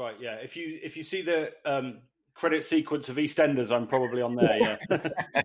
yeah, 0.00 0.06
that's 0.06 0.20
right. 0.20 0.22
Yeah, 0.22 0.34
if 0.44 0.56
you 0.56 0.78
if 0.82 0.96
you 0.96 1.02
see 1.02 1.22
the 1.22 1.52
um, 1.64 1.98
credit 2.34 2.64
sequence 2.64 3.08
of 3.08 3.16
EastEnders, 3.16 3.70
I'm 3.70 3.86
probably 3.86 4.22
on 4.22 4.36
there. 4.36 4.78
Yeah. 4.90 4.98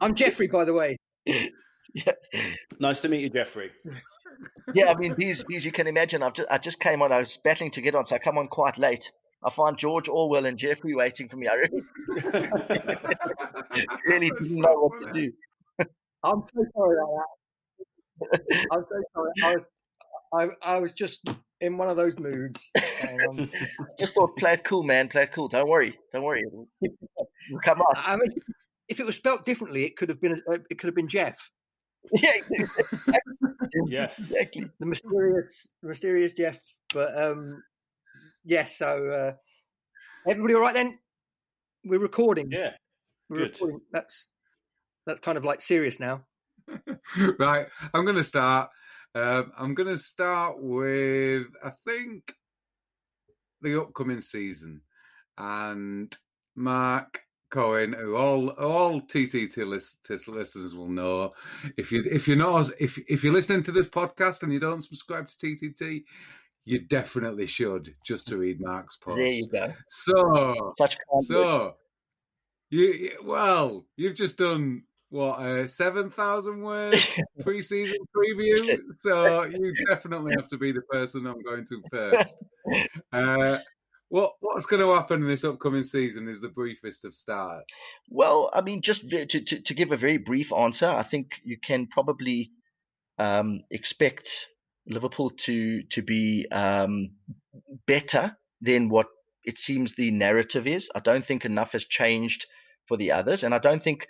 I'm 0.00 0.14
Jeffrey, 0.14 0.46
by 0.46 0.64
the 0.64 0.74
way. 0.74 0.98
Yeah, 1.24 2.12
nice 2.78 3.00
to 3.00 3.08
meet 3.08 3.22
you, 3.22 3.30
Jeffrey. 3.30 3.70
yeah. 4.74 4.90
I 4.90 4.94
mean, 4.94 5.14
these 5.16 5.44
these 5.48 5.64
you 5.64 5.72
can 5.72 5.86
imagine. 5.86 6.22
I've 6.22 6.34
just, 6.34 6.48
I 6.50 6.58
just 6.58 6.80
came 6.80 7.02
on. 7.02 7.12
I 7.12 7.18
was 7.20 7.38
battling 7.42 7.70
to 7.72 7.80
get 7.80 7.94
on, 7.94 8.04
so 8.06 8.16
I 8.16 8.18
come 8.18 8.38
on 8.38 8.48
quite 8.48 8.78
late. 8.78 9.10
I 9.44 9.50
find 9.50 9.78
George 9.78 10.08
Orwell 10.08 10.46
and 10.46 10.58
Jeffrey 10.58 10.94
waiting 10.94 11.28
for 11.28 11.36
me. 11.36 11.46
I 11.46 11.54
really, 11.54 11.82
really 14.06 14.30
didn't 14.30 14.60
know 14.60 14.74
what 14.74 15.02
to 15.02 15.12
do. 15.12 15.32
I'm 16.24 16.42
so 16.52 16.64
sorry 16.74 16.96
about 16.96 17.22
that. 18.30 18.66
I'm 18.72 18.84
so 18.90 19.02
sorry. 19.14 19.30
I 19.44 19.52
was, 19.54 19.62
I, 20.32 20.48
I 20.74 20.78
was 20.80 20.92
just 20.92 21.20
in 21.60 21.78
one 21.78 21.88
of 21.88 21.96
those 21.96 22.18
moods. 22.18 22.60
Um, 23.02 23.50
just 23.98 24.14
thought, 24.14 24.36
play 24.36 24.54
it 24.54 24.64
cool, 24.64 24.82
man. 24.82 25.08
Play 25.08 25.24
it 25.24 25.32
cool. 25.32 25.48
Don't 25.48 25.68
worry. 25.68 25.98
Don't 26.12 26.22
worry. 26.22 26.44
come 27.64 27.80
on. 27.80 27.94
I 27.96 28.16
mean, 28.16 28.30
if 28.88 29.00
it 29.00 29.06
was 29.06 29.16
spelt 29.16 29.44
differently, 29.44 29.84
it 29.84 29.96
could 29.96 30.08
have 30.08 30.20
been. 30.20 30.40
Uh, 30.50 30.58
it 30.70 30.78
could 30.78 30.88
have 30.88 30.94
been 30.94 31.08
Jeff. 31.08 31.38
yeah. 32.12 32.32
yes. 33.86 34.18
Exactly. 34.18 34.70
The 34.78 34.86
mysterious, 34.86 35.68
mysterious 35.82 36.32
Jeff. 36.32 36.58
But 36.92 37.20
um, 37.20 37.62
yes. 38.44 38.76
Yeah, 38.80 38.86
so 38.86 39.10
uh, 39.10 40.30
everybody, 40.30 40.54
all 40.54 40.60
right 40.60 40.74
then? 40.74 40.98
We're 41.84 42.00
recording. 42.00 42.48
Yeah. 42.50 42.70
We're 43.28 43.38
Good. 43.38 43.52
recording. 43.52 43.80
That's 43.92 44.28
that's 45.06 45.20
kind 45.20 45.38
of 45.38 45.44
like 45.44 45.60
serious 45.60 45.98
now. 46.00 46.24
right. 47.38 47.66
I'm 47.94 48.04
going 48.04 48.16
to 48.16 48.24
start. 48.24 48.70
Um, 49.16 49.50
I'm 49.56 49.72
going 49.72 49.88
to 49.88 49.96
start 49.96 50.56
with, 50.58 51.46
I 51.64 51.72
think, 51.86 52.34
the 53.62 53.80
upcoming 53.80 54.20
season. 54.20 54.82
And 55.38 56.14
Mark 56.54 57.22
Cohen, 57.50 57.94
who 57.94 58.14
all 58.14 58.50
all 58.50 59.00
TTT 59.00 59.66
listeners 59.66 60.74
will 60.74 60.90
know, 60.90 61.32
if 61.78 61.92
you 61.92 62.04
if 62.10 62.28
you're 62.28 62.36
not 62.36 62.68
if 62.78 62.98
if 63.08 63.24
you're 63.24 63.32
listening 63.32 63.62
to 63.62 63.72
this 63.72 63.86
podcast 63.86 64.42
and 64.42 64.52
you 64.52 64.60
don't 64.60 64.82
subscribe 64.82 65.28
to 65.28 65.46
TTT, 65.46 66.04
you 66.66 66.80
definitely 66.80 67.46
should 67.46 67.94
just 68.04 68.28
to 68.28 68.36
read 68.36 68.60
Mark's 68.60 68.96
post. 68.96 69.16
There 69.16 69.28
you 69.28 69.48
go. 69.50 69.72
So 69.88 70.74
such 70.76 70.98
so 71.22 71.76
you 72.68 73.12
well 73.24 73.86
you've 73.96 74.16
just 74.16 74.36
done 74.36 74.82
what 75.10 75.40
a 75.40 75.68
seven 75.68 76.10
thousand 76.10 76.62
word 76.62 76.94
preseason 77.42 77.94
preview. 78.16 78.78
So 78.98 79.44
you 79.44 79.74
definitely 79.88 80.32
have 80.36 80.48
to 80.48 80.58
be 80.58 80.72
the 80.72 80.82
person 80.82 81.26
I'm 81.26 81.42
going 81.42 81.64
to 81.66 81.82
first. 81.90 82.44
Uh, 83.12 83.58
what 84.08 84.32
what's 84.40 84.66
going 84.66 84.82
to 84.82 84.94
happen 84.94 85.22
in 85.22 85.28
this 85.28 85.44
upcoming 85.44 85.82
season 85.82 86.28
is 86.28 86.40
the 86.40 86.48
briefest 86.48 87.04
of 87.04 87.14
start. 87.14 87.64
Well, 88.08 88.50
I 88.52 88.60
mean, 88.60 88.82
just 88.82 89.08
to, 89.10 89.26
to, 89.26 89.60
to 89.60 89.74
give 89.74 89.92
a 89.92 89.96
very 89.96 90.18
brief 90.18 90.52
answer, 90.52 90.86
I 90.86 91.02
think 91.02 91.28
you 91.44 91.56
can 91.62 91.86
probably 91.88 92.50
um, 93.18 93.62
expect 93.70 94.46
Liverpool 94.86 95.30
to 95.30 95.82
to 95.90 96.02
be 96.02 96.46
um, 96.52 97.10
better 97.86 98.36
than 98.60 98.88
what 98.88 99.06
it 99.44 99.58
seems 99.58 99.94
the 99.94 100.10
narrative 100.10 100.66
is. 100.66 100.88
I 100.94 101.00
don't 101.00 101.24
think 101.24 101.44
enough 101.44 101.72
has 101.72 101.84
changed 101.84 102.46
for 102.86 102.96
the 102.96 103.12
others, 103.12 103.42
and 103.42 103.54
I 103.54 103.58
don't 103.58 103.82
think 103.82 104.06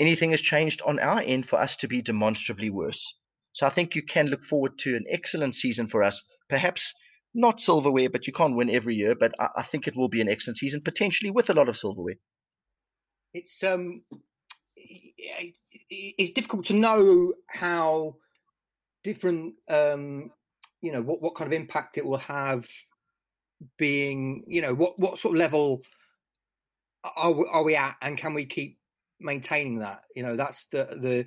anything 0.00 0.32
has 0.32 0.40
changed 0.40 0.82
on 0.82 0.98
our 0.98 1.20
end 1.20 1.48
for 1.48 1.60
us 1.60 1.76
to 1.76 1.88
be 1.88 2.02
demonstrably 2.02 2.70
worse. 2.70 3.14
So 3.52 3.66
I 3.66 3.70
think 3.70 3.94
you 3.94 4.02
can 4.02 4.26
look 4.26 4.44
forward 4.44 4.78
to 4.80 4.96
an 4.96 5.04
excellent 5.08 5.54
season 5.54 5.88
for 5.88 6.02
us. 6.02 6.22
Perhaps 6.48 6.92
not 7.34 7.60
silverware, 7.60 8.10
but 8.10 8.26
you 8.26 8.32
can't 8.32 8.56
win 8.56 8.70
every 8.70 8.96
year. 8.96 9.14
But 9.14 9.32
I, 9.38 9.48
I 9.56 9.62
think 9.62 9.86
it 9.86 9.96
will 9.96 10.08
be 10.08 10.20
an 10.20 10.28
excellent 10.28 10.58
season, 10.58 10.80
potentially 10.82 11.30
with 11.30 11.50
a 11.50 11.54
lot 11.54 11.68
of 11.68 11.76
silverware. 11.76 12.14
It's 13.34 13.62
um, 13.62 14.02
it's 14.76 16.32
difficult 16.32 16.66
to 16.66 16.74
know 16.74 17.34
how 17.48 18.16
different 19.04 19.54
um, 19.68 20.32
you 20.80 20.92
know, 20.92 21.02
what 21.02 21.20
what 21.20 21.34
kind 21.34 21.52
of 21.52 21.58
impact 21.58 21.98
it 21.98 22.06
will 22.06 22.18
have. 22.18 22.66
Being, 23.76 24.44
you 24.46 24.62
know, 24.62 24.74
what 24.74 24.98
what 24.98 25.18
sort 25.18 25.34
of 25.34 25.38
level 25.38 25.82
are 27.04 27.34
are 27.46 27.62
we 27.62 27.76
at, 27.76 27.96
and 28.00 28.16
can 28.16 28.32
we 28.32 28.46
keep 28.46 28.78
maintaining 29.20 29.80
that. 29.80 30.02
You 30.14 30.22
know, 30.22 30.36
that's 30.36 30.66
the 30.66 30.84
the 30.84 31.26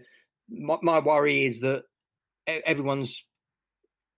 my, 0.49 0.77
my 0.81 0.99
worry 0.99 1.45
is 1.45 1.61
that 1.61 1.83
everyone's 2.47 3.23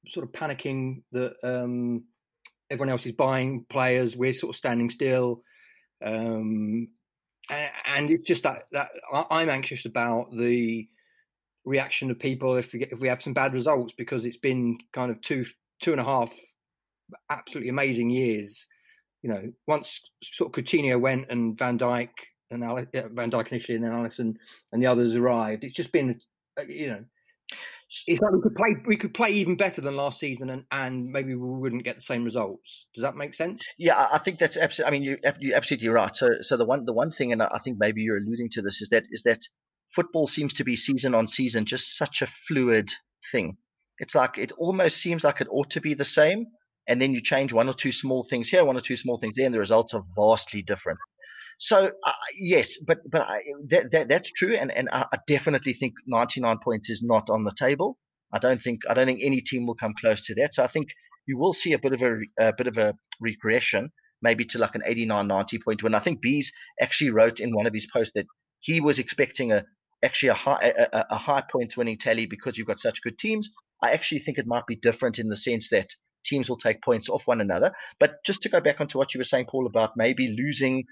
sort 0.10 0.26
of 0.26 0.32
panicking 0.32 1.04
that 1.12 1.36
um, 1.44 2.06
everyone 2.70 2.90
else 2.90 3.06
is 3.06 3.14
buying 3.14 3.66
players. 3.70 4.16
We're 4.16 4.34
sort 4.34 4.56
of 4.56 4.58
standing 4.58 4.90
still, 4.90 5.42
um, 6.04 6.88
and, 7.50 7.70
and, 7.86 8.12
it's 8.12 8.28
just 8.28 8.44
that 8.44 8.64
that 8.72 8.90
I'm 9.30 9.50
anxious 9.50 9.86
about 9.86 10.36
the 10.36 10.88
reaction 11.64 12.12
of 12.12 12.20
people 12.20 12.58
if 12.58 12.74
we 12.74 12.80
get, 12.80 12.92
if 12.92 13.00
we 13.00 13.08
have 13.08 13.24
some 13.24 13.34
bad 13.34 13.54
results 13.54 13.94
because 13.98 14.24
it's 14.26 14.38
been 14.38 14.78
kind 14.94 15.12
of 15.12 15.22
two 15.22 15.46
two 15.82 15.92
and 15.92 16.02
a 16.02 16.06
half 16.06 16.34
absolutely 17.30 17.70
amazing 17.70 18.10
years. 18.10 18.68
You 19.22 19.32
know, 19.32 19.52
once 19.68 20.02
sort 20.22 20.56
of 20.56 20.64
Coutinho 20.64 21.00
went 21.00 21.28
and 21.30 21.58
Van 21.58 21.80
Dijk 21.80 22.10
and 22.52 22.64
Alex, 22.64 22.90
Van 22.94 23.32
Dijk 23.32 23.50
initially, 23.50 23.76
and 23.76 23.86
then 23.86 23.92
Alisson 23.92 24.36
and 24.72 24.82
the 24.82 24.88
others 24.88 25.16
arrived. 25.16 25.64
It's 25.64 25.76
just 25.76 25.92
been, 25.92 26.20
uh, 26.60 26.64
you 26.68 26.88
know, 26.88 27.04
it's 28.08 28.20
like 28.20 28.32
we 28.32 28.42
could 28.42 28.56
play 28.56 28.76
we 28.86 28.98
could 28.98 29.14
play 29.14 29.30
even 29.32 29.56
better 29.56 29.82
than 29.82 29.96
last 29.96 30.20
season, 30.20 30.50
and, 30.50 30.66
and 30.72 31.12
maybe 31.12 31.36
we 31.36 31.60
wouldn't 31.60 31.84
get 31.84 31.96
the 31.96 32.02
same 32.02 32.24
results. 32.24 32.88
Does 32.94 33.04
that 33.04 33.16
make 33.16 33.34
sense? 33.34 33.64
Yeah, 33.78 34.08
I 34.12 34.20
think 34.20 34.40
that's 34.40 34.58
absolutely. 34.58 34.88
I 34.88 35.00
mean, 35.00 35.04
you 35.04 35.18
you're 35.40 35.56
absolutely 35.56 35.90
right. 35.90 36.16
So 36.16 36.30
so 36.42 36.58
the 36.58 36.66
one 36.66 36.86
the 36.86 36.94
one 36.94 37.12
thing, 37.12 37.32
and 37.32 37.42
I 37.42 37.60
think 37.64 37.78
maybe 37.80 38.02
you're 38.02 38.18
alluding 38.18 38.50
to 38.54 38.62
this, 38.62 38.82
is 38.82 38.90
that 38.90 39.04
is 39.12 39.24
that 39.24 39.42
football 39.96 40.28
seems 40.28 40.54
to 40.56 40.64
be 40.64 40.76
season 40.76 41.16
on 41.16 41.28
season 41.28 41.66
just 41.66 41.98
such 41.98 42.22
a 42.22 42.28
fluid 42.48 42.90
thing. 43.32 43.58
It's 44.00 44.16
like 44.16 44.38
it 44.38 44.52
almost 44.58 44.98
seems 44.98 45.24
like 45.24 45.40
it 45.40 45.48
ought 45.50 45.70
to 45.72 45.82
be 45.82 45.94
the 45.94 46.06
same, 46.06 46.48
and 46.88 47.02
then 47.02 47.12
you 47.14 47.22
change 47.22 47.54
one 47.54 47.70
or 47.70 47.74
two 47.74 47.92
small 47.92 48.26
things 48.30 48.50
here, 48.50 48.66
one 48.66 48.78
or 48.78 48.82
two 48.82 48.98
small 48.98 49.18
things 49.20 49.36
there, 49.38 49.46
and 49.46 49.56
the 49.56 49.60
results 49.60 49.94
are 49.94 50.04
vastly 50.18 50.64
different. 50.64 51.00
So 51.58 51.92
uh, 52.06 52.12
yes, 52.38 52.78
but 52.86 53.00
but 53.10 53.22
I, 53.22 53.42
that, 53.70 53.92
that 53.92 54.08
that's 54.10 54.32
true, 54.32 54.56
and 54.56 54.72
and 54.72 54.90
I 54.92 55.06
definitely 55.28 55.74
think 55.74 55.94
99 56.08 56.58
points 56.64 56.90
is 56.90 57.02
not 57.02 57.30
on 57.30 57.44
the 57.44 57.54
table. 57.58 57.98
I 58.34 58.40
don't 58.40 58.62
think 58.62 58.82
I 58.90 58.94
don't 58.94 59.06
think 59.06 59.22
any 59.24 59.42
team 59.42 59.66
will 59.66 59.76
come 59.76 59.94
close 60.00 60.26
to 60.26 60.36
that. 60.36 60.56
So 60.56 60.64
I 60.64 60.68
think 60.68 60.90
you 61.28 61.38
will 61.38 61.54
see 61.54 61.74
a 61.74 61.80
bit 61.80 61.94
of 61.94 62.02
a, 62.02 62.18
a 62.40 62.54
bit 62.58 62.68
of 62.68 62.78
a 62.78 62.94
regression, 63.22 63.92
maybe 64.22 64.46
to 64.46 64.60
like 64.60 64.76
an 64.76 64.84
89, 64.86 65.28
90 65.28 65.60
point 65.60 65.84
win. 65.84 65.96
I 65.96 66.00
think 66.00 66.22
Beez 66.22 66.52
actually 66.82 67.12
wrote 67.12 67.40
in 67.40 67.56
one 67.56 67.66
of 67.66 67.74
his 67.74 67.88
posts 67.92 68.14
that 68.16 68.26
he 68.60 68.82
was 68.82 69.00
expecting 69.00 69.52
a 69.52 69.64
actually 70.04 70.30
a 70.30 70.34
high 70.34 70.74
a, 70.92 71.06
a 71.12 71.18
high 71.18 71.44
points 71.50 71.78
winning 71.78 71.98
tally 71.98 72.26
because 72.26 72.58
you've 72.58 72.68
got 72.68 72.80
such 72.80 73.02
good 73.02 73.18
teams. 73.18 73.50
I 73.82 73.92
actually 73.92 74.20
think 74.20 74.38
it 74.38 74.48
might 74.48 74.68
be 74.68 74.76
different 74.76 75.20
in 75.20 75.30
the 75.30 75.38
sense 75.38 75.70
that 75.70 75.88
teams 76.26 76.50
will 76.50 76.58
take 76.58 76.82
points 76.84 77.08
off 77.08 77.28
one 77.28 77.40
another. 77.40 77.72
But 78.00 78.16
just 78.26 78.42
to 78.42 78.50
go 78.50 78.60
back 78.60 78.82
onto 78.82 78.98
what 78.98 79.14
you 79.14 79.20
were 79.20 79.26
saying, 79.26 79.46
Paul, 79.50 79.68
about 79.68 79.92
maybe 79.96 80.36
losing 80.38 80.84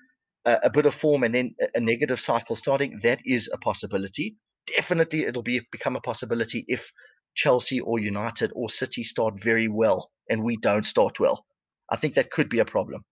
a, 0.46 0.60
a 0.64 0.70
bit 0.70 0.86
of 0.86 0.94
form 0.96 1.24
and 1.24 1.34
then 1.34 1.56
a, 1.62 1.78
a 1.78 1.80
negative 1.80 2.20
cycle 2.20 2.56
starting, 2.56 3.00
that 3.04 3.20
is 3.26 3.50
a 3.54 3.58
possibility. 3.58 4.38
Definitely, 4.68 5.26
it'll 5.26 5.44
be 5.44 5.62
become 5.72 5.96
a 5.96 6.02
possibility 6.02 6.66
if 6.68 6.92
Chelsea 7.36 7.80
or 7.80 8.00
United 8.00 8.52
or 8.56 8.70
City 8.70 9.04
start 9.04 9.40
very 9.40 9.68
well 9.68 10.10
and 10.30 10.44
we 10.44 10.58
don't 10.58 10.86
start 10.86 11.20
well. 11.20 11.46
I 11.90 11.98
think 11.98 12.16
that 12.16 12.32
could 12.32 12.50
be 12.50 12.60
a 12.60 12.66
problem. 12.66 13.04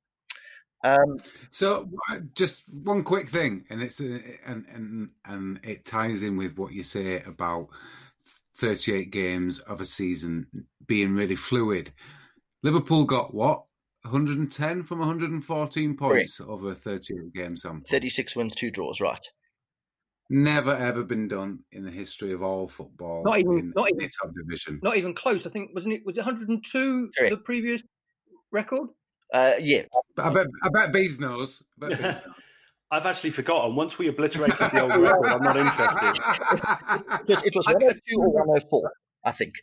Um, 0.83 1.17
so, 1.51 1.89
just 2.33 2.63
one 2.67 3.03
quick 3.03 3.29
thing, 3.29 3.65
and 3.69 3.83
it's 3.83 4.01
uh, 4.01 4.17
and 4.45 4.65
and 4.73 5.09
and 5.25 5.59
it 5.63 5.85
ties 5.85 6.23
in 6.23 6.37
with 6.37 6.57
what 6.57 6.73
you 6.73 6.81
say 6.83 7.21
about 7.21 7.67
38 8.55 9.11
games 9.11 9.59
of 9.59 9.79
a 9.79 9.85
season 9.85 10.47
being 10.87 11.13
really 11.13 11.35
fluid. 11.35 11.91
Liverpool 12.63 13.05
got 13.05 13.33
what 13.33 13.63
110 14.03 14.83
from 14.83 14.99
114 14.99 15.97
points 15.97 16.37
Correct. 16.37 16.49
over 16.49 16.71
a 16.71 16.75
38 16.75 17.33
game 17.33 17.55
sample. 17.55 17.87
36 17.89 18.35
wins, 18.35 18.55
two 18.55 18.71
draws, 18.71 18.99
right. 18.99 19.19
Never 20.29 20.75
ever 20.75 21.03
been 21.03 21.27
done 21.27 21.59
in 21.71 21.83
the 21.83 21.91
history 21.91 22.31
of 22.31 22.41
all 22.41 22.67
football. 22.67 23.21
Not 23.23 23.39
even, 23.39 23.59
in, 23.59 23.73
not 23.75 23.89
even 23.89 24.09
top 24.09 24.31
division. 24.33 24.79
Not 24.81 24.95
even 24.97 25.13
close. 25.13 25.45
I 25.45 25.49
think 25.49 25.71
wasn't 25.75 25.93
it? 25.93 26.01
Was 26.05 26.17
it 26.17 26.25
102 26.25 27.11
Correct. 27.17 27.31
the 27.31 27.37
previous 27.37 27.83
record? 28.51 28.87
Uh, 29.33 29.53
yeah. 29.59 29.83
I 30.17 30.29
bet. 30.29 30.47
I 30.63 30.69
bet 30.69 30.93
Beez 30.93 31.19
knows. 31.19 31.61
I 31.83 31.87
bet 31.87 31.97
Beez 31.99 32.01
knows. 32.01 32.21
I've 32.91 33.05
actually 33.05 33.31
forgotten. 33.31 33.75
Once 33.75 33.97
we 33.97 34.07
obliterated 34.09 34.57
the 34.57 34.81
old 34.81 34.95
record, 35.01 35.27
I'm 35.27 35.43
not 35.43 35.55
interested. 35.57 37.45
it 37.45 37.55
was 37.55 37.65
102 37.65 38.15
or 38.17 38.29
104, 38.29 38.91
I 39.25 39.31
think. 39.31 39.53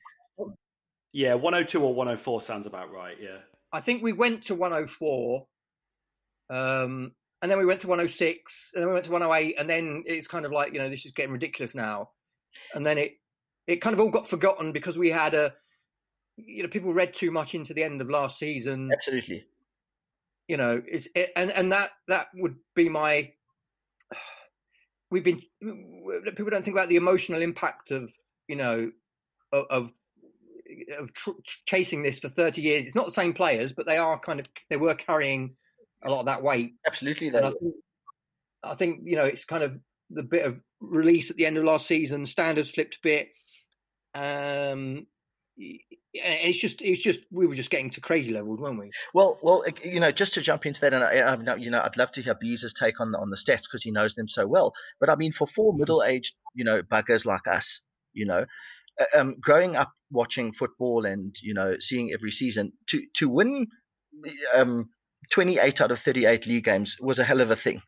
Yeah, 1.12 1.34
102 1.34 1.82
or 1.82 1.94
104 1.94 2.40
sounds 2.40 2.66
about 2.66 2.90
right. 2.92 3.16
Yeah. 3.20 3.38
I 3.72 3.80
think 3.80 4.02
we 4.02 4.12
went 4.12 4.44
to 4.44 4.54
104, 4.54 5.46
um, 6.50 7.12
and 7.42 7.50
then 7.50 7.58
we 7.58 7.66
went 7.66 7.80
to 7.82 7.88
106, 7.88 8.70
and 8.74 8.82
then 8.82 8.88
we 8.88 8.94
went 8.94 9.04
to 9.06 9.12
108, 9.12 9.56
and 9.58 9.68
then 9.68 10.02
it's 10.06 10.26
kind 10.26 10.46
of 10.46 10.52
like 10.52 10.72
you 10.72 10.78
know 10.78 10.88
this 10.88 11.04
is 11.04 11.12
getting 11.12 11.32
ridiculous 11.32 11.74
now, 11.74 12.10
and 12.74 12.84
then 12.84 12.98
it 12.98 13.18
it 13.66 13.76
kind 13.76 13.94
of 13.94 14.00
all 14.00 14.10
got 14.10 14.28
forgotten 14.28 14.72
because 14.72 14.96
we 14.96 15.10
had 15.10 15.34
a 15.34 15.54
you 16.36 16.62
know 16.62 16.68
people 16.68 16.92
read 16.92 17.14
too 17.14 17.30
much 17.30 17.54
into 17.54 17.74
the 17.74 17.84
end 17.84 18.00
of 18.00 18.10
last 18.10 18.38
season. 18.38 18.90
Absolutely. 18.92 19.44
You 20.46 20.56
know, 20.56 20.82
it's 20.86 21.08
it, 21.14 21.30
and 21.36 21.50
and 21.50 21.72
that 21.72 21.90
that 22.08 22.28
would 22.34 22.56
be 22.74 22.88
my. 22.88 23.32
We've 25.10 25.24
been 25.24 25.42
people 25.60 26.50
don't 26.50 26.64
think 26.64 26.76
about 26.76 26.88
the 26.88 26.96
emotional 26.96 27.42
impact 27.42 27.90
of 27.90 28.10
you 28.46 28.56
know 28.56 28.90
of 29.52 29.64
of, 29.70 29.92
of 30.98 31.12
tr- 31.12 31.30
chasing 31.66 32.02
this 32.02 32.18
for 32.18 32.28
thirty 32.28 32.62
years. 32.62 32.86
It's 32.86 32.94
not 32.94 33.06
the 33.06 33.12
same 33.12 33.34
players, 33.34 33.72
but 33.72 33.86
they 33.86 33.98
are 33.98 34.18
kind 34.18 34.40
of 34.40 34.46
they 34.70 34.76
were 34.76 34.94
carrying 34.94 35.56
a 36.04 36.10
lot 36.10 36.20
of 36.20 36.26
that 36.26 36.42
weight. 36.42 36.74
Absolutely, 36.86 37.34
I 37.34 37.40
think, 37.50 37.74
I 38.62 38.74
think 38.74 39.00
you 39.04 39.16
know 39.16 39.24
it's 39.24 39.44
kind 39.44 39.62
of 39.62 39.78
the 40.10 40.22
bit 40.22 40.46
of 40.46 40.60
release 40.80 41.30
at 41.30 41.36
the 41.36 41.46
end 41.46 41.56
of 41.56 41.64
last 41.64 41.86
season. 41.86 42.26
Standards 42.26 42.70
slipped 42.70 42.96
a 42.96 43.00
bit. 43.02 43.28
Um, 44.14 45.06
it's 46.14 46.58
just 46.58 46.80
it's 46.82 47.02
just 47.02 47.20
we 47.30 47.46
were 47.46 47.54
just 47.54 47.70
getting 47.70 47.90
to 47.90 48.00
crazy 48.00 48.32
levels, 48.32 48.60
weren't 48.60 48.78
we? 48.78 48.90
Well, 49.12 49.38
well, 49.42 49.64
you 49.82 50.00
know, 50.00 50.12
just 50.12 50.34
to 50.34 50.40
jump 50.40 50.66
into 50.66 50.80
that, 50.80 50.94
and 50.94 51.04
I, 51.04 51.56
you 51.56 51.70
know, 51.70 51.80
I'd 51.80 51.96
love 51.96 52.12
to 52.12 52.22
hear 52.22 52.34
Beez's 52.34 52.72
take 52.72 53.00
on 53.00 53.12
the, 53.12 53.18
on 53.18 53.30
the 53.30 53.36
stats 53.36 53.62
because 53.62 53.82
he 53.82 53.90
knows 53.90 54.14
them 54.14 54.28
so 54.28 54.46
well. 54.46 54.72
But 55.00 55.10
I 55.10 55.16
mean, 55.16 55.32
for 55.32 55.46
four 55.46 55.74
middle-aged, 55.74 56.34
you 56.54 56.64
know, 56.64 56.82
buggers 56.82 57.24
like 57.24 57.46
us, 57.46 57.80
you 58.12 58.26
know, 58.26 58.46
um, 59.14 59.36
growing 59.40 59.76
up 59.76 59.92
watching 60.10 60.52
football 60.52 61.04
and 61.04 61.34
you 61.42 61.54
know 61.54 61.76
seeing 61.80 62.12
every 62.12 62.30
season 62.30 62.72
to 62.88 63.02
to 63.14 63.28
win 63.28 63.66
um, 64.56 64.88
28 65.30 65.80
out 65.80 65.90
of 65.90 66.00
38 66.00 66.46
league 66.46 66.64
games 66.64 66.96
was 67.00 67.18
a 67.18 67.24
hell 67.24 67.40
of 67.40 67.50
a 67.50 67.56
thing. 67.56 67.82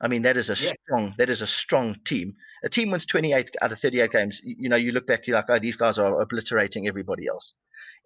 I 0.00 0.08
mean, 0.08 0.22
that 0.22 0.36
is 0.36 0.48
a 0.48 0.54
yeah. 0.54 0.72
strong 0.84 1.14
that 1.18 1.28
is 1.28 1.42
a 1.42 1.46
strong 1.46 1.96
team. 2.06 2.34
A 2.64 2.68
team 2.68 2.90
wins 2.90 3.06
28 3.06 3.50
out 3.60 3.72
of 3.72 3.80
38 3.80 4.10
games. 4.10 4.40
You, 4.42 4.56
you 4.60 4.68
know, 4.68 4.76
you 4.76 4.92
look 4.92 5.06
back, 5.06 5.26
you're 5.26 5.36
like, 5.36 5.46
oh, 5.48 5.58
these 5.58 5.76
guys 5.76 5.98
are 5.98 6.20
obliterating 6.20 6.86
everybody 6.86 7.26
else. 7.26 7.52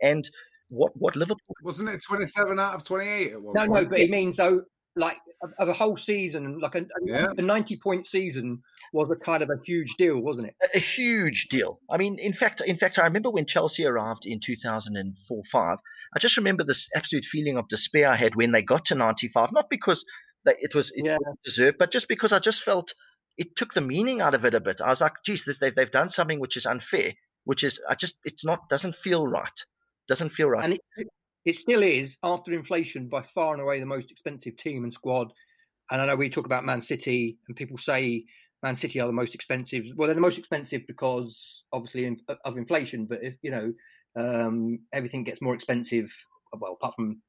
And 0.00 0.28
what 0.69 0.93
what 0.94 1.16
Liverpool 1.16 1.54
wasn't 1.62 1.90
it 1.90 2.02
27 2.02 2.58
out 2.58 2.75
of 2.75 2.84
28 2.84 3.32
no, 3.32 3.40
point? 3.40 3.54
no, 3.54 3.84
but 3.84 3.99
it 3.99 4.10
means 4.10 4.37
though, 4.37 4.62
like 4.96 5.19
of 5.58 5.68
a 5.68 5.72
whole 5.72 5.96
season, 5.96 6.60
like 6.60 6.74
a, 6.74 6.86
yeah. 7.04 7.26
a 7.36 7.42
90 7.42 7.76
point 7.78 8.06
season 8.06 8.62
was 8.92 9.10
a 9.10 9.16
kind 9.16 9.42
of 9.42 9.50
a 9.50 9.56
huge 9.64 9.94
deal, 9.96 10.18
wasn't 10.18 10.48
it? 10.48 10.54
A, 10.62 10.76
a 10.76 10.80
huge 10.80 11.48
deal. 11.48 11.80
I 11.90 11.96
mean, 11.96 12.18
in 12.18 12.32
fact, 12.32 12.60
in 12.60 12.76
fact, 12.76 12.98
I 12.98 13.04
remember 13.04 13.30
when 13.30 13.46
Chelsea 13.46 13.84
arrived 13.84 14.26
in 14.26 14.40
2004 14.44 15.42
5. 15.50 15.78
I 16.14 16.18
just 16.18 16.36
remember 16.36 16.62
this 16.64 16.88
absolute 16.94 17.24
feeling 17.24 17.56
of 17.56 17.68
despair 17.68 18.08
I 18.08 18.16
had 18.16 18.34
when 18.34 18.52
they 18.52 18.62
got 18.62 18.84
to 18.86 18.94
95, 18.94 19.50
not 19.52 19.70
because 19.70 20.04
that 20.44 20.56
it 20.60 20.74
was 20.74 20.90
it 20.94 21.06
yeah. 21.06 21.16
deserved, 21.44 21.78
but 21.78 21.90
just 21.90 22.08
because 22.08 22.32
I 22.32 22.38
just 22.38 22.62
felt 22.62 22.92
it 23.38 23.56
took 23.56 23.72
the 23.72 23.80
meaning 23.80 24.20
out 24.20 24.34
of 24.34 24.44
it 24.44 24.54
a 24.54 24.60
bit. 24.60 24.80
I 24.80 24.90
was 24.90 25.00
like, 25.00 25.14
geez, 25.24 25.44
this, 25.44 25.58
they've 25.58 25.74
they've 25.74 25.90
done 25.90 26.10
something 26.10 26.40
which 26.40 26.56
is 26.56 26.66
unfair, 26.66 27.14
which 27.44 27.64
is 27.64 27.80
I 27.88 27.94
just 27.94 28.16
it's 28.24 28.44
not 28.44 28.68
doesn't 28.68 28.96
feel 28.96 29.26
right, 29.26 29.58
doesn't 30.08 30.30
feel 30.30 30.48
right. 30.48 30.64
And 30.64 30.74
it, 30.74 31.08
it 31.44 31.56
still 31.56 31.82
is 31.82 32.16
after 32.22 32.52
inflation 32.52 33.08
by 33.08 33.22
far 33.22 33.52
and 33.52 33.62
away 33.62 33.80
the 33.80 33.86
most 33.86 34.10
expensive 34.10 34.56
team 34.56 34.84
and 34.84 34.92
squad. 34.92 35.32
And 35.90 36.00
I 36.00 36.06
know 36.06 36.16
we 36.16 36.30
talk 36.30 36.46
about 36.46 36.64
Man 36.64 36.80
City, 36.80 37.38
and 37.48 37.56
people 37.56 37.76
say 37.76 38.24
Man 38.62 38.76
City 38.76 39.00
are 39.00 39.06
the 39.06 39.12
most 39.12 39.34
expensive. 39.34 39.84
Well, 39.96 40.06
they're 40.06 40.14
the 40.14 40.20
most 40.20 40.38
expensive 40.38 40.86
because 40.86 41.64
obviously 41.72 42.16
of 42.44 42.56
inflation. 42.56 43.06
But 43.06 43.22
if 43.22 43.34
you 43.42 43.50
know 43.50 43.72
um, 44.16 44.80
everything 44.92 45.24
gets 45.24 45.42
more 45.42 45.54
expensive, 45.54 46.12
well, 46.56 46.74
apart 46.74 46.94
from 46.94 47.20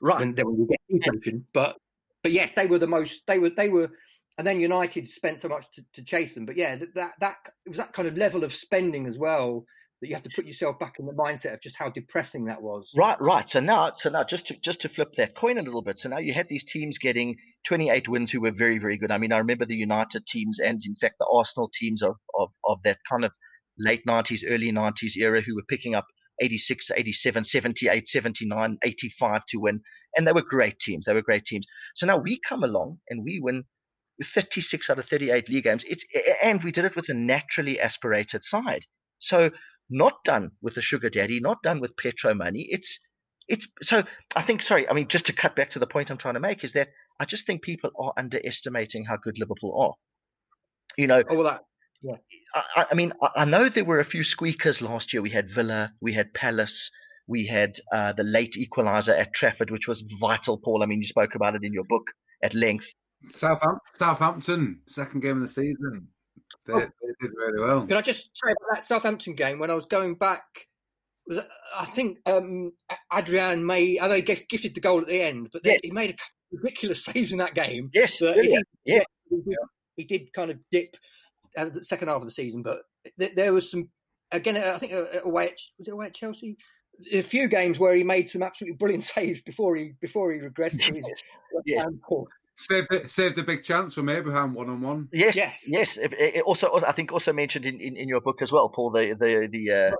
right 0.00 0.20
when 0.20 0.36
you 0.36 0.68
get 0.68 0.80
inflation, 0.88 1.46
but 1.52 1.76
but 2.22 2.32
yes, 2.32 2.54
they 2.54 2.66
were 2.66 2.78
the 2.78 2.86
most. 2.86 3.26
They 3.26 3.38
were 3.38 3.50
they 3.50 3.68
were, 3.68 3.90
and 4.38 4.46
then 4.46 4.60
United 4.60 5.08
spent 5.10 5.40
so 5.40 5.48
much 5.48 5.66
to, 5.74 5.84
to 5.94 6.02
chase 6.02 6.34
them. 6.34 6.46
But 6.46 6.56
yeah, 6.56 6.76
that, 6.76 6.94
that 6.94 7.12
that 7.20 7.36
it 7.66 7.70
was 7.70 7.78
that 7.78 7.92
kind 7.92 8.08
of 8.08 8.16
level 8.16 8.44
of 8.44 8.54
spending 8.54 9.06
as 9.06 9.18
well 9.18 9.64
that 10.00 10.08
you 10.08 10.14
have 10.14 10.22
to 10.24 10.30
put 10.34 10.44
yourself 10.44 10.78
back 10.78 10.94
in 10.98 11.06
the 11.06 11.12
mindset 11.12 11.54
of 11.54 11.60
just 11.62 11.76
how 11.76 11.88
depressing 11.88 12.46
that 12.46 12.62
was. 12.62 12.92
Right, 12.96 13.20
right. 13.20 13.48
So 13.48 13.60
now, 13.60 13.92
so 13.96 14.10
now, 14.10 14.24
just 14.24 14.46
to 14.48 14.56
just 14.62 14.80
to 14.82 14.88
flip 14.88 15.14
that 15.16 15.36
coin 15.36 15.58
a 15.58 15.62
little 15.62 15.82
bit. 15.82 15.98
So 15.98 16.08
now 16.08 16.18
you 16.18 16.34
had 16.34 16.48
these 16.48 16.64
teams 16.64 16.98
getting 16.98 17.36
28 17.66 18.08
wins 18.08 18.30
who 18.30 18.40
were 18.40 18.52
very, 18.52 18.78
very 18.78 18.98
good. 18.98 19.10
I 19.10 19.18
mean, 19.18 19.32
I 19.32 19.38
remember 19.38 19.64
the 19.64 19.74
United 19.74 20.26
teams 20.26 20.58
and 20.58 20.80
in 20.84 20.96
fact 20.96 21.14
the 21.18 21.28
Arsenal 21.32 21.70
teams 21.72 22.02
of 22.02 22.16
of 22.38 22.50
of 22.66 22.78
that 22.84 22.98
kind 23.10 23.24
of 23.24 23.32
late 23.78 24.02
90s, 24.06 24.42
early 24.48 24.72
90s 24.72 25.16
era 25.16 25.42
who 25.42 25.54
were 25.54 25.64
picking 25.68 25.94
up 25.94 26.06
86, 26.40 26.90
87, 26.94 27.44
78, 27.44 28.08
79, 28.08 28.78
85 28.82 29.42
to 29.48 29.58
win. 29.58 29.80
And 30.16 30.26
they 30.26 30.32
were 30.32 30.42
great 30.42 30.78
teams. 30.78 31.06
They 31.06 31.14
were 31.14 31.22
great 31.22 31.44
teams. 31.44 31.66
So 31.94 32.06
now 32.06 32.18
we 32.18 32.40
come 32.46 32.62
along 32.62 32.98
and 33.08 33.22
we 33.24 33.38
win 33.42 33.64
36 34.22 34.88
out 34.90 34.98
of 34.98 35.06
38 35.08 35.48
league 35.48 35.64
games. 35.64 35.84
It's, 35.86 36.04
and 36.42 36.62
we 36.62 36.72
did 36.72 36.84
it 36.84 36.96
with 36.96 37.08
a 37.08 37.14
naturally 37.14 37.80
aspirated 37.80 38.44
side. 38.44 38.84
So 39.18 39.50
not 39.88 40.24
done 40.24 40.52
with 40.60 40.76
a 40.76 40.82
sugar 40.82 41.10
daddy, 41.10 41.40
not 41.40 41.62
done 41.62 41.80
with 41.80 41.96
petro 41.96 42.34
money. 42.34 42.66
It's, 42.70 42.98
it's, 43.48 43.66
so 43.82 44.04
I 44.34 44.42
think, 44.42 44.62
sorry, 44.62 44.88
I 44.88 44.92
mean, 44.92 45.08
just 45.08 45.26
to 45.26 45.32
cut 45.32 45.54
back 45.54 45.70
to 45.70 45.78
the 45.78 45.86
point 45.86 46.10
I'm 46.10 46.18
trying 46.18 46.34
to 46.34 46.40
make 46.40 46.64
is 46.64 46.72
that 46.72 46.88
I 47.20 47.24
just 47.24 47.46
think 47.46 47.62
people 47.62 47.90
are 47.98 48.12
underestimating 48.16 49.04
how 49.04 49.16
good 49.16 49.38
Liverpool 49.38 49.80
are. 49.80 49.94
You 50.96 51.06
know, 51.06 51.18
oh, 51.28 51.34
well, 51.34 51.44
that, 51.44 51.60
yeah. 52.02 52.16
I, 52.54 52.86
I 52.90 52.94
mean, 52.94 53.12
I, 53.34 53.44
know 53.44 53.68
there 53.68 53.84
were 53.84 54.00
a 54.00 54.04
few 54.04 54.24
squeakers 54.24 54.80
last 54.80 55.12
year. 55.12 55.22
We 55.22 55.30
had 55.30 55.50
Villa, 55.50 55.92
we 56.00 56.14
had 56.14 56.34
Palace, 56.34 56.90
we 57.26 57.46
had 57.46 57.76
uh, 57.92 58.12
the 58.12 58.22
late 58.22 58.56
equaliser 58.56 59.18
at 59.18 59.34
Trafford, 59.34 59.70
which 59.70 59.88
was 59.88 60.04
vital, 60.20 60.58
Paul. 60.58 60.82
I 60.82 60.86
mean, 60.86 61.00
you 61.00 61.08
spoke 61.08 61.34
about 61.34 61.54
it 61.54 61.64
in 61.64 61.72
your 61.72 61.84
book 61.88 62.04
at 62.42 62.54
length. 62.54 62.86
Southampton, 63.24 63.80
Southampton 63.94 64.80
second 64.86 65.20
game 65.20 65.36
of 65.36 65.42
the 65.42 65.48
season. 65.48 66.08
They, 66.66 66.72
oh. 66.72 66.80
they 66.80 67.12
did 67.20 67.30
really 67.36 67.60
well. 67.60 67.86
Can 67.86 67.96
I 67.96 68.02
just 68.02 68.30
say 68.34 68.52
about 68.52 68.76
that 68.76 68.84
Southampton 68.84 69.34
game 69.34 69.58
when 69.58 69.70
I 69.70 69.74
was 69.74 69.86
going 69.86 70.16
back? 70.16 70.44
Was 71.26 71.40
I 71.76 71.84
think 71.86 72.18
um, 72.26 72.72
Adrian 73.12 73.66
May, 73.66 73.98
I 74.00 74.08
know 74.08 74.14
he 74.14 74.22
gifted 74.22 74.74
the 74.74 74.80
goal 74.80 75.00
at 75.00 75.08
the 75.08 75.22
end, 75.22 75.48
but 75.52 75.62
yes. 75.64 75.80
he 75.82 75.90
made 75.90 76.10
a 76.10 76.16
ridiculous 76.52 77.04
saves 77.04 77.32
in 77.32 77.38
that 77.38 77.54
game. 77.54 77.90
Yes, 77.92 78.20
yeah. 78.20 78.34
He, 78.34 78.62
yeah. 78.84 79.00
He 79.28 79.36
did, 79.36 79.56
he 79.96 80.04
did 80.04 80.32
kind 80.32 80.50
of 80.50 80.58
dip 80.70 80.96
at 81.56 81.72
the 81.72 81.84
second 81.84 82.08
half 82.08 82.18
of 82.18 82.24
the 82.24 82.30
season, 82.30 82.62
but 82.62 82.78
th- 83.18 83.34
there 83.34 83.52
was 83.52 83.70
some 83.70 83.88
again. 84.30 84.56
I 84.56 84.78
think 84.78 84.92
uh, 84.92 85.04
away 85.24 85.46
at, 85.46 85.58
was 85.78 85.88
it 85.88 85.92
away 85.92 86.06
at 86.06 86.14
Chelsea? 86.14 86.56
A 87.12 87.22
few 87.22 87.48
games 87.48 87.78
where 87.78 87.94
he 87.94 88.04
made 88.04 88.28
some 88.28 88.42
absolutely 88.42 88.76
brilliant 88.76 89.04
saves 89.16 89.42
before 89.42 89.76
he 89.76 89.92
before 90.00 90.32
he 90.32 90.40
regressed 90.40 90.80
to 90.80 90.94
his 90.94 91.06
yeah. 91.64 91.84
Saved 92.58 92.90
a, 92.90 93.06
saved 93.06 93.38
a 93.38 93.42
big 93.42 93.62
chance 93.62 93.92
from 93.92 94.08
Abraham 94.08 94.54
one 94.54 94.70
on 94.70 94.80
one. 94.80 95.10
Yes, 95.12 95.36
yes, 95.36 95.60
yes. 95.66 95.98
It, 95.98 96.14
it 96.14 96.42
also, 96.44 96.72
I 96.86 96.92
think, 96.92 97.12
also 97.12 97.30
mentioned 97.30 97.66
in, 97.66 97.78
in, 97.80 97.96
in, 97.96 98.08
your 98.08 98.22
book 98.22 98.40
as 98.40 98.50
well, 98.50 98.70
Paul. 98.70 98.90
The 98.90 99.14
the 99.18 99.46
the. 99.50 99.70
Uh... 99.70 99.90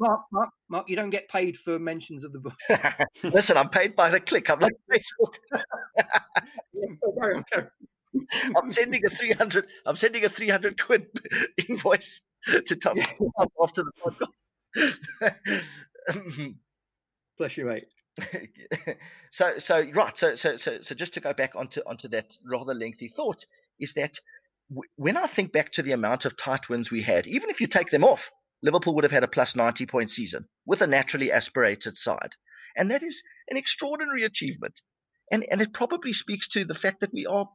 Mark, 0.00 0.22
Mark, 0.32 0.48
Mark, 0.68 0.90
you 0.90 0.96
don't 0.96 1.10
get 1.10 1.28
paid 1.28 1.56
for 1.56 1.78
mentions 1.78 2.24
of 2.24 2.32
the 2.32 2.40
book. 2.40 2.58
Listen, 3.22 3.56
I'm 3.56 3.70
paid 3.70 3.94
by 3.94 4.10
the 4.10 4.18
click. 4.18 4.50
I'm 4.50 4.58
like 4.58 4.72
Facebook. 4.92 5.34
I'm 8.56 8.72
sending 8.72 9.06
a 9.06 9.10
300. 9.10 9.66
I'm 9.86 9.96
sending 9.96 10.24
a 10.24 10.28
300 10.28 10.82
quid 10.82 11.06
invoice 11.68 12.20
to 12.66 12.74
Tom 12.76 12.96
yeah. 12.96 13.06
after 13.62 13.84
the 13.84 13.92
podcast. 14.02 14.32
Bless 17.38 17.56
you, 17.56 17.64
mate. 17.64 17.86
so, 19.30 19.58
so 19.58 19.84
right. 19.94 20.16
So, 20.16 20.34
so, 20.34 20.56
so, 20.56 20.78
so, 20.82 20.94
just 20.94 21.14
to 21.14 21.20
go 21.20 21.32
back 21.32 21.54
onto 21.54 21.80
onto 21.86 22.08
that 22.08 22.36
rather 22.44 22.74
lengthy 22.74 23.08
thought 23.08 23.44
is 23.78 23.92
that 23.94 24.18
w- 24.70 24.88
when 24.96 25.16
I 25.16 25.26
think 25.26 25.52
back 25.52 25.72
to 25.72 25.82
the 25.82 25.92
amount 25.92 26.24
of 26.24 26.36
tight 26.36 26.68
wins 26.68 26.90
we 26.90 27.02
had, 27.02 27.26
even 27.26 27.50
if 27.50 27.60
you 27.60 27.66
take 27.66 27.90
them 27.90 28.04
off, 28.04 28.30
Liverpool 28.62 28.94
would 28.94 29.04
have 29.04 29.12
had 29.12 29.24
a 29.24 29.28
plus 29.28 29.54
90 29.54 29.86
point 29.86 30.10
season 30.10 30.46
with 30.64 30.80
a 30.80 30.86
naturally 30.86 31.30
aspirated 31.30 31.96
side, 31.98 32.36
and 32.76 32.90
that 32.90 33.02
is 33.02 33.22
an 33.48 33.56
extraordinary 33.56 34.24
achievement 34.24 34.80
and 35.30 35.44
and 35.50 35.60
it 35.60 35.72
probably 35.72 36.12
speaks 36.12 36.48
to 36.48 36.64
the 36.64 36.74
fact 36.74 37.00
that 37.00 37.12
we 37.12 37.26
are 37.26 37.48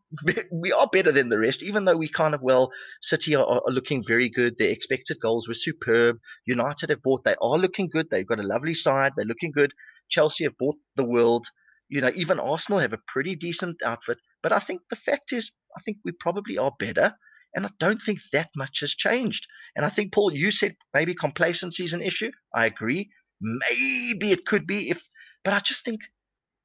we 0.52 0.72
are 0.72 0.90
better 0.92 1.12
than 1.12 1.30
the 1.30 1.40
rest, 1.40 1.64
even 1.64 1.86
though 1.86 1.98
we 1.98 2.10
kind 2.10 2.34
of 2.34 2.42
well 2.42 2.72
City 3.02 3.36
are, 3.36 3.46
are, 3.46 3.62
looking 3.68 4.04
very 4.06 4.30
good. 4.30 4.58
Their 4.58 4.70
expected 4.70 5.20
goals 5.22 5.48
were 5.48 5.54
superb. 5.54 6.18
United 6.46 6.90
have 6.90 7.02
bought; 7.02 7.24
they 7.24 7.36
are 7.42 7.58
looking 7.58 7.90
good. 7.90 8.10
They've 8.10 8.28
got 8.28 8.40
a 8.40 8.44
lovely 8.44 8.74
side. 8.74 9.14
They're 9.16 9.26
looking 9.26 9.52
good. 9.52 9.74
Chelsea 10.12 10.44
have 10.44 10.58
bought 10.58 10.78
the 10.96 11.04
world. 11.04 11.48
You 11.90 12.02
know, 12.02 12.12
even 12.16 12.40
Arsenal 12.40 12.80
have 12.80 12.94
a 12.94 13.00
pretty 13.08 13.36
decent 13.36 13.82
outfit. 13.84 14.18
But 14.44 14.54
I 14.54 14.60
think 14.60 14.82
the 14.90 14.96
fact 14.96 15.34
is, 15.34 15.52
I 15.78 15.82
think 15.82 15.98
we 16.06 16.12
probably 16.12 16.58
are 16.58 16.74
better. 16.80 17.16
And 17.54 17.66
I 17.66 17.70
don't 17.80 18.02
think 18.02 18.20
that 18.32 18.50
much 18.56 18.80
has 18.80 18.92
changed. 18.92 19.46
And 19.76 19.86
I 19.86 19.90
think, 19.90 20.14
Paul, 20.14 20.34
you 20.34 20.52
said 20.52 20.76
maybe 20.94 21.14
complacency 21.14 21.84
is 21.84 21.94
an 21.94 22.02
issue. 22.02 22.32
I 22.56 22.66
agree. 22.66 23.10
Maybe 23.42 24.32
it 24.32 24.46
could 24.46 24.68
be 24.68 24.90
if, 24.90 25.02
but 25.44 25.54
I 25.54 25.60
just 25.60 25.84
think 25.84 26.02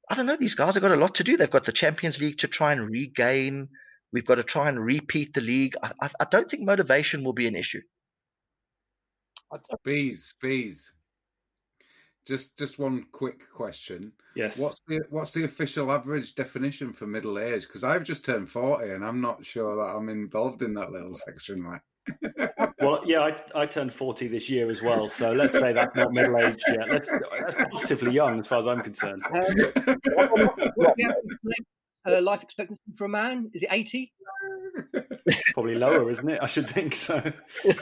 I 0.09 0.15
don't 0.15 0.25
know. 0.25 0.37
These 0.37 0.55
guys 0.55 0.75
have 0.75 0.83
got 0.83 0.91
a 0.91 0.95
lot 0.95 1.15
to 1.15 1.23
do. 1.23 1.35
They've 1.35 1.49
got 1.49 1.65
the 1.65 1.71
Champions 1.71 2.17
League 2.19 2.37
to 2.39 2.47
try 2.47 2.71
and 2.71 2.89
regain. 2.89 3.67
We've 4.13 4.25
got 4.25 4.35
to 4.35 4.43
try 4.43 4.69
and 4.69 4.79
repeat 4.79 5.33
the 5.33 5.41
league. 5.41 5.75
I, 5.83 5.91
I, 6.01 6.09
I 6.21 6.25
don't 6.31 6.49
think 6.49 6.63
motivation 6.63 7.23
will 7.23 7.33
be 7.33 7.47
an 7.47 7.55
issue. 7.55 7.81
Beez, 9.83 10.33
Beez. 10.41 10.91
Just, 12.27 12.57
just 12.57 12.77
one 12.77 13.05
quick 13.13 13.49
question. 13.53 14.11
Yes. 14.35 14.57
What's 14.57 14.81
the 14.87 14.99
what's 15.09 15.31
the 15.31 15.45
official 15.45 15.91
average 15.91 16.35
definition 16.35 16.91
for 16.91 17.07
middle 17.07 17.39
age? 17.39 17.63
Because 17.63 17.85
I've 17.85 18.03
just 18.03 18.25
turned 18.25 18.51
forty, 18.51 18.91
and 18.91 19.03
I'm 19.03 19.21
not 19.21 19.45
sure 19.45 19.77
that 19.77 19.95
I'm 19.95 20.09
involved 20.09 20.61
in 20.61 20.73
that 20.73 20.91
little 20.91 21.13
section. 21.13 21.63
Like, 21.63 21.81
well, 22.81 22.99
yeah, 23.05 23.21
I, 23.21 23.61
I 23.61 23.65
turned 23.65 23.93
40 23.93 24.27
this 24.27 24.49
year 24.49 24.69
as 24.69 24.81
well. 24.81 25.09
So 25.09 25.31
let's 25.31 25.57
say 25.57 25.73
that's 25.73 25.95
not 25.95 26.11
middle 26.11 26.37
aged 26.37 26.63
yet. 26.67 26.89
Let's, 26.89 27.07
that's 27.07 27.69
positively 27.71 28.11
young 28.11 28.39
as 28.39 28.47
far 28.47 28.59
as 28.59 28.67
I'm 28.67 28.81
concerned. 28.81 29.23
Um, 29.33 30.49
uh, 32.05 32.21
life 32.21 32.43
expectancy 32.43 32.81
for 32.95 33.05
a 33.05 33.09
man? 33.09 33.49
Is 33.53 33.63
it 33.63 33.69
80? 33.71 34.13
Probably 35.53 35.75
lower, 35.75 36.09
isn't 36.09 36.29
it? 36.29 36.39
I 36.41 36.47
should 36.47 36.69
think 36.69 36.95
so. 36.95 37.21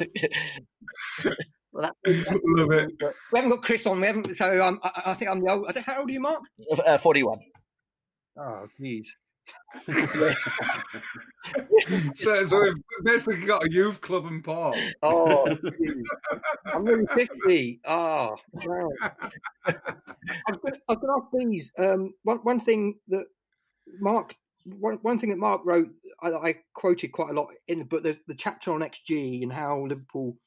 well, 1.75 1.91
Love 2.05 2.71
it. 2.71 2.91
We 3.31 3.39
haven't 3.39 3.51
got 3.51 3.63
Chris 3.63 3.85
on. 3.85 3.99
We 3.99 4.07
haven't. 4.07 4.35
So 4.35 4.65
um, 4.65 4.79
I, 4.81 5.03
I, 5.07 5.13
think 5.13 5.29
I'm 5.29 5.41
the 5.41 5.51
old. 5.51 5.77
How 5.85 5.99
old 5.99 6.09
are 6.09 6.13
you, 6.13 6.21
Mark? 6.21 6.41
Uh, 6.85 6.97
41. 6.97 7.39
Oh, 8.39 8.67
geez. 8.79 9.13
so, 12.15 12.43
so 12.45 12.61
we've 12.61 12.73
basically 13.03 13.45
got 13.45 13.63
a 13.63 13.71
youth 13.71 13.99
club 14.01 14.25
in 14.25 14.41
Paul. 14.41 14.75
Oh, 15.03 15.45
I'm 16.73 16.85
nearly 16.85 17.05
50. 17.13 17.81
Oh, 17.85 18.37
wow. 18.53 18.89
I 19.67 19.75
was 20.47 20.57
going 20.61 20.73
to 20.87 21.21
ask 21.21 21.27
these. 21.33 21.71
Um, 21.77 22.13
one, 22.23 22.37
one 22.37 22.59
thing 22.61 22.97
that 23.09 23.25
Mark, 23.99 24.33
one, 24.63 24.97
one 25.01 25.19
thing 25.19 25.29
that 25.29 25.37
Mark 25.37 25.61
wrote, 25.65 25.89
I, 26.21 26.29
I 26.29 26.55
quoted 26.73 27.11
quite 27.11 27.31
a 27.31 27.33
lot 27.33 27.49
in 27.67 27.79
the 27.79 27.85
book, 27.85 28.03
the, 28.03 28.17
the 28.27 28.35
chapter 28.35 28.71
on 28.71 28.79
XG 28.79 29.43
and 29.43 29.51
how 29.51 29.85
Liverpool 29.85 30.37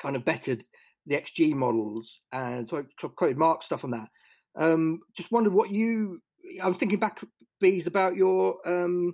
kind 0.00 0.16
of 0.16 0.24
bettered 0.24 0.64
the 1.06 1.16
XG 1.16 1.52
models. 1.52 2.20
And 2.32 2.68
so 2.68 2.78
I 2.78 3.06
quoted 3.08 3.38
Mark's 3.38 3.66
stuff 3.66 3.84
on 3.84 3.90
that. 3.92 4.08
Um, 4.56 5.00
just 5.16 5.32
wondered 5.32 5.52
what 5.52 5.70
you, 5.70 6.20
I'm 6.62 6.74
thinking 6.74 6.98
back, 6.98 7.20
Beez, 7.60 7.86
about 7.86 8.16
your, 8.16 8.56
um, 8.66 9.12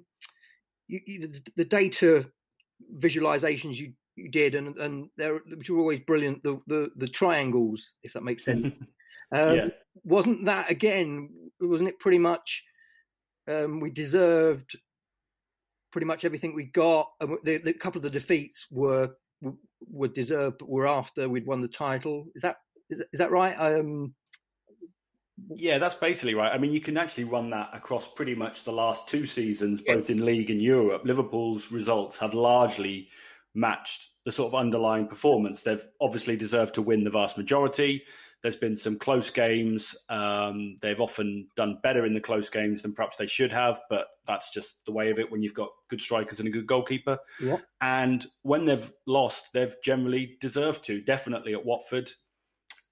you, 0.87 1.01
you, 1.07 1.29
the 1.57 1.65
data 1.65 2.27
visualizations 2.99 3.77
you, 3.77 3.93
you 4.17 4.31
did, 4.31 4.55
and, 4.55 4.77
and 4.79 5.09
they're, 5.17 5.41
which 5.57 5.71
were 5.71 5.79
always 5.79 6.01
brilliant, 6.01 6.43
the, 6.43 6.61
the, 6.67 6.91
the 6.97 7.09
triangles, 7.09 7.95
if 8.03 8.13
that 8.13 8.23
makes 8.23 8.45
sense. 8.45 8.67
um, 9.33 9.57
yeah. 9.57 9.69
Wasn't 10.03 10.45
that, 10.47 10.71
again, 10.71 11.31
wasn't 11.61 11.89
it 11.89 11.99
pretty 12.01 12.19
much 12.19 12.65
um, 13.49 13.81
we 13.81 13.91
deserved 13.91 14.77
pretty 15.93 16.07
much 16.07 16.25
everything 16.25 16.55
we 16.55 16.65
got. 16.65 17.11
And 17.21 17.37
the, 17.45 17.59
the 17.59 17.73
couple 17.73 17.99
of 17.99 18.03
the 18.03 18.11
defeats 18.11 18.67
were 18.71 19.11
were 19.91 20.09
deserved, 20.09 20.59
but 20.59 20.69
were 20.69 20.87
after 20.87 21.29
we'd 21.29 21.47
won 21.47 21.61
the 21.61 21.69
title. 21.69 22.27
Is 22.35 22.43
that 22.43 22.57
is, 22.91 23.01
is 23.01 23.19
that 23.19 23.31
right? 23.31 23.55
Um, 23.55 24.15
yeah, 25.55 25.79
that's 25.79 25.97
basically 25.97 26.35
right. 26.35 26.53
I 26.53 26.59
mean, 26.59 26.73
you 26.73 26.81
can 26.81 26.97
actually 26.97 27.25
run 27.25 27.51
that 27.51 27.71
across 27.73 28.09
pretty 28.09 28.35
much 28.35 28.65
the 28.65 28.73
last 28.73 29.09
two 29.09 29.27
seasons, 29.27 29.83
both 29.83 30.11
in 30.11 30.25
league 30.25 30.51
and 30.51 30.63
Europe. 30.63 31.03
Liverpool's 31.05 31.73
results 31.73 32.17
have 32.19 32.35
largely 32.35 33.09
matched 33.55 34.11
the 34.25 34.33
sort 34.33 34.53
of 34.53 34.59
underlying 34.59 35.07
performance. 35.07 35.63
They've 35.63 35.87
obviously 36.01 36.37
deserved 36.37 36.75
to 36.75 36.83
win 36.83 37.05
the 37.05 37.11
vast 37.11 37.37
majority. 37.37 38.05
There's 38.45 38.57
been 38.57 38.77
some 38.77 38.99
close 38.99 39.31
games. 39.31 39.97
Um, 40.11 40.77
they've 40.83 41.01
often 41.01 41.49
done 41.57 41.79
better 41.83 42.05
in 42.05 42.13
the 42.13 42.21
close 42.21 42.51
games 42.51 42.83
than 42.83 42.93
perhaps 42.93 43.17
they 43.17 43.27
should 43.27 43.51
have, 43.51 43.81
but 43.89 44.07
that's 44.27 44.53
just 44.53 44.77
the 44.85 44.93
way 44.93 45.11
of 45.11 45.19
it 45.19 45.33
when 45.33 45.41
you've 45.41 45.55
got 45.55 45.71
good 45.89 46.03
strikers 46.03 46.41
and 46.41 46.49
a 46.49 46.51
good 46.51 46.67
goalkeeper. 46.67 47.19
Yeah. 47.41 47.57
And 47.81 48.27
when 48.43 48.67
they've 48.67 48.93
lost, 49.07 49.47
they've 49.55 49.75
generally 49.83 50.37
deserved 50.43 50.85
to. 50.85 51.01
Definitely 51.01 51.55
at 51.55 51.65
Watford, 51.65 52.11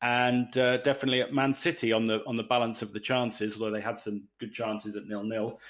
and 0.01 0.57
uh, 0.57 0.79
definitely 0.79 1.21
at 1.21 1.35
Man 1.35 1.53
City 1.53 1.93
on 1.93 2.07
the 2.07 2.21
on 2.27 2.37
the 2.37 2.45
balance 2.45 2.81
of 2.81 2.95
the 2.95 3.01
chances. 3.01 3.53
Although 3.53 3.73
they 3.73 3.83
had 3.83 3.99
some 3.99 4.27
good 4.41 4.55
chances 4.55 4.97
at 4.97 5.05
nil 5.05 5.23
nil. 5.23 5.61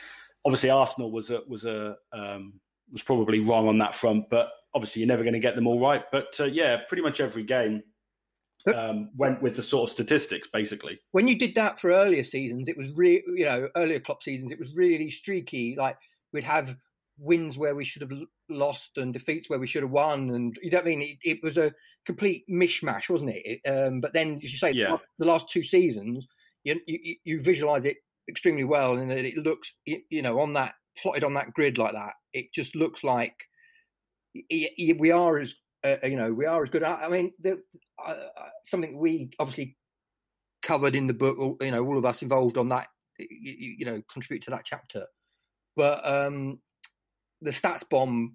Obviously, 0.45 0.71
Arsenal 0.71 1.11
was 1.11 1.33
a 1.33 1.41
was 1.49 1.65
a 1.65 1.97
um, 2.13 2.53
was 2.93 3.03
probably 3.03 3.41
wrong 3.41 3.67
on 3.67 3.79
that 3.79 3.97
front, 3.97 4.31
but 4.31 4.51
obviously 4.75 5.01
you're 5.01 5.09
never 5.09 5.25
going 5.25 5.35
to 5.35 5.41
get 5.41 5.57
them 5.57 5.67
all 5.67 5.81
right. 5.81 6.05
But 6.13 6.39
uh, 6.39 6.45
yeah, 6.45 6.77
pretty 6.87 7.03
much 7.03 7.19
every 7.19 7.43
game 7.43 7.83
um, 8.67 9.11
went 9.17 9.43
with 9.43 9.57
the 9.57 9.63
sort 9.63 9.89
of 9.89 9.93
statistics, 9.93 10.49
basically. 10.53 10.99
When 11.13 11.29
you 11.29 11.39
did 11.39 11.55
that 11.55 11.81
for 11.81 11.91
earlier 11.91 12.25
seasons, 12.25 12.69
it 12.69 12.77
was 12.77 12.91
really, 12.93 13.23
you 13.35 13.45
know, 13.45 13.69
earlier 13.77 14.01
Klopp 14.01 14.23
seasons, 14.23 14.53
it 14.53 14.59
was 14.59 14.73
really 14.75 15.11
streaky. 15.11 15.75
Like 15.77 15.97
we'd 16.33 16.45
have 16.45 16.77
wins 17.19 17.59
where 17.59 17.75
we 17.75 17.85
should 17.85 18.03
have 18.03 18.13
lost 18.49 18.91
and 18.97 19.13
defeats 19.13 19.49
where 19.49 19.59
we 19.59 19.67
should 19.67 19.83
have 19.83 19.91
won, 19.91 20.31
and 20.31 20.57
you 20.63 20.71
don't 20.71 20.87
mean 20.87 21.03
it, 21.03 21.19
it 21.25 21.39
was 21.43 21.57
a 21.57 21.73
complete 22.07 22.45
mishmash, 22.51 23.09
wasn't 23.09 23.31
it? 23.31 23.61
it 23.65 23.69
um, 23.69 24.01
but 24.01 24.13
then, 24.13 24.41
as 24.43 24.53
you 24.53 24.59
say, 24.59 24.73
yeah. 24.73 24.97
the 25.19 25.27
last 25.27 25.49
two 25.49 25.63
seasons, 25.63 26.27
you, 26.65 26.81
you, 26.87 27.17
you 27.25 27.41
visualize 27.41 27.85
it 27.85 27.97
extremely 28.29 28.65
well, 28.65 28.99
and 28.99 29.11
it 29.11 29.37
looks, 29.37 29.75
you 29.85 30.23
know, 30.23 30.41
on 30.41 30.53
that 30.53 30.75
plotted 30.99 31.25
on 31.25 31.35
that 31.35 31.53
grid 31.55 31.79
like 31.79 31.93
that, 31.93 32.13
it 32.33 32.53
just 32.53 32.75
looks 32.77 33.03
like 33.03 33.35
we 34.35 35.11
are 35.11 35.39
as 35.39 35.55
uh, 35.85 35.97
you 36.05 36.17
know 36.17 36.33
we 36.33 36.47
are 36.47 36.63
as 36.63 36.71
good. 36.71 36.83
I 36.83 37.09
mean, 37.09 37.33
the, 37.41 37.63
uh, 38.05 38.15
something 38.65 38.99
we 38.99 39.31
obviously 39.39 39.77
covered 40.63 40.95
in 40.95 41.07
the 41.07 41.15
book. 41.15 41.63
You 41.63 41.71
know, 41.71 41.85
all 41.85 41.99
of 41.99 42.05
us 42.05 42.23
involved 42.23 42.59
on 42.59 42.69
that. 42.71 42.89
You, 43.19 43.75
you 43.79 43.85
know, 43.85 44.03
contribute 44.13 44.43
to 44.45 44.51
that 44.51 44.65
chapter. 44.65 45.07
But 45.77 46.07
um, 46.07 46.61
the 47.41 47.51
StatsBomb 47.51 48.29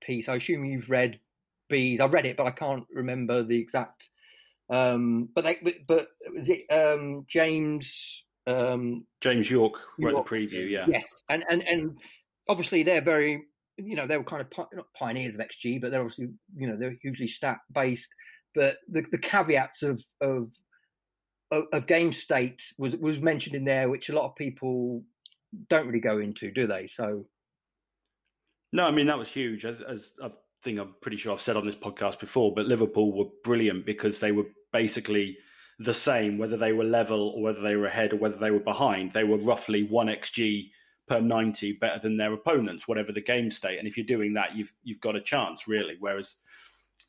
piece. 0.00 0.28
I 0.28 0.36
assume 0.36 0.64
you've 0.64 0.90
read 0.90 1.20
Beez. 1.68 2.00
I've 2.00 2.12
read 2.12 2.26
it, 2.26 2.36
but 2.36 2.46
I 2.46 2.50
can't 2.50 2.84
remember 2.90 3.42
the 3.42 3.58
exact. 3.58 4.08
Um, 4.70 5.28
but 5.34 5.44
they, 5.44 5.56
but, 5.62 5.74
but 5.86 6.08
was 6.34 6.48
it 6.48 6.66
um, 6.72 7.24
James? 7.28 8.24
Um, 8.46 9.06
James 9.20 9.50
Yorke 9.50 9.78
wrote 9.98 10.24
the 10.24 10.30
preview. 10.30 10.68
Yeah. 10.68 10.86
Yes, 10.88 11.06
and 11.28 11.44
and 11.50 11.66
and 11.66 11.98
obviously 12.48 12.82
they're 12.82 13.02
very 13.02 13.44
you 13.78 13.96
know, 13.96 14.06
they 14.06 14.16
were 14.16 14.24
kind 14.24 14.42
of 14.42 14.66
not 14.72 14.86
pioneers 14.94 15.34
of 15.34 15.40
XG, 15.40 15.80
but 15.80 15.90
they're 15.90 16.00
obviously, 16.00 16.28
you 16.56 16.66
know, 16.66 16.76
they're 16.76 16.96
hugely 17.02 17.28
stat 17.28 17.58
based. 17.72 18.08
But 18.54 18.78
the, 18.88 19.04
the 19.10 19.18
caveats 19.18 19.82
of, 19.82 20.02
of 20.20 20.50
of 21.50 21.86
game 21.86 22.12
state 22.12 22.60
was 22.76 22.96
was 22.96 23.20
mentioned 23.20 23.54
in 23.54 23.64
there, 23.64 23.88
which 23.88 24.08
a 24.08 24.14
lot 24.14 24.26
of 24.26 24.36
people 24.36 25.02
don't 25.70 25.86
really 25.86 26.00
go 26.00 26.18
into, 26.18 26.50
do 26.50 26.66
they? 26.66 26.86
So, 26.86 27.26
no, 28.72 28.86
I 28.86 28.90
mean 28.90 29.06
that 29.06 29.18
was 29.18 29.30
huge. 29.30 29.64
As, 29.64 29.80
as 29.88 30.12
I 30.22 30.30
think 30.62 30.78
I'm 30.78 30.94
pretty 31.00 31.16
sure 31.16 31.32
I've 31.32 31.40
said 31.40 31.56
on 31.56 31.64
this 31.64 31.76
podcast 31.76 32.20
before, 32.20 32.54
but 32.54 32.66
Liverpool 32.66 33.16
were 33.16 33.30
brilliant 33.44 33.86
because 33.86 34.18
they 34.18 34.32
were 34.32 34.46
basically 34.72 35.38
the 35.78 35.94
same, 35.94 36.38
whether 36.38 36.56
they 36.56 36.72
were 36.72 36.84
level 36.84 37.32
or 37.36 37.42
whether 37.42 37.60
they 37.60 37.76
were 37.76 37.86
ahead 37.86 38.12
or 38.12 38.16
whether 38.16 38.38
they 38.38 38.50
were 38.50 38.58
behind. 38.58 39.12
They 39.12 39.24
were 39.24 39.38
roughly 39.38 39.84
one 39.84 40.08
xg 40.08 40.70
per 41.08 41.20
90 41.20 41.72
better 41.74 41.98
than 41.98 42.16
their 42.16 42.32
opponents, 42.32 42.86
whatever 42.86 43.12
the 43.12 43.20
game 43.20 43.50
state. 43.50 43.78
And 43.78 43.88
if 43.88 43.96
you're 43.96 44.06
doing 44.06 44.34
that, 44.34 44.56
you've 44.56 44.72
you've 44.82 45.00
got 45.00 45.16
a 45.16 45.20
chance, 45.20 45.66
really. 45.66 45.96
Whereas 45.98 46.36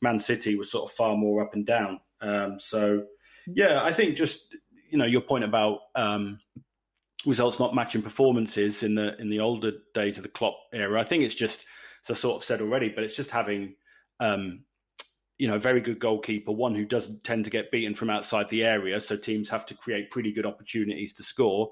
Man 0.02 0.20
City 0.20 0.56
was 0.56 0.72
sort 0.72 0.90
of 0.90 0.96
far 0.96 1.16
more 1.16 1.42
up 1.42 1.54
and 1.54 1.66
down. 1.66 2.00
Um, 2.22 2.60
so, 2.60 3.04
yeah, 3.48 3.84
I 3.84 3.92
think 3.92 4.16
just 4.16 4.56
you 4.90 4.98
know 4.98 5.06
your 5.06 5.22
point 5.22 5.44
about 5.44 5.80
um, 5.96 6.40
results 7.26 7.60
not 7.60 7.76
matching 7.76 8.02
performances 8.02 8.84
in 8.84 8.96
the 8.96 9.20
in 9.20 9.30
the 9.30 9.40
older 9.40 9.74
days 9.94 10.18
of 10.18 10.24
the 10.24 10.30
Klopp 10.30 10.56
era. 10.74 11.00
I 11.00 11.04
think 11.04 11.24
it's 11.24 11.36
just 11.36 11.66
as 12.06 12.12
I 12.12 12.20
sort 12.20 12.38
of 12.38 12.44
said 12.44 12.62
already, 12.62 12.90
but 12.90 13.04
it's 13.04 13.16
just 13.16 13.32
having 13.32 13.76
um, 14.20 14.64
you 15.40 15.48
know, 15.48 15.56
a 15.56 15.60
very 15.60 15.80
good 15.80 16.00
goalkeeper, 16.00 16.52
one 16.52 16.76
who 16.76 16.86
doesn't 16.86 17.24
tend 17.24 17.46
to 17.46 17.50
get 17.50 17.72
beaten 17.72 17.96
from 17.96 18.10
outside 18.10 18.50
the 18.50 18.64
area. 18.64 19.00
So 19.00 19.16
teams 19.16 19.48
have 19.50 19.66
to 19.68 19.74
create 19.74 20.12
pretty 20.12 20.34
good 20.34 20.46
opportunities 20.46 21.14
to 21.14 21.24
score. 21.24 21.72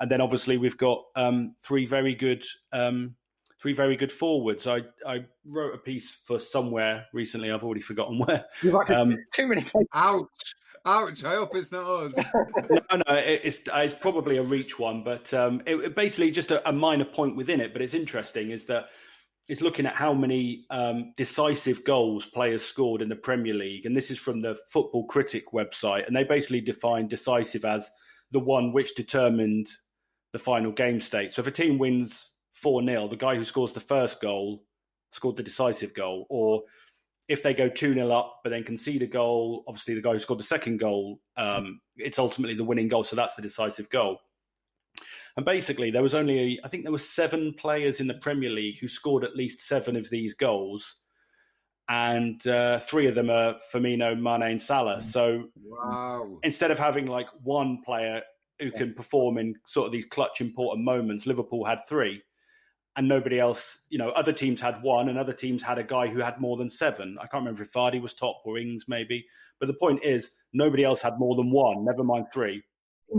And 0.00 0.10
then 0.10 0.20
obviously 0.20 0.58
we've 0.58 0.76
got 0.76 1.04
um, 1.16 1.54
three 1.60 1.86
very 1.86 2.14
good 2.14 2.44
um, 2.72 3.14
three 3.64 3.72
very 3.72 3.96
good 3.96 4.12
forwards. 4.12 4.66
I, 4.66 4.82
I 5.06 5.24
wrote 5.46 5.74
a 5.74 5.78
piece 5.78 6.18
for 6.22 6.38
somewhere 6.38 7.06
recently. 7.14 7.50
I've 7.50 7.64
already 7.64 7.80
forgotten 7.80 8.18
where. 8.26 8.44
Um, 8.88 9.16
too 9.32 9.46
many. 9.46 9.64
Ouch! 9.94 10.54
Ouch! 10.84 11.24
I 11.24 11.30
hope 11.36 11.54
it's 11.54 11.72
not 11.72 11.86
us. 11.86 12.14
no, 12.70 12.96
no, 12.96 13.04
it's 13.08 13.62
it's 13.66 13.94
probably 13.94 14.36
a 14.36 14.42
reach 14.42 14.78
one, 14.78 15.02
but 15.02 15.32
um, 15.32 15.62
it, 15.64 15.76
it 15.76 15.96
basically 15.96 16.30
just 16.30 16.50
a, 16.50 16.68
a, 16.68 16.72
minor 16.72 17.06
point 17.06 17.36
within 17.36 17.58
it. 17.58 17.72
But 17.72 17.80
it's 17.80 17.94
interesting 17.94 18.50
is 18.50 18.66
that 18.66 18.88
it's 19.48 19.62
looking 19.62 19.86
at 19.86 19.94
how 19.94 20.12
many 20.12 20.66
um, 20.68 21.14
decisive 21.16 21.84
goals 21.84 22.26
players 22.26 22.62
scored 22.62 23.00
in 23.00 23.08
the 23.08 23.16
Premier 23.16 23.54
League, 23.54 23.86
and 23.86 23.96
this 23.96 24.10
is 24.10 24.18
from 24.18 24.40
the 24.40 24.58
Football 24.68 25.06
Critic 25.06 25.52
website, 25.54 26.06
and 26.06 26.14
they 26.14 26.24
basically 26.24 26.60
define 26.60 27.08
decisive 27.08 27.64
as 27.64 27.90
the 28.30 28.40
one 28.40 28.72
which 28.74 28.94
determined 28.94 29.70
the 30.34 30.38
final 30.40 30.72
game 30.72 31.00
state. 31.00 31.30
So 31.30 31.40
if 31.40 31.46
a 31.46 31.52
team 31.52 31.78
wins 31.78 32.32
4 32.54 32.84
0, 32.84 33.06
the 33.06 33.16
guy 33.16 33.36
who 33.36 33.44
scores 33.44 33.72
the 33.72 33.80
first 33.80 34.20
goal 34.20 34.64
scored 35.12 35.36
the 35.36 35.44
decisive 35.44 35.94
goal. 35.94 36.26
Or 36.28 36.64
if 37.28 37.40
they 37.40 37.54
go 37.54 37.68
2 37.68 37.94
0 37.94 38.10
up 38.10 38.40
but 38.42 38.50
then 38.50 38.64
concede 38.64 39.02
a 39.02 39.06
goal, 39.06 39.62
obviously 39.68 39.94
the 39.94 40.02
guy 40.02 40.12
who 40.12 40.18
scored 40.18 40.40
the 40.40 40.44
second 40.44 40.80
goal, 40.80 41.20
um, 41.36 41.80
it's 41.96 42.18
ultimately 42.18 42.56
the 42.56 42.64
winning 42.64 42.88
goal. 42.88 43.04
So 43.04 43.14
that's 43.14 43.36
the 43.36 43.42
decisive 43.42 43.88
goal. 43.90 44.18
And 45.36 45.46
basically, 45.46 45.92
there 45.92 46.02
was 46.02 46.14
only, 46.14 46.60
I 46.64 46.68
think 46.68 46.82
there 46.82 46.92
were 46.92 46.98
seven 46.98 47.54
players 47.54 48.00
in 48.00 48.08
the 48.08 48.14
Premier 48.14 48.50
League 48.50 48.80
who 48.80 48.88
scored 48.88 49.22
at 49.22 49.36
least 49.36 49.60
seven 49.60 49.94
of 49.94 50.10
these 50.10 50.34
goals. 50.34 50.96
And 51.88 52.44
uh, 52.44 52.80
three 52.80 53.06
of 53.06 53.14
them 53.14 53.30
are 53.30 53.56
Firmino, 53.72 54.18
Mane, 54.20 54.50
and 54.50 54.60
Salah. 54.60 55.00
So 55.00 55.44
wow. 55.62 56.38
instead 56.42 56.72
of 56.72 56.78
having 56.78 57.06
like 57.06 57.28
one 57.42 57.82
player 57.84 58.22
who 58.60 58.70
can 58.70 58.94
perform 58.94 59.38
in 59.38 59.54
sort 59.66 59.86
of 59.86 59.92
these 59.92 60.04
clutch 60.04 60.40
important 60.40 60.84
moments. 60.84 61.26
Liverpool 61.26 61.64
had 61.64 61.80
three, 61.88 62.22
and 62.96 63.08
nobody 63.08 63.40
else, 63.40 63.78
you 63.88 63.98
know, 63.98 64.10
other 64.10 64.32
teams 64.32 64.60
had 64.60 64.82
one 64.82 65.08
and 65.08 65.18
other 65.18 65.32
teams 65.32 65.62
had 65.62 65.78
a 65.78 65.84
guy 65.84 66.06
who 66.06 66.20
had 66.20 66.40
more 66.40 66.56
than 66.56 66.68
seven. 66.68 67.16
I 67.18 67.26
can't 67.26 67.42
remember 67.42 67.62
if 67.62 67.72
Vardy 67.72 68.00
was 68.00 68.14
top 68.14 68.42
or 68.44 68.58
Ings 68.58 68.84
maybe. 68.86 69.26
But 69.58 69.66
the 69.66 69.74
point 69.74 70.04
is, 70.04 70.30
nobody 70.52 70.84
else 70.84 71.02
had 71.02 71.18
more 71.18 71.34
than 71.34 71.50
one, 71.50 71.84
never 71.84 72.04
mind 72.04 72.26
three. 72.32 72.62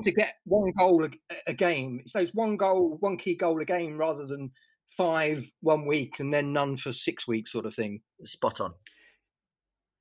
To 0.04 0.12
get 0.12 0.36
one 0.46 0.72
goal 0.78 1.06
a, 1.06 1.10
a 1.48 1.54
game, 1.54 2.00
it's 2.04 2.14
those 2.14 2.34
one 2.34 2.58
goal, 2.58 2.98
one 3.02 3.18
key 3.18 3.36
goal 3.36 3.62
a 3.62 3.66
game 3.66 3.98
rather 3.98 4.26
than 4.26 4.52
five 4.96 5.46
one 5.62 5.86
week 5.86 6.20
and 6.20 6.34
then 6.34 6.54
none 6.54 6.78
for 6.78 6.94
six 6.94 7.28
weeks 7.28 7.52
sort 7.52 7.66
of 7.66 7.74
thing. 7.74 8.02
Spot 8.24 8.62
on. 8.62 8.74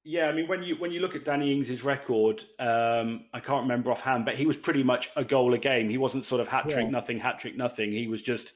Yeah, 0.06 0.26
I 0.26 0.32
mean 0.32 0.46
when 0.46 0.62
you 0.62 0.76
when 0.76 0.90
you 0.90 1.00
look 1.00 1.16
at 1.16 1.24
Danny 1.24 1.52
Ings's 1.52 1.82
record, 1.82 2.44
um, 2.58 3.24
I 3.32 3.40
can't 3.40 3.62
remember 3.62 3.90
offhand, 3.90 4.26
but 4.26 4.34
he 4.34 4.44
was 4.44 4.56
pretty 4.56 4.82
much 4.82 5.10
a 5.16 5.24
goal 5.24 5.54
a 5.54 5.58
game. 5.58 5.88
He 5.88 5.96
wasn't 5.96 6.24
sort 6.24 6.42
of 6.42 6.48
hat 6.48 6.68
trick, 6.68 6.84
yeah. 6.84 6.90
nothing, 6.90 7.18
hat 7.18 7.38
trick, 7.38 7.56
nothing. 7.56 7.90
He 7.90 8.06
was 8.06 8.20
just 8.20 8.52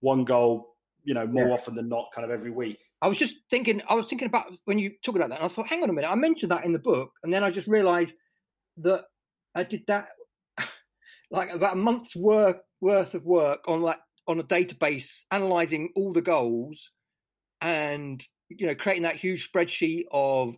one 0.00 0.24
goal, 0.24 0.74
you 1.04 1.12
know, 1.12 1.26
more 1.26 1.48
yeah. 1.48 1.52
often 1.52 1.74
than 1.74 1.90
not, 1.90 2.06
kind 2.14 2.24
of 2.24 2.30
every 2.30 2.50
week. 2.50 2.78
I 3.02 3.08
was 3.08 3.18
just 3.18 3.36
thinking, 3.50 3.82
I 3.90 3.94
was 3.94 4.06
thinking 4.06 4.26
about 4.26 4.46
when 4.64 4.78
you 4.78 4.92
talk 5.04 5.16
about 5.16 5.28
that, 5.28 5.40
and 5.40 5.44
I 5.44 5.48
thought, 5.48 5.66
hang 5.66 5.82
on 5.82 5.90
a 5.90 5.92
minute, 5.92 6.10
I 6.10 6.14
mentioned 6.14 6.50
that 6.50 6.64
in 6.64 6.72
the 6.72 6.78
book, 6.78 7.12
and 7.22 7.32
then 7.32 7.44
I 7.44 7.50
just 7.50 7.68
realised 7.68 8.14
that 8.78 9.04
I 9.54 9.64
did 9.64 9.82
that 9.88 10.08
like 11.30 11.52
about 11.52 11.74
a 11.74 11.76
month's 11.76 12.16
work 12.16 12.62
worth 12.80 13.14
of 13.14 13.24
work 13.26 13.64
on 13.68 13.82
like 13.82 13.98
on 14.26 14.40
a 14.40 14.44
database, 14.44 15.24
analysing 15.30 15.92
all 15.94 16.14
the 16.14 16.22
goals, 16.22 16.90
and 17.60 18.26
you 18.48 18.66
know, 18.66 18.74
creating 18.74 19.02
that 19.02 19.16
huge 19.16 19.50
spreadsheet 19.52 20.04
of 20.10 20.56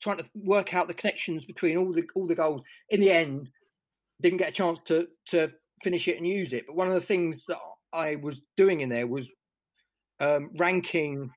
trying 0.00 0.18
to 0.18 0.24
work 0.34 0.74
out 0.74 0.88
the 0.88 0.94
connections 0.94 1.44
between 1.44 1.76
all 1.76 1.92
the 1.92 2.04
all 2.14 2.26
the 2.26 2.34
goals. 2.34 2.62
In 2.88 3.00
the 3.00 3.10
end, 3.10 3.48
didn't 4.20 4.38
get 4.38 4.50
a 4.50 4.52
chance 4.52 4.78
to 4.86 5.08
to 5.28 5.50
finish 5.82 6.08
it 6.08 6.16
and 6.16 6.26
use 6.26 6.52
it. 6.52 6.64
But 6.66 6.76
one 6.76 6.88
of 6.88 6.94
the 6.94 7.00
things 7.00 7.44
that 7.48 7.58
I 7.92 8.16
was 8.16 8.40
doing 8.56 8.80
in 8.80 8.88
there 8.88 9.06
was 9.06 9.26
um, 10.20 10.50
ranking 10.56 11.30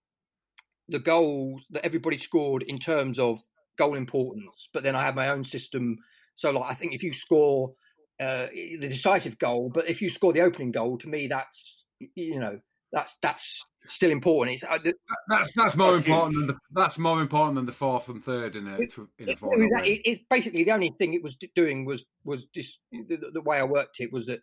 the 0.90 1.00
goals 1.00 1.64
that 1.72 1.86
everybody 1.86 2.18
scored 2.18 2.64
in 2.64 2.78
terms 2.78 3.18
of 3.18 3.40
goal 3.78 3.96
importance. 3.96 4.68
But 4.74 4.84
then 4.84 4.96
I 4.96 5.04
had 5.04 5.16
my 5.16 5.30
own 5.30 5.44
system. 5.46 5.98
So, 6.36 6.52
like, 6.52 6.72
I 6.72 6.76
think 6.76 6.94
if 6.94 7.04
you 7.04 7.14
score 7.14 7.74
uh, 8.20 8.48
the 8.54 8.90
decisive 8.90 9.40
goal, 9.40 9.72
but 9.74 9.90
if 9.90 10.02
you 10.02 10.10
score 10.10 10.34
the 10.34 10.42
opening 10.42 10.72
goal, 10.72 10.98
to 11.00 11.08
me, 11.08 11.28
that's 11.28 11.86
you 12.16 12.40
know 12.40 12.60
that's 12.94 13.18
that's 13.22 13.66
still 13.88 14.12
important. 14.12 14.56
It's, 14.56 14.64
uh, 14.64 14.78
the, 14.84 14.94
that's 15.28 15.52
that's 15.54 15.76
more 15.76 15.94
that's 15.94 16.06
important 16.06 16.36
huge. 16.36 16.48
than 16.48 16.56
the, 16.56 16.82
that's 16.82 16.98
more 16.98 17.22
important 17.22 17.56
than 17.56 17.66
the 17.66 17.74
fourth 17.74 18.08
and 18.08 18.24
third 18.24 18.56
in 18.56 18.68
a 18.68 18.76
it, 18.76 18.94
in 19.20 19.30
a 19.30 19.32
it, 19.32 19.40
it, 19.86 20.02
it's 20.06 20.22
basically 20.30 20.64
the 20.64 20.72
only 20.72 20.94
thing 21.00 21.14
it 21.14 21.24
was 21.24 21.36
doing 21.56 21.84
was 21.84 22.06
was 22.24 22.46
just 22.56 22.80
the, 22.92 23.32
the, 23.34 23.42
way 23.42 23.58
I 23.58 23.64
worked 23.64 24.00
it 24.00 24.14
was 24.14 24.28
that 24.28 24.42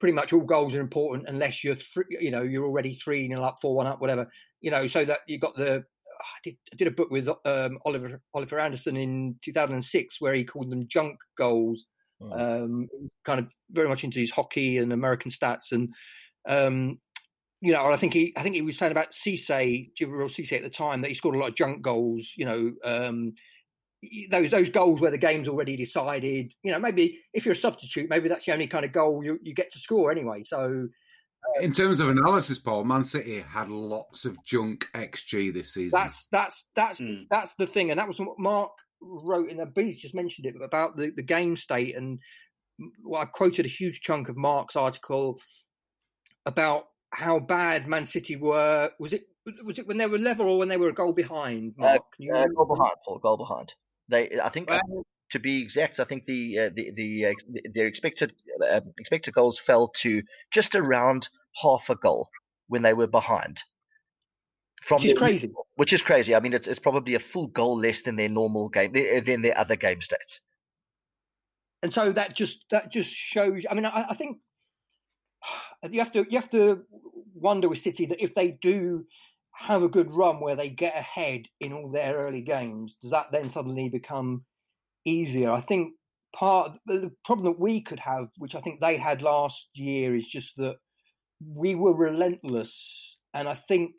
pretty 0.00 0.12
much 0.14 0.32
all 0.32 0.40
goals 0.40 0.74
are 0.74 0.80
important 0.80 1.28
unless 1.28 1.62
you're 1.62 1.76
th- 1.76 2.06
you 2.10 2.30
know 2.30 2.42
you're 2.42 2.66
already 2.66 2.94
three 2.94 3.28
nil 3.28 3.44
up, 3.44 3.58
four 3.62 3.76
one 3.76 3.86
up, 3.86 4.00
whatever. 4.00 4.28
You 4.60 4.72
know, 4.72 4.86
so 4.88 5.04
that 5.04 5.20
you 5.26 5.38
got 5.38 5.56
the. 5.56 5.84
I 6.20 6.38
did, 6.44 6.56
I 6.72 6.76
did 6.76 6.86
a 6.86 6.92
book 6.92 7.10
with 7.10 7.28
um, 7.28 7.78
Oliver 7.84 8.20
Oliver 8.34 8.60
Anderson 8.60 8.96
in 8.96 9.36
2006 9.42 10.20
where 10.20 10.34
he 10.34 10.44
called 10.44 10.70
them 10.70 10.86
junk 10.88 11.16
goals. 11.36 11.84
Oh. 12.20 12.62
Um, 12.62 12.88
kind 13.24 13.40
of 13.40 13.52
very 13.72 13.88
much 13.88 14.04
into 14.04 14.20
his 14.20 14.30
hockey 14.30 14.78
and 14.78 14.92
American 14.92 15.32
stats, 15.32 15.72
and 15.72 15.88
um, 16.48 16.98
you 17.62 17.72
know, 17.72 17.86
I 17.86 17.96
think 17.96 18.12
he 18.12 18.34
I 18.36 18.42
think 18.42 18.56
he 18.56 18.62
was 18.62 18.76
saying 18.76 18.90
about 18.90 19.12
Cisse, 19.12 19.92
Djibril 19.94 20.28
Cisse 20.28 20.52
at 20.52 20.64
the 20.64 20.68
time 20.68 21.00
that 21.00 21.08
he 21.08 21.14
scored 21.14 21.36
a 21.36 21.38
lot 21.38 21.50
of 21.50 21.54
junk 21.54 21.80
goals. 21.80 22.32
You 22.36 22.44
know, 22.44 22.72
um, 22.82 23.34
those 24.30 24.50
those 24.50 24.68
goals 24.68 25.00
where 25.00 25.12
the 25.12 25.18
game's 25.18 25.46
already 25.46 25.76
decided. 25.76 26.52
You 26.64 26.72
know, 26.72 26.80
maybe 26.80 27.20
if 27.32 27.46
you're 27.46 27.52
a 27.52 27.56
substitute, 27.56 28.10
maybe 28.10 28.28
that's 28.28 28.46
the 28.46 28.52
only 28.52 28.66
kind 28.66 28.84
of 28.84 28.92
goal 28.92 29.24
you, 29.24 29.38
you 29.44 29.54
get 29.54 29.70
to 29.72 29.78
score 29.78 30.10
anyway. 30.10 30.42
So, 30.42 30.58
uh, 30.58 31.60
in 31.60 31.72
terms 31.72 32.00
of 32.00 32.08
analysis, 32.08 32.58
Paul, 32.58 32.82
Man 32.82 33.04
City 33.04 33.40
had 33.40 33.68
lots 33.68 34.24
of 34.24 34.44
junk 34.44 34.88
xG 34.94 35.54
this 35.54 35.72
season. 35.72 35.96
That's 35.96 36.26
that's 36.32 36.64
that's 36.74 37.00
mm. 37.00 37.26
that's 37.30 37.54
the 37.54 37.68
thing, 37.68 37.92
and 37.92 38.00
that 38.00 38.08
was 38.08 38.18
what 38.18 38.40
Mark 38.40 38.72
wrote 39.00 39.50
in 39.50 39.56
the 39.56 39.66
beast 39.66 40.02
Just 40.02 40.16
mentioned 40.16 40.46
it 40.46 40.56
about 40.60 40.96
the 40.96 41.12
the 41.14 41.22
game 41.22 41.56
state, 41.56 41.94
and 41.94 42.18
well, 43.04 43.22
I 43.22 43.26
quoted 43.26 43.66
a 43.66 43.68
huge 43.68 44.00
chunk 44.00 44.28
of 44.28 44.36
Mark's 44.36 44.74
article 44.74 45.38
about 46.44 46.86
how 47.12 47.38
bad 47.38 47.86
Man 47.86 48.06
City 48.06 48.36
were. 48.36 48.90
Was 48.98 49.12
it 49.12 49.26
was 49.64 49.78
it 49.78 49.86
when 49.86 49.98
they 49.98 50.06
were 50.06 50.18
level 50.18 50.48
or 50.48 50.58
when 50.58 50.68
they 50.68 50.76
were 50.76 50.88
a 50.88 50.94
goal 50.94 51.12
behind? 51.12 51.74
Uh, 51.78 51.82
Mark, 51.82 52.02
uh, 52.20 52.34
uh, 52.34 52.46
goal 52.56 52.66
behind, 52.66 52.94
Paul. 53.04 53.18
Goal 53.18 53.36
behind. 53.36 53.74
They, 54.08 54.40
I 54.40 54.48
think, 54.48 54.70
to 55.30 55.38
be 55.38 55.62
exact, 55.62 56.00
I 56.00 56.04
think 56.04 56.26
the 56.26 56.58
uh, 56.58 56.70
the 56.74 56.92
the 56.94 57.26
uh, 57.26 57.60
their 57.74 57.86
expected 57.86 58.34
uh, 58.62 58.80
expected 58.98 59.34
goals 59.34 59.58
fell 59.58 59.88
to 60.00 60.22
just 60.50 60.74
around 60.74 61.28
half 61.62 61.88
a 61.88 61.96
goal 61.96 62.28
when 62.68 62.82
they 62.82 62.94
were 62.94 63.06
behind. 63.06 63.62
From 64.82 64.96
which 64.96 65.12
is 65.12 65.18
crazy. 65.18 65.50
Which 65.76 65.92
is 65.92 66.02
crazy. 66.02 66.34
I 66.34 66.40
mean, 66.40 66.54
it's 66.54 66.66
it's 66.66 66.80
probably 66.80 67.14
a 67.14 67.20
full 67.20 67.46
goal 67.48 67.78
less 67.78 68.02
than 68.02 68.16
their 68.16 68.28
normal 68.28 68.68
game 68.68 68.92
than 68.92 69.42
their 69.42 69.56
other 69.56 69.76
game 69.76 70.00
stats. 70.00 70.40
And 71.82 71.92
so 71.92 72.12
that 72.12 72.34
just 72.34 72.64
that 72.70 72.90
just 72.90 73.12
shows. 73.12 73.64
I 73.68 73.74
mean, 73.74 73.86
I, 73.86 74.06
I 74.10 74.14
think 74.14 74.38
you 75.90 75.98
have 75.98 76.12
to 76.12 76.26
you 76.30 76.38
have 76.38 76.50
to 76.50 76.82
wonder 77.34 77.68
with 77.68 77.80
City 77.80 78.06
that 78.06 78.22
if 78.22 78.34
they 78.34 78.58
do 78.62 79.04
have 79.54 79.82
a 79.82 79.88
good 79.88 80.10
run 80.12 80.40
where 80.40 80.56
they 80.56 80.68
get 80.68 80.96
ahead 80.96 81.42
in 81.60 81.72
all 81.72 81.90
their 81.90 82.14
early 82.16 82.40
games, 82.40 82.96
does 83.02 83.10
that 83.10 83.26
then 83.32 83.50
suddenly 83.50 83.88
become 83.88 84.44
easier? 85.04 85.50
I 85.50 85.60
think 85.60 85.94
part 86.34 86.78
the 86.86 87.12
problem 87.24 87.52
that 87.52 87.60
we 87.60 87.82
could 87.82 88.00
have, 88.00 88.28
which 88.38 88.54
I 88.54 88.60
think 88.60 88.80
they 88.80 88.96
had 88.96 89.22
last 89.22 89.68
year, 89.74 90.16
is 90.16 90.26
just 90.26 90.56
that 90.56 90.76
we 91.46 91.74
were 91.74 91.94
relentless, 91.94 93.16
and 93.34 93.48
I 93.48 93.54
think 93.54 93.92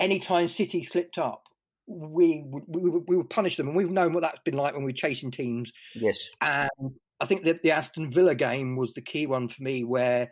anytime 0.00 0.48
City 0.48 0.84
slipped 0.84 1.18
up, 1.18 1.42
we 1.86 2.42
would 2.46 2.64
we, 2.68 2.90
we 3.08 3.16
would 3.16 3.30
punish 3.30 3.56
them, 3.56 3.68
and 3.68 3.76
we've 3.76 3.90
known 3.90 4.12
what 4.12 4.20
that's 4.20 4.40
been 4.44 4.56
like 4.56 4.74
when 4.74 4.84
we're 4.84 4.92
chasing 4.92 5.30
teams. 5.30 5.72
Yes, 5.94 6.18
and 6.40 6.70
I 7.20 7.26
think 7.26 7.44
that 7.44 7.62
the 7.62 7.72
Aston 7.72 8.10
Villa 8.10 8.34
game 8.34 8.76
was 8.76 8.92
the 8.94 9.02
key 9.02 9.26
one 9.26 9.48
for 9.48 9.62
me, 9.62 9.84
where 9.84 10.30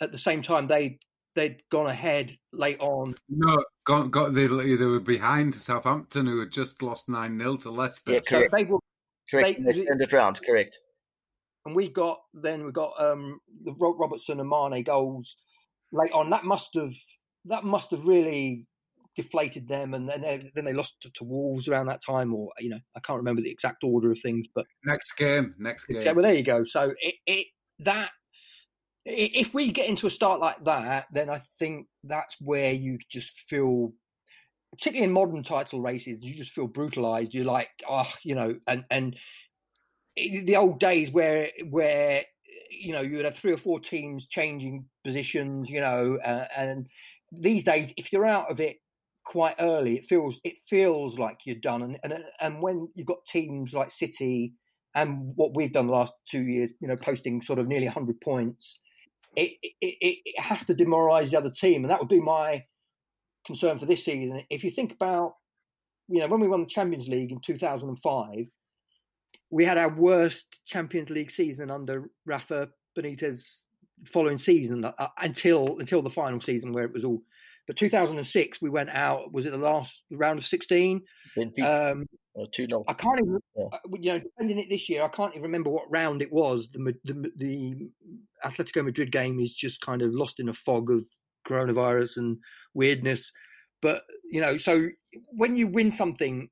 at 0.00 0.12
the 0.12 0.18
same 0.18 0.42
time 0.42 0.66
they 0.66 0.98
they'd 1.34 1.62
gone 1.70 1.86
ahead 1.86 2.36
late 2.52 2.80
on. 2.80 3.14
No, 3.28 3.64
got, 3.84 4.10
got 4.10 4.34
they, 4.34 4.46
they 4.46 4.84
were 4.84 5.00
behind 5.00 5.54
Southampton, 5.54 6.26
who 6.26 6.40
had 6.40 6.52
just 6.52 6.82
lost 6.82 7.08
nine 7.08 7.38
0 7.38 7.56
to 7.58 7.70
Leicester. 7.70 8.12
Yeah, 8.12 8.20
correct. 8.20 8.50
So 8.50 8.56
they 8.56 8.64
were 8.64 8.78
correct. 9.30 9.60
They, 9.64 9.72
they 9.72 9.84
turned 9.84 10.02
it 10.02 10.12
round. 10.12 10.40
Correct. 10.44 10.78
And 11.64 11.74
we 11.76 11.88
got 11.88 12.20
then 12.34 12.64
we 12.64 12.72
got 12.72 12.92
um, 13.00 13.40
the 13.64 13.74
Robertson 13.78 14.40
and 14.40 14.48
Mane 14.48 14.82
goals 14.82 15.36
late 15.92 16.12
on. 16.12 16.30
That 16.30 16.44
must 16.44 16.70
have 16.74 16.92
that 17.44 17.64
must 17.64 17.90
have 17.92 18.04
really 18.04 18.66
deflated 19.14 19.68
them, 19.68 19.94
and 19.94 20.08
then 20.08 20.22
they, 20.22 20.50
then 20.54 20.64
they 20.64 20.72
lost 20.72 20.94
to, 21.02 21.10
to, 21.10 21.24
Wolves 21.24 21.68
around 21.68 21.86
that 21.86 22.02
time, 22.04 22.34
or 22.34 22.50
you 22.58 22.70
know 22.70 22.80
I 22.96 23.00
can't 23.00 23.18
remember 23.18 23.42
the 23.42 23.50
exact 23.50 23.84
order 23.84 24.10
of 24.10 24.18
things. 24.20 24.46
But 24.54 24.66
next 24.84 25.12
game, 25.12 25.54
next 25.58 25.84
game. 25.84 26.00
Yeah, 26.00 26.12
well, 26.12 26.24
there 26.24 26.34
you 26.34 26.42
go. 26.42 26.64
So 26.64 26.92
it, 27.00 27.14
it 27.26 27.46
that 27.80 28.10
if 29.04 29.52
we 29.52 29.72
get 29.72 29.88
into 29.88 30.06
a 30.06 30.10
start 30.10 30.40
like 30.40 30.64
that, 30.64 31.06
then 31.12 31.28
I 31.28 31.42
think 31.58 31.86
that's 32.04 32.36
where 32.40 32.72
you 32.72 32.98
just 33.10 33.40
feel, 33.48 33.92
particularly 34.72 35.08
in 35.08 35.12
modern 35.12 35.42
title 35.42 35.80
races, 35.80 36.22
you 36.22 36.34
just 36.34 36.52
feel 36.52 36.68
brutalized. 36.68 37.34
You're 37.34 37.44
like, 37.44 37.70
oh, 37.88 38.10
you 38.22 38.34
know, 38.34 38.56
and 38.66 38.84
and 38.90 39.16
the 40.16 40.56
old 40.56 40.78
days 40.78 41.10
where 41.10 41.50
where 41.70 42.24
you 42.70 42.92
know 42.92 43.00
you 43.00 43.16
would 43.16 43.24
have 43.24 43.36
three 43.36 43.52
or 43.52 43.58
four 43.58 43.80
teams 43.80 44.26
changing 44.26 44.84
positions, 45.04 45.68
you 45.68 45.80
know, 45.80 46.18
uh, 46.24 46.46
and 46.56 46.86
these 47.32 47.64
days 47.64 47.92
if 47.96 48.12
you're 48.12 48.26
out 48.26 48.50
of 48.50 48.60
it 48.60 48.76
quite 49.24 49.56
early, 49.58 49.96
it 49.96 50.06
feels 50.06 50.38
it 50.44 50.54
feels 50.68 51.18
like 51.18 51.40
you're 51.44 51.56
done. 51.56 51.82
And 51.82 51.98
and 52.04 52.24
and 52.40 52.62
when 52.62 52.88
you've 52.94 53.06
got 53.06 53.24
teams 53.26 53.72
like 53.72 53.90
City 53.90 54.52
and 54.94 55.32
what 55.36 55.56
we've 55.56 55.72
done 55.72 55.86
the 55.86 55.92
last 55.92 56.12
two 56.30 56.42
years, 56.42 56.70
you 56.80 56.86
know, 56.86 56.96
posting 56.96 57.40
sort 57.40 57.58
of 57.58 57.66
nearly 57.66 57.86
100 57.86 58.20
points 58.20 58.78
it, 59.36 59.52
it, 59.80 60.18
it 60.24 60.40
has 60.40 60.64
to 60.66 60.74
demoralise 60.74 61.30
the 61.30 61.38
other 61.38 61.50
team, 61.50 61.84
and 61.84 61.90
that 61.90 62.00
would 62.00 62.08
be 62.08 62.20
my 62.20 62.64
concern 63.46 63.78
for 63.78 63.86
this 63.86 64.04
season. 64.04 64.42
If 64.50 64.64
you 64.64 64.70
think 64.70 64.92
about, 64.92 65.34
you 66.08 66.20
know, 66.20 66.28
when 66.28 66.40
we 66.40 66.48
won 66.48 66.60
the 66.60 66.66
Champions 66.66 67.08
League 67.08 67.32
in 67.32 67.40
2005, 67.40 68.46
we 69.50 69.64
had 69.64 69.78
our 69.78 69.88
worst 69.88 70.60
Champions 70.66 71.10
League 71.10 71.30
season 71.30 71.70
under 71.70 72.10
Rafa 72.26 72.68
Benitez 72.96 73.60
following 74.06 74.38
season 74.38 74.84
uh, 74.84 75.08
until 75.20 75.78
until 75.78 76.02
the 76.02 76.10
final 76.10 76.40
season 76.40 76.72
where 76.72 76.84
it 76.84 76.92
was 76.92 77.04
all. 77.04 77.22
But 77.66 77.76
2006, 77.76 78.60
we 78.60 78.70
went 78.70 78.90
out. 78.90 79.32
Was 79.32 79.46
it 79.46 79.52
the 79.52 79.58
last 79.58 80.02
round 80.10 80.38
of 80.38 80.46
16? 80.46 81.00
Um, 81.62 82.06
uh, 82.40 82.46
two 82.52 82.66
nil. 82.66 82.84
I 82.88 82.94
can't 82.94 83.20
even, 83.20 83.38
yeah. 83.56 83.64
Uh, 83.72 83.78
you 83.98 84.10
know, 84.12 84.18
defending 84.18 84.58
it 84.58 84.68
this 84.68 84.88
year, 84.88 85.02
I 85.02 85.08
can't 85.08 85.32
even 85.32 85.42
remember 85.42 85.70
what 85.70 85.90
round 85.90 86.22
it 86.22 86.32
was. 86.32 86.68
The, 86.72 86.94
the 87.04 87.32
the 87.36 87.90
Atletico 88.44 88.84
Madrid 88.84 89.12
game 89.12 89.40
is 89.40 89.54
just 89.54 89.80
kind 89.80 90.02
of 90.02 90.12
lost 90.12 90.40
in 90.40 90.48
a 90.48 90.54
fog 90.54 90.90
of 90.90 91.06
coronavirus 91.46 92.16
and 92.18 92.38
weirdness. 92.74 93.30
But 93.80 94.04
you 94.30 94.40
know, 94.40 94.56
so 94.56 94.86
when 95.28 95.56
you 95.56 95.66
win 95.66 95.92
something, 95.92 96.48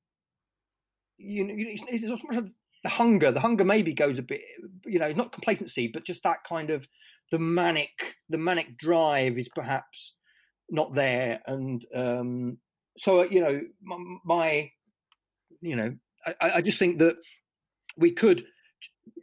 you 1.16 1.44
know, 1.44 1.54
it's, 1.56 1.82
it's 1.88 2.04
not 2.04 2.20
much 2.24 2.36
of 2.36 2.52
the 2.82 2.88
hunger. 2.88 3.30
The 3.30 3.40
hunger 3.40 3.64
maybe 3.64 3.94
goes 3.94 4.18
a 4.18 4.22
bit, 4.22 4.42
you 4.84 4.98
know, 4.98 5.12
not 5.12 5.32
complacency, 5.32 5.88
but 5.88 6.04
just 6.04 6.22
that 6.24 6.44
kind 6.48 6.70
of 6.70 6.86
the 7.30 7.38
manic, 7.38 8.16
the 8.28 8.38
manic 8.38 8.76
drive 8.76 9.38
is 9.38 9.48
perhaps 9.48 10.14
not 10.68 10.94
there, 10.94 11.40
and 11.46 11.84
um, 11.94 12.58
so 12.98 13.22
you 13.22 13.40
know 13.40 13.60
my, 13.82 13.96
my 14.24 14.70
you 15.60 15.76
know 15.76 15.94
I, 16.26 16.50
I, 16.56 16.60
just 16.60 16.78
think 16.78 16.98
that 16.98 17.16
we 17.96 18.12
could 18.12 18.44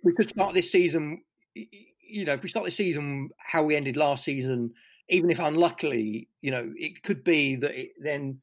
we 0.04 0.14
could 0.14 0.30
start 0.30 0.54
this 0.54 0.72
season. 0.72 1.24
You 1.54 2.26
know, 2.26 2.34
if 2.34 2.44
we 2.44 2.50
start 2.50 2.66
this 2.66 2.78
season 2.78 3.30
how 3.38 3.64
we 3.64 3.76
ended 3.76 3.98
last 3.98 4.24
season, 4.24 4.72
even 5.10 5.30
if 5.30 5.40
unluckily, 5.40 6.30
you 6.42 6.52
know, 6.52 6.72
it 6.76 7.04
could 7.04 7.24
be 7.24 7.56
that 7.58 7.80
it, 7.80 7.90
then 8.02 8.40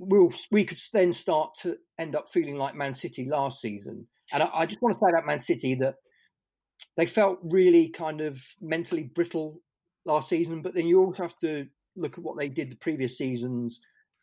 will 0.00 0.32
we 0.50 0.64
could 0.64 0.80
then 0.92 1.12
start 1.12 1.50
to 1.62 1.76
end 1.98 2.16
up 2.16 2.32
feeling 2.32 2.56
like 2.56 2.74
Man 2.74 2.94
City 2.94 3.26
last 3.28 3.60
season. 3.60 4.06
And 4.32 4.42
I, 4.42 4.50
I 4.52 4.66
just 4.66 4.80
want 4.82 4.98
to 4.98 5.04
say 5.04 5.10
about 5.10 5.26
Man 5.26 5.40
City 5.40 5.74
that 5.76 5.96
they 6.96 7.06
felt 7.06 7.38
really 7.42 7.88
kind 7.88 8.20
of 8.20 8.40
mentally 8.60 9.04
brittle 9.04 9.60
last 10.04 10.28
season, 10.28 10.62
but 10.62 10.74
then 10.74 10.86
you 10.86 11.00
also 11.00 11.22
have 11.22 11.38
to 11.40 11.66
look 11.96 12.16
at 12.18 12.24
what 12.24 12.38
they 12.38 12.48
did 12.48 12.70
the 12.70 12.76
previous 12.76 13.18
seasons. 13.18 13.80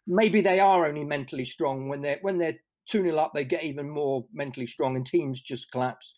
Maybe 0.07 0.41
they 0.41 0.59
are 0.59 0.87
only 0.87 1.03
mentally 1.03 1.45
strong 1.45 1.87
when 1.87 2.01
they're 2.01 2.19
when 2.21 2.37
they're 2.37 2.57
two 2.89 3.03
0 3.03 3.17
up, 3.17 3.31
they 3.33 3.45
get 3.45 3.63
even 3.63 3.89
more 3.89 4.25
mentally 4.33 4.67
strong, 4.67 4.95
and 4.95 5.05
teams 5.05 5.41
just 5.41 5.71
collapse. 5.71 6.15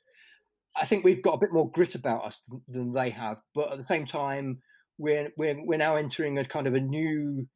I 0.75 0.85
think 0.85 1.03
we've 1.03 1.21
got 1.21 1.33
a 1.33 1.39
bit 1.39 1.51
more 1.51 1.69
grit 1.71 1.95
about 1.95 2.23
us 2.23 2.39
than 2.67 2.93
they 2.93 3.09
have, 3.09 3.41
but 3.53 3.71
at 3.71 3.77
the 3.77 3.85
same 3.87 4.05
time, 4.05 4.61
we're 4.97 5.29
we're 5.37 5.63
we're 5.65 5.77
now 5.77 5.95
entering 5.95 6.37
a 6.37 6.45
kind 6.45 6.67
of 6.67 6.75
a 6.75 6.79
new 6.79 7.47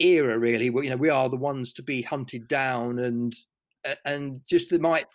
era, 0.00 0.38
really. 0.38 0.70
Where, 0.70 0.84
you 0.84 0.90
know, 0.90 0.96
we 0.96 1.10
are 1.10 1.28
the 1.28 1.36
ones 1.36 1.72
to 1.74 1.82
be 1.82 2.02
hunted 2.02 2.48
down, 2.48 2.98
and 2.98 3.34
and 4.04 4.40
just 4.48 4.70
the 4.70 4.78
might, 4.78 5.06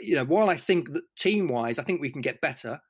you 0.00 0.14
know, 0.14 0.24
while 0.24 0.48
I 0.48 0.56
think 0.56 0.92
that 0.92 1.04
team 1.18 1.48
wise, 1.48 1.78
I 1.78 1.82
think 1.82 2.00
we 2.00 2.10
can 2.10 2.22
get 2.22 2.40
better. 2.40 2.80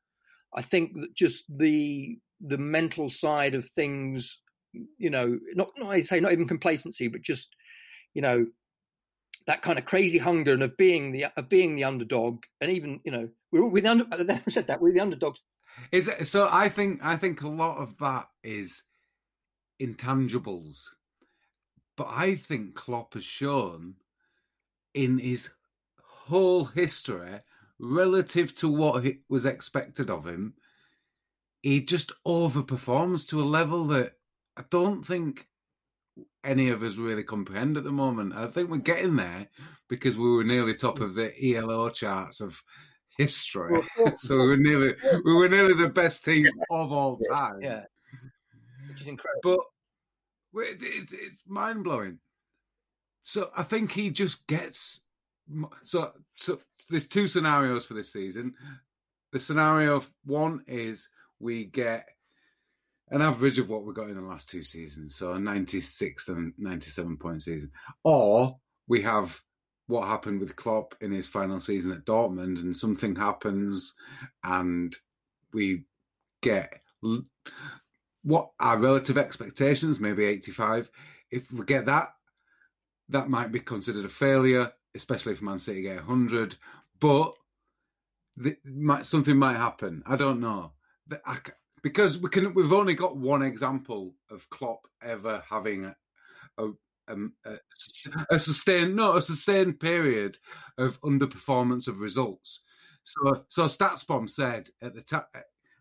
I 0.54 0.62
think 0.62 0.92
that 0.94 1.14
just 1.14 1.44
the 1.48 2.18
the 2.40 2.58
mental 2.58 3.10
side 3.10 3.54
of 3.54 3.68
things, 3.70 4.38
you 4.72 5.10
know, 5.10 5.38
not 5.54 5.70
not 5.76 5.90
I 5.90 6.02
say 6.02 6.20
not 6.20 6.32
even 6.32 6.46
complacency, 6.46 7.08
but 7.08 7.22
just 7.22 7.48
you 8.14 8.22
know 8.22 8.46
that 9.48 9.62
kind 9.62 9.78
of 9.78 9.86
crazy 9.86 10.18
hunger 10.18 10.52
and 10.52 10.62
of 10.62 10.76
being 10.76 11.10
the 11.10 11.24
of 11.36 11.48
being 11.48 11.74
the 11.74 11.84
underdog, 11.84 12.44
and 12.60 12.70
even 12.70 13.00
you 13.02 13.10
know 13.10 13.28
we're 13.50 13.64
with 13.64 13.86
under. 13.86 14.04
I 14.12 14.50
said 14.50 14.68
that 14.68 14.80
we're 14.80 14.92
the 14.92 15.00
underdogs. 15.00 15.40
Is 15.90 16.08
it, 16.08 16.28
so? 16.28 16.48
I 16.52 16.68
think 16.68 17.00
I 17.02 17.16
think 17.16 17.40
a 17.40 17.48
lot 17.48 17.78
of 17.78 17.96
that 17.98 18.28
is 18.44 18.82
intangibles, 19.82 20.84
but 21.96 22.08
I 22.10 22.34
think 22.34 22.74
Klopp 22.74 23.14
has 23.14 23.24
shown 23.24 23.94
in 24.92 25.16
his 25.16 25.48
whole 26.02 26.66
history, 26.66 27.40
relative 27.78 28.54
to 28.56 28.68
what 28.68 29.02
was 29.30 29.46
expected 29.46 30.10
of 30.10 30.26
him, 30.26 30.52
he 31.62 31.80
just 31.80 32.12
overperforms 32.26 33.26
to 33.28 33.40
a 33.40 33.44
level 33.44 33.86
that 33.86 34.12
I 34.58 34.64
don't 34.70 35.02
think 35.02 35.48
any 36.44 36.70
of 36.70 36.82
us 36.82 36.96
really 36.96 37.24
comprehend 37.24 37.76
at 37.76 37.84
the 37.84 37.92
moment. 37.92 38.34
I 38.34 38.46
think 38.46 38.70
we're 38.70 38.78
getting 38.78 39.16
there 39.16 39.48
because 39.88 40.16
we 40.16 40.30
were 40.30 40.44
nearly 40.44 40.74
top 40.74 41.00
of 41.00 41.14
the 41.14 41.32
ELO 41.54 41.90
charts 41.90 42.40
of 42.40 42.62
history. 43.16 43.82
so 44.16 44.36
we 44.36 44.46
were 44.46 44.56
nearly 44.56 44.94
we 45.24 45.34
were 45.34 45.48
nearly 45.48 45.74
the 45.74 45.88
best 45.88 46.24
team 46.24 46.46
of 46.70 46.92
all 46.92 47.18
time. 47.30 47.60
Yeah, 47.60 47.84
which 48.88 49.00
is 49.00 49.06
incredible. 49.06 49.64
But 50.52 50.64
it's, 50.80 51.12
it's 51.12 51.42
mind 51.46 51.84
blowing. 51.84 52.18
So 53.24 53.50
I 53.56 53.62
think 53.62 53.92
he 53.92 54.10
just 54.10 54.46
gets. 54.46 55.00
So 55.82 56.12
so 56.36 56.60
there's 56.88 57.08
two 57.08 57.26
scenarios 57.26 57.84
for 57.84 57.94
this 57.94 58.12
season. 58.12 58.54
The 59.32 59.40
scenario 59.40 60.02
one 60.24 60.62
is 60.66 61.08
we 61.38 61.64
get 61.64 62.06
an 63.10 63.22
average 63.22 63.58
of 63.58 63.68
what 63.68 63.84
we 63.84 63.92
got 63.92 64.08
in 64.08 64.16
the 64.16 64.22
last 64.22 64.50
two 64.50 64.62
seasons, 64.62 65.16
so 65.16 65.32
a 65.32 65.38
96 65.38 66.28
and 66.28 66.52
97 66.58 67.16
point 67.16 67.42
season, 67.42 67.70
or 68.04 68.58
we 68.86 69.02
have 69.02 69.40
what 69.86 70.06
happened 70.06 70.40
with 70.40 70.56
Klopp 70.56 70.94
in 71.00 71.12
his 71.12 71.26
final 71.26 71.60
season 71.60 71.92
at 71.92 72.04
Dortmund, 72.04 72.58
and 72.58 72.76
something 72.76 73.16
happens, 73.16 73.94
and 74.44 74.94
we 75.52 75.84
get 76.42 76.80
what 78.22 78.50
our 78.60 78.78
relative 78.78 79.16
expectations, 79.16 80.00
maybe 80.00 80.24
85. 80.24 80.90
If 81.30 81.50
we 81.50 81.64
get 81.64 81.86
that, 81.86 82.08
that 83.08 83.30
might 83.30 83.52
be 83.52 83.60
considered 83.60 84.04
a 84.04 84.08
failure, 84.08 84.72
especially 84.94 85.32
if 85.32 85.42
Man 85.42 85.58
City 85.58 85.82
get 85.82 85.96
100. 85.96 86.56
But 87.00 87.34
might, 88.64 89.06
something 89.06 89.36
might 89.36 89.56
happen. 89.56 90.02
I 90.06 90.16
don't 90.16 90.40
know. 90.40 90.72
I, 91.24 91.38
because 91.82 92.18
we 92.18 92.28
can 92.28 92.54
we've 92.54 92.72
only 92.72 92.94
got 92.94 93.16
one 93.16 93.42
example 93.42 94.14
of 94.30 94.48
Klopp 94.50 94.86
ever 95.02 95.42
having 95.48 95.84
a 95.84 95.96
a, 96.58 96.70
um, 97.08 97.32
a, 97.44 97.56
a 98.30 98.38
sustained 98.38 98.96
no 98.96 99.16
a 99.16 99.22
sustained 99.22 99.80
period 99.80 100.38
of 100.76 101.00
underperformance 101.02 101.88
of 101.88 102.00
results. 102.00 102.60
So 103.04 103.44
so 103.48 103.64
StatsBomb 103.64 104.28
said 104.28 104.68
at 104.82 104.94
the 104.94 105.02
time, 105.02 105.22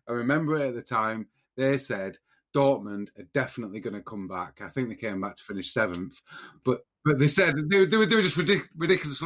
I 0.08 0.12
remember 0.12 0.56
it 0.56 0.68
at 0.68 0.74
the 0.74 0.82
time 0.82 1.28
they 1.56 1.78
said 1.78 2.18
Dortmund 2.58 3.08
are 3.18 3.28
definitely 3.32 3.78
going 3.78 3.94
to 3.94 4.02
come 4.02 4.26
back. 4.26 4.60
I 4.60 4.68
think 4.68 4.88
they 4.88 4.96
came 4.96 5.20
back 5.20 5.36
to 5.36 5.44
finish 5.44 5.72
seventh, 5.72 6.20
but 6.64 6.80
but 7.04 7.18
they 7.18 7.28
said 7.28 7.54
they, 7.70 7.84
they, 7.84 7.96
were, 7.96 8.06
they 8.06 8.16
were 8.16 8.22
just 8.22 8.36
ridic- 8.36 8.68
ridiculous. 8.76 9.22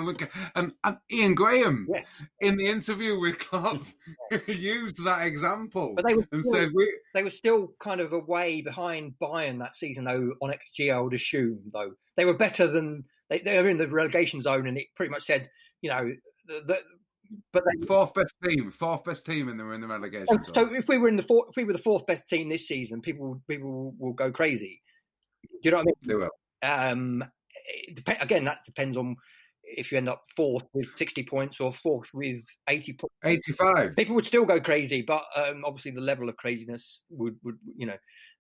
And, 0.55 0.73
and 0.85 0.99
Ian 1.11 1.35
Graham 1.35 1.89
yes. 1.93 2.07
in 2.39 2.57
the 2.57 2.67
interview 2.67 3.19
with 3.19 3.39
Klopp 3.39 3.83
used 4.47 5.03
that 5.05 5.27
example 5.27 5.95
but 5.97 6.07
they 6.07 6.15
were 6.15 6.27
and 6.31 6.45
still, 6.45 6.53
said 6.53 6.69
we, 6.75 6.93
they 7.15 7.25
were 7.25 7.31
still 7.31 7.73
kind 7.81 8.01
of 8.01 8.13
away 8.13 8.61
behind 8.61 9.15
Bayern 9.21 9.59
that 9.61 9.75
season, 9.75 10.05
though. 10.05 10.35
On 10.43 10.53
XG, 10.53 10.95
I 10.95 11.01
would 11.01 11.15
assume 11.15 11.61
though 11.73 11.93
they 12.17 12.27
were 12.27 12.37
better 12.37 12.67
than 12.67 13.05
they, 13.31 13.39
they 13.39 13.61
were 13.61 13.69
in 13.69 13.79
the 13.79 13.89
relegation 13.89 14.43
zone, 14.43 14.67
and 14.67 14.77
it 14.77 14.89
pretty 14.95 15.11
much 15.11 15.25
said 15.25 15.51
you 15.81 15.91
know 15.91 16.13
the 16.47 16.81
but 17.53 17.65
they, 17.65 17.87
fourth 17.87 18.15
best 18.15 18.35
team, 18.45 18.71
fourth 18.71 19.05
best 19.05 19.27
team, 19.27 19.49
and 19.49 19.59
they 19.59 19.65
were 19.65 19.75
in 19.75 19.81
the 19.81 19.87
relegation. 19.87 20.27
Oh, 20.31 20.39
so 20.55 20.75
if 20.75 20.89
we 20.89 20.99
were 20.99 21.09
in 21.09 21.17
the 21.17 21.23
four, 21.23 21.47
if 21.49 21.57
we 21.57 21.65
were 21.65 21.73
the 21.73 21.79
fourth 21.79 22.07
best 22.07 22.29
team 22.29 22.49
this 22.49 22.69
season, 22.69 23.01
people 23.01 23.41
people 23.49 23.95
will, 23.99 24.13
go 24.13 24.31
crazy. 24.31 24.81
Do 25.45 25.51
you 25.63 25.71
know 25.71 25.79
what 25.79 25.83
I 25.83 25.87
mean? 25.87 25.95
They 26.07 26.15
will. 26.15 26.31
Um, 26.63 27.25
again, 28.21 28.45
that 28.45 28.65
depends 28.65 28.97
on 28.97 29.17
if 29.65 29.91
you 29.91 29.99
end 29.99 30.09
up 30.09 30.23
fourth 30.37 30.65
with 30.75 30.87
60 30.97 31.23
points 31.25 31.61
or 31.61 31.73
fourth 31.73 32.11
with 32.13 32.43
80 32.69 32.93
points. 32.95 33.15
85. 33.25 33.97
People 33.97 34.15
would 34.15 34.27
still 34.27 34.45
go 34.45 34.61
crazy, 34.61 35.03
but 35.03 35.25
um, 35.37 35.63
obviously 35.65 35.93
the 35.93 36.01
level 36.01 36.29
of 36.29 36.37
craziness 36.37 37.01
would, 37.11 37.37
would 37.43 37.59
you 37.77 37.87
know, 37.87 37.97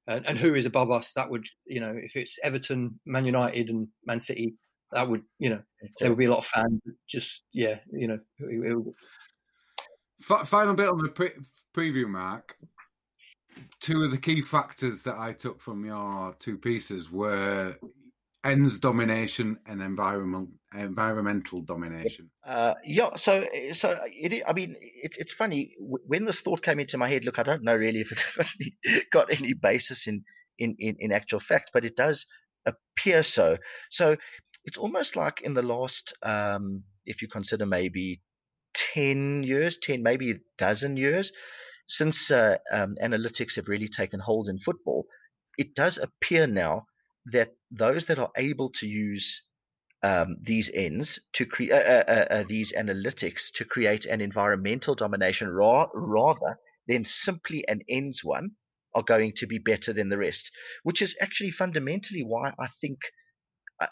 and, 0.06 0.26
and, 0.26 0.38
who 0.38 0.54
is 0.54 0.66
above 0.66 0.90
us, 0.90 1.12
that 1.14 1.30
would, 1.30 1.46
you 1.64 1.80
know, 1.80 1.94
if 1.96 2.16
it's 2.16 2.36
Everton, 2.42 2.98
Man 3.06 3.24
United, 3.24 3.68
and 3.68 3.88
Man 4.04 4.20
City, 4.20 4.54
that 4.92 5.08
would, 5.08 5.22
you 5.38 5.50
know, 5.50 5.62
there 5.98 6.08
would 6.08 6.18
be 6.18 6.26
a 6.26 6.30
lot 6.30 6.38
of 6.38 6.46
fans. 6.46 6.80
Just, 7.08 7.42
yeah, 7.52 7.78
you 7.92 8.08
know. 8.08 8.18
It, 8.38 8.72
it 8.72 8.94
Final 10.22 10.74
bit 10.74 10.88
on 10.88 10.98
the 10.98 11.08
pre- 11.08 11.32
preview, 11.74 12.06
Mark. 12.08 12.56
Two 13.80 14.04
of 14.04 14.12
the 14.12 14.18
key 14.18 14.40
factors 14.40 15.02
that 15.02 15.18
I 15.18 15.32
took 15.32 15.60
from 15.60 15.84
your 15.84 16.34
two 16.38 16.56
pieces 16.56 17.10
were 17.10 17.76
ends 18.44 18.78
domination 18.78 19.58
and 19.66 19.80
environmental 19.82 20.48
environmental 20.74 21.60
domination. 21.60 22.30
Uh, 22.46 22.74
yeah, 22.84 23.16
so 23.16 23.44
so 23.72 23.98
it, 24.06 24.42
I 24.46 24.52
mean, 24.52 24.76
it's 24.80 25.16
it's 25.18 25.32
funny 25.32 25.74
when 25.78 26.24
this 26.24 26.40
thought 26.40 26.62
came 26.62 26.80
into 26.80 26.98
my 26.98 27.08
head. 27.08 27.24
Look, 27.24 27.38
I 27.38 27.42
don't 27.42 27.62
know 27.62 27.74
really 27.74 28.00
if 28.00 28.12
it's 28.12 29.06
got 29.12 29.32
any 29.32 29.54
basis 29.54 30.06
in, 30.06 30.24
in 30.58 30.76
in 30.78 30.96
in 30.98 31.12
actual 31.12 31.40
fact, 31.40 31.70
but 31.74 31.84
it 31.84 31.96
does 31.96 32.26
appear 32.66 33.22
so. 33.22 33.58
So 33.90 34.16
it's 34.64 34.78
almost 34.78 35.16
like 35.16 35.40
in 35.42 35.54
the 35.54 35.62
last, 35.62 36.14
um, 36.22 36.84
if 37.04 37.22
you 37.22 37.28
consider 37.28 37.66
maybe 37.66 38.22
ten 38.94 39.42
years, 39.42 39.76
ten 39.82 40.02
maybe 40.02 40.30
a 40.32 40.40
dozen 40.58 40.96
years, 40.96 41.32
since 41.88 42.30
uh, 42.30 42.56
um, 42.72 42.96
analytics 43.02 43.56
have 43.56 43.68
really 43.68 43.88
taken 43.88 44.20
hold 44.20 44.48
in 44.48 44.58
football, 44.58 45.06
it 45.58 45.74
does 45.74 45.98
appear 45.98 46.46
now 46.46 46.86
that 47.26 47.50
those 47.70 48.06
that 48.06 48.18
are 48.18 48.30
able 48.36 48.70
to 48.70 48.86
use 48.86 49.42
um, 50.02 50.36
these 50.42 50.70
ends 50.74 51.20
to 51.34 51.46
create 51.46 51.72
uh, 51.72 51.76
uh, 51.76 52.04
uh, 52.08 52.34
uh, 52.34 52.44
these 52.48 52.72
analytics 52.72 53.52
to 53.54 53.64
create 53.64 54.04
an 54.04 54.20
environmental 54.20 54.94
domination 54.94 55.48
ra- 55.48 55.88
rather 55.94 56.58
than 56.88 57.04
simply 57.04 57.64
an 57.68 57.80
ends 57.88 58.24
one 58.24 58.50
are 58.94 59.02
going 59.02 59.32
to 59.36 59.46
be 59.46 59.58
better 59.58 59.92
than 59.92 60.08
the 60.08 60.18
rest, 60.18 60.50
which 60.82 61.00
is 61.00 61.16
actually 61.20 61.50
fundamentally 61.50 62.22
why 62.22 62.52
I 62.58 62.68
think 62.80 62.98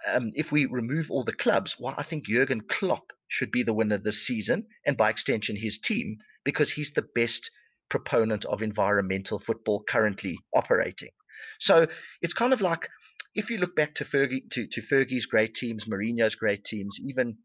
um, 0.06 0.32
if 0.34 0.52
we 0.52 0.66
remove 0.66 1.10
all 1.10 1.24
the 1.24 1.32
clubs, 1.32 1.76
why 1.78 1.94
I 1.96 2.02
think 2.02 2.26
Jurgen 2.26 2.62
Klopp 2.68 3.12
should 3.28 3.50
be 3.50 3.62
the 3.62 3.72
winner 3.72 3.98
this 3.98 4.26
season, 4.26 4.66
and 4.84 4.96
by 4.96 5.10
extension 5.10 5.56
his 5.56 5.78
team, 5.78 6.18
because 6.44 6.72
he's 6.72 6.92
the 6.92 7.06
best 7.14 7.50
proponent 7.88 8.44
of 8.44 8.62
environmental 8.62 9.38
football 9.38 9.82
currently 9.88 10.38
operating. 10.54 11.10
So 11.58 11.86
it's 12.22 12.34
kind 12.34 12.52
of 12.52 12.60
like 12.60 12.88
if 13.34 13.50
you 13.50 13.58
look 13.58 13.76
back 13.76 13.94
to 13.96 14.04
Fergie 14.04 14.50
to, 14.50 14.66
to 14.66 14.82
Fergie's 14.82 15.26
great 15.26 15.54
teams, 15.54 15.84
Mourinho's 15.84 16.34
great 16.34 16.64
teams, 16.64 16.98
even 17.00 17.38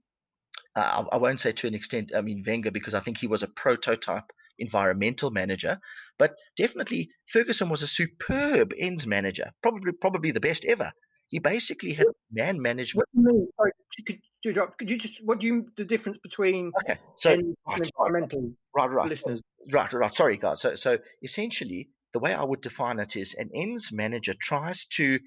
uh, 0.75 1.05
I, 1.11 1.15
I, 1.15 1.17
won't 1.17 1.39
say 1.39 1.51
to 1.51 1.67
an 1.67 1.75
extent, 1.75 2.11
I 2.15 2.21
mean 2.21 2.43
Wenger, 2.45 2.71
because 2.71 2.93
I 2.93 2.99
think 2.99 3.17
he 3.17 3.27
was 3.27 3.43
a 3.43 3.47
prototype 3.47 4.31
environmental 4.57 5.31
manager, 5.31 5.79
but 6.17 6.35
definitely 6.57 7.09
Ferguson 7.31 7.69
was 7.69 7.81
a 7.81 7.87
superb 7.87 8.71
ends 8.77 9.05
manager, 9.05 9.51
probably 9.61 9.91
probably 9.91 10.31
the 10.31 10.39
best 10.39 10.65
ever. 10.65 10.93
He 11.29 11.39
basically 11.39 11.93
had 11.93 12.07
man 12.31 12.61
management. 12.61 13.07
What 13.11 13.23
do 13.23 13.31
you 13.31 13.37
mean? 13.39 13.47
Sorry, 13.57 13.71
could, 13.95 14.05
could, 14.43 14.77
could 14.77 14.89
you 14.89 14.97
just 14.97 15.25
what 15.25 15.39
do 15.39 15.47
you 15.47 15.65
the 15.75 15.85
difference 15.85 16.17
between 16.19 16.71
okay? 16.81 16.99
So 17.17 17.31
right, 17.31 17.81
environmental 17.81 18.53
right, 18.75 18.89
right, 18.89 19.09
listeners? 19.09 19.41
Right, 19.71 19.91
right. 19.91 20.13
Sorry, 20.13 20.37
guys. 20.37 20.61
So, 20.61 20.75
so 20.75 20.97
essentially, 21.23 21.89
the 22.13 22.19
way 22.19 22.33
I 22.33 22.43
would 22.43 22.61
define 22.61 22.99
it 22.99 23.15
is 23.15 23.33
an 23.37 23.49
ends 23.55 23.91
manager 23.91 24.33
tries 24.39 24.85
to 24.97 25.19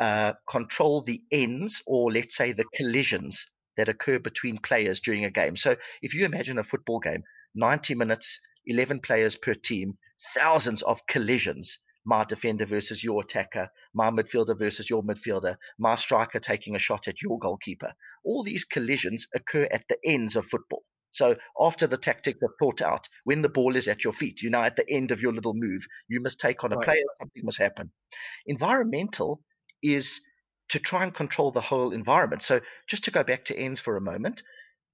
uh, 0.00 0.32
control 0.48 1.02
the 1.02 1.22
ends, 1.30 1.82
or 1.86 2.12
let's 2.12 2.36
say 2.36 2.52
the 2.52 2.64
collisions 2.74 3.46
that 3.76 3.88
occur 3.88 4.18
between 4.18 4.58
players 4.58 5.00
during 5.00 5.24
a 5.24 5.30
game. 5.30 5.56
So, 5.56 5.76
if 6.02 6.12
you 6.12 6.24
imagine 6.24 6.58
a 6.58 6.64
football 6.64 6.98
game, 6.98 7.22
90 7.54 7.94
minutes, 7.94 8.40
11 8.66 9.00
players 9.00 9.36
per 9.36 9.54
team, 9.54 9.96
thousands 10.34 10.82
of 10.82 11.00
collisions 11.08 11.78
my 12.06 12.24
defender 12.24 12.64
versus 12.64 13.02
your 13.04 13.20
attacker, 13.20 13.68
my 13.92 14.10
midfielder 14.10 14.58
versus 14.58 14.88
your 14.88 15.02
midfielder, 15.02 15.56
my 15.78 15.96
striker 15.96 16.38
taking 16.38 16.76
a 16.76 16.78
shot 16.78 17.08
at 17.08 17.20
your 17.20 17.38
goalkeeper. 17.38 17.92
All 18.24 18.42
these 18.42 18.64
collisions 18.64 19.26
occur 19.34 19.68
at 19.70 19.84
the 19.88 19.98
ends 20.04 20.36
of 20.36 20.46
football. 20.46 20.84
So 21.10 21.36
after 21.60 21.86
the 21.86 21.96
tactics 21.96 22.38
are 22.42 22.54
thought 22.58 22.80
out, 22.80 23.08
when 23.24 23.42
the 23.42 23.48
ball 23.48 23.74
is 23.74 23.88
at 23.88 24.04
your 24.04 24.12
feet, 24.12 24.42
you're 24.42 24.52
now 24.52 24.64
at 24.64 24.76
the 24.76 24.88
end 24.88 25.10
of 25.10 25.20
your 25.20 25.32
little 25.32 25.54
move. 25.54 25.82
You 26.08 26.20
must 26.20 26.38
take 26.38 26.62
on 26.62 26.72
a 26.72 26.76
right. 26.76 26.84
player, 26.84 27.04
something 27.18 27.42
must 27.44 27.58
happen. 27.58 27.90
Environmental 28.46 29.42
is 29.82 30.20
to 30.68 30.78
try 30.78 31.04
and 31.04 31.14
control 31.14 31.50
the 31.50 31.60
whole 31.60 31.92
environment. 31.92 32.42
So 32.42 32.60
just 32.86 33.04
to 33.04 33.10
go 33.10 33.24
back 33.24 33.44
to 33.46 33.56
ends 33.56 33.80
for 33.80 33.96
a 33.96 34.00
moment, 34.00 34.42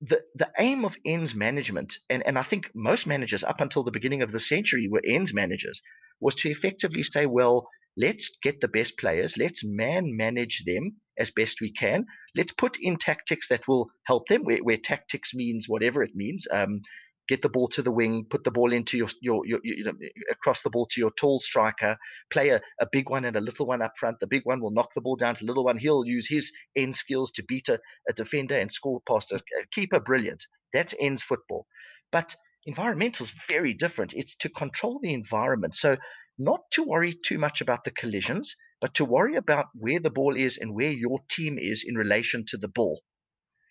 the, 0.02 0.20
the 0.34 0.50
aim 0.58 0.84
of 0.84 0.96
ends 1.06 1.32
management, 1.32 1.94
and, 2.10 2.24
and 2.26 2.36
I 2.36 2.42
think 2.42 2.70
most 2.74 3.06
managers 3.06 3.44
up 3.44 3.60
until 3.60 3.84
the 3.84 3.92
beginning 3.92 4.22
of 4.22 4.32
the 4.32 4.40
century 4.40 4.88
were 4.90 5.02
ends 5.06 5.32
managers, 5.32 5.80
was 6.20 6.34
to 6.36 6.50
effectively 6.50 7.04
say, 7.04 7.24
well, 7.26 7.68
let's 7.96 8.28
get 8.42 8.60
the 8.60 8.68
best 8.68 8.98
players, 8.98 9.36
let's 9.36 9.62
man 9.62 10.16
manage 10.16 10.64
them 10.66 10.96
as 11.18 11.30
best 11.30 11.60
we 11.60 11.72
can. 11.72 12.06
Let's 12.34 12.52
put 12.52 12.78
in 12.80 12.96
tactics 12.96 13.48
that 13.48 13.68
will 13.68 13.90
help 14.06 14.26
them, 14.26 14.42
where, 14.42 14.58
where 14.58 14.76
tactics 14.76 15.34
means 15.34 15.66
whatever 15.68 16.02
it 16.02 16.16
means. 16.16 16.46
Um, 16.50 16.80
get 17.28 17.42
the 17.42 17.48
ball 17.48 17.68
to 17.68 17.82
the 17.82 17.90
wing, 17.90 18.26
put 18.28 18.44
the 18.44 18.50
ball 18.50 18.72
into 18.72 18.96
your, 18.96 19.08
your, 19.20 19.46
your, 19.46 19.60
you 19.62 19.84
know, 19.84 19.92
across 20.30 20.62
the 20.62 20.70
ball 20.70 20.86
to 20.90 21.00
your 21.00 21.12
tall 21.18 21.40
striker, 21.40 21.96
play 22.32 22.50
a, 22.50 22.60
a 22.80 22.86
big 22.90 23.08
one 23.08 23.24
and 23.24 23.36
a 23.36 23.40
little 23.40 23.66
one 23.66 23.82
up 23.82 23.92
front. 23.98 24.18
The 24.20 24.26
big 24.26 24.42
one 24.44 24.60
will 24.60 24.72
knock 24.72 24.90
the 24.94 25.00
ball 25.00 25.16
down 25.16 25.36
to 25.36 25.40
the 25.40 25.46
little 25.46 25.64
one. 25.64 25.78
He'll 25.78 26.04
use 26.04 26.28
his 26.28 26.50
end 26.76 26.96
skills 26.96 27.30
to 27.32 27.44
beat 27.44 27.68
a, 27.68 27.80
a 28.08 28.12
defender 28.12 28.58
and 28.58 28.72
score 28.72 29.00
past 29.08 29.32
a, 29.32 29.36
a 29.36 29.66
keeper. 29.72 30.00
Brilliant. 30.00 30.44
That's 30.72 30.94
ends 31.00 31.22
football. 31.22 31.66
But 32.10 32.34
environmental 32.66 33.26
is 33.26 33.32
very 33.48 33.74
different. 33.74 34.12
It's 34.14 34.36
to 34.36 34.48
control 34.48 34.98
the 35.02 35.14
environment. 35.14 35.74
So 35.74 35.96
not 36.38 36.60
to 36.72 36.82
worry 36.82 37.18
too 37.24 37.38
much 37.38 37.60
about 37.60 37.84
the 37.84 37.90
collisions, 37.90 38.56
but 38.80 38.94
to 38.94 39.04
worry 39.04 39.36
about 39.36 39.66
where 39.74 40.00
the 40.00 40.10
ball 40.10 40.36
is 40.36 40.58
and 40.58 40.74
where 40.74 40.90
your 40.90 41.20
team 41.30 41.58
is 41.58 41.84
in 41.86 41.94
relation 41.94 42.44
to 42.48 42.56
the 42.56 42.68
ball. 42.68 43.02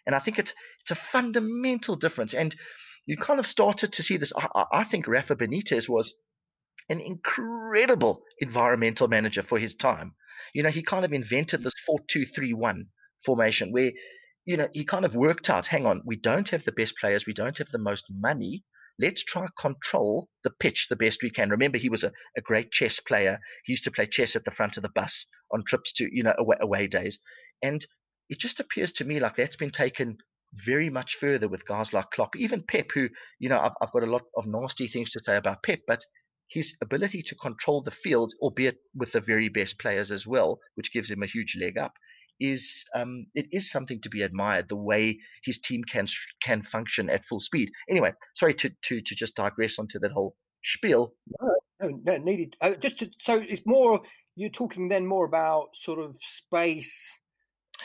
And 0.06 0.16
I 0.16 0.20
think 0.20 0.40
it's 0.40 0.54
it's 0.82 0.92
a 0.92 0.96
fundamental 0.96 1.96
difference. 1.96 2.34
And 2.34 2.56
you 3.06 3.18
kind 3.18 3.40
of 3.40 3.48
started 3.48 3.94
to 3.94 4.04
see 4.04 4.18
this. 4.18 4.32
I, 4.36 4.66
I 4.72 4.84
think 4.84 5.08
Rafa 5.08 5.36
Benitez 5.36 5.90
was 5.90 6.14
an 6.90 7.00
incredible 7.00 8.24
environmental 8.40 9.08
manager 9.08 9.44
for 9.44 9.60
his 9.60 9.76
time. 9.76 10.16
You 10.54 10.64
know, 10.64 10.70
he 10.70 10.84
kind 10.84 11.06
of 11.06 11.14
invented 11.14 11.64
this 11.64 11.74
4 11.86 12.00
2 12.10 12.26
3 12.26 12.54
1 12.54 12.86
formation 13.26 13.72
where, 13.72 13.92
you 14.46 14.58
know, 14.58 14.68
he 14.74 14.84
kind 14.84 15.06
of 15.06 15.16
worked 15.16 15.50
out 15.50 15.68
hang 15.68 15.86
on, 15.86 16.02
we 16.06 16.16
don't 16.16 16.50
have 16.50 16.66
the 16.66 16.72
best 16.72 16.96
players, 17.00 17.26
we 17.26 17.34
don't 17.34 17.58
have 17.58 17.70
the 17.72 17.78
most 17.78 18.06
money, 18.10 18.64
let's 19.00 19.24
try 19.24 19.48
control 19.60 20.30
the 20.44 20.50
pitch 20.50 20.88
the 20.90 20.96
best 20.96 21.24
we 21.24 21.30
can. 21.30 21.50
Remember, 21.50 21.78
he 21.78 21.90
was 21.90 22.04
a, 22.04 22.12
a 22.38 22.42
great 22.42 22.72
chess 22.72 23.00
player. 23.00 23.40
He 23.66 23.74
used 23.74 23.84
to 23.86 23.92
play 23.92 24.06
chess 24.06 24.36
at 24.36 24.46
the 24.46 24.52
front 24.52 24.78
of 24.78 24.84
the 24.84 24.90
bus 24.90 25.26
on 25.52 25.64
trips 25.66 25.94
to, 25.94 26.10
you 26.12 26.24
know, 26.24 26.36
away, 26.38 26.58
away 26.60 26.88
days. 26.88 27.20
And 27.64 27.86
it 28.30 28.40
just 28.40 28.60
appears 28.60 28.92
to 28.94 29.06
me 29.06 29.20
like 29.20 29.36
that's 29.36 29.56
been 29.56 29.72
taken 29.72 30.18
very 30.54 30.90
much 30.90 31.16
further 31.20 31.48
with 31.48 31.68
guys 31.68 31.94
like 31.94 32.12
Klopp, 32.12 32.36
even 32.36 32.64
Pep, 32.64 32.88
who, 32.94 33.10
you 33.40 33.50
know, 33.50 33.60
I've, 33.60 33.74
I've 33.82 33.92
got 33.92 34.04
a 34.04 34.12
lot 34.12 34.24
of 34.36 34.46
nasty 34.46 34.88
things 34.88 35.12
to 35.12 35.22
say 35.24 35.38
about 35.38 35.64
Pep, 35.64 35.80
but 35.88 36.04
his 36.50 36.76
ability 36.82 37.24
to 37.24 37.36
control 37.36 37.82
the 37.82 37.92
field, 37.92 38.34
albeit 38.42 38.78
with 38.94 39.14
the 39.14 39.22
very 39.22 39.50
best 39.50 39.80
players 39.80 40.12
as 40.12 40.28
well, 40.28 40.60
which 40.76 40.92
gives 40.92 41.10
him 41.10 41.24
a 41.24 41.28
huge 41.28 41.56
leg 41.60 41.78
up, 41.78 41.94
is 42.40 42.84
um, 42.96 43.28
it 43.36 43.46
is 43.52 43.72
something 43.72 44.02
to 44.02 44.10
be 44.10 44.22
admired. 44.22 44.66
The 44.68 44.76
way 44.76 45.20
his 45.44 45.60
team 45.60 45.84
can 45.90 46.08
can 46.44 46.64
function 46.64 47.10
at 47.10 47.26
full 47.26 47.40
speed. 47.40 47.70
Anyway, 47.90 48.14
sorry 48.36 48.56
to 48.56 48.70
to 48.70 49.02
to 49.02 49.16
just 49.16 49.36
digress 49.36 49.78
onto 49.80 50.00
that 50.00 50.12
whole 50.12 50.36
spiel. 50.64 51.14
No, 51.40 51.56
no, 51.82 52.00
no 52.04 52.18
needed. 52.18 52.56
Uh, 52.60 52.74
just 52.74 53.00
to, 53.00 53.10
so 53.20 53.36
it's 53.40 53.62
more. 53.66 54.02
You're 54.36 54.50
talking 54.50 54.90
then 54.90 55.06
more 55.06 55.26
about 55.26 55.70
sort 55.76 56.00
of 56.00 56.16
space 56.20 56.94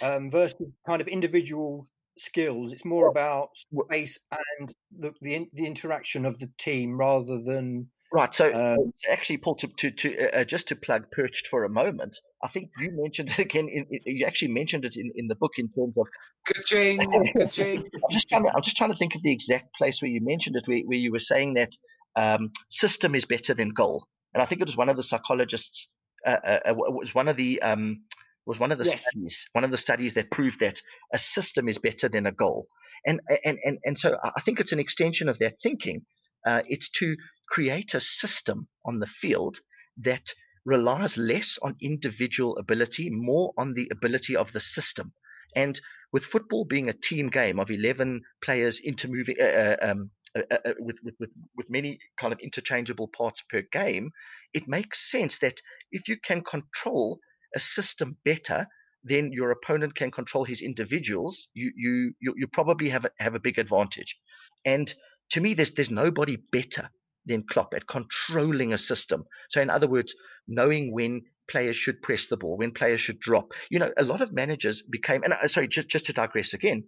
um, 0.00 0.31
versus 0.31 0.57
kind 0.87 1.00
of 1.00 1.09
individual 1.09 1.88
skills. 2.18 2.72
It's 2.72 2.85
more 2.85 3.09
about 3.09 3.50
space 3.57 4.18
and 4.59 4.74
the 4.98 5.12
the, 5.20 5.46
the 5.52 5.66
interaction 5.66 6.24
of 6.24 6.38
the 6.38 6.50
team 6.59 6.98
rather 6.98 7.40
than 7.42 7.88
Right. 8.12 8.33
So 8.33 8.52
um, 8.52 8.92
actually, 9.11 9.38
Paul, 9.38 9.57
to, 9.57 9.68
to, 9.68 9.90
to 9.90 10.18
uh, 10.18 10.40
uh, 10.40 10.44
just 10.44 10.68
to 10.68 10.76
plug 10.76 11.11
Perched 11.11 11.48
for 11.48 11.64
a 11.64 11.68
moment, 11.68 12.18
I 12.42 12.48
think 12.48 12.70
you 12.79 12.90
mentioned 12.92 13.31
it 13.31 13.38
again. 13.38 13.68
In, 13.68 13.85
in, 13.90 14.00
you 14.05 14.26
actually 14.26 14.52
mentioned 14.52 14.85
it 14.85 14.96
in, 14.96 15.11
in 15.16 15.26
the 15.26 15.35
book 15.35 15.52
in 15.59 15.68
terms 15.68 15.94
of. 15.98 16.07
Ka-ching, 16.46 16.98
ka-ching. 17.37 17.79
I'm 17.94 18.11
just 18.12 18.29
trying 18.29 18.44
to. 18.44 18.52
I'm 18.55 18.62
just 18.62 18.76
trying 18.76 18.92
to 18.92 18.96
think 18.96 19.16
of 19.16 19.22
the 19.22 19.33
exact 19.33 19.74
place 19.74 20.00
where 20.00 20.11
you 20.11 20.20
mentioned 20.22 20.57
it, 20.57 20.62
where, 20.66 20.81
where 20.87 20.98
you 20.98 21.11
were 21.11 21.18
saying 21.18 21.55
that 21.55 21.72
um, 22.14 22.52
system 22.70 23.14
is 23.14 23.24
better 23.24 23.55
than 23.55 23.70
goal, 23.70 24.07
and 24.33 24.42
I 24.42 24.46
think 24.46 24.61
it 24.61 24.68
was 24.68 24.76
one 24.76 24.88
of 24.88 24.96
the 24.96 25.02
psychologists. 25.02 25.88
Uh, 26.24 26.38
uh, 26.44 26.61
uh 26.70 26.74
was 26.74 27.14
one 27.14 27.29
of 27.29 27.37
the 27.37 27.61
um, 27.62 28.02
was 28.46 28.59
one 28.59 28.72
of 28.72 28.78
the 28.78 28.85
yes. 28.85 29.02
studies, 29.02 29.46
one 29.52 29.64
of 29.64 29.70
the 29.70 29.76
studies 29.76 30.14
that 30.14 30.30
proved 30.30 30.61
that 30.61 30.80
a 31.12 31.18
system 31.18 31.68
is 31.68 31.78
better 31.78 32.09
than 32.09 32.26
a 32.26 32.32
goal, 32.32 32.68
and 33.04 33.20
and 33.44 33.59
and 33.64 33.78
and 33.85 33.98
so 33.98 34.16
I 34.22 34.40
think 34.42 34.61
it's 34.61 34.72
an 34.72 34.78
extension 34.78 35.28
of 35.28 35.38
that 35.38 35.61
thinking. 35.62 36.02
Uh, 36.46 36.62
it's 36.68 36.88
to 36.90 37.16
create 37.48 37.94
a 37.94 38.00
system 38.00 38.68
on 38.85 39.00
the 39.00 39.06
field 39.06 39.59
that 39.98 40.32
relies 40.64 41.16
less 41.16 41.59
on 41.62 41.76
individual 41.80 42.56
ability, 42.59 43.11
more 43.11 43.52
on 43.56 43.74
the 43.74 43.88
ability 43.90 44.37
of 44.37 44.52
the 44.52 44.61
system. 44.61 45.12
And 45.54 45.80
with 46.12 46.24
football 46.24 46.64
being 46.64 46.88
a 46.88 46.92
team 46.92 47.28
game 47.28 47.59
of 47.59 47.70
11 47.70 48.22
players 48.44 48.80
intermoving, 48.85 49.37
uh, 49.40 49.44
uh, 49.44 49.76
um, 49.82 50.11
uh, 50.37 50.42
uh, 50.50 50.72
with, 50.78 50.96
with, 51.02 51.14
with, 51.18 51.30
with 51.56 51.70
many 51.70 51.98
kind 52.20 52.32
of 52.32 52.40
interchangeable 52.40 53.09
parts 53.09 53.42
per 53.48 53.62
game, 53.72 54.11
it 54.52 54.68
makes 54.68 55.11
sense 55.11 55.38
that 55.38 55.61
if 55.92 56.09
you 56.09 56.16
can 56.22 56.42
control 56.42 57.20
a 57.56 57.60
system 57.60 58.16
better, 58.24 58.68
then 59.02 59.32
your 59.32 59.50
opponent 59.50 59.94
can 59.96 60.10
control 60.10 60.44
his 60.44 60.62
individuals. 60.62 61.48
You 61.54 61.72
you 61.76 62.14
you, 62.20 62.34
you 62.36 62.46
probably 62.58 62.88
have 62.90 63.04
a, 63.06 63.10
have 63.18 63.34
a 63.34 63.40
big 63.40 63.58
advantage. 63.58 64.16
And 64.64 64.86
to 65.32 65.40
me, 65.40 65.54
there's 65.54 65.72
there's 65.74 65.90
nobody 65.90 66.36
better 66.52 66.90
than 67.26 67.44
Klopp 67.50 67.74
at 67.74 67.88
controlling 67.88 68.72
a 68.72 68.78
system. 68.78 69.24
So, 69.50 69.60
in 69.60 69.70
other 69.70 69.88
words, 69.88 70.14
knowing 70.46 70.92
when 70.92 71.22
players 71.50 71.76
should 71.76 72.02
press 72.02 72.28
the 72.28 72.36
ball, 72.36 72.56
when 72.56 72.72
players 72.72 73.00
should 73.00 73.20
drop. 73.20 73.52
You 73.70 73.78
know, 73.78 73.92
a 73.96 74.04
lot 74.04 74.20
of 74.20 74.32
managers 74.32 74.82
became, 74.90 75.22
and 75.24 75.32
uh, 75.32 75.48
sorry, 75.48 75.68
just, 75.68 75.88
just 75.88 76.06
to 76.06 76.12
digress 76.12 76.52
again, 76.54 76.84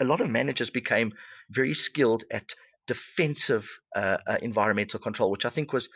a 0.00 0.04
lot 0.04 0.20
of 0.20 0.30
managers 0.30 0.70
became 0.70 1.12
very 1.50 1.74
skilled 1.74 2.24
at 2.30 2.44
defensive 2.86 3.68
uh, 3.96 4.18
uh, 4.26 4.36
environmental 4.42 5.00
control, 5.00 5.30
which 5.30 5.44
I 5.44 5.50
think 5.50 5.72
was 5.72 5.88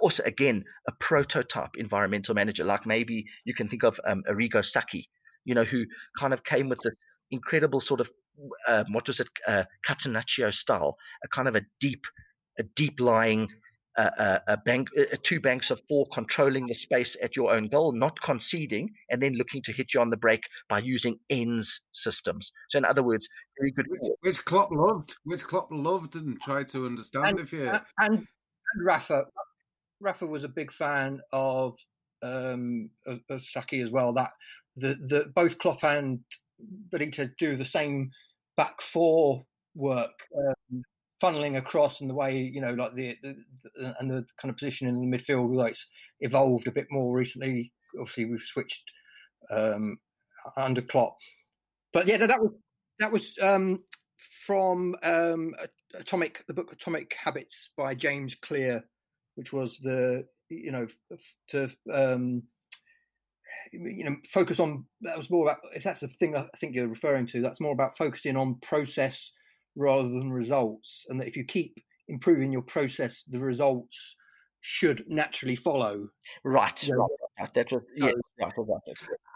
also, 0.00 0.22
again, 0.24 0.64
a 0.88 0.92
prototype 1.00 1.76
environmental 1.76 2.34
manager. 2.34 2.64
Like 2.64 2.86
maybe 2.86 3.24
you 3.44 3.54
can 3.54 3.68
think 3.68 3.82
of 3.82 3.98
um, 4.06 4.22
Arrigo 4.30 4.64
Sacchi, 4.64 5.08
you 5.44 5.54
know, 5.54 5.64
who 5.64 5.84
kind 6.18 6.32
of 6.32 6.44
came 6.44 6.68
with 6.68 6.80
this 6.82 6.94
incredible 7.30 7.80
sort 7.80 8.00
of, 8.00 8.10
uh, 8.68 8.84
what 8.90 9.06
was 9.06 9.20
it, 9.20 9.28
uh, 9.46 9.64
Catenaccio 9.88 10.52
style, 10.52 10.96
a 11.24 11.28
kind 11.28 11.48
of 11.48 11.56
a 11.56 11.62
deep 11.80 12.02
a 12.58 12.62
deep 12.76 13.00
lying 13.00 13.48
uh, 13.98 14.10
uh, 14.18 14.38
a 14.48 14.56
bank, 14.56 14.88
uh, 14.98 15.04
two 15.22 15.38
banks 15.38 15.70
of 15.70 15.78
four 15.86 16.06
controlling 16.14 16.66
the 16.66 16.74
space 16.74 17.14
at 17.22 17.36
your 17.36 17.52
own 17.52 17.68
goal, 17.68 17.92
not 17.92 18.18
conceding, 18.22 18.90
and 19.10 19.22
then 19.22 19.34
looking 19.34 19.60
to 19.62 19.72
hit 19.72 19.92
you 19.92 20.00
on 20.00 20.08
the 20.08 20.16
break 20.16 20.40
by 20.68 20.78
using 20.78 21.18
ends 21.28 21.80
systems. 21.92 22.52
So, 22.70 22.78
in 22.78 22.86
other 22.86 23.02
words, 23.02 23.28
very 23.58 23.70
good. 23.70 23.86
Which, 23.88 24.12
which 24.20 24.44
Klopp 24.46 24.70
loved, 24.72 25.16
which 25.24 25.44
Klopp 25.44 25.68
loved 25.70 26.16
and 26.16 26.40
tried 26.40 26.68
to 26.68 26.86
understand. 26.86 27.26
And, 27.26 27.40
if 27.40 27.52
you 27.52 27.68
and, 27.68 27.82
and 27.98 28.26
Rafa, 28.82 29.26
Rafa 30.02 30.26
was 30.26 30.44
a 30.44 30.48
big 30.48 30.72
fan 30.72 31.20
of 31.32 31.76
um, 32.22 32.90
of, 33.06 33.20
of 33.30 33.44
Sacchi 33.44 33.80
as 33.80 33.90
well. 33.90 34.12
That 34.12 34.30
the 34.76 34.96
the 35.06 35.32
both 35.34 35.58
Klopp 35.58 35.84
and 35.84 36.20
Benitez 36.92 37.30
do 37.38 37.56
the 37.56 37.64
same 37.64 38.10
back 38.56 38.80
four 38.80 39.44
work. 39.74 40.12
Um, 40.36 40.82
funneling 41.22 41.56
across 41.56 42.00
and 42.00 42.10
the 42.10 42.14
way 42.14 42.36
you 42.36 42.60
know 42.60 42.72
like 42.72 42.96
the, 42.96 43.16
the, 43.22 43.36
the, 43.76 43.94
and 44.00 44.10
the 44.10 44.26
kind 44.40 44.50
of 44.50 44.56
position 44.56 44.88
in 44.88 45.00
the 45.00 45.16
midfield 45.16 45.54
like 45.54 45.70
it's 45.70 45.86
evolved 46.18 46.66
a 46.66 46.72
bit 46.72 46.88
more 46.90 47.16
recently 47.16 47.70
obviously 47.96 48.24
we've 48.24 48.42
switched 48.42 48.82
um 49.52 49.96
under 50.56 50.82
Klopp 50.82 51.16
but 51.92 52.08
yeah 52.08 52.26
that 52.26 52.40
was 52.40 52.50
that 52.98 53.12
was 53.12 53.34
um 53.40 53.84
from 54.44 54.96
um 55.04 55.54
Atomic, 55.94 56.44
the 56.46 56.54
book 56.54 56.72
Atomic 56.72 57.14
Habits 57.22 57.70
by 57.76 57.94
James 57.94 58.34
Clear, 58.34 58.84
which 59.34 59.52
was 59.52 59.78
the 59.82 60.26
you 60.48 60.72
know 60.72 60.86
to 61.48 61.70
um, 61.92 62.42
you 63.72 64.04
know 64.04 64.16
focus 64.28 64.60
on 64.60 64.84
that 65.00 65.16
was 65.16 65.30
more 65.30 65.48
about 65.48 65.60
if 65.74 65.82
that's 65.82 66.00
the 66.00 66.08
thing 66.08 66.36
I 66.36 66.46
think 66.58 66.74
you're 66.74 66.88
referring 66.88 67.26
to. 67.28 67.40
That's 67.40 67.60
more 67.60 67.72
about 67.72 67.96
focusing 67.96 68.36
on 68.36 68.56
process 68.62 69.18
rather 69.76 70.08
than 70.08 70.32
results, 70.32 71.04
and 71.08 71.20
that 71.20 71.28
if 71.28 71.36
you 71.36 71.44
keep 71.44 71.76
improving 72.08 72.52
your 72.52 72.62
process, 72.62 73.22
the 73.28 73.38
results 73.38 74.16
should 74.60 75.04
naturally 75.08 75.56
follow. 75.56 76.08
Right, 76.44 76.82
yeah. 76.82 76.94
right. 77.38 77.54
That 77.54 77.72
was, 77.72 77.82
yeah, 77.96 78.12
right, 78.40 78.52
right. 78.56 78.80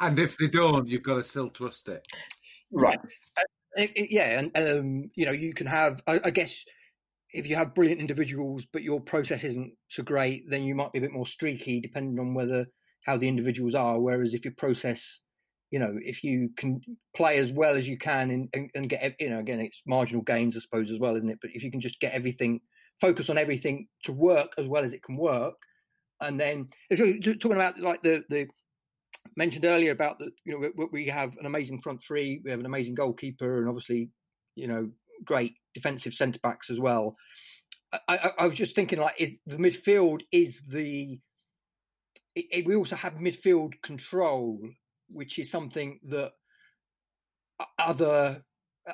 And 0.01 0.19
if 0.19 0.37
they 0.39 0.49
don't, 0.49 0.87
you've 0.87 1.03
got 1.03 1.15
to 1.15 1.25
still 1.25 1.51
trust 1.51 1.89
it. 1.89 2.07
Right. 2.71 2.99
It, 3.77 3.93
it, 3.97 4.11
yeah, 4.11 4.39
and 4.39 4.57
um, 4.57 5.11
you 5.15 5.27
know 5.27 5.33
you 5.33 5.53
can 5.53 5.67
have. 5.67 6.03
I, 6.07 6.21
I, 6.25 6.31
guess 6.31 6.65
if 7.33 7.47
you 7.47 7.57
have 7.57 7.75
brilliant 7.75 8.01
individuals, 8.01 8.67
but 8.73 8.83
your 8.83 9.01
process 9.01 9.45
isn't 9.45 9.73
so 9.89 10.03
great, 10.03 10.49
then 10.49 10.65
you 10.65 10.75
might 10.75 10.93
be 10.93 10.99
a 10.99 11.03
bit 11.03 11.13
more 11.13 11.27
streaky, 11.27 11.81
depending 11.81 12.19
on 12.19 12.35
whether 12.35 12.67
how 13.05 13.17
the 13.17 13.29
individuals 13.29 13.75
are. 13.75 14.01
Whereas 14.01 14.35
if 14.35 14.45
your 14.45 14.55
process, 14.57 15.21
you 15.71 15.79
know, 15.79 15.95
if 16.01 16.25
you 16.25 16.51
can 16.57 16.81
play 17.15 17.39
as 17.39 17.53
well 17.53 17.77
as 17.77 17.89
you 17.89 17.99
can 17.99 18.31
and, 18.31 18.49
and, 18.53 18.71
and 18.75 18.89
get, 18.89 19.17
you 19.21 19.31
know, 19.31 19.39
again, 19.39 19.61
it's 19.61 19.83
marginal 19.87 20.23
gains, 20.23 20.57
I 20.57 20.61
suppose, 20.61 20.91
as 20.91 20.99
well, 20.99 21.17
isn't 21.17 21.29
it? 21.29 21.39
But 21.41 21.51
if 21.55 21.63
you 21.63 21.71
can 21.71 21.81
just 21.81 22.01
get 22.01 22.13
everything, 22.13 22.61
focus 23.01 23.29
on 23.29 23.39
everything 23.39 23.89
to 24.05 24.13
work 24.13 24.53
as 24.59 24.67
well 24.67 24.85
as 24.85 24.93
it 24.93 25.03
can 25.03 25.17
work, 25.17 25.57
and 26.21 26.41
then 26.41 26.69
talking 26.91 27.53
about 27.53 27.79
like 27.79 28.03
the 28.03 28.25
the 28.31 28.47
mentioned 29.37 29.67
earlier 29.67 29.91
about 29.91 30.19
the 30.19 30.31
you 30.45 30.59
know 30.59 30.89
we 30.93 31.07
have 31.09 31.37
an 31.39 31.47
amazing 31.47 31.81
front 31.83 32.01
three, 32.03 32.41
we 32.45 32.51
have 32.51 32.61
an 32.61 32.67
amazing 32.67 32.95
goalkeeper, 32.95 33.59
and 33.59 33.69
obviously 33.69 34.11
you 34.55 34.67
know 34.67 34.91
great 35.25 35.55
defensive 35.75 36.15
centre 36.15 36.41
backs 36.43 36.71
as 36.71 36.79
well. 36.79 37.17
I, 37.93 37.99
I, 38.09 38.31
I, 38.39 38.47
was 38.47 38.57
just 38.57 38.75
thinking 38.75 38.99
like 38.99 39.15
is 39.19 39.39
the 39.47 39.57
midfield 39.57 40.23
is 40.33 40.61
the 40.69 41.19
it, 42.35 42.45
it, 42.51 42.67
we 42.67 42.75
also 42.75 42.97
have 42.97 43.15
midfield 43.15 43.75
control, 43.83 44.61
which 45.09 45.39
is 45.39 45.51
something 45.51 46.01
that 46.09 46.33
other 47.79 48.43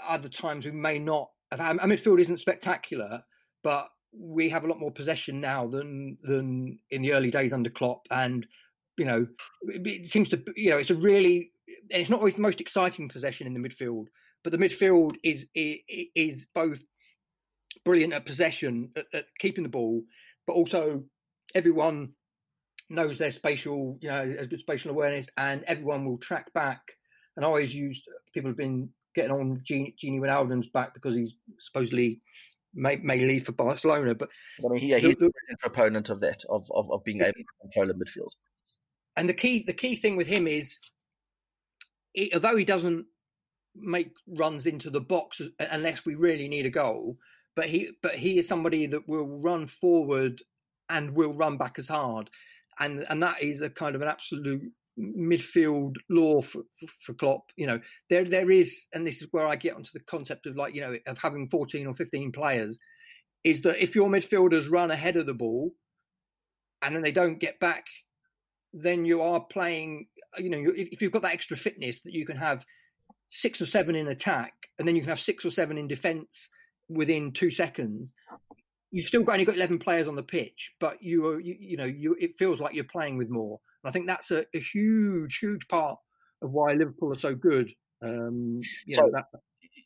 other 0.07 0.29
times 0.29 0.65
we 0.65 0.71
may 0.71 0.99
not 0.99 1.31
have. 1.51 1.61
Our 1.61 1.89
midfield 1.89 2.21
isn't 2.21 2.41
spectacular, 2.41 3.23
but 3.63 3.89
we 4.15 4.51
have 4.51 4.65
a 4.65 4.69
lot 4.69 4.79
more 4.79 4.93
possession 4.93 5.41
now 5.41 5.67
than 5.67 6.19
than 6.23 6.79
in 6.91 7.03
the 7.03 7.15
early 7.15 7.31
days 7.31 7.53
under 7.53 7.71
Klopp, 7.71 8.07
and 8.11 8.47
you 8.97 9.05
know, 9.05 9.27
it 9.69 10.11
seems 10.11 10.29
to, 10.31 10.43
you 10.57 10.71
know, 10.71 10.79
it's 10.79 10.91
a 10.91 10.95
really, 10.95 11.53
it's 11.89 12.11
not 12.11 12.19
always 12.19 12.35
the 12.35 12.43
most 12.43 12.61
exciting 12.61 13.09
possession 13.09 13.47
in 13.47 13.55
the 13.55 13.69
midfield, 13.69 14.07
but 14.43 14.53
the 14.53 14.59
midfield 14.59 15.17
is 15.23 15.47
is 15.55 16.47
both 16.55 16.83
brilliant 17.85 18.13
at 18.13 18.27
possession, 18.27 18.91
at, 18.97 19.07
at 19.13 19.27
keeping 19.39 19.65
the 19.65 19.71
ball, 19.71 20.03
but 20.47 20.55
also 20.55 21.05
everyone 21.55 22.13
knows 22.91 23.19
their 23.19 23.31
spatial, 23.31 23.99
you 24.01 24.09
know, 24.09 24.35
has 24.39 24.47
good 24.47 24.59
spatial 24.59 24.91
awareness, 24.91 25.29
and 25.37 25.65
everyone 25.65 26.05
will 26.05 26.19
track 26.19 26.53
back. 26.53 26.81
And 27.37 27.45
I 27.45 27.49
always 27.49 27.75
use 27.75 28.03
people 28.35 28.51
have 28.51 28.59
been 28.59 28.91
getting 29.15 29.33
on 29.33 29.63
Gini, 29.69 29.95
Gini 30.03 30.21
Wijnaldum's 30.21 30.69
back 30.69 30.95
because 30.95 31.17
he's 31.17 31.35
supposedly 31.59 32.21
may, 32.75 32.97
may 32.97 33.19
leave 33.19 33.47
for 33.47 33.53
Barcelona. 33.53 34.15
But 34.15 34.29
I 34.65 34.69
mean, 34.69 34.87
yeah, 34.87 34.99
he's 34.99 35.17
the, 35.17 35.27
the, 35.27 35.55
a 35.55 35.57
proponent 35.59 36.11
of 36.11 36.21
that, 36.21 36.45
of, 36.51 36.71
of, 36.71 36.91
of 36.91 37.03
being 37.05 37.21
able 37.21 37.33
to 37.33 37.45
control 37.63 37.87
the 37.87 37.95
midfield 37.95 38.33
and 39.17 39.29
the 39.29 39.35
key 39.35 39.65
the 39.67 39.73
key 39.73 39.97
thing 39.97 40.17
with 40.17 40.27
him 40.27 40.47
is, 40.47 40.79
it, 42.15 42.35
although 42.35 42.57
he 42.57 42.65
doesn't 42.65 43.07
make 43.75 44.13
runs 44.27 44.67
into 44.67 44.91
the 44.91 45.01
box 45.01 45.41
unless 45.59 46.05
we 46.05 46.15
really 46.15 46.49
need 46.49 46.67
a 46.67 46.71
goal, 46.71 47.17
but 47.57 47.67
he 47.67 47.91
but 48.03 48.15
he 48.15 48.39
is 48.39 48.49
somebody 48.49 48.87
that 48.87 49.09
will 49.09 49.27
run 49.27 49.67
forward 49.67 50.43
and 50.89 51.15
will 51.15 51.33
run 51.33 51.57
back 51.57 51.79
as 51.79 51.89
hard, 51.89 52.31
and 52.79 53.05
and 53.09 53.23
that 53.23 53.43
is 53.43 53.61
a 53.61 53.71
kind 53.71 53.95
of 53.95 54.03
an 54.03 54.09
absolute 54.09 54.63
midfield 54.99 55.97
law 56.11 56.43
for, 56.43 56.63
for, 56.79 56.87
for 57.01 57.15
Klopp. 57.15 57.51
You 57.57 57.67
know, 57.67 57.81
there 58.11 58.25
there 58.25 58.51
is, 58.51 58.87
and 58.93 59.07
this 59.07 59.23
is 59.23 59.29
where 59.31 59.47
I 59.47 59.57
get 59.57 59.75
onto 59.75 59.91
the 59.93 60.01
concept 60.01 60.47
of 60.47 60.57
like 60.57 60.75
you 60.75 60.81
know 60.81 60.97
of 61.07 61.19
having 61.19 61.49
fourteen 61.49 61.87
or 61.87 61.95
fifteen 61.95 62.33
players, 62.33 62.79
is 63.45 63.63
that 63.63 63.83
if 63.83 63.95
your 63.95 64.09
midfielders 64.09 64.71
run 64.71 64.91
ahead 64.91 65.17
of 65.17 65.27
the 65.27 65.35
ball, 65.35 65.73
and 66.83 66.95
then 66.95 67.03
they 67.03 67.13
don't 67.13 67.39
get 67.41 67.59
back 67.59 67.87
then 68.73 69.05
you 69.05 69.23
are 69.23 69.41
playing. 69.41 70.07
You 70.39 70.51
know, 70.51 70.73
if 70.75 71.03
you've 71.03 71.13
got 71.13 71.23
that 71.23 71.35
extra 71.35 71.57
fitness 71.57 72.01
that 72.03 72.15
you 72.15 72.25
can 72.25 72.37
have 72.37 72.65
six 73.35 73.63
or 73.63 73.67
seven 73.67 73.97
in 73.97 74.09
attack, 74.09 74.53
and 74.79 74.87
then 74.87 74.95
you 74.95 75.01
can 75.01 75.09
have 75.09 75.19
six 75.19 75.45
or 75.45 75.51
seven 75.51 75.79
in 75.79 75.89
defence 75.89 76.51
within 76.89 77.33
two 77.33 77.51
seconds. 77.51 78.13
You've 78.91 79.07
still 79.07 79.23
got 79.23 79.33
only 79.33 79.47
got 79.47 79.57
eleven 79.57 79.79
players 79.79 80.07
on 80.07 80.15
the 80.15 80.23
pitch, 80.23 80.73
but 80.79 81.03
you 81.03 81.27
are 81.27 81.41
you, 81.41 81.57
you 81.59 81.77
know 81.79 81.87
you 81.87 82.15
it 82.21 82.37
feels 82.39 82.61
like 82.61 82.75
you're 82.75 82.85
playing 82.85 83.17
with 83.17 83.31
more. 83.31 83.59
And 83.83 83.89
I 83.89 83.93
think 83.93 84.07
that's 84.07 84.31
a, 84.31 84.45
a 84.55 84.61
huge, 84.61 85.39
huge 85.39 85.67
part 85.69 85.99
of 86.43 86.51
why 86.51 86.75
Liverpool 86.75 87.13
are 87.13 87.19
so 87.19 87.35
good. 87.35 87.73
Um, 88.03 88.61
you 88.85 88.97
so, 88.97 89.03
know, 89.03 89.13
that, 89.15 89.25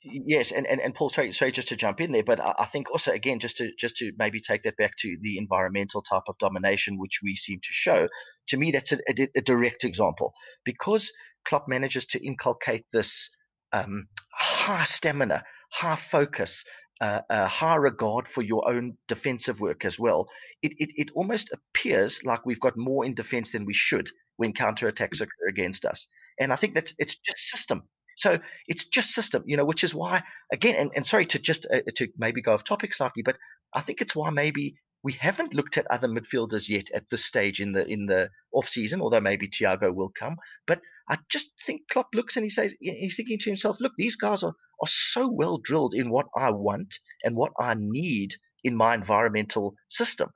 Yes, 0.02 0.52
and, 0.52 0.66
and, 0.66 0.80
and 0.80 0.94
Paul, 0.94 1.11
sorry, 1.11 1.32
sorry, 1.32 1.52
just 1.52 1.68
to 1.68 1.76
jump 1.76 2.00
in 2.00 2.12
there, 2.12 2.22
but 2.22 2.40
I, 2.40 2.54
I 2.59 2.66
think 2.66 2.90
also 2.90 3.12
again, 3.12 3.40
just 3.40 3.56
to 3.59 3.70
just 3.78 3.96
to 3.96 4.12
maybe 4.18 4.40
take 4.40 4.62
that 4.64 4.76
back 4.76 4.92
to 5.00 5.16
the 5.20 5.38
environmental 5.38 6.02
type 6.02 6.22
of 6.28 6.38
domination 6.38 6.98
which 6.98 7.20
we 7.22 7.37
seem 7.37 7.59
to 7.61 7.72
show. 7.72 8.09
To 8.48 8.56
me, 8.56 8.70
that's 8.70 8.92
a, 8.92 8.98
a, 9.09 9.28
a 9.37 9.40
direct 9.40 9.85
example 9.85 10.32
because 10.64 11.12
Klopp 11.46 11.66
manages 11.68 12.06
to 12.06 12.24
inculcate 12.24 12.85
this 12.92 13.28
um, 13.72 14.09
high 14.33 14.85
stamina, 14.85 15.44
high 15.72 15.98
focus, 16.11 16.64
uh, 17.00 17.20
a 17.31 17.46
high 17.46 17.76
regard 17.76 18.29
for 18.29 18.42
your 18.42 18.68
own 18.68 18.96
defensive 19.09 19.61
work 19.61 19.85
as 19.85 19.98
well. 19.98 20.29
It, 20.62 20.72
it 20.79 20.90
it 20.96 21.09
almost 21.14 21.50
appears 21.52 22.20
like 22.24 22.46
we've 22.46 22.61
got 22.61 22.76
more 22.76 23.05
in 23.05 23.14
defense 23.14 23.52
than 23.52 23.66
we 23.66 23.74
should 23.74 24.09
when 24.37 24.52
counterattacks 24.52 25.20
occur 25.20 25.48
against 25.48 25.85
us, 25.85 26.07
and 26.40 26.52
I 26.52 26.57
think 26.57 26.74
that's 26.74 26.94
it's 26.98 27.16
just 27.16 27.38
system. 27.50 27.83
So 28.18 28.38
it's 28.66 28.87
just 28.87 29.11
system, 29.11 29.42
you 29.46 29.59
know, 29.59 29.66
which 29.66 29.85
is 29.85 29.94
why, 29.94 30.22
again, 30.50 30.74
and, 30.76 30.90
and 30.96 31.07
sorry 31.07 31.26
to 31.26 31.38
just 31.38 31.66
uh, 31.72 31.81
to 31.96 32.09
maybe 32.16 32.40
go 32.40 32.55
off 32.55 32.64
topic 32.64 32.94
slightly, 32.94 33.22
but 33.22 33.37
I 33.74 33.83
think 33.83 34.00
it's 34.00 34.16
why 34.16 34.31
maybe 34.31 34.76
we 35.07 35.12
haven't 35.12 35.55
looked 35.55 35.79
at 35.79 35.87
other 35.87 36.09
midfielders 36.09 36.69
yet 36.69 36.88
at 36.92 37.09
this 37.11 37.25
stage 37.25 37.61
in 37.61 37.71
the 37.71 37.87
in 37.87 38.07
the 38.07 38.29
off 38.53 38.69
season, 38.69 39.01
although 39.01 39.21
maybe 39.21 39.49
Thiago 39.49 39.95
will 39.95 40.11
come. 40.19 40.35
But 40.66 40.81
I 41.09 41.19
just 41.29 41.49
think 41.64 41.83
Klopp 41.92 42.09
looks 42.12 42.35
and 42.35 42.42
he 42.42 42.51
says 42.51 42.75
he's 42.81 43.14
thinking 43.14 43.38
to 43.38 43.51
himself, 43.51 43.77
look, 43.79 43.92
these 43.97 44.16
guys 44.16 44.42
are 44.42 44.55
are 44.83 44.88
so 44.88 45.29
well 45.29 45.59
drilled 45.59 45.95
in 45.95 46.11
what 46.11 46.27
I 46.37 46.51
want 46.51 46.99
and 47.23 47.37
what 47.37 47.53
I 47.61 47.75
need 47.79 48.35
in 48.64 48.75
my 48.75 48.95
environmental 48.97 49.77
system 49.90 50.31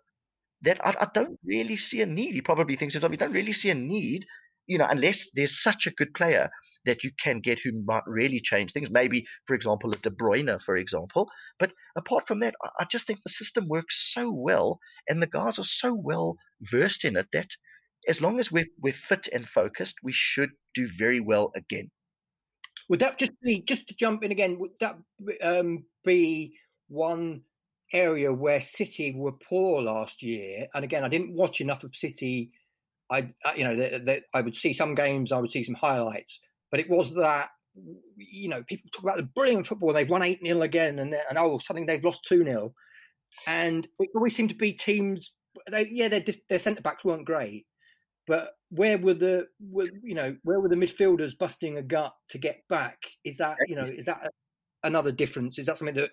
that 0.62 0.78
I, 0.86 0.94
I 1.00 1.08
don't 1.12 1.40
really 1.44 1.76
see 1.76 2.00
a 2.02 2.06
need. 2.06 2.34
He 2.34 2.40
probably 2.40 2.76
thinks 2.76 2.94
himself, 2.94 3.10
you 3.10 3.18
don't 3.18 3.32
really 3.40 3.52
see 3.52 3.70
a 3.70 3.74
need, 3.74 4.24
you 4.68 4.78
know, 4.78 4.86
unless 4.88 5.30
there's 5.34 5.60
such 5.60 5.88
a 5.88 5.96
good 5.98 6.14
player 6.14 6.48
that 6.86 7.04
you 7.04 7.10
can 7.22 7.40
get 7.40 7.60
who 7.62 7.72
might 7.84 8.02
really 8.06 8.40
change 8.40 8.72
things. 8.72 8.90
Maybe, 8.90 9.24
for 9.46 9.54
example, 9.54 9.90
a 9.90 9.96
De 9.96 10.10
Bruyne, 10.10 10.60
for 10.62 10.76
example. 10.76 11.28
But 11.58 11.72
apart 11.96 12.26
from 12.26 12.40
that, 12.40 12.54
I 12.78 12.84
just 12.90 13.06
think 13.06 13.20
the 13.24 13.30
system 13.30 13.68
works 13.68 14.12
so 14.12 14.30
well 14.30 14.78
and 15.08 15.22
the 15.22 15.26
guys 15.26 15.58
are 15.58 15.64
so 15.64 15.94
well 15.94 16.36
versed 16.62 17.04
in 17.04 17.16
it 17.16 17.26
that 17.32 17.48
as 18.08 18.20
long 18.20 18.40
as 18.40 18.50
we're, 18.50 18.66
we're 18.80 18.92
fit 18.92 19.28
and 19.32 19.48
focused, 19.48 19.96
we 20.02 20.12
should 20.14 20.50
do 20.74 20.88
very 20.98 21.20
well 21.20 21.52
again. 21.54 21.90
Would 22.88 23.00
that 23.00 23.18
just 23.18 23.32
be, 23.42 23.62
just 23.62 23.86
to 23.88 23.94
jump 23.94 24.24
in 24.24 24.32
again, 24.32 24.58
would 24.58 24.72
that 24.80 24.96
um, 25.42 25.84
be 26.04 26.56
one 26.88 27.42
area 27.92 28.32
where 28.32 28.60
City 28.60 29.12
were 29.14 29.32
poor 29.32 29.82
last 29.82 30.22
year? 30.22 30.66
And 30.74 30.84
again, 30.84 31.04
I 31.04 31.08
didn't 31.08 31.34
watch 31.34 31.60
enough 31.60 31.84
of 31.84 31.94
City. 31.94 32.50
I, 33.10 33.32
you 33.56 33.64
know, 33.64 33.76
they, 33.76 34.00
they, 34.02 34.22
I 34.32 34.40
would 34.40 34.54
see 34.54 34.72
some 34.72 34.94
games, 34.94 35.30
I 35.30 35.38
would 35.38 35.50
see 35.50 35.64
some 35.64 35.74
highlights, 35.74 36.40
but 36.70 36.80
it 36.80 36.88
was 36.88 37.14
that 37.14 37.48
you 38.16 38.48
know 38.48 38.62
people 38.64 38.90
talk 38.92 39.04
about 39.04 39.16
the 39.16 39.22
brilliant 39.22 39.66
football. 39.66 39.90
and 39.90 39.96
They've 39.96 40.08
won 40.08 40.22
eight 40.22 40.40
0 40.44 40.62
again, 40.62 40.98
and 40.98 41.14
and 41.14 41.38
oh, 41.38 41.58
suddenly 41.58 41.86
they've 41.86 42.04
lost 42.04 42.24
two 42.24 42.44
0 42.44 42.72
and 43.46 43.86
it 43.98 44.10
always 44.14 44.34
seemed 44.34 44.50
to 44.50 44.56
be 44.56 44.72
teams. 44.72 45.32
They, 45.70 45.88
yeah, 45.90 46.08
their 46.08 46.24
their 46.48 46.58
centre 46.58 46.82
backs 46.82 47.04
weren't 47.04 47.26
great, 47.26 47.66
but 48.26 48.50
where 48.70 48.98
were 48.98 49.14
the 49.14 49.46
were, 49.60 49.88
you 50.02 50.14
know 50.14 50.36
where 50.42 50.60
were 50.60 50.68
the 50.68 50.76
midfielders 50.76 51.36
busting 51.38 51.76
a 51.76 51.82
gut 51.82 52.12
to 52.30 52.38
get 52.38 52.62
back? 52.68 52.98
Is 53.24 53.38
that 53.38 53.56
you 53.66 53.76
know 53.76 53.84
is 53.84 54.06
that 54.06 54.30
another 54.82 55.12
difference? 55.12 55.58
Is 55.58 55.66
that 55.66 55.78
something 55.78 55.96
that 55.96 56.10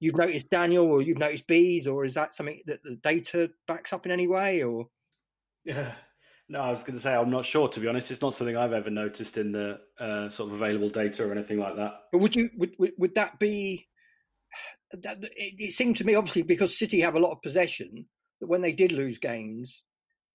you've 0.00 0.16
noticed, 0.16 0.50
Daniel, 0.50 0.86
or 0.86 1.02
you've 1.02 1.18
noticed 1.18 1.46
Beez, 1.46 1.86
or 1.86 2.04
is 2.04 2.14
that 2.14 2.34
something 2.34 2.60
that 2.66 2.82
the 2.82 2.96
data 2.96 3.50
backs 3.66 3.92
up 3.92 4.06
in 4.06 4.12
any 4.12 4.28
way? 4.28 4.62
Or 4.62 4.86
yeah, 5.64 5.92
no, 6.48 6.60
I 6.60 6.70
was 6.70 6.82
going 6.82 6.94
to 6.94 7.00
say 7.00 7.14
I'm 7.14 7.30
not 7.30 7.44
sure. 7.44 7.68
To 7.68 7.80
be 7.80 7.88
honest, 7.88 8.10
it's 8.10 8.20
not 8.20 8.34
something 8.34 8.56
I've 8.56 8.72
ever 8.72 8.90
noticed 8.90 9.38
in 9.38 9.52
the 9.52 9.80
uh, 9.98 10.28
sort 10.28 10.50
of 10.50 10.60
available 10.60 10.90
data 10.90 11.26
or 11.26 11.32
anything 11.32 11.58
like 11.58 11.76
that. 11.76 11.94
But 12.12 12.18
would 12.18 12.36
you 12.36 12.50
would 12.56 12.74
would, 12.78 12.92
would 12.98 13.14
that 13.14 13.38
be? 13.38 13.88
That, 14.92 15.24
it, 15.24 15.54
it 15.58 15.72
seemed 15.72 15.96
to 15.96 16.04
me, 16.04 16.14
obviously, 16.14 16.42
because 16.42 16.78
City 16.78 17.00
have 17.00 17.16
a 17.16 17.20
lot 17.20 17.32
of 17.32 17.42
possession, 17.42 18.06
that 18.40 18.46
when 18.46 18.60
they 18.60 18.72
did 18.72 18.92
lose 18.92 19.18
games, 19.18 19.82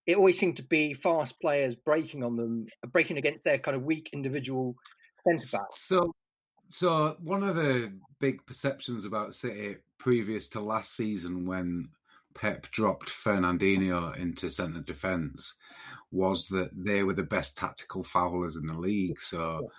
it 0.05 0.17
always 0.17 0.39
seemed 0.39 0.57
to 0.57 0.63
be 0.63 0.93
fast 0.93 1.39
players 1.39 1.75
breaking 1.75 2.23
on 2.23 2.35
them, 2.35 2.65
breaking 2.91 3.17
against 3.17 3.43
their 3.43 3.59
kind 3.59 3.77
of 3.77 3.83
weak 3.83 4.09
individual 4.11 4.75
centre 5.25 5.57
backs. 5.57 5.87
So, 5.87 6.13
so 6.71 7.15
one 7.21 7.43
of 7.43 7.55
the 7.55 7.93
big 8.19 8.45
perceptions 8.45 9.05
about 9.05 9.35
City 9.35 9.77
previous 9.99 10.47
to 10.49 10.59
last 10.59 10.95
season 10.95 11.45
when 11.45 11.89
Pep 12.33 12.69
dropped 12.71 13.09
Fernandinho 13.09 14.17
into 14.17 14.49
centre 14.49 14.81
defence 14.81 15.53
was 16.11 16.47
that 16.47 16.69
they 16.73 17.03
were 17.03 17.13
the 17.13 17.23
best 17.23 17.57
tactical 17.57 18.03
foulers 18.03 18.55
in 18.55 18.65
the 18.65 18.77
league. 18.77 19.19
So 19.19 19.71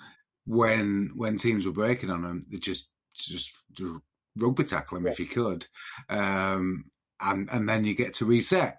when 0.47 1.13
when 1.17 1.39
teams 1.39 1.67
were 1.67 1.73
breaking 1.73 2.11
on 2.11 2.23
them, 2.23 2.47
they 2.51 2.59
just 2.59 2.89
just, 3.15 3.53
just 3.73 3.93
rugby 4.37 4.65
tackle 4.65 4.99
them 4.99 5.07
if 5.07 5.19
you 5.19 5.27
could, 5.27 5.67
um, 6.09 6.85
and 7.21 7.49
and 7.51 7.69
then 7.69 7.85
you 7.85 7.95
get 7.95 8.15
to 8.15 8.25
reset 8.25 8.79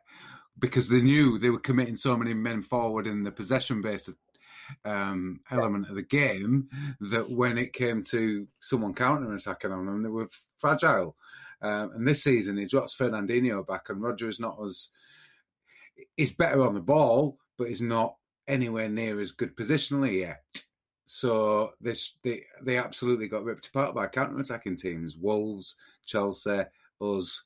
because 0.60 0.90
they 0.90 1.02
knew 1.02 1.38
they 1.38 1.50
were 1.50 1.60
committing 1.60 1.98
so 1.98 2.16
many 2.16 2.34
men 2.34 2.62
forward 2.62 3.08
in 3.08 3.24
the 3.24 3.32
possession 3.32 3.82
based 3.82 4.10
um, 4.86 5.40
element 5.50 5.90
of 5.90 5.96
the 5.96 6.04
game 6.04 6.70
that 7.00 7.30
when 7.30 7.58
it 7.58 7.74
came 7.74 8.04
to 8.04 8.48
someone 8.60 8.94
counter 8.94 9.34
attacking 9.36 9.72
on 9.72 9.86
them, 9.86 10.04
they 10.04 10.10
were 10.10 10.30
fragile. 10.60 11.16
Um, 11.62 11.92
and 11.96 12.08
this 12.08 12.24
season, 12.24 12.58
he 12.58 12.66
drops 12.66 12.96
Fernandinho 12.96 13.66
back, 13.66 13.90
and 13.90 14.02
Rodri 14.02 14.30
is 14.30 14.40
not 14.40 14.58
as 14.64 14.90
he's 16.18 16.34
better 16.34 16.66
on 16.66 16.74
the 16.74 16.82
ball, 16.82 17.38
but 17.58 17.70
he's 17.70 17.82
not 17.82 18.16
anywhere 18.48 18.90
near 18.90 19.20
as 19.20 19.32
good 19.32 19.56
positionally 19.56 20.20
yet. 20.22 20.44
So 21.06 21.74
this 21.82 22.14
they 22.24 22.44
they 22.64 22.78
absolutely 22.78 23.28
got 23.28 23.44
ripped 23.44 23.68
apart 23.68 23.94
by 23.94 24.08
counter 24.08 24.40
attacking 24.40 24.78
teams, 24.78 25.18
Wolves, 25.18 25.76
Chelsea, 26.06 26.64
us. 27.02 27.42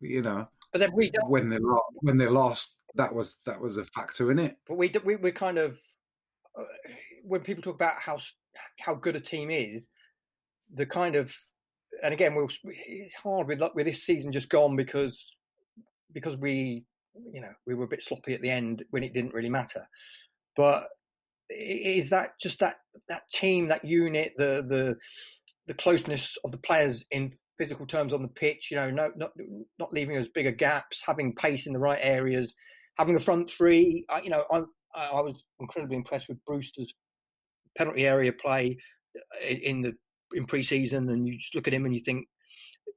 You 0.00 0.22
know, 0.22 0.48
but 0.72 0.80
then 0.80 0.90
we 0.94 1.10
when 1.26 1.48
they 1.48 1.58
lost, 1.58 1.84
when 1.94 2.18
they 2.18 2.26
lost, 2.26 2.80
that 2.94 3.14
was 3.14 3.38
that 3.46 3.60
was 3.60 3.76
a 3.76 3.84
factor 3.84 4.30
in 4.30 4.38
it. 4.38 4.56
But 4.66 4.76
we 4.76 4.92
we 5.04 5.16
we 5.16 5.32
kind 5.32 5.58
of 5.58 5.78
uh, 6.58 6.64
when 7.22 7.40
people 7.40 7.62
talk 7.62 7.76
about 7.76 7.96
how 7.98 8.18
how 8.78 8.94
good 8.94 9.16
a 9.16 9.20
team 9.20 9.50
is, 9.50 9.86
the 10.74 10.86
kind 10.86 11.16
of 11.16 11.32
and 12.02 12.12
again, 12.12 12.34
we'll, 12.34 12.48
it's 12.64 13.14
hard 13.14 13.46
with 13.48 13.62
with 13.74 13.86
this 13.86 14.04
season 14.04 14.32
just 14.32 14.48
gone 14.48 14.76
because 14.76 15.32
because 16.12 16.36
we 16.36 16.84
you 17.32 17.40
know 17.40 17.52
we 17.66 17.74
were 17.74 17.84
a 17.84 17.88
bit 17.88 18.02
sloppy 18.02 18.34
at 18.34 18.42
the 18.42 18.50
end 18.50 18.84
when 18.90 19.02
it 19.02 19.12
didn't 19.12 19.34
really 19.34 19.50
matter. 19.50 19.86
But 20.56 20.88
is 21.50 22.10
that 22.10 22.38
just 22.40 22.60
that 22.60 22.76
that 23.08 23.22
team, 23.32 23.68
that 23.68 23.84
unit, 23.84 24.32
the 24.36 24.64
the 24.68 24.96
the 25.66 25.74
closeness 25.74 26.36
of 26.44 26.52
the 26.52 26.58
players 26.58 27.04
in 27.10 27.32
physical 27.58 27.86
terms 27.86 28.12
on 28.12 28.22
the 28.22 28.28
pitch? 28.28 28.68
You 28.70 28.76
know, 28.76 28.90
no, 28.90 29.10
not 29.16 29.30
not 29.78 29.92
leaving 29.92 30.16
us 30.16 30.26
bigger 30.34 30.52
gaps, 30.52 31.02
having 31.04 31.34
pace 31.34 31.66
in 31.66 31.72
the 31.72 31.78
right 31.78 32.00
areas, 32.00 32.52
having 32.98 33.16
a 33.16 33.20
front 33.20 33.50
three. 33.50 34.04
I, 34.08 34.22
you 34.22 34.30
know, 34.30 34.44
I 34.50 34.62
I 34.94 35.20
was 35.20 35.42
incredibly 35.60 35.96
impressed 35.96 36.28
with 36.28 36.44
Brewster's 36.44 36.92
penalty 37.76 38.06
area 38.06 38.32
play 38.32 38.78
uh, 39.16 39.46
in 39.46 39.82
the 39.82 39.94
in 40.34 40.46
pre-season, 40.46 41.08
and 41.10 41.26
you 41.26 41.38
just 41.38 41.54
look 41.54 41.68
at 41.68 41.74
him 41.74 41.84
and 41.84 41.94
you 41.94 42.00
think, 42.00 42.26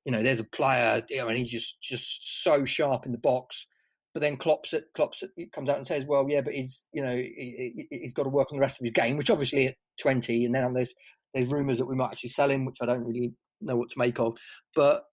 you 0.06 0.12
know, 0.12 0.24
there's 0.24 0.40
a 0.40 0.46
player, 0.46 1.04
you 1.10 1.18
know, 1.18 1.28
and 1.28 1.38
he's 1.38 1.52
just 1.52 1.82
just 1.82 2.44
so 2.44 2.66
sharp 2.66 3.06
in 3.06 3.12
the 3.12 3.18
box. 3.18 3.68
But 4.16 4.22
then 4.22 4.38
Klopp's 4.38 4.72
it, 4.72 4.86
Klopp's 4.96 5.24
it, 5.36 5.52
comes 5.52 5.70
out 5.70 5.78
and 5.78 5.86
says, 5.86 6.06
well, 6.08 6.26
yeah, 6.30 6.40
but 6.40 6.54
he's, 6.54 6.86
you 6.94 7.04
know, 7.04 7.14
he, 7.14 7.86
has 8.02 8.14
got 8.14 8.24
to 8.24 8.30
work 8.30 8.50
on 8.50 8.58
the 8.58 8.62
rest 8.62 8.80
of 8.80 8.86
his 8.86 8.94
game, 8.94 9.18
which 9.18 9.30
obviously 9.30 9.68
at 9.68 9.76
20, 10.00 10.46
and 10.46 10.56
then 10.56 10.74
there's 10.74 10.94
there's 11.34 11.52
rumours 11.52 11.78
that 11.78 11.86
we 11.86 11.96
might 11.96 12.12
actually 12.12 12.30
sell 12.30 12.50
him, 12.50 12.64
which 12.64 12.78
I 12.82 12.86
don't 12.86 13.04
really 13.04 13.34
know 13.60 13.76
what 13.76 13.90
to 13.90 14.00
make 14.00 14.18
of. 14.18 14.38
But 14.74 15.04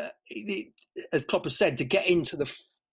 uh, 0.00 0.10
it, 0.28 0.68
as 1.12 1.24
Klopp 1.24 1.42
has 1.42 1.58
said, 1.58 1.76
to 1.78 1.84
get 1.84 2.06
into 2.06 2.36
the, 2.36 2.48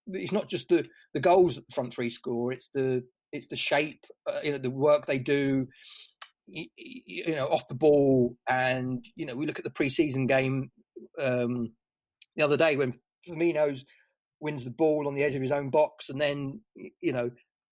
it's 0.08 0.32
not 0.32 0.50
just 0.50 0.70
the 0.70 0.88
the 1.14 1.20
goals 1.20 1.54
that 1.54 1.68
the 1.68 1.76
front 1.76 1.94
three 1.94 2.10
score; 2.10 2.52
it's 2.52 2.70
the 2.74 3.04
it's 3.32 3.48
the 3.48 3.56
shape, 3.56 4.04
uh, 4.28 4.40
you 4.44 4.52
know, 4.52 4.58
the 4.58 4.72
work 4.72 5.06
they 5.06 5.20
do, 5.20 5.68
you, 6.48 7.36
know, 7.36 7.48
off 7.48 7.68
the 7.68 7.76
ball. 7.76 8.36
And, 8.48 9.06
you 9.16 9.26
know, 9.26 9.36
we 9.36 9.46
look 9.46 9.60
at 9.60 9.66
the 9.66 9.70
preseason 9.70 10.28
game 10.28 10.72
um, 11.22 11.74
the 12.36 12.44
other 12.44 12.58
day 12.58 12.76
when 12.76 12.94
Firmino's 13.28 13.86
wins 14.40 14.64
the 14.64 14.70
ball 14.70 15.08
on 15.08 15.16
the 15.16 15.24
edge 15.24 15.36
of 15.36 15.42
his 15.42 15.52
own 15.52 15.70
box 15.70 16.10
and 16.10 16.20
then, 16.20 16.62
you 17.02 17.12
know, 17.12 17.30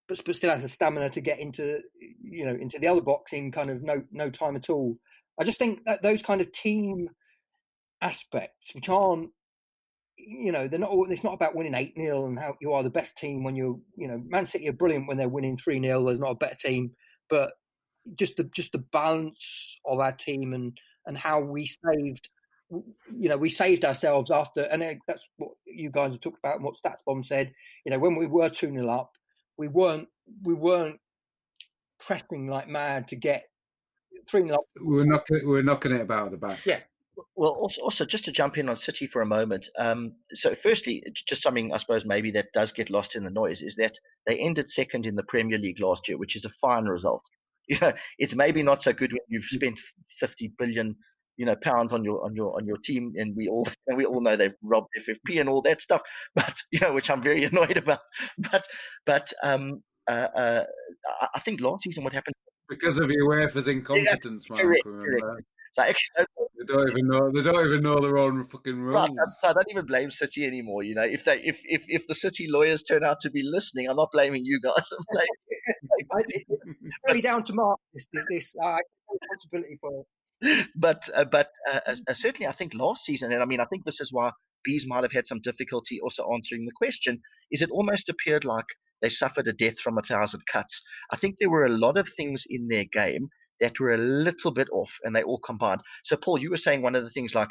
but, 0.07 0.17
still 0.35 0.49
has 0.49 0.61
the 0.61 0.69
stamina 0.69 1.09
to 1.09 1.21
get 1.21 1.39
into, 1.39 1.79
you 2.21 2.45
know, 2.45 2.55
into 2.55 2.79
the 2.79 2.87
other 2.87 3.01
box 3.01 3.33
in 3.33 3.51
kind 3.51 3.69
of 3.69 3.83
no, 3.83 4.01
no 4.11 4.29
time 4.29 4.55
at 4.55 4.69
all. 4.69 4.97
I 5.39 5.43
just 5.43 5.59
think 5.59 5.83
that 5.85 6.01
those 6.01 6.21
kind 6.21 6.39
of 6.39 6.51
team 6.51 7.09
aspects, 8.01 8.73
which 8.73 8.89
aren't 8.89 9.31
you 10.17 10.51
know, 10.51 10.67
they're 10.67 10.79
not. 10.79 10.91
It's 11.09 11.23
not 11.23 11.33
about 11.33 11.55
winning 11.55 11.75
eight 11.75 11.93
0 11.95 12.25
and 12.25 12.39
how 12.39 12.55
you 12.59 12.73
are 12.73 12.83
the 12.83 12.89
best 12.89 13.15
team 13.17 13.43
when 13.43 13.55
you're. 13.55 13.79
You 13.95 14.07
know, 14.07 14.21
Man 14.27 14.47
City 14.47 14.67
are 14.67 14.73
brilliant 14.73 15.07
when 15.07 15.17
they're 15.17 15.29
winning 15.29 15.57
three 15.57 15.79
0 15.79 16.03
There's 16.03 16.19
not 16.19 16.31
a 16.31 16.35
better 16.35 16.55
team, 16.55 16.91
but 17.29 17.51
just 18.15 18.37
the 18.37 18.45
just 18.45 18.71
the 18.71 18.83
balance 18.91 19.77
of 19.85 19.99
our 19.99 20.13
team 20.13 20.53
and 20.53 20.77
and 21.05 21.17
how 21.17 21.39
we 21.39 21.67
saved 21.67 22.29
you 22.69 23.29
know 23.29 23.37
we 23.37 23.49
saved 23.49 23.85
ourselves 23.85 24.29
after 24.29 24.63
and 24.63 24.81
that's 25.07 25.27
what 25.37 25.51
you 25.65 25.89
guys 25.89 26.11
have 26.11 26.21
talked 26.21 26.39
about 26.39 26.55
and 26.55 26.65
what 26.65 26.75
StatsBomb 26.75 27.25
said 27.25 27.53
you 27.85 27.91
know 27.91 27.99
when 27.99 28.15
we 28.15 28.27
were 28.27 28.49
2 28.49 28.71
0 28.71 28.89
up 28.89 29.11
we 29.57 29.67
weren't 29.67 30.07
we 30.43 30.53
weren't 30.53 30.99
pressing 31.99 32.47
like 32.47 32.67
mad 32.67 33.07
to 33.07 33.15
get 33.15 33.45
3 34.29 34.43
0 34.43 34.55
up 34.55 34.61
we 34.85 34.99
are 34.99 35.05
not 35.05 35.25
we 35.29 35.45
we're 35.45 35.61
knocking 35.61 35.93
it 35.93 36.01
about 36.01 36.31
the 36.31 36.37
back 36.37 36.59
yeah 36.65 36.79
well, 37.35 37.51
also, 37.51 37.81
also, 37.81 38.05
just 38.05 38.25
to 38.25 38.31
jump 38.31 38.57
in 38.57 38.69
on 38.69 38.75
City 38.75 39.07
for 39.07 39.21
a 39.21 39.25
moment. 39.25 39.67
Um, 39.79 40.13
so, 40.33 40.55
firstly, 40.55 41.03
just 41.27 41.41
something 41.41 41.73
I 41.73 41.77
suppose 41.77 42.05
maybe 42.05 42.31
that 42.31 42.51
does 42.53 42.71
get 42.71 42.89
lost 42.89 43.15
in 43.15 43.23
the 43.23 43.31
noise 43.31 43.61
is 43.61 43.75
that 43.77 43.97
they 44.25 44.37
ended 44.37 44.69
second 44.69 45.05
in 45.05 45.15
the 45.15 45.23
Premier 45.23 45.57
League 45.57 45.79
last 45.79 46.07
year, 46.07 46.17
which 46.17 46.35
is 46.35 46.45
a 46.45 46.51
fine 46.61 46.85
result. 46.85 47.23
you 47.67 47.77
know, 47.79 47.93
it's 48.17 48.35
maybe 48.35 48.63
not 48.63 48.81
so 48.81 48.93
good 48.93 49.11
when 49.11 49.21
you've 49.27 49.45
spent 49.45 49.79
50 50.19 50.53
billion, 50.57 50.95
you 51.37 51.45
know, 51.45 51.55
pounds 51.63 51.93
on 51.93 52.03
your 52.03 52.23
on 52.25 52.35
your 52.35 52.55
on 52.55 52.65
your 52.65 52.77
team, 52.83 53.13
and 53.15 53.35
we 53.35 53.47
all 53.47 53.67
and 53.87 53.97
we 53.97 54.05
all 54.05 54.21
know 54.21 54.35
they've 54.35 54.53
robbed 54.61 54.89
FFP 54.99 55.39
and 55.39 55.49
all 55.49 55.61
that 55.63 55.81
stuff. 55.81 56.01
But 56.35 56.55
you 56.71 56.79
know, 56.79 56.93
which 56.93 57.09
I'm 57.09 57.23
very 57.23 57.43
annoyed 57.51 57.77
about. 57.77 57.99
But 58.37 58.65
but 59.05 59.31
um, 59.43 59.83
uh, 60.07 60.27
uh, 60.35 60.63
I 61.35 61.39
think 61.41 61.61
last 61.61 61.83
season 61.83 62.03
what 62.03 62.13
happened 62.13 62.35
because 62.69 62.99
of 62.99 63.07
UEFA's 63.07 63.67
incompetence, 63.67 64.45
yeah, 64.49 64.55
Mark. 64.55 64.61
Correct, 64.63 64.83
correct. 64.83 65.47
So 65.73 65.83
actually, 65.83 66.25
they 66.57 66.73
don't 66.73 66.89
even 66.89 67.07
know. 67.07 67.31
They 67.31 67.41
don't 67.41 67.67
even 67.67 67.83
know 67.83 67.99
their 68.01 68.17
own 68.17 68.45
fucking 68.45 68.79
rules. 68.79 68.95
Right, 68.95 69.27
so 69.41 69.49
I 69.49 69.53
don't 69.53 69.69
even 69.69 69.85
blame 69.85 70.09
City 70.09 70.45
anymore. 70.45 70.83
You 70.83 70.95
know, 70.95 71.03
if 71.03 71.23
they, 71.23 71.39
if, 71.43 71.57
if, 71.63 71.83
if 71.87 72.01
the 72.07 72.15
City 72.15 72.47
lawyers 72.49 72.81
turn 72.81 73.03
out 73.03 73.19
to 73.21 73.29
be 73.29 73.43
listening, 73.43 73.87
I'm 73.87 73.95
not 73.95 74.09
blaming 74.11 74.43
you 74.43 74.59
guys. 74.59 74.87
I'm 74.91 75.05
blaming. 76.11 76.45
really 77.07 77.21
down 77.21 77.43
to 77.43 77.53
Mark. 77.53 77.79
This, 77.93 78.07
this, 78.11 78.25
this 78.29 78.55
uh, 78.63 78.77
responsibility 79.11 79.77
for. 79.79 80.03
But 80.75 81.09
uh, 81.15 81.25
but 81.31 81.47
uh, 81.71 81.79
uh, 81.87 82.13
certainly, 82.13 82.47
I 82.47 82.51
think 82.51 82.73
last 82.73 83.03
season, 83.05 83.31
and 83.31 83.41
I 83.41 83.45
mean, 83.45 83.59
I 83.59 83.65
think 83.65 83.85
this 83.85 83.99
is 83.99 84.13
why 84.13 84.31
Beez 84.63 84.85
might 84.87 85.03
have 85.03 85.11
had 85.11 85.25
some 85.25 85.41
difficulty 85.41 85.99
also 85.99 86.31
answering 86.33 86.65
the 86.65 86.71
question. 86.77 87.21
Is 87.51 87.61
it 87.61 87.71
almost 87.71 88.09
appeared 88.09 88.45
like 88.45 88.65
they 89.01 89.09
suffered 89.09 89.47
a 89.47 89.53
death 89.53 89.79
from 89.79 89.97
a 89.97 90.03
thousand 90.03 90.43
cuts? 90.51 90.81
I 91.11 91.17
think 91.17 91.37
there 91.39 91.49
were 91.49 91.65
a 91.65 91.77
lot 91.77 91.97
of 91.97 92.09
things 92.15 92.43
in 92.47 92.67
their 92.67 92.85
game 92.85 93.29
that 93.59 93.79
were 93.79 93.93
a 93.93 93.97
little 93.97 94.51
bit 94.51 94.67
off 94.71 94.93
and 95.03 95.15
they 95.15 95.23
all 95.23 95.39
combined. 95.39 95.81
So, 96.03 96.15
Paul, 96.15 96.39
you 96.39 96.51
were 96.51 96.57
saying 96.57 96.81
one 96.83 96.95
of 96.95 97.03
the 97.03 97.09
things 97.09 97.33
like 97.33 97.49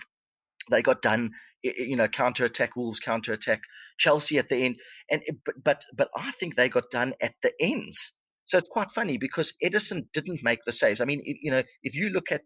they 0.70 0.82
got 0.82 1.02
done, 1.02 1.30
you 1.62 1.96
know, 1.96 2.08
counter 2.08 2.44
attack, 2.44 2.76
Wolves 2.76 3.00
counter 3.00 3.32
attack, 3.32 3.62
Chelsea 3.98 4.38
at 4.38 4.48
the 4.48 4.64
end, 4.64 4.76
and 5.10 5.22
but 5.44 5.54
but 5.64 5.84
but 5.96 6.08
I 6.16 6.30
think 6.38 6.54
they 6.54 6.68
got 6.68 6.90
done 6.92 7.14
at 7.20 7.34
the 7.42 7.52
ends. 7.60 8.12
So 8.44 8.58
it's 8.58 8.68
quite 8.70 8.92
funny 8.92 9.18
because 9.18 9.52
Ederson 9.64 10.06
didn't 10.12 10.44
make 10.44 10.60
the 10.64 10.72
saves. 10.72 11.00
I 11.00 11.04
mean, 11.04 11.20
you 11.24 11.50
know, 11.50 11.64
if 11.82 11.94
you 11.94 12.10
look 12.10 12.30
at 12.30 12.42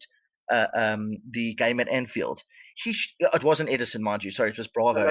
uh, 0.51 0.67
um, 0.75 1.17
the 1.31 1.55
game 1.55 1.81
at 1.81 1.89
Anfield, 1.89 2.43
he 2.77 2.93
sh- 2.93 3.15
it 3.21 3.45
wasn't 3.45 3.71
Ederson, 3.71 4.01
mind 4.01 4.25
you. 4.25 4.31
Sorry, 4.31 4.51
it 4.51 4.59
was 4.59 4.69
Bravo. 4.69 5.11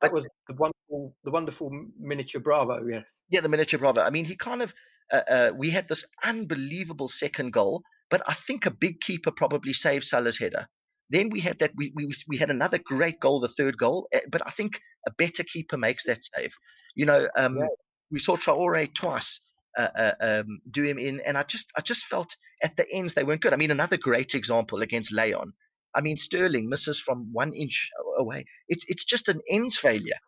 That 0.00 0.12
was 0.12 0.26
the 0.46 0.54
wonderful, 0.54 1.16
the 1.24 1.30
wonderful 1.30 1.70
miniature 1.98 2.40
Bravo. 2.40 2.86
Yes. 2.86 3.20
Yeah, 3.28 3.40
the 3.40 3.48
miniature 3.48 3.80
Bravo. 3.80 4.00
I 4.00 4.10
mean, 4.10 4.24
he 4.24 4.36
kind 4.36 4.62
of 4.62 4.72
uh, 5.12 5.22
uh, 5.28 5.50
we 5.56 5.70
had 5.70 5.88
this 5.88 6.04
unbelievable 6.22 7.08
second 7.08 7.52
goal, 7.52 7.82
but 8.10 8.22
I 8.26 8.34
think 8.46 8.66
a 8.66 8.70
big 8.70 9.00
keeper 9.00 9.30
probably 9.30 9.72
saved 9.72 10.04
Salah's 10.04 10.38
header. 10.38 10.66
Then 11.10 11.30
we 11.30 11.40
had 11.40 11.58
that 11.60 11.72
we, 11.74 11.92
we 11.94 12.12
we 12.28 12.36
had 12.36 12.50
another 12.50 12.78
great 12.78 13.18
goal, 13.18 13.40
the 13.40 13.48
third 13.48 13.78
goal, 13.78 14.08
eh, 14.12 14.20
but 14.30 14.46
I 14.46 14.50
think 14.50 14.78
a 15.06 15.10
better 15.10 15.42
keeper 15.42 15.78
makes 15.78 16.04
that 16.04 16.20
save. 16.36 16.52
You 16.94 17.06
know, 17.06 17.28
um, 17.36 17.56
yeah. 17.56 17.66
we 18.10 18.18
saw 18.18 18.36
Traore 18.36 18.92
twice 18.94 19.40
uh, 19.78 19.90
uh, 19.96 20.14
um, 20.20 20.60
do 20.70 20.82
him 20.82 20.98
in, 20.98 21.20
and 21.20 21.38
I 21.38 21.44
just 21.44 21.70
I 21.76 21.80
just 21.80 22.04
felt 22.06 22.34
at 22.62 22.76
the 22.76 22.84
ends 22.92 23.14
they 23.14 23.24
weren't 23.24 23.40
good. 23.40 23.52
I 23.52 23.56
mean, 23.56 23.70
another 23.70 23.96
great 23.96 24.34
example 24.34 24.82
against 24.82 25.12
Lyon. 25.12 25.52
I 25.94 26.00
mean, 26.00 26.18
Sterling 26.18 26.68
misses 26.68 27.00
from 27.00 27.32
one 27.32 27.52
inch 27.52 27.88
away. 28.18 28.44
It's 28.68 28.84
it's 28.88 29.04
just 29.04 29.28
an 29.28 29.40
ends 29.48 29.78
failure. 29.78 30.18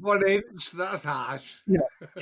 One 0.00 0.26
inch, 0.26 0.70
that's 0.72 1.04
harsh. 1.04 1.54
Yeah. 1.66 1.78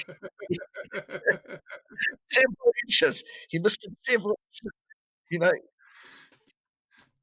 several 2.31 2.73
inches. 2.87 3.25
He 3.49 3.59
missed 3.59 3.87
several 4.03 4.39
inches. 4.49 4.73
You 5.31 5.39
know. 5.41 5.53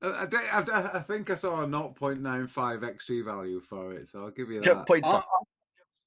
I, 0.04 0.28
I, 0.34 0.98
I, 0.98 1.00
think 1.02 1.30
I 1.30 1.36
saw 1.36 1.62
a 1.62 1.68
0.95 1.68 2.50
XG 2.50 3.24
value 3.24 3.62
for 3.62 3.94
it, 3.94 4.08
so 4.08 4.24
I'll 4.24 4.32
give 4.32 4.50
you 4.50 4.62
that. 4.62 4.66
Yeah, 4.66 4.84
point 4.84 5.06
I, 5.06 5.22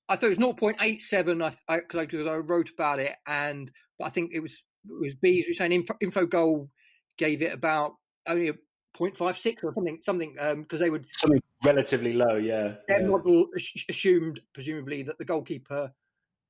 I, 0.08 0.16
thought 0.16 0.26
it 0.26 0.38
was 0.38 0.56
0.87 0.56 1.54
I, 1.68 1.76
because 1.76 2.26
I, 2.26 2.30
I, 2.30 2.36
wrote 2.36 2.70
about 2.70 2.98
it, 2.98 3.12
and 3.26 3.70
but 3.98 4.06
I 4.06 4.10
think 4.10 4.32
it 4.34 4.40
was 4.40 4.62
it 4.86 5.00
was 5.00 5.14
Beez 5.14 5.46
who 5.46 5.54
saying 5.54 5.72
info, 5.72 5.94
Infogol 6.02 6.68
gave 7.16 7.42
it 7.42 7.52
about 7.52 7.92
only 8.26 8.48
a 8.48 8.54
0.56 8.96 9.64
or 9.64 9.74
something, 9.74 9.98
something 10.02 10.32
because 10.34 10.52
um, 10.52 10.78
they 10.78 10.90
would 10.90 11.06
something 11.16 11.42
relatively 11.64 12.12
low. 12.12 12.36
Yeah, 12.36 12.74
their 12.88 13.02
yeah. 13.02 13.08
model 13.08 13.46
assumed 13.88 14.40
presumably 14.52 15.02
that 15.02 15.18
the 15.18 15.24
goalkeeper 15.24 15.90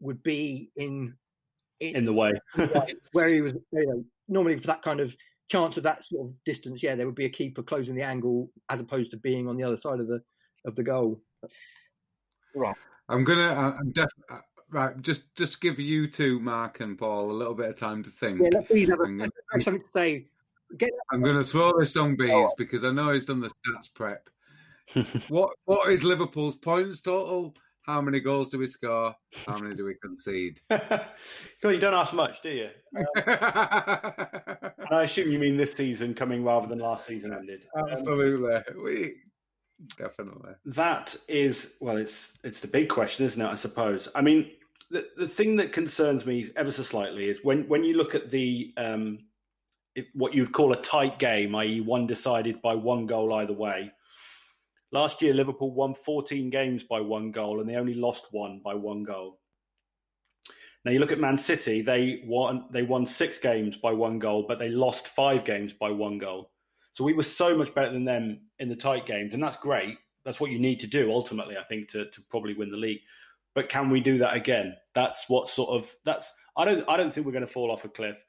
would 0.01 0.23
be 0.23 0.71
in 0.77 1.15
in, 1.81 1.97
in 1.97 2.05
the 2.05 2.13
way 2.13 2.33
where 3.13 3.29
he 3.29 3.41
was. 3.41 3.55
You 3.73 3.87
know, 3.87 4.05
normally 4.29 4.59
for 4.59 4.67
that 4.69 4.83
kind 4.83 5.01
of 5.01 5.17
chance 5.49 5.77
of 5.77 5.83
that 5.85 6.05
sort 6.05 6.29
of 6.29 6.35
distance, 6.45 6.83
yeah, 6.83 6.95
there 6.95 7.07
would 7.07 7.15
be 7.15 7.27
a 7.27 7.31
keeper 7.31 7.63
closing 7.63 7.95
the 7.95 8.03
angle 8.03 8.51
as 8.71 8.81
opposed 8.81 9.11
to 9.13 9.17
being 9.17 9.49
on 9.49 9.57
the 9.57 9.65
other 9.65 9.77
side 9.77 10.01
of 10.01 10.09
the 10.09 10.21
of 10.65 10.75
the 10.77 10.83
goal. 10.83 11.21
Right. 12.55 12.77
I'm 13.09 13.25
gonna. 13.25 13.77
I'm 13.79 13.91
definitely. 13.93 14.39
Right, 14.71 15.01
just 15.03 15.33
just 15.37 15.61
give 15.61 15.79
you 15.79 16.09
two, 16.09 16.41
Mark 16.41 16.81
and 16.81 16.99
Paul, 16.99 17.31
a 17.31 17.33
little 17.33 17.55
bit 17.55 17.71
of 17.71 17.77
time 17.79 18.03
to 18.03 18.11
think. 18.11 18.41
Yeah, 18.41 18.49
let 18.53 18.69
Beez 18.69 18.89
have, 18.89 18.99
a, 18.99 19.05
gonna, 19.05 19.29
have 19.53 19.63
something 19.63 19.83
to 19.83 19.89
say. 19.95 20.27
Get 20.79 20.91
I'm 21.13 21.23
going 21.23 21.37
to 21.37 21.45
throw 21.45 21.79
this 21.79 21.97
on 21.97 22.17
Beez 22.17 22.31
oh. 22.33 22.53
because 22.59 22.83
I 22.83 22.91
know 22.91 23.13
he's 23.13 23.27
done 23.27 23.41
the 23.41 23.51
stats 23.51 23.93
prep. 23.95 24.29
what 25.29 25.51
what 25.65 25.91
is 25.91 26.03
Liverpool's 26.03 26.57
points 26.57 27.01
total? 27.01 27.55
How 27.83 28.01
many 28.01 28.19
goals 28.19 28.49
do 28.49 28.59
we 28.59 28.67
score? 28.67 29.15
How 29.47 29.59
many 29.59 29.75
do 29.75 29.85
we 29.85 29.95
concede? 29.95 30.59
you 30.71 31.79
don't 31.79 31.93
ask 31.93 32.15
much, 32.15 32.41
do 32.41 32.49
you? 32.49 32.71
Um, 32.97 33.05
I 34.91 35.03
assume 35.03 35.31
you 35.31 35.39
mean 35.39 35.59
this 35.59 35.75
season 35.75 36.15
coming 36.15 36.43
rather 36.43 36.67
than 36.67 36.79
last 36.79 37.07
season 37.07 37.35
ended. 37.35 37.67
Absolutely. 37.77 38.55
Um, 38.55 38.63
we 38.83 39.17
definitely. 39.99 40.53
That 40.67 41.17
is 41.29 41.75
well, 41.81 41.97
it's 41.97 42.33
it's 42.43 42.61
the 42.61 42.69
big 42.69 42.89
question, 42.89 43.25
isn't 43.27 43.41
it? 43.41 43.47
I 43.47 43.55
suppose. 43.55 44.09
I 44.15 44.23
mean, 44.23 44.51
the 44.91 45.09
the 45.17 45.29
thing 45.29 45.57
that 45.57 45.73
concerns 45.73 46.27
me 46.27 46.51
ever 46.57 46.71
so 46.71 46.83
slightly 46.83 47.29
is 47.29 47.41
when 47.43 47.69
when 47.69 47.85
you 47.85 47.97
look 47.97 48.15
at 48.15 48.31
the 48.31 48.73
um, 48.77 49.19
it, 49.95 50.07
what 50.15 50.35
you'd 50.35 50.53
call 50.53 50.73
a 50.73 50.83
tight 50.83 51.19
game, 51.19 51.55
i.e., 51.57 51.81
one 51.81 52.07
decided 52.07 52.61
by 52.63 52.75
one 52.75 53.07
goal 53.07 53.33
either 53.35 53.53
way. 53.53 53.93
Last 54.93 55.23
year, 55.23 55.35
Liverpool 55.35 55.73
won 55.73 55.95
14 55.95 56.51
games 56.51 56.85
by 56.85 57.01
one 57.01 57.33
goal, 57.33 57.61
and 57.61 57.69
they 57.69 57.77
only 57.77 57.95
lost 57.95 58.27
one 58.31 58.61
by 58.65 58.75
one 58.75 59.03
goal. 59.03 59.41
Now 60.85 60.93
you 60.93 60.99
look 60.99 61.13
at 61.13 61.19
Man 61.19 61.37
City; 61.37 61.81
they 61.81 62.23
won 62.25 62.67
they 62.71 62.83
won 62.83 63.07
six 63.07 63.39
games 63.39 63.77
by 63.77 63.93
one 63.93 64.19
goal, 64.19 64.45
but 64.47 64.59
they 64.59 64.69
lost 64.69 65.09
five 65.09 65.45
games 65.45 65.73
by 65.73 65.91
one 65.91 66.19
goal. 66.19 66.51
So 66.95 67.05
we 67.05 67.13
were 67.13 67.25
so 67.25 67.57
much 67.57 67.75
better 67.75 67.93
than 67.93 68.05
them 68.05 68.41
in 68.59 68.69
the 68.69 68.77
tight 68.77 69.05
games, 69.05 69.35
and 69.35 69.43
that's 69.43 69.57
great. 69.57 69.99
That's 70.25 70.41
what 70.41 70.51
you 70.51 70.59
need 70.59 70.81
to 70.81 70.87
do 70.87 71.13
ultimately, 71.13 71.57
I 71.59 71.65
think, 71.65 71.89
to 71.89 72.09
to 72.09 72.23
probably 72.31 72.55
win 72.55 72.71
the 72.71 72.77
league. 72.77 73.01
But 73.55 73.69
can 73.69 73.91
we 73.91 74.01
do 74.01 74.19
that 74.19 74.35
again? 74.35 74.75
That's 74.95 75.29
what 75.29 75.49
sort 75.49 75.71
of 75.71 75.95
that's. 76.05 76.33
I 76.57 76.65
don't. 76.65 76.89
I 76.89 76.97
don't 76.97 77.13
think 77.13 77.27
we're 77.27 77.33
going 77.33 77.47
to 77.47 77.53
fall 77.53 77.71
off 77.71 77.85
a 77.85 77.89
cliff, 77.89 78.25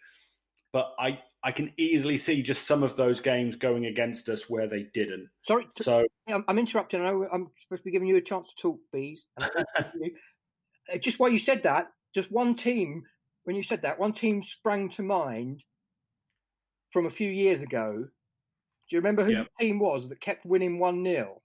but 0.74 0.93
I 0.99 1.20
I 1.43 1.51
can 1.51 1.72
easily 1.78 2.18
see 2.18 2.41
just 2.41 2.66
some 2.66 2.82
of 2.82 2.95
those 2.95 3.22
games 3.22 3.55
going 3.55 3.86
against 3.86 4.30
us 4.30 4.49
where 4.49 4.68
they 4.68 4.88
didn't. 4.95 5.30
Sorry, 5.41 5.68
so 5.80 6.03
I'm, 6.28 6.43
I'm 6.47 6.57
interrupting. 6.57 7.01
I 7.01 7.11
know 7.11 7.28
I'm 7.32 7.51
supposed 7.61 7.84
to 7.84 7.86
be 7.86 7.91
giving 7.91 8.07
you 8.07 8.18
a 8.18 8.22
chance 8.22 8.49
to 8.49 8.61
talk, 8.61 8.80
Beez. 8.91 9.26
Uh, 10.93 10.99
just 10.99 11.18
while 11.18 11.32
you 11.32 11.39
said 11.39 11.63
that, 11.63 11.88
just 12.13 12.32
one 12.32 12.53
team. 12.53 13.01
When 13.45 13.55
you 13.55 13.63
said 13.63 13.82
that, 13.82 13.97
one 13.97 14.13
team 14.13 14.43
sprang 14.43 14.91
to 14.91 15.01
mind 15.01 15.63
from 16.91 17.07
a 17.07 17.09
few 17.09 17.32
years 17.32 17.63
ago 17.63 18.05
do 18.89 18.95
you 18.95 18.99
remember 18.99 19.23
who 19.23 19.31
yep. 19.31 19.47
the 19.57 19.65
team 19.65 19.79
was 19.79 20.07
that 20.09 20.21
kept 20.21 20.45
winning 20.45 20.79
1 20.79 21.03
0? 21.03 21.41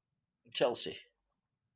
Chelsea. 0.52 0.96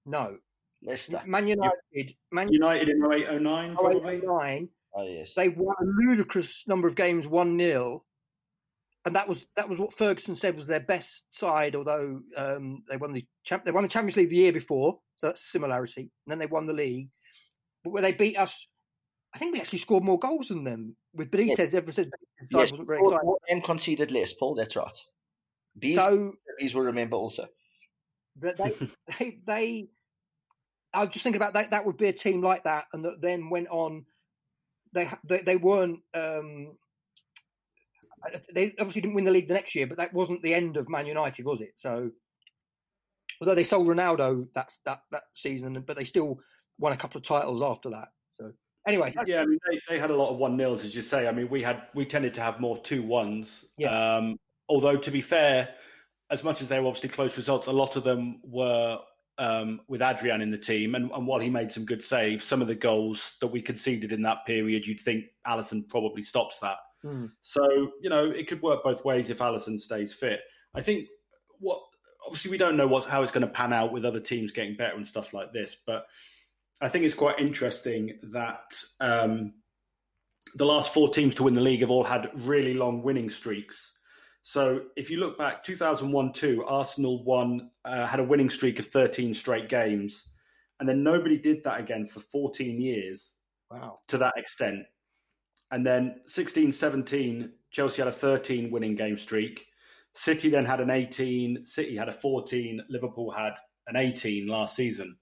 No. 0.04 0.36
Leicester. 0.82 1.22
Man 1.26 1.46
United. 1.46 2.14
Man 2.30 2.52
United 2.52 2.88
in 2.90 3.02
08 3.02 3.40
09, 3.40 3.76
probably. 3.76 4.20
09, 4.22 4.68
oh, 4.94 5.06
yes. 5.06 5.32
They 5.34 5.48
won 5.48 5.74
a 5.80 5.84
ludicrous 5.84 6.64
number 6.66 6.86
of 6.86 6.96
games 6.96 7.26
1 7.26 7.58
0. 7.58 8.04
And 9.06 9.16
that 9.16 9.28
was 9.28 9.44
that 9.56 9.68
was 9.68 9.78
what 9.78 9.92
Ferguson 9.92 10.34
said 10.34 10.56
was 10.56 10.66
their 10.66 10.80
best 10.80 11.24
side, 11.30 11.76
although 11.76 12.22
um, 12.38 12.84
they 12.88 12.96
won 12.96 13.12
the 13.12 13.26
they 13.64 13.70
won 13.70 13.82
the 13.82 13.88
Champions 13.88 14.16
League 14.16 14.30
the 14.30 14.36
year 14.36 14.52
before, 14.52 14.98
so 15.16 15.26
that's 15.26 15.52
similarity. 15.52 16.00
And 16.00 16.10
then 16.28 16.38
they 16.38 16.46
won 16.46 16.66
the 16.66 16.72
league, 16.72 17.10
but 17.82 17.90
where 17.90 18.00
they 18.00 18.12
beat 18.12 18.38
us, 18.38 18.66
I 19.34 19.38
think 19.38 19.52
we 19.52 19.60
actually 19.60 19.80
scored 19.80 20.04
more 20.04 20.18
goals 20.18 20.48
than 20.48 20.64
them 20.64 20.96
with 21.12 21.30
Benitez. 21.30 21.58
Yes. 21.58 21.74
Ever 21.74 21.92
since 21.92 22.06
Benitez 22.06 22.48
yes, 22.50 22.72
wasn't 22.72 22.86
very 22.86 23.00
exciting. 23.00 23.34
and 23.50 23.64
conceded 23.64 24.10
less, 24.10 24.32
Paul. 24.32 24.54
That's 24.54 24.74
right. 24.74 24.98
These, 25.76 25.96
so 25.96 26.32
these 26.58 26.74
will 26.74 26.82
remember 26.82 27.16
also. 27.16 27.46
But 28.36 28.56
they, 28.56 28.72
they, 29.18 29.38
they, 29.46 29.88
I 30.92 31.04
was 31.04 31.12
just 31.12 31.22
thinking 31.22 31.40
about 31.40 31.54
that. 31.54 31.70
That 31.70 31.84
would 31.84 31.96
be 31.96 32.08
a 32.08 32.12
team 32.12 32.42
like 32.42 32.64
that, 32.64 32.84
and 32.92 33.04
that 33.04 33.20
then 33.20 33.50
went 33.50 33.68
on. 33.68 34.04
They 34.92 35.10
they, 35.24 35.40
they 35.42 35.56
weren't. 35.56 36.00
Um, 36.14 36.76
they 38.54 38.72
obviously 38.78 39.02
didn't 39.02 39.14
win 39.14 39.24
the 39.24 39.30
league 39.30 39.48
the 39.48 39.54
next 39.54 39.74
year, 39.74 39.86
but 39.86 39.98
that 39.98 40.14
wasn't 40.14 40.42
the 40.42 40.54
end 40.54 40.76
of 40.76 40.88
Man 40.88 41.06
United, 41.06 41.44
was 41.44 41.60
it? 41.60 41.72
So, 41.76 42.10
although 43.40 43.54
they 43.54 43.64
sold 43.64 43.86
Ronaldo 43.86 44.48
that 44.54 44.72
that 44.86 45.00
that 45.10 45.24
season, 45.34 45.82
but 45.86 45.96
they 45.96 46.04
still 46.04 46.38
won 46.78 46.92
a 46.92 46.96
couple 46.96 47.18
of 47.18 47.24
titles 47.24 47.62
after 47.62 47.90
that. 47.90 48.08
So, 48.40 48.52
anyway, 48.86 49.12
yeah, 49.26 49.42
I 49.42 49.46
mean, 49.46 49.58
they, 49.70 49.80
they 49.88 49.98
had 49.98 50.10
a 50.10 50.16
lot 50.16 50.30
of 50.30 50.38
one 50.38 50.56
nils, 50.56 50.84
as 50.84 50.94
you 50.94 51.02
say. 51.02 51.28
I 51.28 51.32
mean, 51.32 51.48
we 51.48 51.60
had 51.62 51.82
we 51.94 52.04
tended 52.04 52.34
to 52.34 52.40
have 52.40 52.60
more 52.60 52.78
two 52.78 53.02
ones. 53.02 53.64
Yeah. 53.76 54.16
Um, 54.16 54.38
although 54.68 54.96
to 54.96 55.10
be 55.10 55.20
fair, 55.20 55.70
as 56.30 56.42
much 56.42 56.62
as 56.62 56.68
they 56.68 56.78
were 56.78 56.86
obviously 56.86 57.08
close 57.08 57.36
results, 57.36 57.66
a 57.66 57.72
lot 57.72 57.96
of 57.96 58.04
them 58.04 58.40
were 58.42 58.98
um, 59.38 59.80
with 59.88 60.02
Adrian 60.02 60.40
in 60.40 60.48
the 60.48 60.58
team. 60.58 60.94
And, 60.94 61.10
and, 61.10 61.26
while 61.26 61.40
he 61.40 61.50
made 61.50 61.70
some 61.70 61.84
good 61.84 62.02
saves, 62.02 62.44
some 62.44 62.62
of 62.62 62.68
the 62.68 62.74
goals 62.74 63.34
that 63.40 63.48
we 63.48 63.60
conceded 63.60 64.12
in 64.12 64.22
that 64.22 64.46
period, 64.46 64.86
you'd 64.86 65.00
think 65.00 65.24
Alisson 65.46 65.88
probably 65.88 66.22
stops 66.22 66.60
that. 66.60 66.76
Mm. 67.04 67.32
So, 67.40 67.92
you 68.00 68.08
know, 68.08 68.30
it 68.30 68.46
could 68.46 68.62
work 68.62 68.84
both 68.84 69.04
ways 69.04 69.30
if 69.30 69.38
Alisson 69.38 69.78
stays 69.78 70.12
fit. 70.12 70.40
I 70.74 70.82
think 70.82 71.08
what 71.58 71.80
obviously 72.26 72.50
we 72.50 72.58
don't 72.58 72.76
know 72.76 72.86
what 72.86 73.04
how 73.04 73.22
it's 73.22 73.32
going 73.32 73.46
to 73.46 73.52
pan 73.52 73.72
out 73.72 73.92
with 73.92 74.04
other 74.04 74.20
teams 74.20 74.52
getting 74.52 74.76
better 74.76 74.96
and 74.96 75.06
stuff 75.06 75.34
like 75.34 75.52
this, 75.52 75.76
but 75.86 76.06
I 76.80 76.88
think 76.88 77.04
it's 77.04 77.14
quite 77.14 77.38
interesting 77.38 78.18
that 78.32 78.74
um, 79.00 79.54
the 80.54 80.66
last 80.66 80.92
four 80.92 81.08
teams 81.08 81.34
to 81.36 81.44
win 81.44 81.54
the 81.54 81.60
league 81.60 81.80
have 81.80 81.90
all 81.90 82.04
had 82.04 82.30
really 82.34 82.74
long 82.74 83.02
winning 83.02 83.30
streaks. 83.30 83.92
So 84.47 84.82
if 84.95 85.11
you 85.11 85.16
look 85.16 85.38
back, 85.38 85.64
2001-2, 85.64 86.64
Arsenal 86.66 87.24
won, 87.24 87.70
uh, 87.86 88.07
had 88.07 88.20
a 88.20 88.24
winning 88.24 88.51
streak 88.51 88.78
of 88.78 88.84
13 88.84 89.32
straight 89.32 89.70
games, 89.70 90.26
and 90.78 90.88
then 90.88 91.03
nobody 91.03 91.38
did 91.38 91.64
that 91.64 91.80
again 91.80 92.05
for 92.05 92.20
14 92.20 92.78
years. 92.78 93.32
Wow. 93.70 94.01
To 94.09 94.18
that 94.18 94.34
extent. 94.36 94.80
And 95.70 95.84
then 95.84 96.20
16-17, 96.28 97.49
Chelsea 97.70 98.03
had 98.03 98.09
a 98.09 98.12
13 98.12 98.70
winning 98.70 98.95
game 98.95 99.16
streak. 99.16 99.64
City 100.12 100.51
then 100.51 100.66
had 100.66 100.80
an 100.80 100.90
18, 100.90 101.64
City 101.64 101.97
had 101.97 102.11
a 102.11 102.12
14, 102.12 102.82
Liverpool 102.90 103.30
had 103.30 103.55
an 103.86 103.97
18 103.97 104.47
last 104.47 104.76
season. 104.76 105.16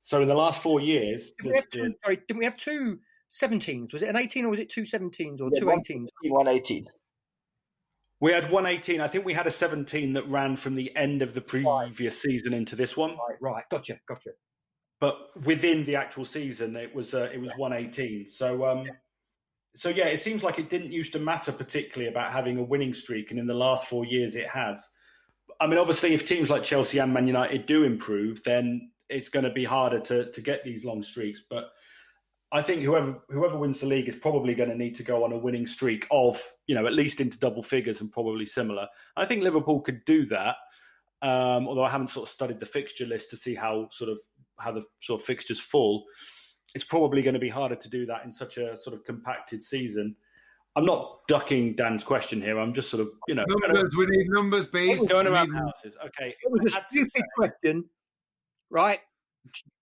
So 0.00 0.22
in 0.22 0.28
the 0.28 0.34
last 0.34 0.62
four 0.62 0.80
years, 0.80 1.32
did 1.42 1.50
we 1.50 1.56
have 1.56 1.70
two, 1.70 1.94
sorry, 2.04 2.20
didn't 2.28 2.38
we 2.38 2.44
have 2.44 2.56
two 2.56 3.00
17s? 3.32 3.92
Was 3.92 4.02
it 4.02 4.08
an 4.10 4.16
18 4.16 4.44
or 4.44 4.50
was 4.50 4.60
it 4.60 4.70
two 4.70 4.82
17s 4.82 5.40
or 5.40 5.50
yeah, 5.52 5.60
two 5.60 5.66
18s? 5.66 6.06
One 6.28 6.46
18. 6.46 6.86
We 8.24 8.32
had 8.32 8.50
118. 8.50 9.02
I 9.02 9.06
think 9.06 9.26
we 9.26 9.34
had 9.34 9.46
a 9.46 9.50
17 9.50 10.14
that 10.14 10.26
ran 10.30 10.56
from 10.56 10.76
the 10.76 10.96
end 10.96 11.20
of 11.20 11.34
the 11.34 11.42
previous 11.42 12.22
season 12.22 12.54
into 12.54 12.74
this 12.74 12.96
one. 12.96 13.10
Right, 13.10 13.36
right. 13.38 13.64
Gotcha, 13.70 13.98
gotcha. 14.08 14.30
But 14.98 15.44
within 15.44 15.84
the 15.84 15.96
actual 15.96 16.24
season, 16.24 16.74
it 16.74 16.94
was 16.94 17.12
uh, 17.12 17.28
it 17.34 17.38
was 17.38 17.50
118. 17.58 18.24
So, 18.24 18.66
um, 18.66 18.86
yeah. 18.86 18.92
so 19.76 19.90
yeah, 19.90 20.06
it 20.06 20.20
seems 20.20 20.42
like 20.42 20.58
it 20.58 20.70
didn't 20.70 20.90
used 20.90 21.12
to 21.12 21.18
matter 21.18 21.52
particularly 21.52 22.10
about 22.10 22.32
having 22.32 22.56
a 22.56 22.62
winning 22.62 22.94
streak, 22.94 23.30
and 23.30 23.38
in 23.38 23.46
the 23.46 23.52
last 23.52 23.88
four 23.88 24.06
years, 24.06 24.36
it 24.36 24.48
has. 24.48 24.82
I 25.60 25.66
mean, 25.66 25.78
obviously, 25.78 26.14
if 26.14 26.26
teams 26.26 26.48
like 26.48 26.64
Chelsea 26.64 27.00
and 27.00 27.12
Man 27.12 27.26
United 27.26 27.66
do 27.66 27.84
improve, 27.84 28.42
then 28.44 28.90
it's 29.10 29.28
going 29.28 29.44
to 29.44 29.52
be 29.52 29.64
harder 29.64 30.00
to 30.00 30.32
to 30.32 30.40
get 30.40 30.64
these 30.64 30.82
long 30.82 31.02
streaks. 31.02 31.42
But 31.50 31.64
I 32.54 32.62
think 32.62 32.82
whoever 32.82 33.20
whoever 33.30 33.58
wins 33.58 33.80
the 33.80 33.86
league 33.86 34.08
is 34.08 34.14
probably 34.14 34.54
going 34.54 34.70
to 34.70 34.76
need 34.76 34.94
to 34.94 35.02
go 35.02 35.24
on 35.24 35.32
a 35.32 35.36
winning 35.36 35.66
streak 35.66 36.06
of 36.12 36.40
you 36.68 36.76
know 36.76 36.86
at 36.86 36.94
least 36.94 37.20
into 37.20 37.36
double 37.36 37.64
figures 37.64 38.00
and 38.00 38.12
probably 38.12 38.46
similar. 38.46 38.86
I 39.16 39.26
think 39.26 39.42
Liverpool 39.42 39.80
could 39.80 40.04
do 40.04 40.24
that. 40.26 40.54
Um, 41.20 41.66
although 41.66 41.82
I 41.82 41.90
haven't 41.90 42.10
sort 42.10 42.28
of 42.28 42.32
studied 42.32 42.60
the 42.60 42.66
fixture 42.66 43.06
list 43.06 43.30
to 43.30 43.36
see 43.36 43.56
how 43.56 43.88
sort 43.90 44.08
of 44.08 44.20
how 44.60 44.70
the 44.70 44.84
sort 45.00 45.20
of 45.20 45.26
fixtures 45.26 45.58
fall, 45.58 46.04
it's 46.76 46.84
probably 46.84 47.22
going 47.22 47.34
to 47.34 47.40
be 47.40 47.48
harder 47.48 47.74
to 47.74 47.90
do 47.90 48.06
that 48.06 48.24
in 48.24 48.32
such 48.32 48.56
a 48.56 48.76
sort 48.76 48.94
of 48.94 49.02
compacted 49.04 49.60
season. 49.60 50.14
I'm 50.76 50.84
not 50.84 51.26
ducking 51.26 51.74
Dan's 51.74 52.04
question 52.04 52.40
here. 52.40 52.60
I'm 52.60 52.72
just 52.72 52.88
sort 52.88 53.00
of 53.00 53.08
you 53.26 53.34
know 53.34 53.44
numbers. 53.48 53.96
we 53.96 54.06
need 54.06 54.28
numbers, 54.28 54.68
Beez. 54.68 55.08
Going 55.08 55.26
around 55.26 55.52
houses. 55.52 55.96
Okay, 56.06 56.28
it 56.40 56.52
was 56.52 56.72
a 56.72 56.80
stupid 56.88 57.24
question, 57.36 57.84
right? 58.70 59.00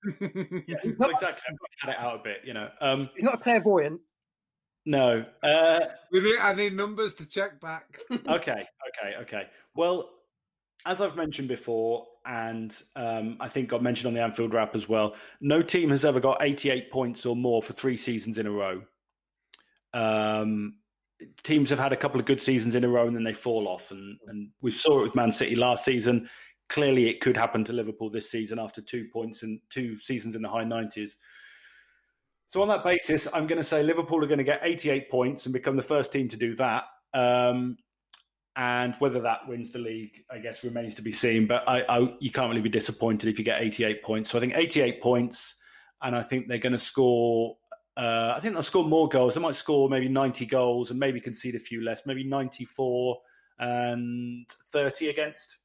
yes, 0.67 0.87
exactly. 0.87 1.01
I've 1.01 1.81
cut 1.81 1.91
it 1.91 1.97
out 1.99 2.21
a 2.21 2.23
bit, 2.23 2.39
you 2.45 2.55
know. 2.55 2.69
Um, 2.81 3.11
He's 3.15 3.25
not 3.25 3.35
a 3.35 3.39
clairvoyant. 3.39 4.01
No. 4.85 5.25
Uh, 5.43 5.81
we 6.11 6.21
need, 6.21 6.39
I 6.39 6.55
need 6.55 6.75
numbers 6.75 7.15
to 7.15 7.27
check 7.27 7.61
back. 7.61 7.99
okay, 8.11 8.27
okay, 8.29 9.17
okay. 9.21 9.43
Well, 9.75 10.11
as 10.87 11.01
I've 11.01 11.17
mentioned 11.17 11.49
before, 11.49 12.07
and 12.27 12.75
um, 12.97 13.37
I 13.41 13.49
think 13.49 13.69
got 13.69 13.83
mentioned 13.83 14.09
on 14.09 14.15
the 14.15 14.23
Anfield 14.23 14.55
Wrap 14.55 14.75
as 14.75 14.89
well, 14.89 15.15
no 15.41 15.63
team 15.63 15.91
has 15.91 16.05
ever 16.05 16.21
got 16.21 16.43
88 16.43 16.91
points 16.91 17.27
or 17.27 17.37
more 17.37 17.63
for 17.63 17.73
three 17.73 17.97
seasons 17.97 18.39
in 18.39 18.47
a 18.47 18.51
row. 18.51 18.83
Um, 19.95 20.77
teams 21.43 21.71
have 21.71 21.79
had 21.79 21.93
a 21.93 21.97
couple 21.97 22.19
of 22.19 22.27
good 22.27 22.41
seasons 22.41 22.75
in 22.75 22.85
a 22.85 22.89
row 22.89 23.07
and 23.07 23.15
then 23.15 23.25
they 23.25 23.33
fall 23.33 23.69
off, 23.69 23.91
and 23.91 24.19
and 24.27 24.51
we 24.61 24.71
saw 24.71 25.01
it 25.01 25.03
with 25.03 25.15
Man 25.15 25.31
City 25.31 25.55
last 25.57 25.85
season. 25.85 26.29
Clearly, 26.73 27.11
it 27.11 27.21
could 27.21 27.37
happen 27.37 27.65
to 27.65 27.73
Liverpool 27.75 28.09
this 28.09 28.31
season 28.31 28.59
after 28.59 28.81
two 28.81 29.07
points 29.13 29.43
and 29.43 29.61
two 29.69 29.99
seasons 29.99 30.35
in 30.35 30.41
the 30.41 30.49
high 30.49 30.65
nineties. 30.65 31.19
So 32.47 32.63
on 32.63 32.69
that 32.69 32.83
basis, 32.83 33.29
I'm 33.35 33.47
going 33.47 33.59
to 33.59 33.65
say 33.65 33.83
Liverpool 33.83 34.25
are 34.25 34.27
going 34.27 34.39
to 34.39 34.45
get 34.45 34.61
88 34.63 35.11
points 35.11 35.45
and 35.45 35.53
become 35.53 35.77
the 35.77 35.83
first 35.83 36.13
team 36.13 36.29
to 36.29 36.37
do 36.37 36.55
that. 36.57 36.85
Um, 37.13 37.77
and 38.57 38.95
whether 39.01 39.21
that 39.21 39.47
wins 39.47 39.71
the 39.71 39.79
league, 39.79 40.23
I 40.31 40.39
guess, 40.39 40.65
remains 40.65 40.95
to 40.95 41.03
be 41.03 41.13
seen. 41.13 41.47
But 41.47 41.67
I, 41.69 41.83
I, 41.89 42.15
you 42.21 42.31
can't 42.31 42.49
really 42.49 42.63
be 42.63 42.69
disappointed 42.69 43.29
if 43.29 43.39
you 43.39 43.45
get 43.45 43.63
88 43.63 44.03
points. 44.03 44.31
So 44.31 44.39
I 44.39 44.41
think 44.41 44.55
88 44.57 45.03
points, 45.03 45.55
and 46.03 46.17
I 46.17 46.23
think 46.23 46.49
they're 46.49 46.59
going 46.59 46.73
to 46.73 46.79
score. 46.79 47.57
Uh, 47.99 48.33
I 48.35 48.41
think 48.41 48.55
they'll 48.55 48.63
score 48.63 48.85
more 48.85 49.09
goals. 49.09 49.35
They 49.35 49.41
might 49.41 49.57
score 49.57 49.91
maybe 49.91 50.09
90 50.09 50.47
goals 50.47 50.91
and 50.91 50.99
maybe 50.99 51.21
concede 51.21 51.55
a 51.55 51.59
few 51.59 51.83
less, 51.83 52.03
maybe 52.07 52.25
94 52.25 53.19
and 53.61 54.47
30 54.73 55.09
against. 55.09 55.59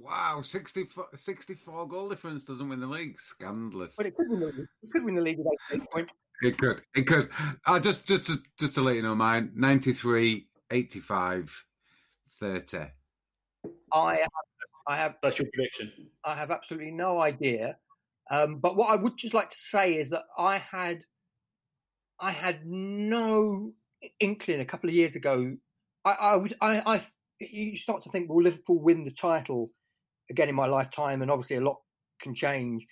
Wow, 0.00 0.42
64, 0.42 1.08
64 1.16 1.88
goal 1.88 2.08
difference 2.08 2.44
doesn't 2.44 2.68
win 2.68 2.80
the 2.80 2.86
league. 2.86 3.20
Scandalous. 3.20 3.94
But 3.96 4.06
it 4.06 4.16
could 4.16 4.28
win 4.28 4.40
the 4.40 4.46
league. 4.46 4.66
It 4.82 4.90
could 4.92 5.04
win 5.04 5.14
the 5.14 5.22
league 5.22 5.38
with 5.38 5.48
88 5.70 5.90
points. 5.90 6.12
It 6.42 6.58
could. 6.58 6.82
It 6.94 7.06
could. 7.06 7.30
Uh, 7.66 7.80
just, 7.80 8.06
just, 8.06 8.26
to, 8.26 8.36
just 8.58 8.74
to 8.76 8.80
let 8.80 8.94
you 8.94 9.02
know, 9.02 9.14
mine 9.14 9.50
93, 9.56 10.46
85, 10.70 11.64
30. 12.38 12.78
I 13.92 14.14
have, 14.16 14.28
I 14.86 14.96
have, 14.96 15.14
That's 15.22 15.38
your 15.38 15.48
prediction. 15.52 15.92
I 16.24 16.34
have 16.34 16.50
absolutely 16.50 16.92
no 16.92 17.20
idea. 17.20 17.76
Um, 18.30 18.58
but 18.58 18.76
what 18.76 18.90
I 18.90 18.96
would 18.96 19.16
just 19.16 19.34
like 19.34 19.50
to 19.50 19.58
say 19.58 19.94
is 19.94 20.10
that 20.10 20.24
I 20.36 20.58
had, 20.58 21.02
I 22.20 22.30
had 22.30 22.66
no 22.66 23.72
inkling 24.20 24.60
a 24.60 24.64
couple 24.64 24.88
of 24.88 24.94
years 24.94 25.16
ago. 25.16 25.56
I, 26.04 26.10
I 26.10 26.36
would, 26.36 26.54
I, 26.60 26.82
I, 26.94 27.02
you 27.40 27.76
start 27.76 28.04
to 28.04 28.10
think, 28.10 28.28
will 28.28 28.42
Liverpool 28.42 28.78
win 28.78 29.02
the 29.02 29.10
title 29.10 29.70
again 30.30 30.48
in 30.48 30.54
my 30.54 30.66
lifetime? 30.66 31.22
And 31.22 31.30
obviously, 31.30 31.56
a 31.56 31.60
lot 31.60 31.78
can 32.20 32.34
change. 32.34 32.86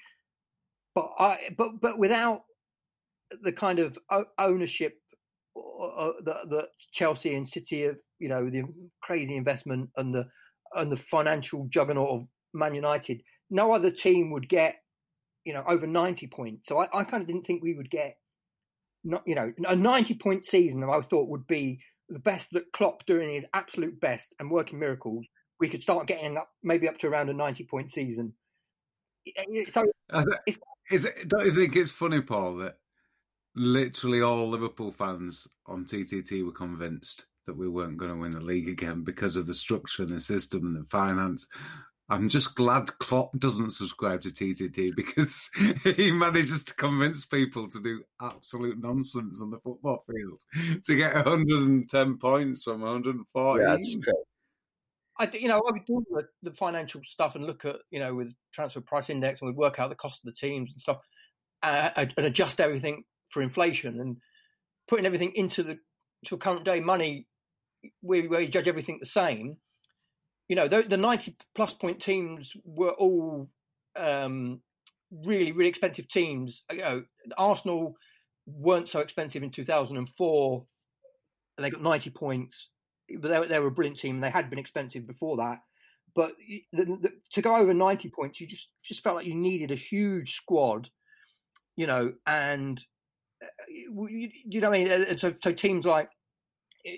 But 0.95 1.11
I, 1.18 1.51
but 1.57 1.80
but 1.80 1.99
without 1.99 2.43
the 3.43 3.53
kind 3.53 3.78
of 3.78 3.99
ownership 4.39 4.95
that, 5.55 6.47
that 6.51 6.68
Chelsea 6.93 7.34
and 7.34 7.49
City 7.49 7.82
have, 7.82 7.97
you 8.18 8.28
know, 8.28 8.49
the 8.49 8.62
crazy 9.03 9.37
investment 9.37 9.91
and 9.97 10.14
the 10.14 10.26
and 10.74 10.91
the 10.91 10.97
financial 10.97 11.66
juggernaut 11.70 12.09
of 12.09 12.28
Man 12.55 12.74
United, 12.74 13.22
no 13.51 13.72
other 13.72 13.91
team 13.91 14.30
would 14.30 14.49
get, 14.49 14.76
you 15.45 15.53
know, 15.53 15.64
over 15.68 15.87
ninety 15.87 16.26
points. 16.26 16.68
So 16.68 16.80
I, 16.80 16.89
I 16.93 17.05
kind 17.05 17.20
of 17.20 17.26
didn't 17.26 17.47
think 17.47 17.62
we 17.62 17.74
would 17.74 17.91
get, 17.91 18.16
not 19.05 19.22
you 19.26 19.34
know, 19.34 19.53
a 19.66 19.76
ninety 19.76 20.14
point 20.14 20.47
season. 20.47 20.82
I 20.84 21.01
thought 21.03 21.28
would 21.28 21.47
be 21.47 21.80
the 22.09 22.20
best 22.20 22.47
that 22.53 22.72
Klopp 22.72 23.05
doing 23.07 23.34
his 23.34 23.45
absolute 23.53 24.01
best 24.01 24.34
and 24.39 24.51
working 24.51 24.78
miracles. 24.78 25.26
We 25.59 25.68
could 25.68 25.82
start 25.82 26.07
getting 26.07 26.36
up 26.36 26.50
maybe 26.62 26.88
up 26.88 26.98
to 26.98 27.07
around 27.07 27.30
a 27.30 27.34
ninety 27.34 27.64
point 27.64 27.90
season. 27.90 28.34
So 29.70 29.84
is 30.90 31.04
it, 31.04 31.28
don't 31.28 31.46
you 31.46 31.52
think 31.52 31.74
it's 31.74 31.90
funny, 31.90 32.20
Paul, 32.20 32.59
that 32.59 32.76
literally 33.54 34.22
all 34.22 34.48
Liverpool 34.48 34.92
fans 34.92 35.48
on 35.66 35.84
TTT 35.84 36.44
were 36.44 36.52
convinced 36.52 37.26
that 37.46 37.57
we 37.57 37.68
weren't 37.68 37.96
going 37.96 38.11
to 38.11 38.18
win 38.18 38.32
the 38.32 38.40
league 38.40 38.68
again 38.68 39.02
because 39.02 39.36
of 39.36 39.46
the 39.46 39.54
structure 39.54 40.02
and 40.02 40.11
the 40.11 40.20
system 40.20 40.66
and 40.66 40.76
the 40.76 40.88
finance. 40.88 41.48
I'm 42.09 42.28
just 42.28 42.54
glad 42.54 42.98
Klopp 42.98 43.36
doesn't 43.38 43.70
subscribe 43.70 44.22
to 44.22 44.28
TTT 44.28 44.92
because 44.96 45.50
he 45.96 46.12
manages 46.12 46.64
to 46.64 46.74
convince 46.74 47.24
people 47.24 47.68
to 47.68 47.80
do 47.80 48.02
absolute 48.20 48.80
nonsense 48.80 49.42
on 49.42 49.50
the 49.50 49.59
football 49.59 50.04
field 50.07 50.40
to 50.84 50.96
get 50.96 51.14
110 51.14 52.18
points 52.18 52.62
from 52.62 52.82
140. 52.82 53.61
Yeah, 53.61 53.70
that's 53.70 53.94
great. 53.96 54.14
I, 55.18 55.30
you 55.32 55.48
know, 55.48 55.62
I 55.66 55.72
would 55.72 55.86
do 55.86 56.04
the, 56.10 56.26
the 56.42 56.52
financial 56.52 57.00
stuff 57.04 57.34
and 57.34 57.46
look 57.46 57.64
at, 57.64 57.76
you 57.90 58.00
know, 58.00 58.14
with 58.14 58.32
transfer 58.52 58.80
price 58.80 59.10
index 59.10 59.40
and 59.40 59.48
we'd 59.48 59.56
work 59.56 59.78
out 59.78 59.88
the 59.88 59.96
cost 59.96 60.20
of 60.24 60.32
the 60.32 60.38
teams 60.38 60.70
and 60.72 60.80
stuff 60.80 60.98
uh, 61.62 61.90
and 61.96 62.26
adjust 62.26 62.60
everything 62.60 63.04
for 63.30 63.42
inflation 63.42 64.00
and 64.00 64.16
putting 64.88 65.06
everything 65.06 65.32
into 65.34 65.62
the 65.62 65.78
to 66.26 66.36
current 66.36 66.64
day 66.64 66.80
money 66.80 67.26
where, 68.00 68.22
where 68.24 68.40
you 68.40 68.48
judge 68.48 68.68
everything 68.68 68.98
the 69.00 69.06
same. 69.06 69.56
You 70.48 70.56
know, 70.56 70.68
the, 70.68 70.82
the 70.82 70.96
90 70.96 71.36
plus 71.54 71.72
point 71.74 72.00
teams 72.00 72.52
were 72.64 72.92
all 72.92 73.48
um, 73.96 74.60
really, 75.24 75.52
really 75.52 75.68
expensive 75.68 76.08
teams. 76.08 76.62
You 76.70 76.78
know, 76.78 77.04
Arsenal 77.36 77.96
weren't 78.46 78.88
so 78.88 79.00
expensive 79.00 79.42
in 79.42 79.50
2004 79.50 80.66
and 81.56 81.64
they 81.64 81.70
got 81.70 81.82
90 81.82 82.10
points 82.10 82.68
but 83.20 83.28
they, 83.28 83.48
they 83.48 83.59
were 83.59 83.68
a 83.68 83.72
brilliant 83.72 83.98
team 83.98 84.20
they 84.20 84.30
had 84.30 84.50
been 84.50 84.59
expensive 84.59 85.07
before 85.07 85.36
that. 85.38 85.59
But 86.14 86.34
the, 86.72 86.84
the, 86.84 87.12
to 87.32 87.42
go 87.42 87.57
over 87.57 87.74
90 87.74 88.09
points, 88.11 88.40
you 88.40 88.46
just 88.46 88.68
just 88.82 89.02
felt 89.02 89.16
like 89.16 89.26
you 89.26 89.34
needed 89.34 89.70
a 89.70 89.76
huge 89.76 90.34
squad, 90.34 90.88
you 91.76 91.86
know, 91.86 92.14
and 92.26 92.82
you, 93.68 94.30
you 94.46 94.61
know 94.61 94.70
what 94.70 94.80
I 94.80 94.84
mean? 94.84 95.18
So, 95.18 95.34
so 95.42 95.52
teams 95.52 95.84
like, 95.84 96.09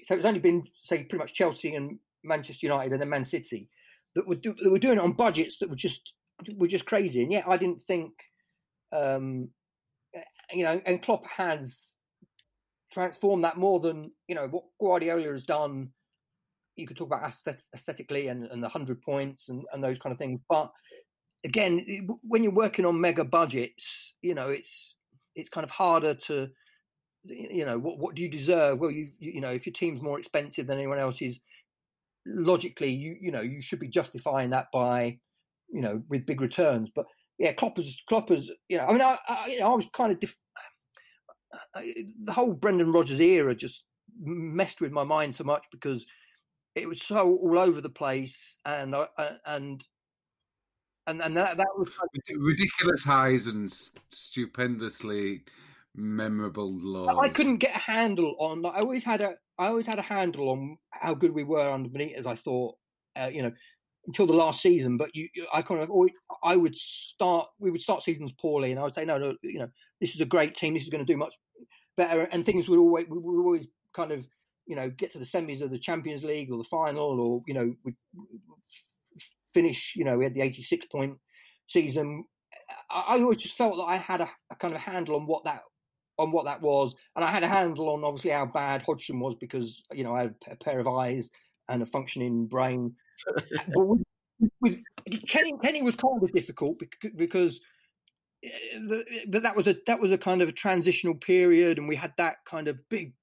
so 0.05 0.15
it's 0.15 0.25
only 0.25 0.39
been, 0.39 0.65
say, 0.83 1.03
pretty 1.03 1.19
much 1.19 1.35
Chelsea 1.35 1.75
and 1.75 1.99
Manchester 2.23 2.67
United 2.67 2.93
and 2.93 3.01
then 3.01 3.09
Man 3.09 3.25
City 3.25 3.69
that 4.15 4.27
were, 4.27 4.37
do, 4.37 4.55
that 4.63 4.71
were 4.71 4.79
doing 4.79 4.99
it 4.99 5.03
on 5.03 5.13
budgets 5.13 5.59
that 5.59 5.69
were 5.69 5.77
just 5.77 6.13
were 6.57 6.69
just 6.69 6.87
crazy. 6.87 7.23
And 7.23 7.33
yet 7.33 7.49
I 7.49 7.57
didn't 7.57 7.83
think, 7.83 8.13
um, 8.93 9.49
you 10.53 10.65
know, 10.65 10.81
and 10.87 11.03
Klopp 11.03 11.27
has 11.27 11.93
transformed 12.93 13.45
that 13.45 13.57
more 13.57 13.81
than, 13.81 14.13
you 14.29 14.35
know, 14.35 14.47
what 14.47 14.65
Guardiola 14.81 15.33
has 15.33 15.45
done 15.45 15.91
you 16.79 16.87
could 16.87 16.97
talk 16.97 17.09
about 17.09 17.33
aesthetically 17.75 18.29
and, 18.29 18.45
and 18.45 18.63
the 18.63 18.69
100 18.69 19.03
points 19.03 19.49
and, 19.49 19.65
and 19.73 19.83
those 19.83 19.99
kind 19.99 20.13
of 20.13 20.19
things. 20.19 20.41
But 20.49 20.71
again, 21.45 22.09
when 22.23 22.43
you're 22.43 22.53
working 22.53 22.85
on 22.85 23.01
mega 23.01 23.25
budgets, 23.25 24.15
you 24.23 24.35
know, 24.35 24.49
it's 24.49 24.95
it's 25.35 25.49
kind 25.49 25.65
of 25.65 25.71
harder 25.71 26.15
to, 26.15 26.49
you 27.25 27.65
know, 27.65 27.79
what 27.79 27.99
what 27.99 28.15
do 28.15 28.23
you 28.23 28.29
deserve? 28.29 28.79
Well, 28.79 28.91
you 28.91 29.11
you 29.19 29.41
know, 29.41 29.51
if 29.51 29.67
your 29.67 29.73
team's 29.73 30.03
more 30.03 30.19
expensive 30.19 30.67
than 30.67 30.79
anyone 30.79 30.99
else's, 30.99 31.41
logically, 32.27 32.91
you 32.91 33.17
you 33.21 33.31
know, 33.33 33.41
you 33.41 33.63
should 33.63 33.81
be 33.81 33.89
justifying 33.89 34.51
that 34.51 34.67
by, 34.73 35.19
you 35.69 35.81
know, 35.81 36.03
with 36.09 36.27
big 36.27 36.41
returns. 36.41 36.91
But 36.95 37.07
yeah, 37.39 37.53
Kloppers, 37.53 37.97
Kloppers, 38.11 38.49
you 38.69 38.79
know, 38.79 38.85
I 38.87 38.93
mean, 38.93 39.03
I 39.03 39.19
I, 39.29 39.47
you 39.49 39.61
know, 39.61 39.73
I 39.73 39.77
was 39.77 39.87
kind 39.93 40.13
of 40.13 40.21
diff- 40.21 40.37
the 41.75 42.33
whole 42.33 42.53
Brendan 42.53 42.93
Rodgers 42.93 43.21
era 43.21 43.55
just 43.55 43.85
messed 44.21 44.81
with 44.81 44.93
my 44.93 45.05
mind 45.05 45.35
so 45.35 45.45
much 45.45 45.65
because 45.71 46.05
it 46.83 46.89
was 46.89 47.03
so 47.03 47.37
all 47.37 47.59
over 47.59 47.81
the 47.81 47.91
place, 47.91 48.59
and 48.65 48.95
uh, 48.95 49.07
and 49.47 49.85
and 51.07 51.21
and 51.21 51.37
that 51.37 51.57
that 51.57 51.69
was 51.77 51.89
ridiculous 52.37 53.05
highs 53.05 53.47
and 53.47 53.71
stupendously 54.11 55.43
memorable 55.95 56.73
lows. 56.73 57.19
I 57.21 57.29
couldn't 57.29 57.57
get 57.57 57.75
a 57.75 57.79
handle 57.79 58.37
on. 58.39 58.63
Like, 58.63 58.75
I 58.75 58.81
always 58.81 59.05
had 59.05 59.21
a 59.21 59.35
I 59.59 59.69
always 59.69 59.87
had 59.87 59.99
a 59.99 60.03
handle 60.03 60.51
on 60.51 60.79
how 60.91 61.15
good 61.15 61.33
we 61.33 61.45
were 61.45 61.71
under 61.71 61.89
Benitez. 61.89 62.27
I 62.27 62.37
thought, 62.37 62.77
uh, 63.17 63.31
you 63.33 63.43
know, 63.43 63.53
until 64.07 64.27
the 64.27 64.33
last 64.33 64.63
season. 64.63 64.97
But 64.97 65.15
you, 65.15 65.29
I 65.53 65.63
kind 65.63 65.81
of 65.81 65.91
always, 65.91 66.13
I 66.43 66.57
would 66.57 66.77
start. 66.77 67.49
We 67.59 67.71
would 67.71 67.83
start 67.83 68.03
seasons 68.03 68.33
poorly, 68.33 68.71
and 68.71 68.81
I 68.81 68.85
would 68.85 68.95
say, 68.95 69.05
no, 69.05 69.19
no, 69.19 69.35
you 69.43 69.59
know, 69.59 69.69
this 70.01 70.15
is 70.15 70.21
a 70.21 70.27
great 70.27 70.57
team. 70.57 70.75
This 70.75 70.85
is 70.85 70.91
going 70.91 71.05
to 71.05 71.13
do 71.13 71.19
much 71.19 71.35
better, 71.97 72.23
and 72.33 72.45
things 72.45 72.69
would 72.69 72.79
always 72.79 73.07
we 73.09 73.19
would 73.19 73.45
always 73.45 73.67
kind 73.95 74.13
of 74.13 74.27
you 74.69 74.77
know, 74.77 74.91
get 74.91 75.13
to 75.13 75.19
the 75.19 75.25
semis 75.25 75.63
of 75.63 75.71
the 75.71 75.79
Champions 75.79 76.23
League 76.23 76.53
or 76.53 76.59
the 76.59 76.65
final, 76.65 77.19
or 77.19 77.43
you 77.47 77.55
know, 77.55 77.75
we 77.85 77.95
finish. 79.55 79.95
You 79.97 80.05
know, 80.05 80.19
we 80.19 80.25
had 80.25 80.35
the 80.35 80.43
86 80.43 80.87
point 80.93 81.17
season. 81.67 82.25
I, 82.91 83.05
I 83.09 83.21
always 83.21 83.39
just 83.39 83.57
felt 83.57 83.77
that 83.77 83.85
I 83.85 83.97
had 83.97 84.21
a, 84.21 84.29
a, 84.53 84.57
kind 84.57 84.75
of 84.75 84.81
a 84.81 84.85
handle 84.85 85.17
on 85.17 85.27
what 85.27 85.45
that 85.45 85.63
on 86.19 86.33
what 86.33 86.45
that 86.45 86.61
was, 86.61 86.95
and 87.17 87.25
I 87.25 87.31
had 87.31 87.43
a 87.43 87.49
handle 87.49 87.91
on 87.91 88.05
obviously 88.05 88.31
how 88.31 88.45
bad 88.45 88.83
Hodgson 88.83 89.19
was 89.19 89.37
because 89.41 89.83
you 89.93 90.05
know 90.05 90.15
I 90.15 90.23
had 90.23 90.35
a 90.51 90.57
pair 90.57 90.79
of 90.79 90.87
eyes 90.87 91.31
and 91.69 91.83
a 91.83 91.87
functioning 91.87 92.47
brain. 92.47 92.95
but 93.75 93.87
with, 93.87 94.03
with, 94.61 94.79
Kenny, 95.29 95.53
Kenny 95.63 95.83
was 95.83 95.97
kind 95.97 96.23
of 96.23 96.33
difficult 96.33 96.79
because 97.17 97.61
but 98.89 99.05
eh, 99.11 99.41
that 99.41 99.57
was 99.57 99.67
a 99.67 99.77
that 99.87 100.01
was 100.01 100.13
a 100.13 100.19
kind 100.19 100.43
of 100.43 100.49
a 100.49 100.53
transitional 100.53 101.15
period, 101.15 101.79
and 101.79 101.89
we 101.89 101.97
had 101.97 102.13
that 102.19 102.37
kind 102.47 102.69
of 102.69 102.77
big 102.89 103.15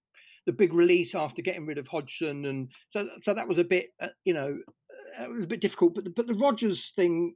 the 0.46 0.54
big 0.54 0.74
release 0.74 1.16
after 1.16 1.42
getting 1.42 1.66
rid 1.66 1.78
of 1.78 1.88
Hodgson, 1.88 2.46
and 2.46 2.72
so 2.90 3.08
so 3.24 3.34
that 3.34 3.48
was 3.48 3.58
a 3.58 3.64
bit, 3.64 3.88
uh, 4.02 4.10
you 4.24 4.34
know, 4.34 4.58
uh, 5.20 5.24
it 5.24 5.32
was 5.32 5.44
a 5.44 5.48
bit 5.48 5.62
difficult. 5.62 5.96
But 5.96 6.06
the, 6.06 6.10
but 6.12 6.28
the 6.28 6.36
Rodgers 6.36 6.92
thing, 6.96 7.36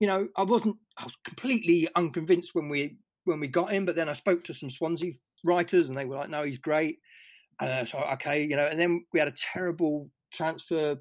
you 0.00 0.06
know, 0.06 0.28
I 0.36 0.44
wasn't, 0.44 0.76
I 0.96 1.04
was 1.04 1.16
completely 1.24 1.88
unconvinced 1.96 2.50
when 2.54 2.68
we 2.68 2.96
when 3.24 3.40
we 3.40 3.48
got 3.48 3.72
him. 3.72 3.84
But 3.84 3.96
then 3.96 4.08
I 4.08 4.14
spoke 4.14 4.44
to 4.44 4.54
some 4.54 4.70
Swansea 4.70 5.12
writers, 5.44 5.88
and 5.88 5.98
they 5.98 6.04
were 6.04 6.16
like, 6.16 6.30
"No, 6.30 6.44
he's 6.44 6.58
great." 6.58 6.98
Uh, 7.60 7.84
so 7.84 7.98
okay, 8.14 8.44
you 8.44 8.56
know, 8.56 8.66
and 8.66 8.78
then 8.78 9.04
we 9.12 9.18
had 9.18 9.28
a 9.28 9.34
terrible 9.52 10.10
transfer 10.32 10.96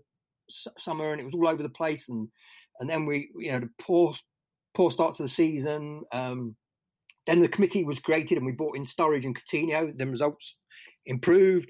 summer, 0.79 1.11
and 1.11 1.21
it 1.21 1.25
was 1.25 1.35
all 1.35 1.47
over 1.47 1.63
the 1.63 1.69
place, 1.69 2.09
and 2.09 2.27
and 2.79 2.89
then 2.89 3.05
we, 3.05 3.29
you 3.37 3.51
know, 3.51 3.59
the 3.59 3.69
poor 3.79 4.15
poor 4.73 4.91
start 4.91 5.15
to 5.15 5.23
the 5.23 5.29
season. 5.29 6.03
Um, 6.11 6.55
then 7.25 7.41
the 7.41 7.47
committee 7.47 7.83
was 7.83 7.99
created, 7.99 8.37
and 8.37 8.45
we 8.45 8.53
brought 8.53 8.77
in 8.77 8.85
Sturridge 8.85 9.25
and 9.25 9.37
Coutinho. 9.37 9.91
Then 9.95 10.11
results 10.11 10.55
improved. 11.07 11.69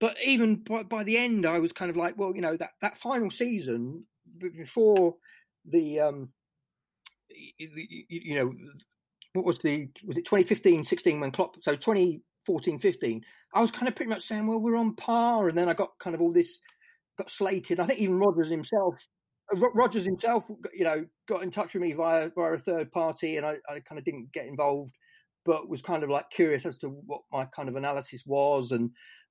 but 0.00 0.16
even 0.24 0.56
by, 0.56 0.82
by 0.82 1.04
the 1.04 1.16
end, 1.16 1.46
I 1.46 1.58
was 1.58 1.72
kind 1.72 1.90
of 1.90 1.96
like, 1.96 2.18
well, 2.18 2.34
you 2.34 2.42
know, 2.42 2.56
that 2.56 2.72
that 2.82 2.98
final 2.98 3.30
season 3.30 4.04
before 4.38 5.14
the 5.64 6.00
um, 6.00 6.28
you, 7.28 8.04
you 8.08 8.34
know, 8.34 8.52
what 9.32 9.44
was 9.44 9.58
the 9.58 9.88
was 10.06 10.18
it 10.18 10.24
2015 10.24 10.84
16 10.84 11.20
when 11.20 11.30
Klopp 11.30 11.56
so 11.62 11.74
2014 11.74 12.78
15 12.78 13.22
I 13.54 13.60
was 13.60 13.70
kind 13.70 13.88
of 13.88 13.94
pretty 13.94 14.10
much 14.10 14.24
saying 14.24 14.46
well 14.46 14.60
we're 14.60 14.76
on 14.76 14.94
par. 14.96 15.48
And 15.48 15.56
then 15.56 15.68
I 15.68 15.74
got 15.74 15.98
kind 15.98 16.14
of 16.14 16.20
all 16.20 16.32
this 16.32 16.60
got 17.18 17.30
slated. 17.30 17.80
I 17.80 17.86
think 17.86 18.00
even 18.00 18.18
Rodgers 18.18 18.50
himself 18.50 18.94
Rodgers 19.74 20.04
himself 20.04 20.50
you 20.72 20.84
know 20.84 21.04
got 21.28 21.42
in 21.42 21.50
touch 21.50 21.74
with 21.74 21.82
me 21.82 21.92
via 21.92 22.30
via 22.34 22.52
a 22.52 22.58
third 22.58 22.90
party. 22.92 23.36
And 23.36 23.46
I, 23.46 23.56
I 23.68 23.80
kind 23.80 23.98
of 23.98 24.04
didn't 24.04 24.32
get 24.32 24.46
involved 24.46 24.94
but 25.44 25.68
was 25.68 25.82
kind 25.82 26.02
of 26.02 26.10
like 26.10 26.30
curious 26.30 26.66
as 26.66 26.78
to 26.78 26.88
what 26.88 27.22
my 27.32 27.44
kind 27.46 27.68
of 27.68 27.76
analysis 27.76 28.22
was 28.26 28.70
and 28.70 28.90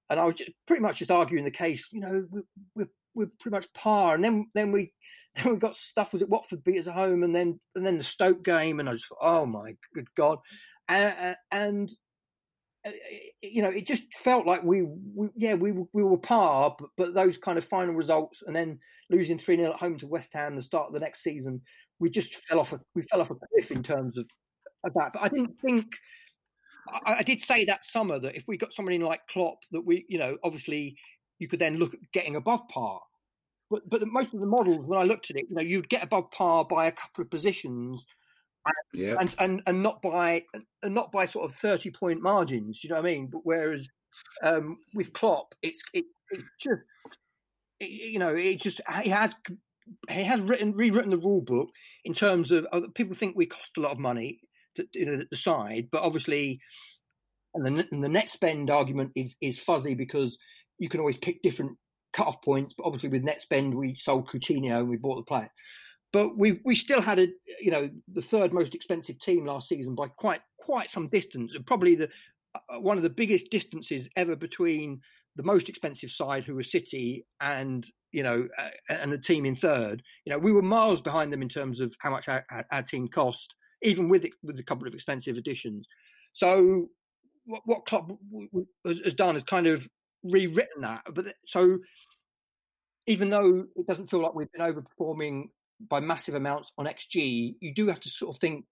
and 0.10 0.20
I 0.20 0.26
was 0.26 0.36
pretty 0.68 0.82
much 0.82 1.00
just 1.00 1.12
arguing 1.12 1.46
the 1.46 1.52
case 1.52 1.86
you 1.92 2.02
know 2.02 2.26
we're, 2.30 2.44
we're 2.76 2.90
we're 3.14 3.30
pretty 3.40 3.56
much 3.56 3.72
par. 3.74 4.16
And 4.16 4.24
then 4.24 4.48
then 4.54 4.72
we 4.72 4.92
then 5.36 5.54
we 5.54 5.58
got 5.60 5.76
stuff 5.76 6.14
was 6.14 6.22
at 6.22 6.30
Watford 6.30 6.64
beat 6.64 6.80
us 6.80 6.88
at 6.88 6.94
home, 6.94 7.24
and 7.24 7.36
then 7.36 7.60
and 7.76 7.86
then 7.86 7.98
the 7.98 8.04
Stoke 8.04 8.44
game, 8.44 8.80
and 8.80 8.90
I 8.90 8.94
just 8.94 9.08
thought, 9.08 9.18
oh 9.22 9.46
my 9.46 9.74
good 9.94 10.08
god, 10.16 10.40
and, 10.88 11.36
and 11.52 11.92
uh, 12.86 12.92
you 13.42 13.62
know 13.62 13.70
it 13.70 13.88
just 13.88 14.04
felt 14.14 14.46
like 14.46 14.64
we, 14.64 14.84
we 14.84 15.30
yeah 15.36 15.54
we 15.54 15.72
we 15.94 16.04
were 16.04 16.18
par, 16.18 16.76
but, 16.78 16.90
but 16.98 17.14
those 17.14 17.38
kind 17.38 17.58
of 17.58 17.66
final 17.66 17.94
results, 17.94 18.42
and 18.46 18.56
then 18.56 18.80
losing 19.10 19.38
three 19.38 19.58
0 19.58 19.72
at 19.72 19.80
home 19.80 19.98
to 20.00 20.08
West 20.08 20.34
Ham 20.34 20.56
the 20.56 20.62
start 20.62 20.88
of 20.88 20.94
the 20.94 21.00
next 21.00 21.24
season, 21.24 21.62
we 22.00 22.10
just 22.10 22.36
fell 22.36 22.60
off 22.60 22.74
a 22.74 22.80
we 22.96 23.04
fell 23.04 23.22
off 23.22 23.32
a 23.32 23.36
cliff 23.36 23.72
in 23.72 23.84
terms 23.84 24.18
of, 24.18 24.26
of 24.84 24.94
that. 24.94 25.14
But 25.14 25.24
I 25.24 25.30
didn't 25.30 25.60
think. 25.64 25.86
I, 27.06 27.16
I 27.20 27.24
did 27.24 27.42
say 27.42 27.66
that 27.66 27.86
summer 27.86 28.20
that 28.20 28.36
if 28.36 28.44
we 28.48 28.58
got 28.58 28.74
somebody 28.74 28.98
like 28.98 29.22
Klopp, 29.28 29.60
that 29.72 29.86
we, 29.86 30.06
you 30.10 30.18
know, 30.18 30.38
obviously 30.44 30.96
you 31.40 31.48
could 31.48 31.60
then 31.60 31.78
look 31.78 31.94
at 31.94 32.00
getting 32.14 32.36
above 32.36 32.68
par. 32.70 33.00
But 33.70 33.90
but 33.90 34.06
most 34.08 34.34
of 34.34 34.40
the 34.40 34.46
models, 34.46 34.86
when 34.86 35.00
I 35.00 35.04
looked 35.04 35.30
at 35.30 35.38
it, 35.38 35.46
you 35.50 35.56
know, 35.56 35.62
you'd 35.62 35.90
get 35.90 36.04
above 36.04 36.30
par 36.32 36.66
by 36.66 36.88
a 36.88 36.92
couple 36.92 37.24
of 37.24 37.32
positions, 37.32 38.06
and 38.66 39.02
yeah. 39.02 39.16
and, 39.20 39.36
and, 39.40 39.62
and 39.66 39.84
not 39.84 40.02
by 40.02 40.44
and 40.84 40.94
not 40.94 41.12
by 41.12 41.26
sort 41.26 41.46
of 41.46 41.56
thirty 41.56 41.90
point 41.90 42.22
margins. 42.22 42.84
You 42.84 42.90
know 42.90 42.98
what 42.98 43.06
I 43.06 43.14
mean? 43.14 43.30
But 43.32 43.42
whereas 43.44 43.88
um, 44.44 44.78
with 44.94 45.14
Klopp, 45.14 45.56
it's 45.62 45.82
it, 45.94 46.06
it 46.32 46.44
just 46.60 46.82
it, 47.80 47.90
you 47.90 48.20
know 48.20 48.36
it 48.36 48.60
just 48.60 48.82
he 49.02 49.10
has 49.10 49.34
he 50.10 50.24
has 50.24 50.40
written 50.42 50.74
rewritten 50.74 51.12
the 51.12 51.18
rule 51.18 51.42
book 51.42 51.70
in 52.06 52.14
terms 52.14 52.52
of 52.52 52.68
uh, 52.72 52.82
people 52.94 53.16
think 53.16 53.36
we 53.36 53.46
cost 53.46 53.72
a 53.78 53.82
lot 53.82 53.92
of 53.92 54.00
money 54.00 54.40
to, 54.76 55.26
the 55.30 55.38
side, 55.38 55.88
but 55.92 56.04
obviously, 56.04 56.60
and 57.54 57.66
the 57.66 57.88
and 57.92 58.04
the 58.04 58.10
net 58.10 58.30
spend 58.30 58.70
argument 58.70 59.12
is 59.16 59.36
is 59.42 59.60
fuzzy 59.60 59.94
because 59.94 60.38
you 60.80 60.90
can 60.90 61.00
always 61.00 61.18
pick 61.18 61.42
different 61.42 61.78
cut-off 62.14 62.42
points. 62.42 62.74
But 62.78 62.86
obviously, 62.86 63.10
with 63.10 63.24
net 63.24 63.42
spend, 63.42 63.74
we 63.74 63.96
sold 64.00 64.30
Coutinho 64.30 64.80
and 64.80 64.90
we 64.90 64.98
bought 64.98 65.18
the 65.18 65.24
player. 65.24 65.50
But 66.14 66.38
we 66.38 66.60
we 66.66 66.76
still 66.76 67.02
had 67.02 67.20
a 67.20 67.28
you 67.60 67.72
know 67.72 67.90
the 68.14 68.22
third 68.22 68.54
most 68.54 68.76
expensive 68.76 69.20
team 69.20 69.46
last 69.46 69.70
season 69.70 69.96
by 69.96 70.08
quite 70.08 70.42
quite 70.60 70.90
some 70.90 71.10
distance, 71.10 71.56
and 71.56 71.66
probably 71.66 71.96
the 71.96 72.10
uh, 72.56 72.80
one 72.80 72.98
of 72.98 73.04
the 73.04 73.10
biggest 73.10 73.50
distances 73.52 74.10
ever 74.16 74.36
between 74.36 75.00
the 75.36 75.44
most 75.44 75.70
expensive 75.70 76.12
side, 76.12 76.44
who 76.44 76.56
was 76.56 76.72
City, 76.72 77.26
and 77.40 77.86
you 78.12 78.24
know, 78.24 78.48
uh, 78.58 78.70
and 78.90 79.12
the 79.12 79.18
team 79.18 79.46
in 79.46 79.56
third. 79.56 80.04
You 80.26 80.32
know, 80.32 80.40
we 80.40 80.52
were 80.52 80.62
miles 80.62 81.02
behind 81.02 81.32
them 81.32 81.42
in 81.42 81.50
terms 81.50 81.80
of 81.80 81.96
how 82.00 82.12
much 82.12 82.28
our, 82.28 82.46
our 82.72 82.84
team 82.84 83.08
cost, 83.08 83.56
even 83.82 84.10
with 84.10 84.26
it, 84.26 84.34
with 84.44 84.60
a 84.60 84.64
couple 84.64 84.88
of 84.88 84.94
expensive 84.94 85.38
additions. 85.38 85.88
So, 86.34 86.88
what, 87.46 87.62
what 87.66 87.86
Klopp 87.86 88.12
has 88.86 89.14
done 89.14 89.36
is 89.36 89.44
kind 89.44 89.68
of 89.68 89.88
rewritten 90.24 90.82
that. 90.82 91.04
But 91.14 91.34
so 91.46 91.80
even 93.08 93.30
though 93.30 93.66
it 93.76 93.88
doesn't 93.88 94.10
feel 94.10 94.22
like 94.22 94.36
we've 94.36 94.52
been 94.52 94.66
overperforming 94.66 95.50
by 95.90 96.00
massive 96.00 96.36
amounts 96.36 96.72
on 96.78 96.86
XG, 96.86 97.56
you 97.60 97.74
do 97.74 97.88
have 97.88 98.00
to 98.02 98.10
sort 98.10 98.36
of 98.36 98.40
think, 98.40 98.66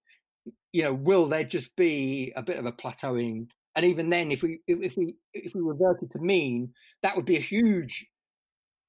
you 0.71 0.83
know, 0.83 0.93
will 0.93 1.27
there 1.27 1.43
just 1.43 1.75
be 1.75 2.31
a 2.35 2.43
bit 2.43 2.57
of 2.57 2.65
a 2.65 2.71
plateauing? 2.71 3.47
And 3.75 3.85
even 3.85 4.09
then, 4.09 4.31
if 4.31 4.43
we 4.43 4.59
if 4.67 4.97
we 4.97 5.15
if 5.33 5.53
we 5.55 5.61
reverted 5.61 6.11
to 6.11 6.19
mean, 6.19 6.73
that 7.01 7.15
would 7.15 7.25
be 7.25 7.37
a 7.37 7.41
huge 7.41 8.05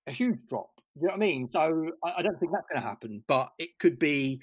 a 0.06 0.12
huge 0.12 0.38
drop. 0.48 0.70
You 0.96 1.02
know 1.02 1.08
what 1.08 1.14
I 1.14 1.18
mean? 1.18 1.48
So 1.52 1.90
I, 2.04 2.14
I 2.18 2.22
don't 2.22 2.38
think 2.40 2.52
that's 2.52 2.66
going 2.70 2.82
to 2.82 2.88
happen, 2.88 3.22
but 3.28 3.50
it 3.58 3.78
could 3.78 3.98
be, 3.98 4.40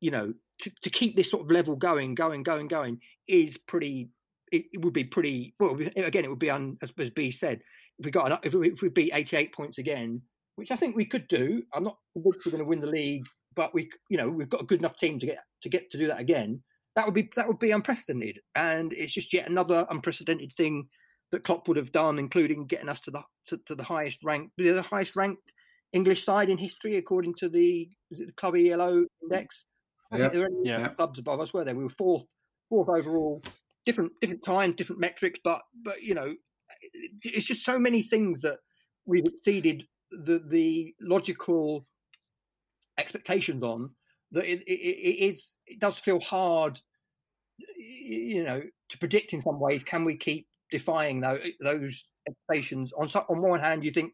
you 0.00 0.10
know, 0.10 0.34
to, 0.70 0.90
keep 0.90 1.16
this 1.16 1.30
sort 1.30 1.42
of 1.42 1.50
level 1.50 1.76
going, 1.76 2.14
going, 2.14 2.42
going, 2.42 2.68
going 2.68 3.00
is 3.28 3.58
pretty 3.58 4.10
it, 4.52 4.66
it 4.72 4.82
would 4.82 4.92
be 4.92 5.04
pretty 5.04 5.54
well. 5.58 5.78
Again, 5.96 6.24
it 6.24 6.30
would 6.30 6.38
be 6.38 6.50
un, 6.50 6.76
as, 6.82 6.92
as 6.98 7.10
B 7.10 7.30
said. 7.30 7.60
If 7.98 8.04
we 8.04 8.10
got 8.10 8.44
if 8.44 8.54
we, 8.54 8.70
if 8.70 8.82
we 8.82 8.88
beat 8.88 9.12
88 9.12 9.54
points 9.54 9.78
again, 9.78 10.22
which 10.56 10.70
I 10.70 10.76
think 10.76 10.94
we 10.94 11.04
could 11.04 11.26
do. 11.28 11.62
I'm 11.72 11.82
not 11.82 11.96
we're 12.14 12.32
going 12.44 12.58
to 12.58 12.64
win 12.64 12.80
the 12.80 12.86
league, 12.86 13.24
but 13.56 13.74
we 13.74 13.90
you 14.08 14.16
know 14.16 14.28
we've 14.28 14.48
got 14.48 14.62
a 14.62 14.66
good 14.66 14.80
enough 14.80 14.98
team 14.98 15.18
to 15.18 15.26
get 15.26 15.38
to 15.62 15.68
get 15.68 15.90
to 15.90 15.98
do 15.98 16.06
that 16.06 16.20
again. 16.20 16.62
That 16.94 17.06
would 17.06 17.14
be 17.14 17.30
that 17.36 17.48
would 17.48 17.58
be 17.58 17.70
unprecedented, 17.70 18.40
and 18.54 18.92
it's 18.92 19.12
just 19.12 19.32
yet 19.32 19.48
another 19.48 19.86
unprecedented 19.90 20.52
thing 20.52 20.88
that 21.30 21.44
Klopp 21.44 21.66
would 21.68 21.78
have 21.78 21.92
done, 21.92 22.18
including 22.18 22.66
getting 22.66 22.88
us 22.88 23.00
to 23.02 23.10
the 23.10 23.22
to, 23.46 23.58
to 23.66 23.74
the 23.74 23.82
highest 23.82 24.18
ranked 24.22 24.52
the 24.58 24.82
highest 24.82 25.16
ranked 25.16 25.52
English 25.92 26.24
side 26.24 26.50
in 26.50 26.58
history, 26.58 26.96
according 26.96 27.34
to 27.34 27.48
the 27.48 27.88
the 28.10 28.32
Club 28.36 28.56
ELO 28.56 29.06
index. 29.22 29.64
I 30.12 30.18
think 30.18 30.32
there 30.32 30.42
were 30.42 30.46
any 30.46 30.68
yeah. 30.68 30.88
clubs 30.88 31.18
above 31.18 31.40
us, 31.40 31.52
were 31.52 31.64
there? 31.64 31.74
We 31.74 31.84
were 31.84 31.88
fourth 31.90 32.24
fourth 32.68 32.88
overall 32.88 33.42
different 33.84 34.12
different 34.20 34.44
time, 34.44 34.72
different 34.72 35.00
metrics, 35.00 35.40
but 35.42 35.62
but 35.82 36.02
you 36.02 36.14
know, 36.14 36.34
it's 37.22 37.46
just 37.46 37.64
so 37.64 37.78
many 37.78 38.02
things 38.02 38.40
that 38.40 38.58
we've 39.06 39.26
exceeded 39.26 39.84
the 40.10 40.42
the 40.48 40.94
logical 41.00 41.86
expectations 42.98 43.62
on 43.62 43.90
that 44.32 44.44
it, 44.44 44.62
it, 44.62 44.72
it 44.72 45.28
is 45.28 45.54
it 45.66 45.78
does 45.78 45.98
feel 45.98 46.20
hard, 46.20 46.80
you 47.76 48.44
know, 48.44 48.62
to 48.90 48.98
predict 48.98 49.32
in 49.32 49.40
some 49.40 49.60
ways. 49.60 49.82
Can 49.82 50.04
we 50.04 50.16
keep 50.16 50.46
defying 50.70 51.20
those 51.20 51.50
those 51.60 52.04
expectations? 52.28 52.92
On 52.92 53.08
on 53.08 53.42
one 53.42 53.60
hand, 53.60 53.84
you 53.84 53.90
think, 53.90 54.12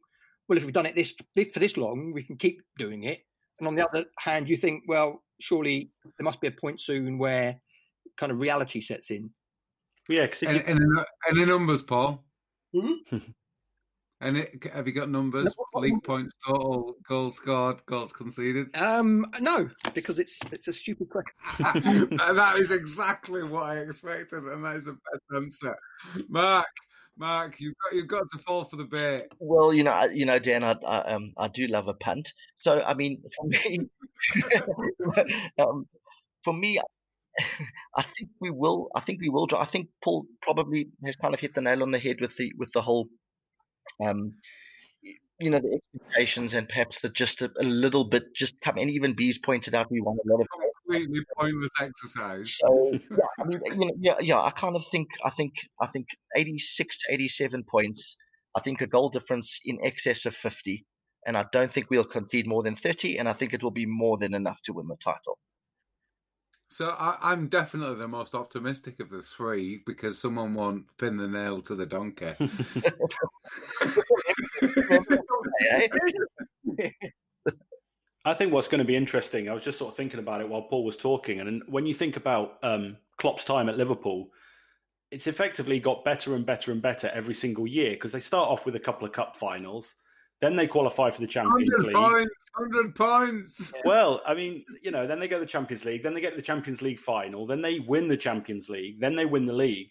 well, 0.49 0.59
if 0.59 0.65
we've 0.65 0.73
done 0.73 0.87
it 0.87 0.95
this 0.95 1.15
for 1.53 1.59
this 1.59 1.77
long, 1.77 2.13
we 2.13 2.23
can 2.23 2.37
keep 2.37 2.63
doing 2.79 3.05
it, 3.05 3.21
and 3.59 3.69
on 3.69 3.75
the 3.75 3.87
other 3.87 4.05
hand, 4.19 4.49
you 4.49 4.57
think, 4.57 4.85
well, 4.87 5.23
surely 5.41 5.91
there 6.17 6.25
must 6.25 6.41
be 6.41 6.49
a 6.49 6.53
point 6.53 6.81
soon 6.81 7.19
where 7.19 7.61
kind 8.17 8.33
of 8.33 8.41
reality 8.41 8.81
sets 8.81 9.11
in. 9.11 9.31
Yeah, 10.09 10.23
because 10.23 10.43
any, 10.43 10.65
any, 10.65 10.81
any, 11.29 11.45
numbers, 11.45 11.83
Paul? 11.83 12.25
Mm-hmm. 12.75 13.17
and 14.21 14.49
have 14.73 14.87
you 14.87 14.93
got 14.93 15.11
numbers? 15.11 15.55
No, 15.75 15.81
League 15.81 16.03
points 16.03 16.35
total, 16.47 16.97
goals 17.07 17.37
scored, 17.37 17.85
goals 17.87 18.13
conceded. 18.13 18.75
Um, 18.75 19.27
no, 19.41 19.69
because 19.93 20.19
it's 20.19 20.39
it's 20.51 20.69
a 20.69 20.73
stupid 20.73 21.09
question. 21.11 22.09
that 22.17 22.57
is 22.59 22.71
exactly 22.71 23.43
what 23.43 23.65
I 23.65 23.79
expected, 23.79 24.45
and 24.45 24.65
that 24.65 24.77
is 24.77 24.87
the 24.87 24.93
best 24.93 25.25
answer. 25.37 25.77
Mark, 26.29 26.67
Mark, 27.19 27.57
you've 27.59 27.75
got 27.85 27.97
you've 27.97 28.09
got 28.09 28.29
to 28.31 28.39
fall 28.39 28.65
for 28.65 28.77
the 28.77 28.85
bait. 28.85 29.25
Well, 29.41 29.75
you 29.75 29.83
know, 29.83 30.05
you 30.05 30.25
know, 30.25 30.39
Dan, 30.39 30.63
I, 30.63 30.77
I 30.87 31.15
um 31.15 31.33
I 31.37 31.49
do 31.49 31.67
love 31.67 31.89
a 31.89 31.95
punt. 31.95 32.33
So 32.59 32.81
I 32.83 32.95
mean, 32.95 33.23
for 33.37 33.47
me, 33.47 33.81
um, 35.59 35.87
for 36.45 36.53
me, 36.53 36.81
I 37.97 38.03
think 38.03 38.31
we 38.41 38.51
will. 38.51 38.89
I 38.95 39.01
think 39.01 39.21
we 39.21 39.29
will. 39.29 39.49
I 39.57 39.67
think 39.67 39.89
Paul 40.03 40.27
probably 40.43 40.89
has 41.05 41.17
kind 41.17 41.35
of 41.35 41.41
hit 41.41 41.55
the 41.55 41.61
nail 41.61 41.83
on 41.83 41.91
the 41.91 41.99
head 41.99 42.17
with 42.21 42.37
the 42.37 42.53
with 42.57 42.73
the 42.73 42.83
whole, 42.83 43.09
um, 44.01 44.35
you 45.41 45.51
know, 45.51 45.59
the 45.59 45.81
expectations 45.95 46.55
and 46.55 46.69
perhaps 46.69 47.01
the 47.01 47.09
just 47.09 47.43
a, 47.43 47.51
a 47.61 47.65
little 47.65 48.05
bit 48.05 48.25
just 48.35 48.61
come. 48.61 48.79
And 48.79 48.91
even 48.91 49.15
Beez 49.15 49.39
pointed 49.39 49.75
out 49.75 49.91
we 49.91 50.01
won 50.01 50.17
a 50.25 50.31
lot 50.31 50.41
of 50.41 50.47
completely 50.89 51.21
pointless 51.37 51.71
exercise. 51.81 52.57
So 52.61 52.93
yeah, 52.93 53.19
I 53.39 53.45
mean, 53.45 53.61
you 53.65 53.77
know, 53.77 53.93
yeah, 53.99 54.15
yeah. 54.21 54.41
I 54.41 54.51
kind 54.51 54.77
of 54.77 54.85
think. 54.91 55.09
I 55.25 55.31
think. 55.31 55.55
I 55.81 55.87
think 55.87 56.07
eighty-six 56.37 56.99
to 56.99 57.13
eighty-seven 57.13 57.65
points. 57.65 58.17
I 58.57 58.61
think 58.61 58.81
a 58.81 58.87
goal 58.87 59.11
difference 59.11 59.61
in 59.65 59.79
excess 59.85 60.27
of 60.27 60.35
fifty, 60.35 60.87
and 61.27 61.37
I 61.37 61.45
don't 61.53 61.73
think 61.73 61.91
we'll 61.91 62.05
concede 62.05 62.47
more 62.47 62.63
than 62.63 62.77
thirty. 62.77 63.19
And 63.19 63.29
I 63.29 63.33
think 63.33 63.53
it 63.55 63.63
will 63.63 63.71
be 63.71 63.87
more 63.87 64.19
than 64.19 64.35
enough 64.35 64.61
to 64.65 64.73
win 64.73 64.89
the 64.89 64.97
title. 65.03 65.39
So 66.71 66.89
I, 66.99 67.33
am 67.33 67.49
definitely 67.49 67.97
the 67.97 68.09
most 68.09 68.35
optimistic 68.35 69.01
of 69.01 69.09
the 69.09 69.23
three 69.23 69.83
because 69.87 70.19
someone 70.19 70.53
won't 70.53 70.85
pin 70.99 71.17
the 71.17 71.27
nail 71.27 71.63
to 71.63 71.75
the 71.75 71.87
donkey. 71.87 72.35
I 78.25 78.35
think 78.35 78.53
what's 78.53 78.69
going 78.69 78.81
to 78.81 78.85
be 78.85 78.97
interesting. 78.97 79.49
I 79.49 79.55
was 79.55 79.65
just 79.65 79.79
sort 79.79 79.93
of 79.93 79.97
thinking 79.97 80.21
about 80.21 80.41
it 80.41 80.49
while 80.49 80.63
Paul 80.63 80.85
was 80.85 80.97
talking, 80.97 81.41
and 81.41 81.63
when 81.67 81.87
you 81.87 81.95
think 81.95 82.17
about 82.17 82.59
um, 82.63 82.97
Klopp's 83.17 83.45
time 83.45 83.69
at 83.69 83.77
Liverpool, 83.77 84.29
it's 85.11 85.27
effectively 85.27 85.81
got 85.81 86.05
better 86.05 86.35
and 86.35 86.45
better 86.45 86.73
and 86.73 86.83
better 86.83 87.11
every 87.15 87.35
single 87.35 87.67
year 87.67 87.91
because 87.91 88.13
they 88.13 88.21
start 88.21 88.51
off 88.51 88.67
with 88.67 88.77
a 88.77 88.81
couple 88.81 89.07
of 89.07 89.13
cup 89.13 89.37
finals. 89.37 89.95
Then 90.41 90.55
they 90.55 90.67
qualify 90.69 91.11
for 91.11 91.21
the 91.21 91.27
Champions 91.27 91.69
100 91.71 91.87
League. 91.87 91.97
Points, 91.97 92.51
100 92.55 92.95
points. 92.95 93.73
Well, 93.85 94.21
I 94.25 94.35
mean, 94.35 94.65
you 94.83 94.93
know, 94.93 95.07
then 95.07 95.19
they 95.19 95.27
go 95.27 95.37
to 95.37 95.45
the 95.45 95.51
Champions 95.51 95.85
League, 95.85 96.03
then 96.03 96.15
they 96.15 96.21
get 96.21 96.31
to 96.31 96.37
the 96.37 96.43
Champions 96.43 96.81
League 96.81 97.01
final, 97.01 97.45
then 97.45 97.61
they 97.61 97.81
win 97.81 98.07
the 98.07 98.17
Champions 98.17 98.69
League, 98.69 99.01
then 99.01 99.17
they 99.17 99.27
win 99.27 99.47
the 99.47 99.53
league. 99.53 99.91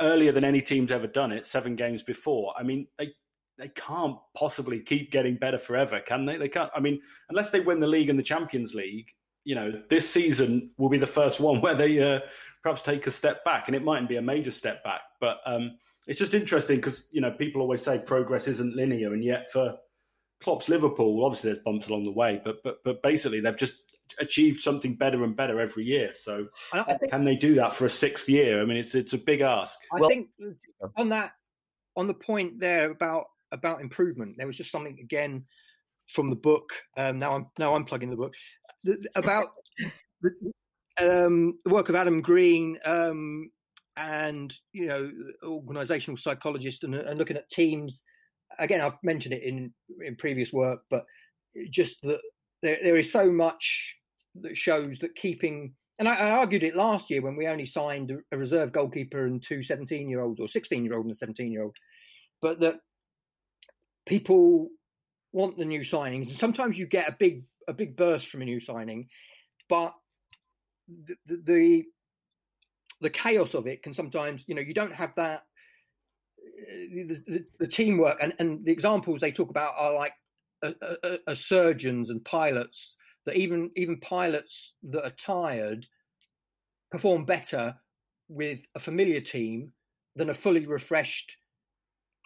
earlier 0.00 0.32
than 0.32 0.44
any 0.44 0.60
team's 0.60 0.90
ever 0.90 1.06
done 1.06 1.30
it, 1.30 1.44
seven 1.44 1.76
games 1.76 2.02
before. 2.02 2.54
I 2.58 2.64
mean, 2.64 2.88
they 2.98 3.12
they 3.58 3.68
can't 3.68 4.16
possibly 4.34 4.80
keep 4.80 5.10
getting 5.10 5.36
better 5.36 5.58
forever, 5.58 6.00
can 6.00 6.24
they? 6.24 6.36
They 6.36 6.48
can't. 6.48 6.70
I 6.74 6.80
mean, 6.80 7.00
unless 7.28 7.50
they 7.50 7.60
win 7.60 7.78
the 7.78 7.86
league 7.86 8.10
and 8.10 8.18
the 8.18 8.22
Champions 8.22 8.74
League, 8.74 9.06
you 9.44 9.54
know, 9.54 9.72
this 9.88 10.08
season 10.08 10.70
will 10.76 10.88
be 10.88 10.98
the 10.98 11.06
first 11.06 11.40
one 11.40 11.60
where 11.62 11.74
they 11.74 11.98
uh, 12.00 12.20
perhaps 12.62 12.82
take 12.82 13.06
a 13.06 13.10
step 13.10 13.44
back, 13.44 13.68
and 13.68 13.76
it 13.76 13.84
mightn't 13.84 14.08
be 14.08 14.16
a 14.16 14.22
major 14.22 14.50
step 14.50 14.84
back, 14.84 15.00
but 15.20 15.38
um, 15.46 15.78
it's 16.06 16.18
just 16.18 16.34
interesting 16.34 16.76
because 16.76 17.06
you 17.10 17.20
know 17.20 17.30
people 17.32 17.62
always 17.62 17.82
say 17.82 17.98
progress 17.98 18.46
isn't 18.48 18.76
linear, 18.76 19.12
and 19.14 19.24
yet 19.24 19.50
for 19.50 19.76
Klopp's 20.40 20.68
Liverpool, 20.68 21.24
obviously 21.24 21.50
there's 21.50 21.62
bumps 21.62 21.88
along 21.88 22.04
the 22.04 22.12
way, 22.12 22.40
but 22.44 22.62
but 22.62 22.78
but 22.84 23.02
basically 23.02 23.40
they've 23.40 23.56
just 23.56 23.74
achieved 24.20 24.60
something 24.60 24.94
better 24.94 25.24
and 25.24 25.36
better 25.36 25.60
every 25.60 25.84
year. 25.84 26.12
So 26.14 26.46
think, 26.72 27.10
can 27.10 27.24
they 27.24 27.36
do 27.36 27.54
that 27.54 27.72
for 27.72 27.86
a 27.86 27.90
sixth 27.90 28.28
year? 28.28 28.60
I 28.60 28.64
mean, 28.64 28.76
it's 28.76 28.94
it's 28.94 29.14
a 29.14 29.18
big 29.18 29.40
ask. 29.40 29.78
I 29.94 30.00
well, 30.00 30.08
think 30.08 30.28
on 30.96 31.08
that 31.08 31.32
on 31.96 32.06
the 32.06 32.14
point 32.14 32.60
there 32.60 32.90
about 32.90 33.24
about 33.52 33.80
improvement, 33.80 34.34
there 34.36 34.46
was 34.46 34.56
just 34.56 34.70
something 34.70 34.98
again 35.00 35.44
from 36.08 36.30
the 36.30 36.36
book. 36.36 36.70
Um, 36.96 37.18
now 37.18 37.34
I'm 37.34 37.46
now 37.58 37.74
I'm 37.74 37.84
plugging 37.84 38.10
the 38.10 38.16
book 38.16 38.32
about 39.14 39.48
the, 40.22 40.30
um, 41.00 41.58
the 41.64 41.72
work 41.72 41.88
of 41.88 41.94
Adam 41.94 42.20
Green 42.20 42.78
um, 42.84 43.50
and 43.96 44.52
you 44.72 44.86
know 44.86 45.10
organizational 45.42 46.16
psychologist 46.16 46.84
and, 46.84 46.94
and, 46.94 47.18
looking 47.18 47.36
at 47.36 47.50
teams. 47.50 48.02
Again, 48.58 48.80
I've 48.80 48.96
mentioned 49.02 49.34
it 49.34 49.42
in 49.42 49.72
in 50.04 50.16
previous 50.16 50.52
work, 50.52 50.80
but 50.90 51.04
just 51.70 52.00
that 52.02 52.20
there, 52.62 52.78
there 52.82 52.96
is 52.96 53.10
so 53.10 53.30
much 53.30 53.94
that 54.42 54.56
shows 54.56 54.98
that 54.98 55.14
keeping 55.14 55.74
and 55.98 56.08
I, 56.08 56.14
I, 56.14 56.30
argued 56.32 56.62
it 56.62 56.76
last 56.76 57.08
year 57.08 57.22
when 57.22 57.36
we 57.36 57.46
only 57.46 57.64
signed 57.64 58.12
a 58.30 58.36
reserve 58.36 58.72
goalkeeper 58.72 59.24
and 59.24 59.42
two 59.42 59.62
17 59.62 60.08
year 60.08 60.20
olds 60.20 60.40
or 60.40 60.48
16 60.48 60.84
year 60.84 60.94
old 60.94 61.06
and 61.06 61.12
a 61.12 61.16
17 61.16 61.50
year 61.50 61.62
old, 61.62 61.76
but 62.42 62.60
that 62.60 62.80
people 64.06 64.68
want 65.32 65.58
the 65.58 65.64
new 65.64 65.80
signings. 65.80 66.28
And 66.28 66.36
sometimes 66.36 66.78
you 66.78 66.86
get 66.86 67.08
a 67.08 67.16
big 67.18 67.44
a 67.68 67.72
big 67.72 67.96
burst 67.96 68.28
from 68.28 68.42
a 68.42 68.44
new 68.44 68.60
signing, 68.60 69.08
but 69.68 69.94
the, 71.26 71.42
the 71.44 71.84
the 73.00 73.10
chaos 73.10 73.54
of 73.54 73.66
it 73.66 73.82
can 73.82 73.92
sometimes 73.92 74.44
you 74.46 74.54
know 74.54 74.62
you 74.62 74.72
don't 74.72 74.94
have 74.94 75.14
that 75.16 75.42
eh, 76.70 77.04
the, 77.04 77.22
the, 77.26 77.44
the 77.58 77.66
teamwork 77.66 78.16
and, 78.22 78.32
and 78.38 78.64
the 78.64 78.72
examples 78.72 79.20
they 79.20 79.32
talk 79.32 79.50
about 79.50 79.74
are 79.76 79.94
like 79.94 80.14
a, 80.62 80.72
a, 81.02 81.18
a 81.26 81.36
surgeons 81.36 82.10
and 82.10 82.24
pilots 82.24 82.96
that 83.26 83.36
even 83.36 83.70
even 83.76 83.98
pilots 84.00 84.72
that 84.84 85.04
are 85.04 85.12
tired 85.18 85.86
perform 86.90 87.24
better 87.24 87.74
with 88.28 88.60
a 88.74 88.80
familiar 88.80 89.20
team 89.20 89.72
than 90.14 90.30
a 90.30 90.34
fully 90.34 90.66
refreshed 90.66 91.36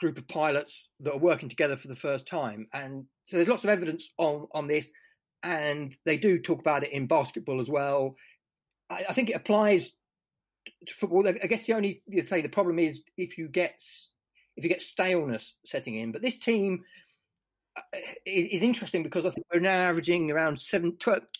group 0.01 0.18
of 0.18 0.26
pilots 0.28 0.88
that 1.01 1.12
are 1.12 1.18
working 1.18 1.48
together 1.48 1.76
for 1.76 1.88
the 1.88 1.96
first 1.96 2.26
time. 2.26 2.66
And 2.72 3.05
so 3.26 3.36
there's 3.36 3.48
lots 3.48 3.64
of 3.64 3.70
evidence 3.70 4.11
on 4.18 4.46
on 4.53 4.66
this, 4.66 4.90
and 5.42 5.94
they 6.05 6.16
do 6.16 6.38
talk 6.38 6.61
about 6.61 6.84
it 6.84 6.92
in 6.92 7.07
basketball 7.07 7.61
as 7.61 7.68
well. 7.68 8.16
I, 8.88 9.05
I 9.09 9.12
think 9.12 9.30
it 9.30 9.36
applies 9.36 9.92
to 10.86 10.94
football. 10.94 11.26
I 11.28 11.32
guess 11.32 11.66
the 11.66 11.74
only 11.74 12.03
you 12.07 12.22
say 12.22 12.40
the 12.40 12.48
problem 12.48 12.78
is 12.78 13.01
if 13.16 13.38
you 13.38 13.48
get 13.48 13.80
if 14.57 14.64
you 14.64 14.70
get 14.70 14.82
staleness 14.82 15.55
setting 15.64 15.96
in. 15.96 16.12
But 16.12 16.22
this 16.22 16.38
team 16.38 16.84
uh, 17.76 17.98
is 18.26 18.62
interesting 18.62 19.03
because 19.03 19.24
I 19.24 19.30
think 19.30 19.46
we're 19.53 19.61
now 19.61 19.88
averaging 19.88 20.30
around 20.30 20.61
seven, 20.61 20.96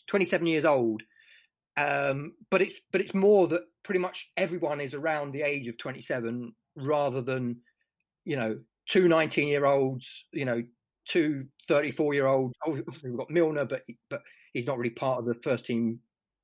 27 0.07 0.47
years 0.47 0.65
old. 0.65 1.03
Um, 1.77 2.35
but 2.51 2.63
it's 2.63 2.81
but 2.93 3.01
it's 3.01 3.15
more 3.15 3.49
that 3.49 3.63
pretty 3.83 4.01
much 4.01 4.31
everyone 4.37 4.81
is 4.81 4.95
around 4.95 5.33
the 5.33 5.43
age 5.43 5.69
of 5.69 5.79
27 5.79 6.53
rather 6.77 7.21
than 7.21 7.61
you 8.31 8.37
know 8.37 8.57
two 8.89 9.09
19 9.09 9.49
year 9.49 9.67
olds 9.67 10.25
you 10.33 10.45
know 10.45 10.63
two 11.05 11.45
34 11.67 12.15
year 12.15 12.27
olds 12.29 12.55
we've 12.69 13.17
got 13.17 13.29
Milner 13.29 13.65
but 13.65 13.83
but 14.09 14.23
he's 14.53 14.67
not 14.67 14.79
really 14.79 14.91
part 14.91 15.19
of 15.19 15.25
the 15.25 15.35
first 15.43 15.67
team 15.67 15.99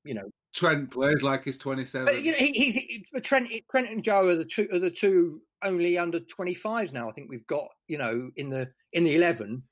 you 0.04 0.14
know 0.14 0.28
Trent 0.52 0.90
plays 0.90 1.22
like 1.22 1.44
he's 1.44 1.58
27 1.58 2.06
but, 2.06 2.22
you 2.22 2.32
know 2.32 2.38
he, 2.38 2.50
he's 2.52 3.22
Trent 3.22 3.48
Trent 3.70 3.88
and 3.88 4.02
Joe 4.02 4.26
are 4.26 4.34
the 4.34 4.44
two 4.44 4.68
are 4.72 4.80
the 4.80 4.90
two 4.90 5.40
only 5.62 5.96
under 5.96 6.18
25s 6.20 6.92
now 6.92 7.08
I 7.08 7.12
think 7.12 7.30
we've 7.30 7.46
got 7.46 7.68
you 7.86 7.98
know 7.98 8.30
in 8.36 8.50
the 8.50 8.68
in 8.92 9.04
the 9.04 9.14
11 9.14 9.62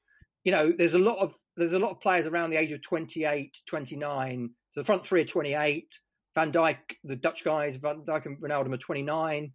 you 0.44 0.52
know, 0.52 0.72
there's 0.76 0.94
a 0.94 0.98
lot 0.98 1.18
of 1.18 1.34
there's 1.56 1.72
a 1.72 1.78
lot 1.78 1.90
of 1.90 2.00
players 2.00 2.26
around 2.26 2.50
the 2.50 2.56
age 2.56 2.72
of 2.72 2.82
28, 2.82 3.56
29. 3.66 4.50
So 4.70 4.80
the 4.80 4.84
front 4.84 5.06
three 5.06 5.22
are 5.22 5.26
28. 5.26 5.86
Van 6.34 6.52
Dijk, 6.52 6.76
the 7.04 7.16
Dutch 7.16 7.44
guys, 7.44 7.76
Van 7.76 8.04
Dijk 8.04 8.26
and 8.26 8.42
Ronaldo 8.42 8.74
are 8.74 8.76
29. 8.76 9.52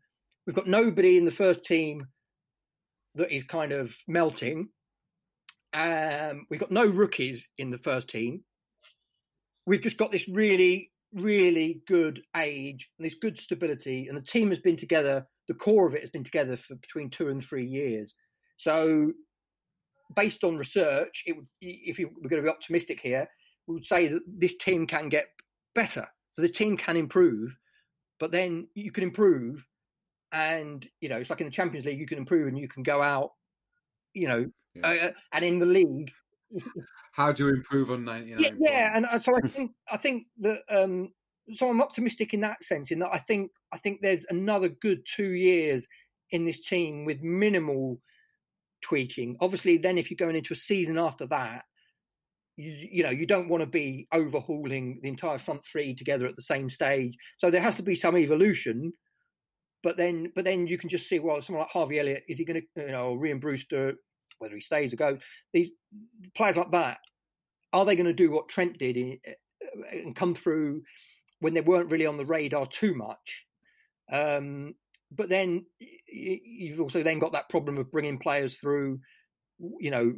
We've 0.48 0.56
got 0.56 0.68
nobody 0.68 1.18
in 1.18 1.26
the 1.26 1.32
first 1.32 1.64
team 1.64 2.08
that 3.16 3.34
is 3.34 3.44
kind 3.44 3.72
of 3.72 3.96
melting. 4.08 4.70
Um, 5.74 6.46
we've 6.50 6.60
got 6.60 6.72
no 6.72 6.86
rookies 6.86 7.48
in 7.58 7.70
the 7.70 7.78
first 7.78 8.10
team. 8.10 8.44
We've 9.66 9.82
just 9.82 9.98
got 9.98 10.12
this 10.12 10.28
really, 10.28 10.92
really 11.14 11.82
good 11.88 12.22
age 12.36 12.90
and 12.98 13.06
this 13.06 13.16
good 13.22 13.40
stability, 13.40 14.08
and 14.08 14.18
the 14.18 14.22
team 14.22 14.50
has 14.50 14.60
been 14.60 14.78
together. 14.78 15.28
The 15.48 15.54
core 15.54 15.88
of 15.88 15.96
it 15.96 16.02
has 16.02 16.12
been 16.12 16.24
together 16.24 16.58
for 16.58 16.76
between 16.76 17.10
two 17.10 17.30
and 17.30 17.44
three 17.44 17.66
years. 17.66 18.14
So 18.58 19.14
based 20.16 20.44
on 20.44 20.58
research, 20.58 21.24
it 21.26 21.36
if 21.62 22.00
you 22.00 22.10
we're 22.22 22.30
going 22.30 22.42
to 22.42 22.48
be 22.48 22.54
optimistic 22.54 23.00
here, 23.02 23.28
we 23.68 23.76
would 23.76 23.86
say 23.86 24.08
that 24.08 24.22
this 24.28 24.56
team 24.58 24.88
can 24.88 25.10
get 25.10 25.26
better. 25.76 26.08
So 26.32 26.42
the 26.42 26.50
team 26.50 26.78
can 26.78 26.98
improve, 26.98 27.56
but 28.20 28.32
then 28.32 28.68
you 28.74 28.92
can 28.92 29.04
improve, 29.04 29.66
and 30.32 30.88
you 31.02 31.10
know 31.10 31.18
it's 31.18 31.30
like 31.30 31.42
in 31.42 31.48
the 31.48 31.52
Champions 31.52 31.86
League, 31.86 32.00
you 32.00 32.08
can 32.08 32.18
improve 32.18 32.48
and 32.48 32.58
you 32.58 32.68
can 32.68 32.84
go 32.84 33.02
out, 33.02 33.32
you 34.14 34.28
know, 34.28 34.50
yeah. 34.76 34.88
uh, 34.88 35.12
and 35.34 35.46
in 35.46 35.60
the 35.60 35.66
league. 35.66 36.12
How 37.14 37.32
do 37.32 37.48
you 37.48 37.54
improve 37.54 37.92
on 37.92 38.06
ninety 38.06 38.32
nine? 38.32 38.42
Yeah, 38.42 38.52
yeah, 38.60 38.92
and 38.96 39.06
uh, 39.06 39.20
so 39.20 39.34
I 39.36 39.48
think 39.48 39.72
I 39.92 39.98
think 39.98 40.28
that 40.40 40.62
um, 40.70 41.14
so 41.54 41.70
I'm 41.70 41.82
optimistic 41.82 42.34
in 42.34 42.42
that 42.42 42.64
sense. 42.64 42.92
In 42.92 43.00
that 43.00 43.14
I 43.14 43.18
think 43.18 43.52
I 43.72 43.78
think 43.78 44.02
there's 44.02 44.26
another 44.30 44.70
good 44.70 45.06
two 45.06 45.32
years 45.32 45.88
in 46.32 46.46
this 46.46 46.60
team 46.60 47.06
with 47.06 47.22
minimal 47.22 48.00
tweaking. 48.82 49.36
Obviously, 49.42 49.78
then 49.78 49.98
if 49.98 50.10
you're 50.10 50.16
going 50.16 50.36
into 50.36 50.54
a 50.54 50.58
season 50.58 50.98
after 50.98 51.26
that, 51.28 51.66
you, 52.56 52.88
you, 52.92 53.04
know 53.04 53.10
you 53.10 53.26
don't 53.26 53.50
want 53.50 53.62
to 53.62 53.70
be 53.70 54.08
overhauling 54.12 55.00
the 55.02 55.10
entire 55.10 55.40
front 55.40 55.66
three 55.66 55.96
together 55.96 56.26
at 56.26 56.36
the 56.36 56.42
same 56.42 56.70
stage. 56.70 57.16
So 57.38 57.50
there 57.50 57.62
has 57.62 57.76
to 57.78 57.84
be 57.84 57.96
some 57.96 58.18
evolution. 58.18 58.94
But 59.82 59.96
then, 59.96 60.32
but 60.36 60.44
then 60.44 60.68
you 60.68 60.78
can 60.78 60.90
just 60.90 61.08
see, 61.08 61.20
well, 61.20 61.42
someone 61.42 61.62
like 61.62 61.72
Harvey 61.72 62.00
Elliott 62.00 62.24
is 62.28 62.38
he 62.38 62.46
going 62.46 62.62
to, 62.76 62.86
you 62.86 62.92
know, 62.92 63.16
Rhian 63.16 63.40
Brewster, 63.40 63.96
whether 64.40 64.56
he 64.56 64.62
stays 64.62 64.94
or 64.94 64.98
goes, 64.98 65.20
these 65.54 65.70
players 66.36 66.58
like 66.58 66.72
that, 66.72 66.98
are 67.72 67.86
they 67.86 67.96
going 67.96 68.06
to 68.08 68.14
do 68.14 68.32
what 68.32 68.50
Trent 68.50 68.78
did 68.78 68.98
in, 68.98 69.20
and 69.92 70.16
come 70.16 70.36
through 70.36 70.82
when 71.40 71.54
they 71.54 71.62
weren't 71.62 71.92
really 71.92 72.06
on 72.06 72.18
the 72.18 72.26
radar 72.26 72.66
too 72.66 72.94
much? 72.94 73.46
Um, 74.12 74.76
but 75.12 75.30
then 75.30 75.66
you've 76.08 76.82
also 76.82 77.04
then 77.04 77.20
got 77.20 77.34
that 77.34 77.50
problem 77.50 77.78
of 77.78 77.92
bringing 77.92 78.20
players 78.20 78.56
through. 78.56 79.00
You 79.80 79.92
know, 79.92 80.14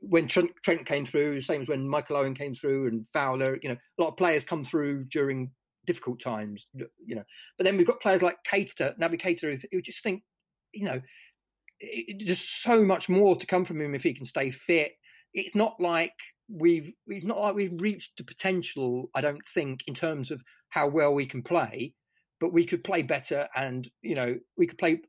when 0.00 0.28
Trent, 0.28 0.50
Trent 0.64 0.86
came 0.86 1.06
through, 1.06 1.40
same 1.42 1.62
as 1.62 1.68
when 1.68 1.88
Michael 1.88 2.16
Owen 2.16 2.34
came 2.34 2.54
through 2.54 2.88
and 2.88 3.06
Fowler. 3.12 3.58
You 3.62 3.68
know, 3.70 3.76
a 3.98 4.02
lot 4.02 4.08
of 4.08 4.16
players 4.16 4.44
come 4.44 4.64
through 4.64 5.04
during 5.04 5.50
difficult 5.86 6.20
times. 6.20 6.66
You 6.74 7.16
know, 7.16 7.24
but 7.58 7.64
then 7.64 7.76
we've 7.76 7.86
got 7.86 8.00
players 8.00 8.22
like 8.22 8.36
Keita, 8.50 8.98
Naby 8.98 9.20
Keita, 9.20 9.62
who 9.70 9.82
just 9.82 10.02
think, 10.02 10.22
you 10.72 10.84
know, 10.84 11.00
it, 11.80 12.24
just 12.24 12.62
so 12.62 12.82
much 12.82 13.08
more 13.08 13.36
to 13.36 13.46
come 13.46 13.64
from 13.64 13.80
him 13.80 13.94
if 13.94 14.02
he 14.02 14.14
can 14.14 14.26
stay 14.26 14.50
fit. 14.50 14.92
It's 15.34 15.54
not 15.54 15.76
like 15.80 16.14
we've 16.48 16.92
we've 17.06 17.24
not 17.24 17.38
like 17.38 17.54
we've 17.54 17.80
reached 17.80 18.12
the 18.18 18.24
potential. 18.24 19.10
I 19.14 19.20
don't 19.20 19.44
think 19.54 19.80
in 19.86 19.94
terms 19.94 20.30
of 20.30 20.42
how 20.68 20.88
well 20.88 21.14
we 21.14 21.26
can 21.26 21.42
play 21.42 21.94
but 22.42 22.52
we 22.52 22.66
could 22.66 22.82
play 22.82 23.02
better 23.02 23.48
and 23.54 23.88
you 24.02 24.16
know 24.16 24.36
we 24.58 24.66
could 24.66 24.76
play 24.76 25.00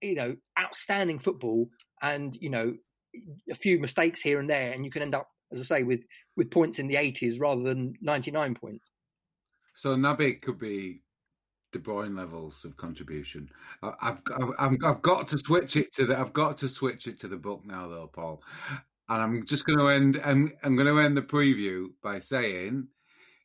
you 0.00 0.14
know 0.14 0.34
outstanding 0.58 1.18
football 1.18 1.68
and 2.00 2.34
you 2.40 2.48
know 2.48 2.74
a 3.50 3.54
few 3.54 3.78
mistakes 3.78 4.22
here 4.22 4.40
and 4.40 4.48
there 4.48 4.72
and 4.72 4.82
you 4.82 4.90
can 4.90 5.02
end 5.02 5.14
up 5.14 5.28
as 5.52 5.60
i 5.60 5.62
say 5.62 5.82
with 5.82 6.00
with 6.38 6.50
points 6.50 6.78
in 6.78 6.88
the 6.88 6.94
80s 6.94 7.38
rather 7.38 7.62
than 7.62 7.92
99 8.00 8.54
points 8.54 8.89
so 9.80 9.96
Naby 9.96 10.42
could 10.42 10.58
be 10.58 11.00
De 11.72 11.78
Bruyne 11.78 12.14
levels 12.14 12.66
of 12.66 12.76
contribution. 12.76 13.48
I've, 13.82 14.20
I've 14.58 14.76
I've 14.84 15.00
got 15.00 15.26
to 15.28 15.38
switch 15.38 15.74
it 15.76 15.90
to 15.94 16.04
the 16.04 16.18
I've 16.18 16.34
got 16.34 16.58
to 16.58 16.68
switch 16.68 17.06
it 17.06 17.18
to 17.20 17.28
the 17.28 17.38
book 17.38 17.62
now 17.64 17.88
though, 17.88 18.10
Paul. 18.12 18.42
And 19.08 19.22
I'm 19.22 19.46
just 19.46 19.64
going 19.64 19.78
to 19.78 19.88
end. 19.88 20.20
I'm, 20.22 20.52
I'm 20.62 20.76
going 20.76 20.86
to 20.86 21.00
end 21.00 21.16
the 21.16 21.22
preview 21.22 21.86
by 22.02 22.18
saying 22.18 22.88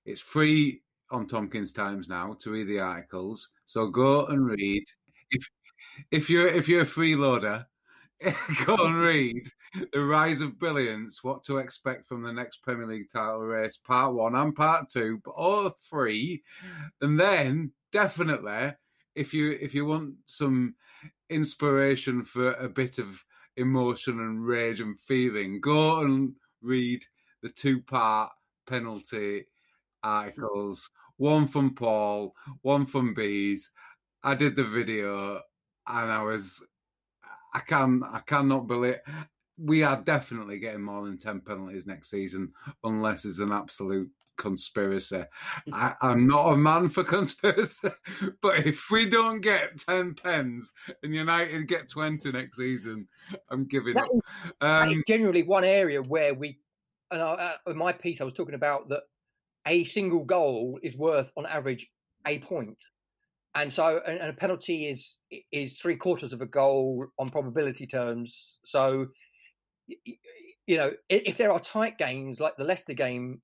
it's 0.05 0.19
free 0.19 0.81
on 1.09 1.25
Tomkins 1.25 1.71
Times 1.71 2.09
now 2.09 2.35
to 2.41 2.51
read 2.51 2.67
the 2.67 2.81
articles. 2.81 3.49
So 3.65 3.87
go 3.87 4.25
and 4.25 4.45
read. 4.45 4.83
If 5.31 5.47
if 6.11 6.29
you're 6.29 6.49
if 6.49 6.67
you're 6.67 6.81
a 6.81 6.85
freeloader, 6.85 7.65
go 8.65 8.75
and 8.85 8.95
read 8.95 9.47
The 9.91 10.01
Rise 10.01 10.41
of 10.41 10.57
Brilliance, 10.57 11.23
What 11.23 11.43
to 11.43 11.57
Expect 11.57 12.07
from 12.07 12.23
the 12.23 12.31
Next 12.31 12.61
Premier 12.63 12.87
League 12.87 13.09
title 13.11 13.39
race, 13.39 13.77
part 13.77 14.13
one 14.13 14.35
and 14.35 14.55
part 14.55 14.87
two, 14.87 15.21
but 15.23 15.31
all 15.31 15.69
three. 15.89 16.43
And 17.01 17.19
then 17.19 17.71
definitely 17.91 18.73
if 19.15 19.33
you 19.33 19.57
if 19.61 19.73
you 19.73 19.85
want 19.85 20.13
some 20.25 20.75
inspiration 21.29 22.23
for 22.23 22.53
a 22.53 22.69
bit 22.69 22.99
of 22.99 23.25
emotion 23.57 24.19
and 24.19 24.45
rage 24.45 24.81
and 24.81 24.99
feeling, 24.99 25.61
go 25.61 26.01
and 26.01 26.33
read 26.61 27.03
the 27.41 27.49
two 27.49 27.81
part 27.81 28.31
penalty 28.67 29.45
articles. 30.03 30.91
One 31.17 31.47
from 31.47 31.73
Paul, 31.73 32.35
one 32.61 32.85
from 32.85 33.13
Beez. 33.13 33.71
I 34.21 34.35
did 34.35 34.55
the 34.55 34.65
video 34.65 35.41
and 35.87 36.11
I 36.11 36.23
was 36.23 36.65
I 37.55 37.61
can 37.61 38.03
I 38.03 38.19
cannot 38.19 38.67
believe 38.67 38.97
we 39.57 39.83
are 39.83 40.01
definitely 40.01 40.59
getting 40.59 40.81
more 40.81 41.05
than 41.05 41.17
ten 41.17 41.39
penalties 41.39 41.87
next 41.87 42.09
season 42.09 42.51
unless 42.83 43.23
it's 43.23 43.39
an 43.39 43.53
absolute 43.53 44.11
conspiracy. 44.35 45.23
I, 45.71 45.93
am 46.01 46.27
not 46.27 46.51
a 46.51 46.57
man 46.57 46.89
for 46.89 47.05
conspiracy, 47.05 47.89
but 48.41 48.67
if 48.67 48.91
we 48.91 49.09
don't 49.09 49.39
get 49.39 49.77
10 49.77 50.15
pens 50.15 50.73
and 51.01 51.15
United 51.15 51.69
get 51.69 51.87
20 51.87 52.33
next 52.33 52.57
season, 52.57 53.07
I'm 53.49 53.63
giving 53.63 53.93
that 53.93 54.03
up. 54.03 54.09
Is, 54.11 54.51
um, 54.59 54.89
that 54.89 54.91
is 54.91 55.03
generally 55.07 55.43
one 55.43 55.63
area 55.63 56.01
where 56.01 56.33
we, 56.33 56.59
and 57.11 57.21
I, 57.21 57.25
uh, 57.25 57.71
in 57.71 57.77
my 57.77 57.93
piece, 57.93 58.19
I 58.19 58.25
was 58.25 58.33
talking 58.33 58.55
about 58.55 58.89
that 58.89 59.03
a 59.65 59.85
single 59.85 60.25
goal 60.25 60.77
is 60.83 60.97
worth 60.97 61.31
on 61.37 61.45
average 61.45 61.89
a 62.27 62.39
point. 62.39 62.77
And 63.55 63.71
so, 63.71 64.01
and, 64.05 64.19
a 64.19 64.33
penalty 64.33 64.87
is 64.87 65.15
is 65.51 65.73
three 65.73 65.95
quarters 65.95 66.33
of 66.33 66.41
a 66.41 66.45
goal 66.45 67.07
on 67.17 67.29
probability 67.29 67.87
terms. 67.87 68.59
So, 68.65 69.07
you 70.67 70.77
know, 70.77 70.91
if 71.09 71.37
there 71.37 71.53
are 71.53 71.59
tight 71.61 71.97
games 71.97 72.41
like 72.41 72.57
the 72.57 72.65
Leicester 72.65 72.93
game 72.93 73.41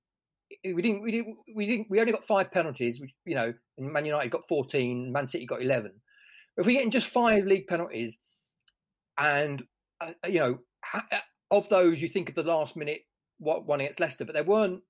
we 0.64 0.82
didn't, 0.82 1.02
we 1.02 1.12
didn't, 1.12 1.36
we 1.56 1.66
didn't, 1.66 1.86
we 1.88 1.98
only 1.98 2.12
got 2.12 2.26
five 2.26 2.52
penalties. 2.52 3.00
Which, 3.00 3.10
you 3.24 3.34
know, 3.34 3.54
Man 3.78 4.04
United 4.04 4.30
got 4.30 4.46
fourteen, 4.48 5.10
Man 5.12 5.26
City 5.26 5.46
got 5.46 5.62
eleven. 5.62 5.92
If 6.58 6.66
we 6.66 6.74
get 6.74 6.84
in 6.84 6.90
just 6.90 7.08
five 7.08 7.46
league 7.46 7.66
penalties, 7.66 8.18
and 9.16 9.62
uh, 10.00 10.12
you 10.28 10.40
know, 10.40 10.58
uh, 10.92 11.18
of 11.50 11.70
those, 11.70 12.02
you 12.02 12.08
think 12.08 12.28
of 12.28 12.34
the 12.34 12.42
last 12.42 12.76
minute 12.76 13.00
one 13.38 13.80
against 13.80 13.98
Leicester, 13.98 14.26
but 14.26 14.34
there 14.34 14.44
weren't, 14.44 14.82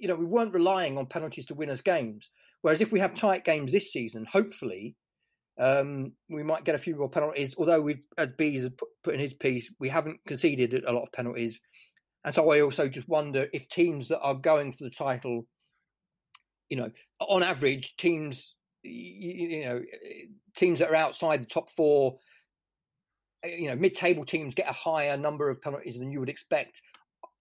you 0.00 0.08
know, 0.08 0.16
we 0.16 0.26
weren't 0.26 0.52
relying 0.52 0.98
on 0.98 1.06
penalties 1.06 1.46
to 1.46 1.54
win 1.54 1.70
us 1.70 1.80
games. 1.80 2.28
Whereas 2.64 2.80
if 2.80 2.92
we 2.92 3.00
have 3.00 3.14
tight 3.14 3.44
games 3.44 3.70
this 3.70 3.92
season, 3.92 4.24
hopefully, 4.24 4.96
um, 5.60 6.12
we 6.30 6.42
might 6.42 6.64
get 6.64 6.74
a 6.74 6.78
few 6.78 6.96
more 6.96 7.10
penalties. 7.10 7.54
Although 7.58 7.82
we've, 7.82 8.00
as 8.16 8.28
Beez 8.38 8.66
put, 8.78 8.88
put 9.02 9.12
in 9.12 9.20
his 9.20 9.34
piece, 9.34 9.70
we 9.80 9.90
haven't 9.90 10.18
conceded 10.26 10.72
a 10.72 10.90
lot 10.90 11.02
of 11.02 11.12
penalties. 11.12 11.60
And 12.24 12.34
so 12.34 12.50
I 12.50 12.62
also 12.62 12.88
just 12.88 13.06
wonder 13.06 13.48
if 13.52 13.68
teams 13.68 14.08
that 14.08 14.20
are 14.20 14.32
going 14.32 14.72
for 14.72 14.84
the 14.84 14.90
title, 14.90 15.44
you 16.70 16.78
know, 16.78 16.90
on 17.20 17.42
average, 17.42 17.96
teams, 17.98 18.54
you, 18.82 19.66
know, 19.66 19.82
teams 20.56 20.78
that 20.78 20.88
are 20.88 20.94
outside 20.94 21.42
the 21.42 21.46
top 21.46 21.68
four, 21.70 22.16
eh, 23.42 23.56
you 23.58 23.68
know, 23.68 23.76
mid-table 23.76 24.24
teams 24.24 24.54
get 24.54 24.70
a 24.70 24.72
higher 24.72 25.18
number 25.18 25.50
of 25.50 25.60
penalties 25.60 25.98
than 25.98 26.10
you 26.10 26.18
would 26.18 26.30
expect. 26.30 26.80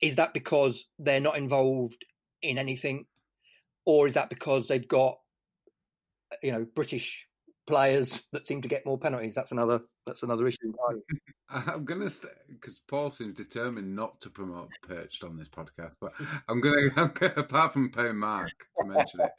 Is 0.01 0.17
that 0.17 0.33
because 0.33 0.83
they're 0.99 1.21
not 1.21 1.37
involved 1.37 2.03
in 2.41 2.57
anything, 2.57 3.05
or 3.85 4.07
is 4.07 4.13
that 4.13 4.29
because 4.29 4.67
they've 4.67 4.87
got, 4.87 5.17
you 6.41 6.51
know, 6.51 6.65
British 6.75 7.27
players 7.65 8.21
that 8.31 8.47
seem 8.47 8.61
to 8.61 8.67
get 8.67 8.85
more 8.85 8.97
penalties? 8.97 9.35
That's 9.35 9.51
another 9.51 9.81
that's 10.05 10.23
another 10.23 10.47
issue. 10.47 10.73
I'm 11.49 11.85
gonna 11.85 12.09
because 12.49 12.81
Paul 12.87 13.09
seems 13.09 13.35
determined 13.35 13.95
not 13.95 14.19
to 14.21 14.29
promote 14.29 14.69
Perched 14.87 15.23
on 15.23 15.37
this 15.37 15.47
podcast, 15.47 15.93
but 16.01 16.13
I'm 16.47 16.61
gonna, 16.61 16.89
I'm 16.95 17.11
gonna 17.13 17.33
apart 17.37 17.73
from 17.73 17.91
paying 17.91 18.17
Mark 18.17 18.51
to 18.77 18.85
mention 18.85 19.21
it, 19.21 19.31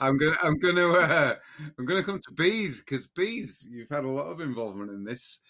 I'm 0.00 0.16
gonna 0.16 0.36
I'm 0.42 0.58
gonna 0.58 0.88
uh, 0.88 1.34
I'm 1.78 1.84
gonna 1.84 2.02
come 2.02 2.20
to 2.20 2.34
Beez 2.34 2.80
because 2.80 3.06
Beez 3.06 3.66
you've 3.68 3.90
had 3.90 4.04
a 4.04 4.08
lot 4.08 4.26
of 4.26 4.40
involvement 4.40 4.90
in 4.90 5.04
this 5.04 5.40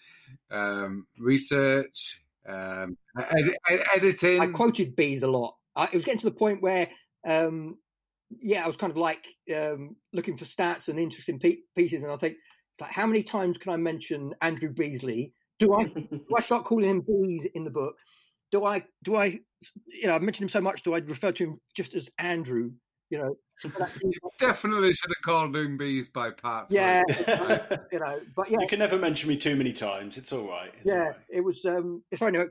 um, 0.51 1.07
research, 1.17 2.21
um, 2.47 2.97
ed- 3.17 3.55
ed- 3.69 3.85
editing. 3.95 4.41
I 4.41 4.47
quoted 4.47 4.95
Beez 4.95 5.23
a 5.23 5.27
lot. 5.27 5.55
I, 5.75 5.85
it 5.85 5.95
was 5.95 6.05
getting 6.05 6.19
to 6.21 6.29
the 6.29 6.31
point 6.31 6.61
where. 6.61 6.89
Um, 7.25 7.77
yeah, 8.29 8.63
I 8.63 8.67
was 8.67 8.75
kind 8.75 8.91
of 8.91 8.97
like 8.97 9.25
um, 9.55 9.95
looking 10.13 10.37
for 10.37 10.45
stats 10.45 10.87
and 10.87 10.99
interesting 10.99 11.39
pe- 11.39 11.57
pieces, 11.75 12.03
and 12.03 12.11
I 12.11 12.17
think 12.17 12.35
it's 12.73 12.81
like, 12.81 12.91
how 12.91 13.07
many 13.07 13.23
times 13.23 13.57
can 13.57 13.73
I 13.73 13.77
mention 13.77 14.33
Andrew 14.41 14.69
Beasley? 14.69 15.33
Do 15.59 15.73
I 15.73 15.85
do 15.85 16.25
I 16.37 16.41
start 16.41 16.65
calling 16.65 16.89
him 16.89 17.01
Beez 17.01 17.45
in 17.53 17.63
the 17.63 17.69
book? 17.69 17.95
Do 18.51 18.65
I 18.65 18.83
do 19.03 19.15
I 19.15 19.39
you 19.87 20.07
know 20.07 20.15
I've 20.15 20.21
mentioned 20.21 20.43
him 20.43 20.49
so 20.49 20.61
much? 20.61 20.83
Do 20.83 20.93
I 20.93 20.99
refer 20.99 21.31
to 21.33 21.43
him 21.43 21.61
just 21.75 21.95
as 21.95 22.07
Andrew? 22.17 22.71
You 23.09 23.17
know, 23.17 23.37
definitely 24.39 24.93
should 24.93 25.09
have 25.09 25.23
called 25.25 25.55
him 25.55 25.77
Beez 25.77 26.07
by 26.07 26.29
part. 26.29 26.67
Yeah, 26.69 27.01
you 27.91 27.99
know, 27.99 28.19
but 28.35 28.49
yeah, 28.49 28.59
you 28.61 28.67
can 28.67 28.79
never 28.79 28.97
mention 28.97 29.27
me 29.27 29.35
too 29.35 29.55
many 29.55 29.73
times. 29.73 30.17
It's 30.17 30.31
all 30.31 30.47
right. 30.47 30.71
It's 30.79 30.91
yeah, 30.91 30.93
all 30.93 31.07
right. 31.07 31.15
it 31.29 31.41
was. 31.41 31.65
um 31.65 32.03
Sorry, 32.15 32.31
no, 32.31 32.47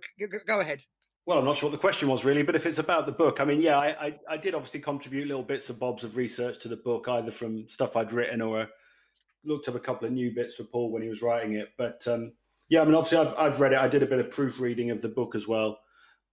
go 0.46 0.60
ahead. 0.60 0.82
Well, 1.28 1.36
I'm 1.36 1.44
not 1.44 1.58
sure 1.58 1.68
what 1.68 1.76
the 1.76 1.78
question 1.78 2.08
was 2.08 2.24
really, 2.24 2.42
but 2.42 2.56
if 2.56 2.64
it's 2.64 2.78
about 2.78 3.04
the 3.04 3.12
book, 3.12 3.38
I 3.38 3.44
mean, 3.44 3.60
yeah, 3.60 3.78
I, 3.78 3.88
I, 4.06 4.18
I, 4.30 4.36
did 4.38 4.54
obviously 4.54 4.80
contribute 4.80 5.28
little 5.28 5.42
bits 5.42 5.68
of 5.68 5.78
bobs 5.78 6.02
of 6.02 6.16
research 6.16 6.58
to 6.60 6.68
the 6.68 6.76
book, 6.76 7.06
either 7.06 7.30
from 7.30 7.68
stuff 7.68 7.98
I'd 7.98 8.12
written 8.12 8.40
or 8.40 8.66
looked 9.44 9.68
up 9.68 9.74
a 9.74 9.78
couple 9.78 10.06
of 10.08 10.14
new 10.14 10.34
bits 10.34 10.54
for 10.54 10.64
Paul 10.64 10.90
when 10.90 11.02
he 11.02 11.10
was 11.10 11.20
writing 11.20 11.52
it. 11.52 11.68
But 11.76 12.02
um, 12.08 12.32
yeah, 12.70 12.80
I 12.80 12.86
mean, 12.86 12.94
obviously, 12.94 13.18
I've, 13.18 13.34
I've 13.34 13.60
read 13.60 13.74
it. 13.74 13.78
I 13.78 13.88
did 13.88 14.02
a 14.02 14.06
bit 14.06 14.20
of 14.20 14.30
proofreading 14.30 14.90
of 14.90 15.02
the 15.02 15.10
book 15.10 15.34
as 15.34 15.46
well, 15.46 15.80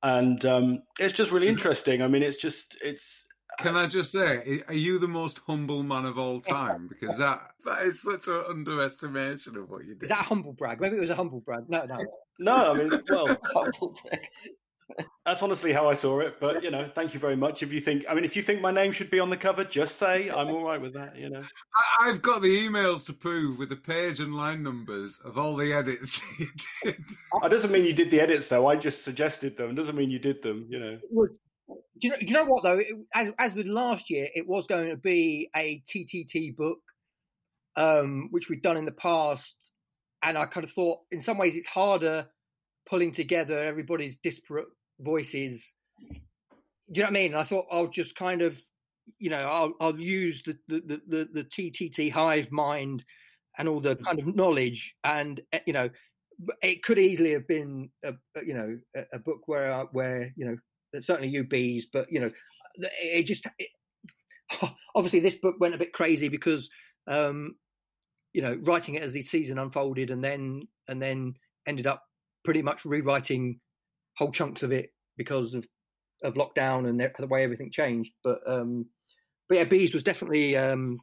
and 0.02 0.46
um, 0.46 0.84
it's 0.98 1.14
just 1.14 1.34
really 1.34 1.50
interesting. 1.50 2.02
I 2.02 2.08
mean, 2.08 2.24
it's 2.24 2.42
just 2.42 2.78
it's. 2.82 3.26
Can 3.60 3.76
I 3.76 3.88
just 3.88 4.14
say, 4.14 4.62
are 4.70 4.74
you 4.74 4.98
the 4.98 5.10
most 5.10 5.42
humble 5.46 5.84
man 5.84 6.06
of 6.06 6.18
all 6.18 6.40
time? 6.40 6.88
Because 6.88 7.18
that 7.18 7.52
that 7.66 7.86
is 7.86 8.02
such 8.02 8.30
an 8.30 8.44
underestimation 8.50 9.58
of 9.58 9.70
what 9.70 9.86
you 9.86 9.96
did. 9.96 10.04
Is 10.04 10.10
that 10.10 10.22
a 10.22 10.24
humble 10.24 10.54
brag? 10.54 10.80
Maybe 10.80 10.96
it 10.96 11.02
was 11.02 11.10
a 11.10 11.16
humble 11.16 11.42
brag. 11.42 11.66
No, 11.68 11.84
no, 11.84 11.98
no. 12.40 12.72
I 12.72 12.78
mean, 12.78 13.02
well, 13.10 13.38
that's 15.26 15.42
honestly 15.42 15.74
how 15.74 15.90
I 15.90 15.96
saw 15.96 16.20
it. 16.20 16.40
But 16.40 16.64
you 16.64 16.72
know, 16.72 16.90
thank 16.94 17.14
you 17.14 17.20
very 17.20 17.36
much. 17.36 17.64
If 17.64 17.74
you 17.74 17.82
think, 17.82 18.06
I 18.10 18.14
mean, 18.14 18.24
if 18.24 18.36
you 18.36 18.42
think 18.42 18.62
my 18.62 18.72
name 18.72 18.92
should 18.92 19.10
be 19.10 19.20
on 19.20 19.30
the 19.30 19.38
cover, 19.38 19.64
just 19.64 19.98
say 19.98 20.30
I'm 20.30 20.50
all 20.50 20.64
right 20.64 20.80
with 20.80 20.94
that. 20.94 21.16
You 21.18 21.30
know, 21.30 21.44
I, 22.00 22.08
have 22.08 22.22
got 22.22 22.42
the 22.42 22.68
emails 22.68 23.06
to 23.08 23.14
prove 23.14 23.58
with 23.58 23.70
the 23.70 23.76
page 23.76 24.20
and 24.20 24.36
line 24.36 24.64
numbers 24.64 25.20
of 25.24 25.38
all 25.38 25.56
the 25.56 25.74
edits 25.74 26.22
you 26.40 26.48
did. 26.84 26.96
It 27.44 27.50
doesn't 27.50 27.72
mean 27.72 27.86
you 27.86 27.94
did 27.94 28.12
the 28.12 28.20
edits 28.20 28.50
though. 28.50 28.68
I 28.68 28.76
just 28.76 29.04
suggested 29.04 29.58
them. 29.58 29.72
It 29.72 29.76
doesn't 29.76 29.96
mean 29.96 30.12
you 30.12 30.20
did 30.20 30.44
them. 30.44 30.68
You 30.70 30.80
know. 30.80 31.00
do 31.10 31.78
you 32.02 32.10
know, 32.12 32.18
do 32.18 32.26
you 32.26 32.34
know 32.34 32.46
what 32.46 32.64
though? 32.64 32.80
As, 33.14 33.30
as 33.40 33.54
with 33.54 33.68
last 33.68 34.10
year, 34.10 34.28
it 34.36 34.48
was 34.48 34.68
going 34.68 34.90
to 34.90 34.98
be 34.98 35.50
a 35.56 35.82
TTT 35.88 36.56
book, 36.56 36.80
um, 37.76 38.28
which 38.30 38.50
we'd 38.50 38.62
done 38.62 38.78
in 38.78 38.86
the 38.86 38.92
past, 38.92 39.56
and 40.22 40.38
I 40.38 40.46
kind 40.46 40.64
of 40.64 40.72
thought, 40.72 41.00
in 41.12 41.22
some 41.22 41.38
ways, 41.40 41.56
it's 41.56 41.68
harder 41.68 42.28
pulling 42.86 43.12
together 43.12 43.64
everybody's 43.64 44.18
disparate 44.18 44.68
voices. 45.00 45.74
Do 46.00 46.08
you 46.08 47.02
know 47.02 47.04
what 47.04 47.10
I 47.10 47.12
mean? 47.12 47.32
And 47.32 47.40
I 47.40 47.44
thought 47.44 47.66
I'll 47.72 47.88
just 47.88 48.16
kind 48.16 48.42
of, 48.42 48.62
you 49.20 49.30
know, 49.30 49.48
I'll 49.48 49.74
I'll 49.80 50.00
use 50.00 50.44
the 50.44 50.58
the 50.68 51.02
the, 51.08 51.30
the 51.34 51.44
TTT 51.44 52.12
hive 52.12 52.52
mind 52.52 53.04
and 53.58 53.68
all 53.68 53.80
the 53.80 53.96
mm. 53.96 54.04
kind 54.04 54.20
of 54.20 54.36
knowledge, 54.36 54.96
and 55.04 55.42
eh, 55.54 55.60
you 55.66 55.74
know, 55.74 55.90
it 56.62 56.84
could 56.84 57.00
easily 57.00 57.32
have 57.32 57.48
been 57.48 57.90
a, 58.04 58.14
you 58.46 58.54
know 58.54 58.78
a, 59.14 59.20
book 59.20 59.48
where 59.48 59.74
where 59.92 60.32
you 60.36 60.46
know 60.46 60.58
certainly 61.00 61.30
you 61.30 61.44
Beez, 61.44 61.88
but 61.92 62.12
you 62.12 62.20
know, 62.20 62.32
it 63.02 63.24
just 63.24 63.48
it, 63.60 63.70
obviously 64.96 65.20
this 65.20 65.36
book 65.36 65.56
went 65.60 65.76
a 65.76 65.80
bit 65.80 65.94
crazy 65.94 66.28
because 66.28 66.70
um, 67.08 67.56
you 68.34 68.42
know 68.42 68.60
writing 68.64 68.96
it 68.96 69.04
as 69.04 69.14
the 69.14 69.22
season 69.22 69.58
unfolded 69.58 70.12
and 70.12 70.24
then 70.24 70.68
and 70.88 71.02
then 71.02 71.34
ended 71.68 71.88
up 71.88 72.04
pretty 72.46 72.62
much 72.62 72.86
rewriting 72.86 73.60
whole 74.18 74.32
chunks 74.32 74.64
of 74.64 74.72
it 74.72 74.94
because 75.18 75.54
of 75.54 75.68
of 76.24 76.36
lockdown 76.36 76.88
and 76.88 77.00
the 77.00 77.28
way 77.28 77.44
everything 77.44 77.72
changed. 77.72 78.12
But 78.24 78.40
um, 78.48 78.86
but 79.50 79.58
yeah, 79.58 79.64
Beez 79.66 79.94
was 79.94 80.04
definitely 80.04 80.56
um, 80.56 80.98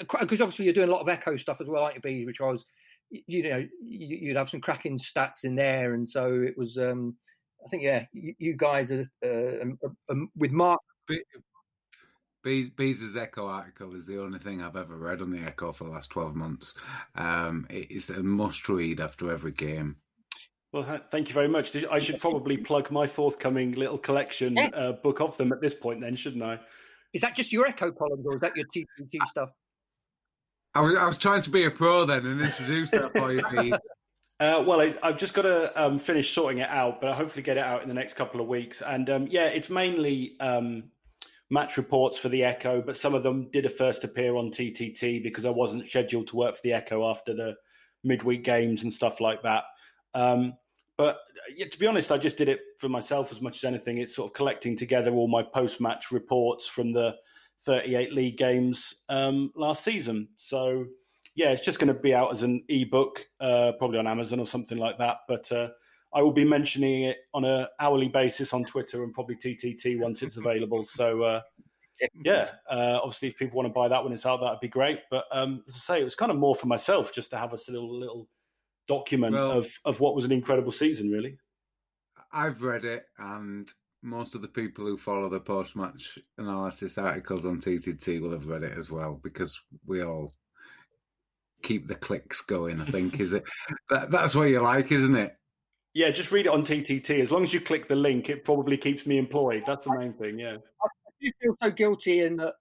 because 0.00 0.40
obviously 0.40 0.64
you're 0.64 0.74
doing 0.74 0.88
a 0.88 0.92
lot 0.92 1.00
of 1.00 1.08
echo 1.08 1.36
stuff 1.36 1.60
as 1.60 1.68
well, 1.68 1.82
aren't 1.82 1.96
you, 1.96 2.00
Beez? 2.00 2.26
Which 2.26 2.40
I 2.40 2.44
was, 2.44 2.64
you 3.10 3.48
know, 3.48 3.66
you'd 3.82 4.36
have 4.36 4.50
some 4.50 4.60
cracking 4.60 4.98
stats 4.98 5.44
in 5.44 5.54
there, 5.54 5.94
and 5.94 6.08
so 6.08 6.42
it 6.42 6.56
was. 6.56 6.78
Um, 6.78 7.16
I 7.64 7.68
think 7.68 7.82
yeah, 7.82 8.06
you, 8.12 8.56
guys 8.56 8.90
are 8.90 9.04
uh, 9.22 9.62
um, 9.62 9.78
um, 10.08 10.30
with 10.34 10.50
Mark. 10.50 10.80
Beez, 12.42 12.70
Beez' 12.70 13.16
Echo 13.16 13.46
article 13.46 13.94
is 13.94 14.06
the 14.06 14.18
only 14.18 14.38
thing 14.38 14.62
I've 14.62 14.76
ever 14.76 14.96
read 14.96 15.20
on 15.20 15.30
the 15.30 15.40
Echo 15.40 15.72
for 15.72 15.84
the 15.84 15.90
last 15.90 16.08
12 16.08 16.34
months. 16.34 16.72
Um, 17.14 17.66
it's 17.68 18.08
a 18.08 18.22
must 18.22 18.66
read 18.66 18.98
after 18.98 19.30
every 19.30 19.52
game. 19.52 19.96
Well, 20.72 20.84
th- 20.84 21.02
thank 21.10 21.28
you 21.28 21.34
very 21.34 21.48
much. 21.48 21.74
I 21.90 21.98
should 21.98 22.20
probably 22.20 22.56
plug 22.70 22.90
my 22.90 23.06
forthcoming 23.06 23.72
little 23.72 23.98
collection 23.98 24.56
uh, 24.58 24.92
book 24.92 25.20
of 25.20 25.36
them 25.36 25.52
at 25.52 25.60
this 25.60 25.74
point, 25.74 26.00
then, 26.00 26.16
shouldn't 26.16 26.42
I? 26.42 26.60
Is 27.12 27.22
that 27.22 27.34
just 27.34 27.52
your 27.52 27.66
Echo 27.66 27.90
columns, 27.90 28.24
or 28.24 28.34
is 28.34 28.40
that 28.40 28.56
your 28.56 28.66
TTT 28.66 29.18
stuff? 29.28 29.50
I 30.74 30.80
was, 30.80 30.96
I 30.96 31.06
was 31.06 31.18
trying 31.18 31.42
to 31.42 31.50
be 31.50 31.64
a 31.64 31.70
pro 31.70 32.04
then 32.04 32.24
and 32.24 32.40
introduce 32.40 32.90
that 32.92 33.12
for 33.16 33.32
you, 33.32 33.42
Pete. 33.42 33.74
Uh, 34.40 34.64
well, 34.66 34.80
I, 34.80 34.86
have 35.02 35.18
just 35.18 35.34
got 35.34 35.42
to 35.42 35.70
um, 35.78 35.98
finish 35.98 36.32
sorting 36.32 36.60
it 36.60 36.70
out, 36.70 36.98
but 36.98 37.08
I'll 37.08 37.14
hopefully 37.14 37.42
get 37.42 37.58
it 37.58 37.62
out 37.62 37.82
in 37.82 37.88
the 37.88 37.94
next 37.94 38.14
couple 38.14 38.40
of 38.40 38.46
weeks. 38.46 38.80
And 38.80 39.10
um, 39.10 39.26
yeah, 39.28 39.48
it's 39.48 39.68
mainly 39.68 40.36
um, 40.40 40.84
match 41.50 41.76
reports 41.76 42.16
for 42.16 42.30
the 42.30 42.44
Echo, 42.44 42.80
but 42.80 42.96
some 42.96 43.12
of 43.12 43.22
them 43.22 43.50
did 43.50 43.66
a 43.66 43.68
first 43.68 44.02
appear 44.02 44.36
on 44.36 44.50
TTT 44.50 45.22
because 45.22 45.44
I 45.44 45.50
wasn't 45.50 45.86
scheduled 45.86 46.28
to 46.28 46.36
work 46.36 46.54
for 46.54 46.62
the 46.64 46.72
Echo 46.72 47.10
after 47.10 47.34
the 47.34 47.56
midweek 48.02 48.42
games 48.42 48.82
and 48.82 48.90
stuff 48.90 49.20
like 49.20 49.42
that. 49.42 49.64
Um, 50.14 50.54
but 51.00 51.18
yeah, 51.56 51.64
to 51.64 51.78
be 51.78 51.86
honest, 51.86 52.12
I 52.12 52.18
just 52.18 52.36
did 52.36 52.50
it 52.50 52.60
for 52.76 52.90
myself 52.90 53.32
as 53.32 53.40
much 53.40 53.56
as 53.56 53.64
anything. 53.64 53.96
It's 53.96 54.14
sort 54.14 54.28
of 54.28 54.34
collecting 54.34 54.76
together 54.76 55.10
all 55.12 55.28
my 55.28 55.42
post 55.42 55.80
match 55.80 56.10
reports 56.10 56.66
from 56.66 56.92
the 56.92 57.14
38 57.64 58.12
league 58.12 58.36
games 58.36 58.96
um, 59.08 59.50
last 59.56 59.82
season. 59.82 60.28
So 60.36 60.84
yeah, 61.34 61.52
it's 61.52 61.64
just 61.64 61.78
going 61.78 61.88
to 61.88 61.98
be 61.98 62.12
out 62.12 62.34
as 62.34 62.42
an 62.42 62.64
ebook, 62.68 63.24
uh, 63.40 63.72
probably 63.78 63.98
on 63.98 64.06
Amazon 64.06 64.40
or 64.40 64.46
something 64.46 64.76
like 64.76 64.98
that. 64.98 65.20
But 65.26 65.50
uh, 65.50 65.68
I 66.12 66.20
will 66.20 66.34
be 66.34 66.44
mentioning 66.44 67.04
it 67.04 67.16
on 67.32 67.46
an 67.46 67.66
hourly 67.80 68.08
basis 68.08 68.52
on 68.52 68.66
Twitter 68.66 69.02
and 69.02 69.14
probably 69.14 69.36
TTT 69.36 69.98
once 69.98 70.20
it's 70.20 70.36
available. 70.36 70.84
So 70.84 71.22
uh, 71.22 71.40
yeah, 72.22 72.50
uh, 72.68 73.00
obviously 73.02 73.28
if 73.28 73.38
people 73.38 73.56
want 73.56 73.68
to 73.68 73.72
buy 73.72 73.88
that 73.88 74.04
when 74.04 74.12
it's 74.12 74.26
out, 74.26 74.42
that'd 74.42 74.60
be 74.60 74.68
great. 74.68 75.00
But 75.10 75.24
um, 75.32 75.64
as 75.66 75.76
I 75.76 75.78
say, 75.78 76.00
it 76.02 76.04
was 76.04 76.14
kind 76.14 76.30
of 76.30 76.36
more 76.36 76.54
for 76.54 76.66
myself 76.66 77.10
just 77.10 77.30
to 77.30 77.38
have 77.38 77.54
a 77.54 77.58
little 77.68 77.98
little 77.98 78.28
document 78.90 79.34
well, 79.34 79.52
of 79.52 79.72
of 79.84 80.00
what 80.00 80.16
was 80.16 80.24
an 80.24 80.32
incredible 80.32 80.72
season, 80.72 81.10
really. 81.10 81.38
I've 82.32 82.60
read 82.62 82.84
it, 82.84 83.04
and 83.18 83.72
most 84.02 84.34
of 84.34 84.42
the 84.42 84.48
people 84.48 84.84
who 84.84 84.98
follow 84.98 85.28
the 85.28 85.38
post 85.38 85.76
match 85.76 86.18
analysis 86.38 86.98
articles 86.98 87.46
on 87.46 87.60
TTT 87.60 88.20
will 88.20 88.32
have 88.32 88.46
read 88.46 88.64
it 88.64 88.76
as 88.76 88.90
well 88.90 89.20
because 89.22 89.60
we 89.86 90.02
all 90.02 90.32
keep 91.62 91.86
the 91.86 91.94
clicks 91.94 92.40
going. 92.40 92.80
I 92.80 92.84
think 92.86 93.20
is 93.20 93.32
it 93.32 93.44
that, 93.90 94.10
that's 94.10 94.34
what 94.34 94.50
you 94.50 94.60
like, 94.60 94.90
isn't 94.90 95.16
it? 95.16 95.36
Yeah, 95.94 96.10
just 96.10 96.32
read 96.32 96.46
it 96.46 96.52
on 96.52 96.62
TTT. 96.62 97.20
As 97.20 97.30
long 97.30 97.44
as 97.44 97.52
you 97.52 97.60
click 97.60 97.88
the 97.88 97.96
link, 97.96 98.28
it 98.28 98.44
probably 98.44 98.76
keeps 98.76 99.06
me 99.06 99.18
employed. 99.18 99.64
That's 99.66 99.86
the 99.86 99.96
main 99.96 100.14
thing. 100.14 100.38
Yeah. 100.38 100.56
I 100.82 100.88
do 101.20 101.30
feel 101.40 101.56
so 101.62 101.70
guilty 101.70 102.20
in 102.20 102.36
that 102.36 102.54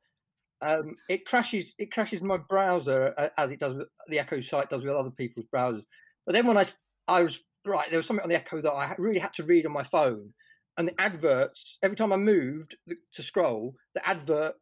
um, 0.62 0.96
it 1.10 1.26
crashes. 1.26 1.74
It 1.78 1.92
crashes 1.92 2.22
my 2.22 2.38
browser 2.38 3.14
uh, 3.18 3.30
as 3.38 3.52
it 3.52 3.60
does 3.60 3.76
with 3.76 3.88
the 4.08 4.20
Echo 4.20 4.42
site 4.42 4.70
does 4.70 4.84
with 4.84 4.94
other 4.96 5.12
people's 5.12 5.46
browsers. 5.54 5.84
But 6.30 6.36
then 6.36 6.46
when 6.46 6.60
I 6.60 6.66
I 7.08 7.24
was 7.24 7.40
right, 7.66 7.90
there 7.90 7.98
was 7.98 8.06
something 8.06 8.22
on 8.22 8.30
the 8.30 8.36
Echo 8.36 8.62
that 8.62 8.72
I 8.72 8.94
really 9.00 9.18
had 9.18 9.34
to 9.34 9.44
read 9.44 9.66
on 9.66 9.72
my 9.72 9.82
phone, 9.82 10.32
and 10.78 10.88
the 10.88 11.02
adverts 11.02 11.80
every 11.82 11.98
time 11.98 12.14
I 12.14 12.18
moved 12.18 12.78
to 13.16 13.24
scroll, 13.24 13.74
the 13.96 14.08
advert 14.08 14.54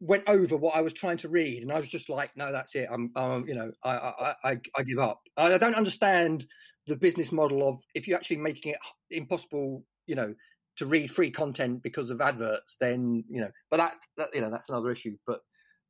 went 0.00 0.24
over 0.26 0.56
what 0.56 0.74
I 0.74 0.80
was 0.80 0.92
trying 0.92 1.18
to 1.18 1.28
read, 1.28 1.62
and 1.62 1.70
I 1.70 1.78
was 1.78 1.88
just 1.88 2.08
like, 2.08 2.36
"No, 2.36 2.50
that's 2.50 2.74
it. 2.74 2.88
I'm, 2.90 3.12
you 3.46 3.54
know, 3.54 3.70
I, 3.84 3.90
I, 3.90 4.34
I, 4.42 4.60
I 4.76 4.82
give 4.82 4.98
up. 4.98 5.20
I, 5.36 5.54
I, 5.54 5.58
don't 5.58 5.76
understand 5.76 6.44
the 6.88 6.96
business 6.96 7.30
model 7.30 7.68
of 7.68 7.78
if 7.94 8.08
you're 8.08 8.18
actually 8.18 8.38
making 8.38 8.72
it 8.72 8.78
impossible, 9.12 9.84
you 10.08 10.16
know, 10.16 10.34
to 10.78 10.86
read 10.86 11.12
free 11.12 11.30
content 11.30 11.80
because 11.84 12.10
of 12.10 12.20
adverts. 12.20 12.76
Then 12.80 13.22
you 13.30 13.40
know, 13.40 13.52
but 13.70 13.76
that, 13.76 13.94
that 14.16 14.34
you 14.34 14.40
know, 14.40 14.50
that's 14.50 14.68
another 14.68 14.90
issue. 14.90 15.16
But 15.28 15.42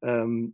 um, 0.07 0.53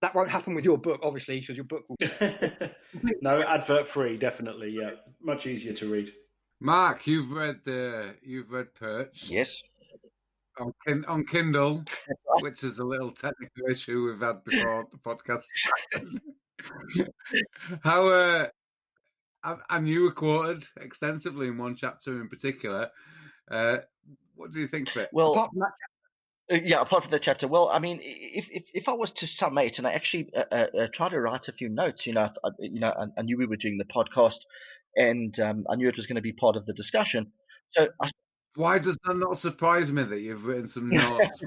that 0.00 0.14
won't 0.14 0.30
happen 0.30 0.54
with 0.54 0.64
your 0.64 0.78
book, 0.78 1.00
obviously, 1.02 1.40
because 1.40 1.56
your 1.56 1.64
book 1.64 1.84
will. 1.88 1.96
no, 3.22 3.42
advert 3.42 3.86
free, 3.86 4.16
definitely. 4.16 4.70
Yeah, 4.70 4.90
much 5.22 5.46
easier 5.46 5.72
to 5.74 5.90
read. 5.90 6.12
Mark, 6.60 7.06
you've 7.06 7.30
read 7.30 7.60
uh, 7.66 8.12
you've 8.22 8.50
read 8.50 8.74
Perched. 8.74 9.30
Yes 9.30 9.62
on, 10.60 11.04
on 11.06 11.24
Kindle, 11.24 11.84
which 12.40 12.64
is 12.64 12.78
a 12.78 12.84
little 12.84 13.10
technical 13.10 13.66
issue 13.68 14.06
we've 14.06 14.20
had 14.20 14.44
before 14.44 14.86
the 14.90 14.98
podcast. 14.98 15.46
How 17.82 18.08
uh, 18.08 18.46
and 19.70 19.88
you 19.88 20.02
were 20.02 20.12
quoted 20.12 20.66
extensively 20.80 21.48
in 21.48 21.58
one 21.58 21.76
chapter 21.76 22.20
in 22.20 22.28
particular. 22.28 22.90
Uh, 23.50 23.78
what 24.34 24.52
do 24.52 24.60
you 24.60 24.68
think 24.68 24.90
of 24.90 24.96
it? 24.96 25.10
Well, 25.12 25.32
apart 25.32 25.50
from 25.50 25.60
that, 25.60 25.72
yeah, 26.50 26.80
apart 26.80 27.04
from 27.04 27.12
the 27.12 27.18
chapter, 27.18 27.46
well, 27.46 27.68
I 27.68 27.78
mean, 27.78 28.00
if 28.02 28.48
if, 28.50 28.64
if 28.74 28.88
I 28.88 28.92
was 28.92 29.12
to 29.12 29.26
summate, 29.26 29.78
and 29.78 29.86
I 29.86 29.92
actually 29.92 30.30
uh, 30.36 30.44
uh, 30.50 30.66
uh 30.78 30.86
try 30.92 31.08
to 31.08 31.20
write 31.20 31.48
a 31.48 31.52
few 31.52 31.68
notes, 31.68 32.06
you 32.06 32.12
know, 32.12 32.22
I, 32.22 32.48
you 32.58 32.80
know, 32.80 32.88
I, 32.88 33.20
I, 33.20 33.22
knew 33.22 33.38
we 33.38 33.46
were 33.46 33.56
doing 33.56 33.78
the 33.78 33.84
podcast, 33.84 34.38
and 34.96 35.38
um, 35.38 35.64
I 35.70 35.76
knew 35.76 35.88
it 35.88 35.96
was 35.96 36.06
going 36.06 36.16
to 36.16 36.22
be 36.22 36.32
part 36.32 36.56
of 36.56 36.66
the 36.66 36.72
discussion. 36.72 37.32
So 37.72 37.88
I 38.02 38.10
why 38.56 38.78
does 38.78 38.98
that 39.04 39.14
not 39.14 39.38
surprise 39.38 39.92
me 39.92 40.02
that 40.02 40.20
you've 40.20 40.44
written 40.44 40.66
some 40.66 40.88
notes? 40.90 41.38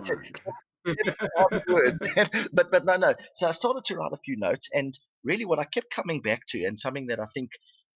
but 2.53 2.71
but 2.71 2.85
no 2.85 2.97
no. 2.97 3.13
So 3.35 3.47
I 3.47 3.51
started 3.51 3.85
to 3.85 3.95
write 3.95 4.13
a 4.13 4.17
few 4.23 4.37
notes, 4.37 4.67
and 4.73 4.97
really 5.23 5.45
what 5.45 5.59
I 5.59 5.65
kept 5.65 5.93
coming 5.93 6.21
back 6.21 6.41
to, 6.49 6.63
and 6.63 6.79
something 6.79 7.07
that 7.07 7.19
I 7.19 7.25
think 7.33 7.49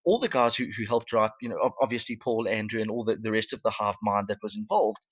all 0.04 0.18
the 0.18 0.28
guys 0.28 0.56
who, 0.56 0.64
who 0.64 0.86
helped 0.86 1.12
write, 1.12 1.32
you 1.42 1.48
know, 1.48 1.58
obviously 1.82 2.16
Paul, 2.16 2.48
Andrew, 2.48 2.80
and 2.80 2.90
all 2.90 3.04
the, 3.04 3.16
the 3.20 3.30
rest 3.30 3.52
of 3.52 3.60
the 3.62 3.72
half 3.78 3.96
mind 4.02 4.26
that 4.28 4.38
was 4.42 4.56
involved. 4.56 5.04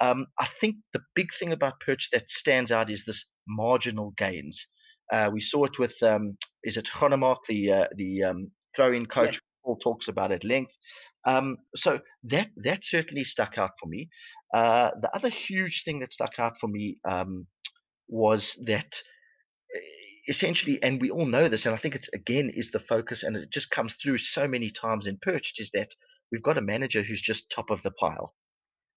Um, 0.00 0.26
I 0.38 0.48
think 0.60 0.76
the 0.92 1.02
big 1.14 1.28
thing 1.38 1.52
about 1.52 1.80
Perched 1.84 2.12
that 2.12 2.28
stands 2.28 2.70
out 2.72 2.90
is 2.90 3.04
this 3.04 3.24
marginal 3.46 4.12
gains. 4.16 4.66
Uh, 5.12 5.30
we 5.32 5.40
saw 5.40 5.64
it 5.64 5.78
with 5.78 5.94
um, 6.02 6.36
is 6.64 6.76
it 6.76 6.88
Gronnemark, 6.94 7.38
the 7.48 7.72
uh, 7.72 7.86
the 7.96 8.22
um, 8.24 8.50
throw-in 8.74 9.06
coach. 9.06 9.34
Yeah. 9.34 9.40
Paul 9.64 9.76
talks 9.76 10.08
about 10.08 10.32
at 10.32 10.44
length. 10.44 10.72
Um, 11.26 11.56
so 11.74 12.00
that 12.24 12.48
that 12.64 12.84
certainly 12.84 13.24
stuck 13.24 13.56
out 13.56 13.70
for 13.80 13.86
me. 13.86 14.08
Uh, 14.52 14.90
the 15.00 15.14
other 15.14 15.30
huge 15.30 15.82
thing 15.84 16.00
that 16.00 16.12
stuck 16.12 16.38
out 16.38 16.54
for 16.60 16.68
me 16.68 16.98
um, 17.08 17.46
was 18.08 18.56
that 18.66 18.94
eh, 19.74 19.80
essentially, 20.28 20.82
and 20.82 21.00
we 21.00 21.10
all 21.10 21.26
know 21.26 21.48
this, 21.48 21.66
and 21.66 21.74
I 21.74 21.78
think 21.78 21.94
it's 21.94 22.08
again 22.14 22.50
is 22.54 22.70
the 22.70 22.80
focus, 22.80 23.22
and 23.22 23.36
it 23.36 23.50
just 23.50 23.70
comes 23.70 23.94
through 23.94 24.18
so 24.18 24.46
many 24.46 24.70
times 24.70 25.06
in 25.06 25.18
Perched, 25.20 25.60
is 25.60 25.70
that 25.72 25.88
we've 26.30 26.42
got 26.42 26.58
a 26.58 26.62
manager 26.62 27.02
who's 27.02 27.22
just 27.22 27.50
top 27.50 27.70
of 27.70 27.82
the 27.82 27.90
pile. 27.92 28.34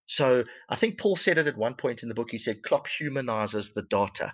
So 0.08 0.44
I 0.70 0.76
think 0.78 1.00
Paul 1.00 1.18
said 1.18 1.38
it 1.38 1.48
at 1.48 1.58
one 1.58 1.76
point 1.76 2.02
in 2.02 2.10
the 2.10 2.16
book. 2.16 2.30
He 2.32 2.38
said 2.38 2.64
Klopp 2.64 2.88
humanizes 2.88 3.74
the 3.74 3.84
data, 3.84 4.34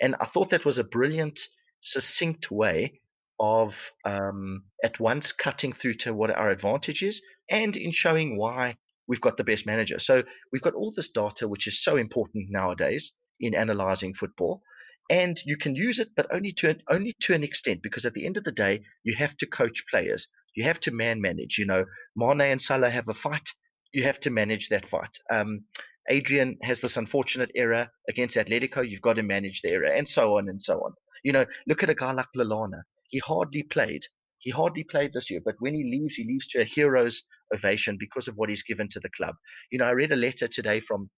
and 0.00 0.16
I 0.20 0.26
thought 0.26 0.50
that 0.50 0.64
was 0.64 0.78
a 0.78 0.84
brilliant, 0.84 1.38
succinct 1.80 2.50
way 2.50 3.00
of 3.38 3.74
um, 4.04 4.64
at 4.84 5.00
once 5.00 5.32
cutting 5.32 5.72
through 5.72 5.94
to 5.94 6.14
what 6.14 6.30
our 6.30 6.50
advantage 6.50 7.02
is 7.02 7.20
and 7.50 7.76
in 7.76 7.90
showing 7.90 8.38
why 8.38 8.76
we've 9.08 9.20
got 9.20 9.36
the 9.36 9.44
best 9.44 9.66
manager. 9.66 9.98
So 9.98 10.22
we've 10.52 10.62
got 10.62 10.74
all 10.74 10.92
this 10.94 11.10
data, 11.10 11.48
which 11.48 11.66
is 11.66 11.82
so 11.82 11.96
important 11.96 12.46
nowadays 12.50 13.12
in 13.40 13.54
analyzing 13.54 14.14
football. 14.14 14.62
And 15.10 15.38
you 15.44 15.56
can 15.56 15.74
use 15.74 15.98
it, 15.98 16.10
but 16.16 16.32
only 16.32 16.52
to 16.52 16.70
an, 16.70 16.82
only 16.88 17.14
to 17.22 17.34
an 17.34 17.42
extent, 17.42 17.82
because 17.82 18.06
at 18.06 18.14
the 18.14 18.24
end 18.24 18.36
of 18.36 18.44
the 18.44 18.52
day, 18.52 18.84
you 19.02 19.16
have 19.16 19.36
to 19.38 19.46
coach 19.46 19.84
players. 19.90 20.28
You 20.54 20.64
have 20.64 20.80
to 20.80 20.92
man 20.92 21.20
manage. 21.20 21.58
You 21.58 21.66
know, 21.66 21.84
Mane 22.16 22.40
and 22.42 22.62
Salah 22.62 22.90
have 22.90 23.08
a 23.08 23.14
fight. 23.14 23.50
You 23.92 24.04
have 24.04 24.20
to 24.20 24.30
manage 24.30 24.68
that 24.68 24.88
fight. 24.88 25.16
Um, 25.30 25.64
Adrian 26.10 26.58
has 26.62 26.80
this 26.80 26.96
unfortunate 26.96 27.50
error 27.54 27.88
against 28.08 28.36
Atletico. 28.36 28.88
You've 28.88 29.02
got 29.02 29.14
to 29.14 29.22
manage 29.22 29.60
the 29.62 29.70
error, 29.70 29.86
and 29.86 30.08
so 30.08 30.38
on 30.38 30.48
and 30.48 30.60
so 30.60 30.78
on. 30.80 30.92
You 31.22 31.32
know, 31.32 31.46
look 31.66 31.82
at 31.82 31.90
a 31.90 31.94
guy 31.94 32.12
like 32.12 32.26
Lallana. 32.36 32.82
He 33.08 33.18
hardly 33.18 33.62
played. 33.62 34.02
He 34.38 34.50
hardly 34.50 34.82
played 34.82 35.12
this 35.12 35.30
year, 35.30 35.40
but 35.44 35.54
when 35.60 35.74
he 35.74 35.84
leaves, 35.84 36.16
he 36.16 36.24
leaves 36.24 36.48
to 36.48 36.62
a 36.62 36.64
hero's 36.64 37.22
ovation 37.54 37.96
because 38.00 38.26
of 38.26 38.34
what 38.34 38.48
he's 38.48 38.64
given 38.64 38.88
to 38.88 39.00
the 39.00 39.10
club. 39.16 39.36
You 39.70 39.78
know, 39.78 39.84
I 39.84 39.90
read 39.90 40.10
a 40.10 40.16
letter 40.16 40.48
today 40.48 40.80
from 40.80 41.10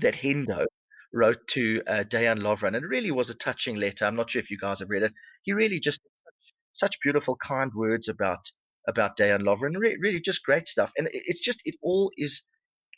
that 0.00 0.14
Hendo 0.14 0.64
wrote 1.12 1.46
to 1.48 1.82
uh, 1.86 2.04
Dejan 2.04 2.38
Lovren, 2.38 2.74
and 2.74 2.84
it 2.84 2.88
really 2.88 3.10
was 3.10 3.28
a 3.28 3.34
touching 3.34 3.76
letter. 3.76 4.06
I'm 4.06 4.16
not 4.16 4.30
sure 4.30 4.40
if 4.40 4.50
you 4.50 4.56
guys 4.58 4.78
have 4.78 4.88
read 4.88 5.02
it. 5.02 5.12
He 5.42 5.52
really 5.52 5.80
just 5.80 6.00
such 6.72 6.96
beautiful, 7.02 7.36
kind 7.36 7.70
words 7.74 8.08
about 8.08 8.40
about 8.88 9.16
Dejan 9.18 9.42
Lovren. 9.42 9.76
Re- 9.76 9.98
really, 10.00 10.20
just 10.20 10.44
great 10.44 10.68
stuff. 10.68 10.92
And 10.96 11.08
it's 11.12 11.40
just 11.40 11.60
it 11.64 11.76
all 11.82 12.12
is 12.16 12.42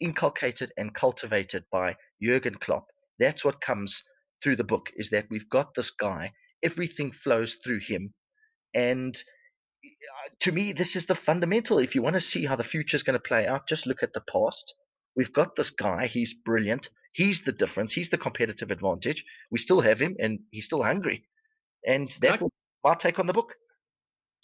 inculcated 0.01 0.73
and 0.77 0.95
cultivated 0.95 1.65
by 1.73 1.97
Jurgen 2.23 2.57
Klopp. 2.57 2.87
That's 3.19 3.45
what 3.45 3.61
comes 3.61 4.03
through 4.43 4.57
the 4.57 4.65
book 4.65 4.89
is 4.97 5.11
that 5.11 5.27
we've 5.31 5.49
got 5.51 5.75
this 5.75 5.91
guy. 5.91 6.33
Everything 6.63 7.13
flows 7.13 7.57
through 7.65 7.81
him 7.87 8.15
and 8.75 9.17
uh, 9.87 10.31
to 10.43 10.53
me, 10.53 10.73
this 10.73 10.97
is 10.97 11.07
the 11.07 11.15
fundamental. 11.15 11.79
If 11.79 11.95
you 11.95 12.03
want 12.03 12.15
to 12.15 12.21
see 12.21 12.47
how 12.47 12.57
the 12.57 12.65
future 12.65 12.97
is 12.97 13.03
going 13.03 13.15
to 13.19 13.29
play 13.29 13.47
out, 13.47 13.69
just 13.69 13.87
look 13.87 14.03
at 14.03 14.13
the 14.15 14.23
past. 14.33 14.75
We've 15.17 15.33
got 15.33 15.57
this 15.57 15.71
guy. 15.71 16.07
He's 16.09 16.35
brilliant. 16.35 16.89
He's 17.13 17.45
the 17.45 17.53
difference. 17.53 17.93
He's 17.93 18.11
the 18.11 18.19
competitive 18.19 18.71
advantage. 18.71 19.25
We 19.51 19.59
still 19.59 19.81
have 19.83 20.01
him, 20.01 20.17
and 20.21 20.41
he's 20.51 20.67
still 20.67 20.83
hungry. 20.83 21.25
And 21.87 22.11
that's 22.21 22.43
my 22.85 22.95
take 22.95 23.19
on 23.19 23.27
the 23.27 23.33
book. 23.35 23.55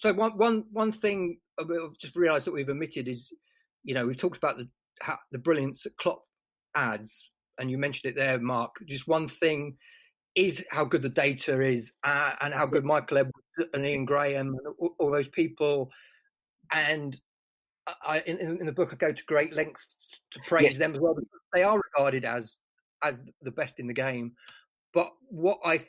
So 0.01 0.15
one 0.15 0.33
one 0.39 0.65
one 0.73 0.93
thing 0.93 1.39
I've 1.59 1.69
just 1.99 2.17
realised 2.17 2.47
that 2.47 2.55
we've 2.55 2.71
omitted 2.71 3.07
is, 3.07 3.31
you 3.85 3.93
know, 3.93 4.07
we've 4.07 4.17
talked 4.17 4.39
about 4.39 4.57
the 4.57 4.67
how, 5.03 5.19
the 5.31 5.39
brilliance 5.39 5.83
that 5.83 5.97
Klopp 5.99 6.23
adds, 6.75 7.23
and 7.59 7.71
you 7.71 7.77
mentioned 7.77 8.11
it 8.11 8.17
there, 8.17 8.41
Mark. 8.41 8.77
Just 8.87 9.07
one 9.07 9.29
thing 9.29 9.77
is 10.35 10.65
how 10.71 10.85
good 10.87 11.03
the 11.03 11.11
data 11.11 11.61
is 11.61 11.93
uh, 12.05 12.33
and 12.41 12.55
how 12.55 12.65
good 12.65 12.85
Michael 12.85 13.19
Edwards 13.19 13.75
and 13.75 13.85
Ian 13.85 14.07
Graham 14.07 14.49
and 14.49 14.75
all, 14.79 14.95
all 14.99 15.11
those 15.11 15.29
people. 15.29 15.91
And 16.73 17.21
I, 18.03 18.21
in, 18.21 18.39
in, 18.39 18.65
the 18.65 18.73
book, 18.73 18.91
I 18.93 18.97
go 18.97 19.13
to 19.13 19.25
great 19.25 19.53
lengths 19.53 19.87
to 20.31 20.41
praise 20.49 20.65
yes. 20.65 20.79
them 20.79 20.95
as 20.95 21.01
well 21.01 21.15
because 21.15 21.41
they 21.53 21.63
are 21.63 21.79
regarded 21.93 22.25
as 22.25 22.57
as 23.05 23.21
the 23.43 23.51
best 23.51 23.81
in 23.81 23.87
the 23.87 23.93
game. 23.93 24.33
But 24.95 25.13
what 25.29 25.59
I, 25.63 25.85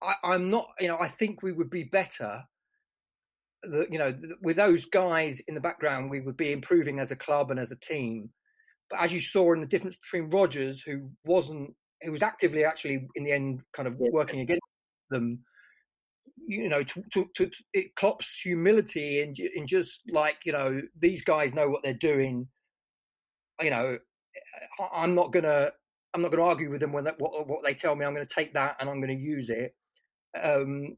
I 0.00 0.14
I'm 0.22 0.48
not, 0.48 0.68
you 0.78 0.86
know, 0.86 0.98
I 1.00 1.08
think 1.08 1.42
we 1.42 1.50
would 1.50 1.70
be 1.70 1.82
better. 1.82 2.44
The, 3.62 3.86
you 3.90 3.98
know, 3.98 4.14
with 4.42 4.56
those 4.56 4.86
guys 4.86 5.40
in 5.46 5.54
the 5.54 5.60
background, 5.60 6.10
we 6.10 6.20
would 6.20 6.36
be 6.36 6.52
improving 6.52 6.98
as 6.98 7.10
a 7.10 7.16
club 7.16 7.50
and 7.50 7.60
as 7.60 7.70
a 7.70 7.76
team. 7.76 8.30
But 8.88 9.00
as 9.00 9.12
you 9.12 9.20
saw 9.20 9.52
in 9.52 9.60
the 9.60 9.66
difference 9.66 9.96
between 9.96 10.30
Rodgers, 10.30 10.82
who 10.82 11.10
wasn't, 11.24 11.74
who 12.02 12.12
was 12.12 12.22
actively 12.22 12.64
actually 12.64 13.06
in 13.14 13.24
the 13.24 13.32
end 13.32 13.60
kind 13.72 13.86
of 13.86 13.96
working 13.98 14.40
against 14.40 14.62
them, 15.10 15.40
you 16.46 16.68
know, 16.68 16.82
to, 16.82 17.04
to, 17.12 17.28
to 17.36 17.50
it 17.74 17.94
Klopp's 17.96 18.40
humility 18.40 19.22
and 19.22 19.38
in, 19.38 19.50
in 19.54 19.66
just 19.66 20.00
like 20.10 20.38
you 20.44 20.52
know 20.52 20.80
these 20.98 21.22
guys 21.22 21.54
know 21.54 21.68
what 21.68 21.82
they're 21.82 21.94
doing. 21.94 22.48
You 23.60 23.70
know, 23.70 23.98
I'm 24.92 25.14
not 25.14 25.32
gonna 25.32 25.70
I'm 26.14 26.22
not 26.22 26.30
gonna 26.30 26.44
argue 26.44 26.70
with 26.70 26.80
them 26.80 26.92
when 26.92 27.04
that, 27.04 27.20
what 27.20 27.46
what 27.46 27.62
they 27.62 27.74
tell 27.74 27.94
me. 27.94 28.04
I'm 28.04 28.14
going 28.14 28.26
to 28.26 28.34
take 28.34 28.54
that 28.54 28.76
and 28.80 28.88
I'm 28.88 29.00
going 29.00 29.16
to 29.16 29.22
use 29.22 29.50
it. 29.50 29.74
Um, 30.40 30.96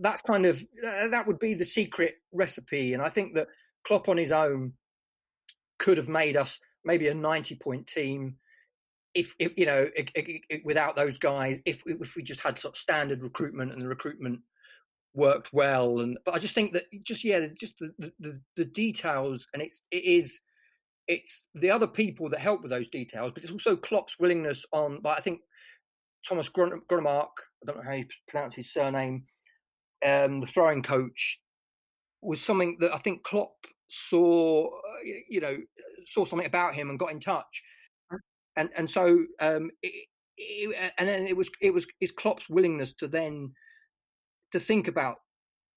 that's 0.00 0.22
kind 0.22 0.46
of 0.46 0.64
that 0.82 1.26
would 1.26 1.38
be 1.38 1.54
the 1.54 1.64
secret 1.64 2.14
recipe, 2.32 2.94
and 2.94 3.02
I 3.02 3.08
think 3.08 3.34
that 3.34 3.48
Klopp 3.84 4.08
on 4.08 4.16
his 4.16 4.32
own 4.32 4.72
could 5.78 5.96
have 5.96 6.08
made 6.08 6.36
us 6.36 6.60
maybe 6.84 7.08
a 7.08 7.14
90 7.14 7.56
point 7.56 7.86
team 7.86 8.36
if, 9.14 9.34
if 9.38 9.52
you 9.56 9.66
know 9.66 9.88
it, 9.94 10.10
it, 10.14 10.42
it, 10.48 10.64
without 10.64 10.96
those 10.96 11.18
guys 11.18 11.58
if 11.66 11.82
if 11.86 12.16
we 12.16 12.22
just 12.22 12.40
had 12.40 12.58
sort 12.58 12.74
of 12.74 12.80
standard 12.80 13.22
recruitment 13.22 13.72
and 13.72 13.82
the 13.82 13.88
recruitment 13.88 14.40
worked 15.14 15.52
well 15.52 16.00
and 16.00 16.18
but 16.24 16.34
I 16.34 16.38
just 16.38 16.54
think 16.54 16.72
that 16.72 16.84
just 17.04 17.22
yeah 17.24 17.46
just 17.58 17.74
the 17.78 18.12
the, 18.18 18.40
the 18.56 18.64
details 18.64 19.46
and 19.52 19.62
it's 19.62 19.82
it 19.90 20.04
is 20.04 20.40
it's 21.08 21.42
the 21.54 21.70
other 21.70 21.86
people 21.86 22.30
that 22.30 22.40
help 22.40 22.62
with 22.62 22.70
those 22.70 22.88
details 22.88 23.32
but 23.34 23.42
it's 23.42 23.52
also 23.52 23.76
Klopp's 23.76 24.18
willingness 24.18 24.64
on 24.72 25.00
like 25.04 25.18
I 25.18 25.20
think 25.20 25.40
Thomas 26.26 26.48
Gronnemark 26.48 26.80
I 26.92 27.66
don't 27.66 27.76
know 27.76 27.82
how 27.84 27.92
you 27.92 28.06
pronounce 28.28 28.56
his 28.56 28.72
surname 28.72 29.24
um, 30.04 30.40
the 30.40 30.46
throwing 30.46 30.82
coach 30.82 31.38
was 32.20 32.40
something 32.40 32.76
that 32.80 32.94
I 32.94 32.98
think 32.98 33.22
Klopp 33.24 33.54
saw, 33.88 34.66
uh, 34.66 35.02
you 35.28 35.40
know, 35.40 35.58
saw 36.06 36.24
something 36.24 36.46
about 36.46 36.74
him 36.74 36.90
and 36.90 36.98
got 36.98 37.12
in 37.12 37.20
touch, 37.20 37.62
and 38.56 38.70
and 38.76 38.90
so 38.90 39.24
um, 39.40 39.70
it, 39.82 40.06
it, 40.36 40.92
and 40.98 41.08
then 41.08 41.26
it 41.26 41.36
was 41.36 41.50
it 41.60 41.72
was 41.72 41.86
it's 42.00 42.12
Klopp's 42.12 42.48
willingness 42.48 42.92
to 42.94 43.08
then 43.08 43.52
to 44.52 44.60
think 44.60 44.88
about 44.88 45.16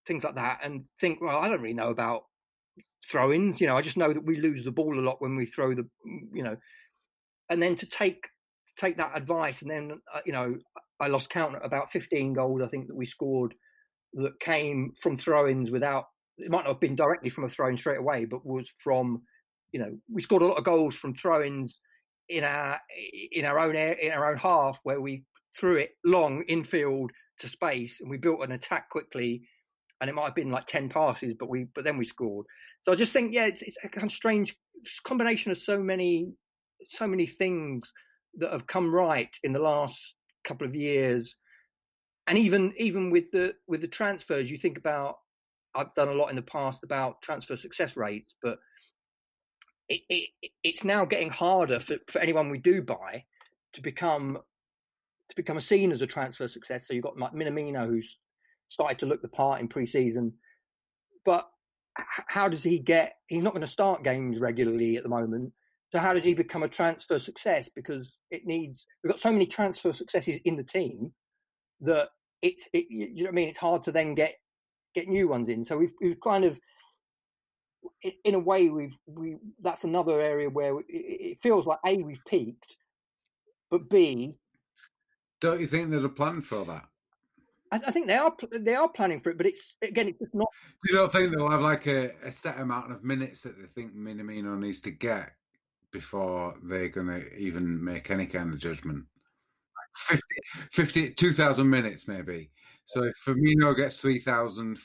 things 0.05 0.23
like 0.23 0.35
that 0.35 0.59
and 0.63 0.83
think, 0.99 1.19
well, 1.21 1.39
I 1.39 1.49
don't 1.49 1.61
really 1.61 1.73
know 1.73 1.89
about 1.89 2.23
throw-ins. 3.09 3.59
You 3.59 3.67
know, 3.67 3.77
I 3.77 3.81
just 3.81 3.97
know 3.97 4.13
that 4.13 4.25
we 4.25 4.37
lose 4.37 4.63
the 4.63 4.71
ball 4.71 4.99
a 4.99 5.01
lot 5.01 5.21
when 5.21 5.35
we 5.35 5.45
throw 5.45 5.73
the, 5.73 5.87
you 6.33 6.43
know, 6.43 6.57
and 7.49 7.61
then 7.61 7.75
to 7.75 7.85
take 7.85 8.23
to 8.23 8.75
take 8.75 8.97
that 8.97 9.11
advice 9.15 9.61
and 9.61 9.69
then 9.69 10.01
uh, 10.13 10.19
you 10.25 10.33
know 10.33 10.55
I 10.99 11.07
lost 11.07 11.29
count 11.29 11.55
about 11.61 11.91
15 11.91 12.33
goals 12.33 12.61
I 12.61 12.67
think 12.67 12.87
that 12.87 12.95
we 12.95 13.05
scored 13.05 13.53
that 14.15 14.39
came 14.39 14.93
from 15.01 15.17
throw-ins 15.17 15.69
without 15.69 16.05
it 16.37 16.51
might 16.51 16.65
not 16.65 16.73
have 16.73 16.79
been 16.79 16.95
directly 16.95 17.29
from 17.29 17.45
a 17.45 17.49
throw-in 17.49 17.77
straight 17.77 17.99
away, 17.99 18.25
but 18.25 18.45
was 18.45 18.69
from 18.79 19.21
you 19.71 19.79
know 19.79 19.97
we 20.11 20.21
scored 20.21 20.41
a 20.41 20.45
lot 20.47 20.57
of 20.57 20.63
goals 20.63 20.95
from 20.95 21.13
throw-ins 21.13 21.79
in 22.29 22.43
our 22.43 22.79
in 23.31 23.45
our 23.45 23.59
own 23.59 23.75
air, 23.75 23.93
in 23.93 24.11
our 24.11 24.31
own 24.31 24.37
half 24.37 24.79
where 24.83 25.01
we 25.01 25.23
threw 25.57 25.75
it 25.75 25.91
long 26.03 26.43
infield 26.43 27.11
to 27.39 27.49
space 27.49 27.99
and 28.01 28.09
we 28.09 28.17
built 28.17 28.43
an 28.43 28.51
attack 28.51 28.89
quickly 28.89 29.41
and 30.01 30.09
it 30.09 30.13
might 30.13 30.25
have 30.25 30.35
been 30.35 30.51
like 30.51 30.65
10 30.67 30.89
passes 30.89 31.33
but 31.37 31.49
we 31.49 31.67
but 31.75 31.83
then 31.83 31.97
we 31.97 32.05
scored. 32.05 32.45
So 32.83 32.91
i 32.91 32.95
just 32.95 33.13
think 33.13 33.33
yeah 33.33 33.45
it's, 33.45 33.61
it's 33.61 33.77
a 33.83 33.89
kind 33.89 34.05
of 34.05 34.11
strange 34.11 34.55
combination 35.03 35.51
of 35.51 35.57
so 35.57 35.79
many 35.79 36.31
so 36.89 37.07
many 37.07 37.25
things 37.25 37.91
that 38.37 38.51
have 38.51 38.67
come 38.67 38.93
right 38.93 39.33
in 39.43 39.53
the 39.53 39.59
last 39.59 39.97
couple 40.45 40.67
of 40.67 40.75
years 40.75 41.35
and 42.27 42.37
even 42.37 42.73
even 42.77 43.11
with 43.11 43.31
the 43.31 43.55
with 43.67 43.81
the 43.81 43.87
transfers, 43.87 44.49
you 44.49 44.57
think 44.57 44.77
about. 44.77 45.19
I've 45.77 45.93
done 45.93 46.07
a 46.07 46.13
lot 46.13 46.29
in 46.29 46.37
the 46.37 46.41
past 46.41 46.85
about 46.85 47.21
transfer 47.21 47.57
success 47.57 47.97
rates, 47.97 48.33
but 48.41 48.59
it, 49.89 50.01
it, 50.09 50.51
it's 50.63 50.85
now 50.85 51.03
getting 51.03 51.29
harder 51.29 51.81
for, 51.81 51.97
for 52.07 52.19
anyone 52.19 52.49
we 52.49 52.59
do 52.59 52.81
buy 52.81 53.25
to 53.73 53.81
become 53.81 54.37
to 55.29 55.35
become 55.35 55.59
seen 55.59 55.91
as 55.91 56.01
a 56.01 56.07
transfer 56.07 56.47
success. 56.47 56.87
So 56.87 56.93
you've 56.93 57.03
got 57.03 57.17
like 57.17 57.33
Minamino, 57.33 57.87
who's 57.87 58.19
started 58.69 58.99
to 58.99 59.05
look 59.05 59.21
the 59.21 59.27
part 59.27 59.59
in 59.59 59.67
pre-season, 59.67 60.33
but 61.25 61.49
how 62.27 62.47
does 62.47 62.63
he 62.63 62.79
get? 62.79 63.15
He's 63.27 63.43
not 63.43 63.53
going 63.53 63.61
to 63.65 63.67
start 63.67 64.03
games 64.03 64.39
regularly 64.39 64.97
at 64.97 65.03
the 65.03 65.09
moment. 65.09 65.51
So 65.91 65.99
how 65.99 66.13
does 66.13 66.23
he 66.23 66.33
become 66.33 66.63
a 66.63 66.67
transfer 66.67 67.19
success? 67.19 67.69
Because 67.73 68.17
it 68.31 68.45
needs. 68.45 68.85
We've 69.03 69.11
got 69.11 69.19
so 69.19 69.31
many 69.31 69.45
transfer 69.45 69.93
successes 69.93 70.39
in 70.45 70.55
the 70.55 70.63
team 70.63 71.11
that 71.81 72.09
it's 72.41 72.67
it, 72.73 72.85
you 72.89 73.23
know 73.23 73.29
I 73.29 73.33
mean. 73.33 73.49
It's 73.49 73.57
hard 73.57 73.83
to 73.83 73.91
then 73.91 74.15
get 74.15 74.35
get 74.93 75.07
new 75.07 75.27
ones 75.27 75.49
in. 75.49 75.65
So 75.65 75.77
we've 75.77 75.93
we've 76.01 76.19
kind 76.19 76.45
of 76.45 76.59
in 78.23 78.35
a 78.35 78.39
way 78.39 78.69
we've 78.69 78.97
we 79.05 79.37
that's 79.61 79.83
another 79.83 80.19
area 80.19 80.49
where 80.49 80.79
it 80.87 81.41
feels 81.41 81.65
like 81.65 81.79
a 81.85 81.97
we've 81.97 82.23
peaked, 82.25 82.75
but 83.69 83.89
b 83.89 84.35
don't 85.41 85.59
you 85.59 85.67
think 85.67 85.91
there's 85.91 86.03
a 86.03 86.09
plan 86.09 86.41
for 86.41 86.65
that? 86.65 86.85
I, 87.71 87.91
think 87.91 88.07
they 88.07 88.15
are 88.15 88.33
they 88.51 88.73
are 88.73 88.87
planning 88.87 89.19
for 89.19 89.31
it, 89.31 89.37
but 89.37 89.45
it's 89.45 89.75
again 89.81 90.07
it's 90.07 90.19
just 90.19 90.33
not. 90.33 90.47
You 90.85 90.95
don't 90.95 91.11
think 91.11 91.31
they'll 91.31 91.49
have 91.49 91.61
like 91.61 91.87
a, 91.87 92.11
a 92.23 92.31
set 92.31 92.59
amount 92.59 92.91
of 92.91 93.03
minutes 93.03 93.41
that 93.41 93.57
they 93.57 93.67
think 93.67 93.93
Minamino 93.93 94.57
needs 94.57 94.79
to 94.81 94.91
get 94.91 95.33
before 95.91 96.55
they're 96.63 96.89
going 96.89 97.07
to 97.07 97.35
even 97.37 97.83
make 97.83 98.11
any 98.11 98.25
kind 98.25 98.53
of 98.53 98.59
judgment? 98.59 99.05
50, 99.95 100.21
50 100.71 101.11
2,000 101.11 101.69
minutes 101.69 102.07
maybe. 102.07 102.49
So 102.85 103.03
if 103.03 103.15
Firmino 103.25 103.75
gets 103.75 103.97
3,000, 103.97 104.77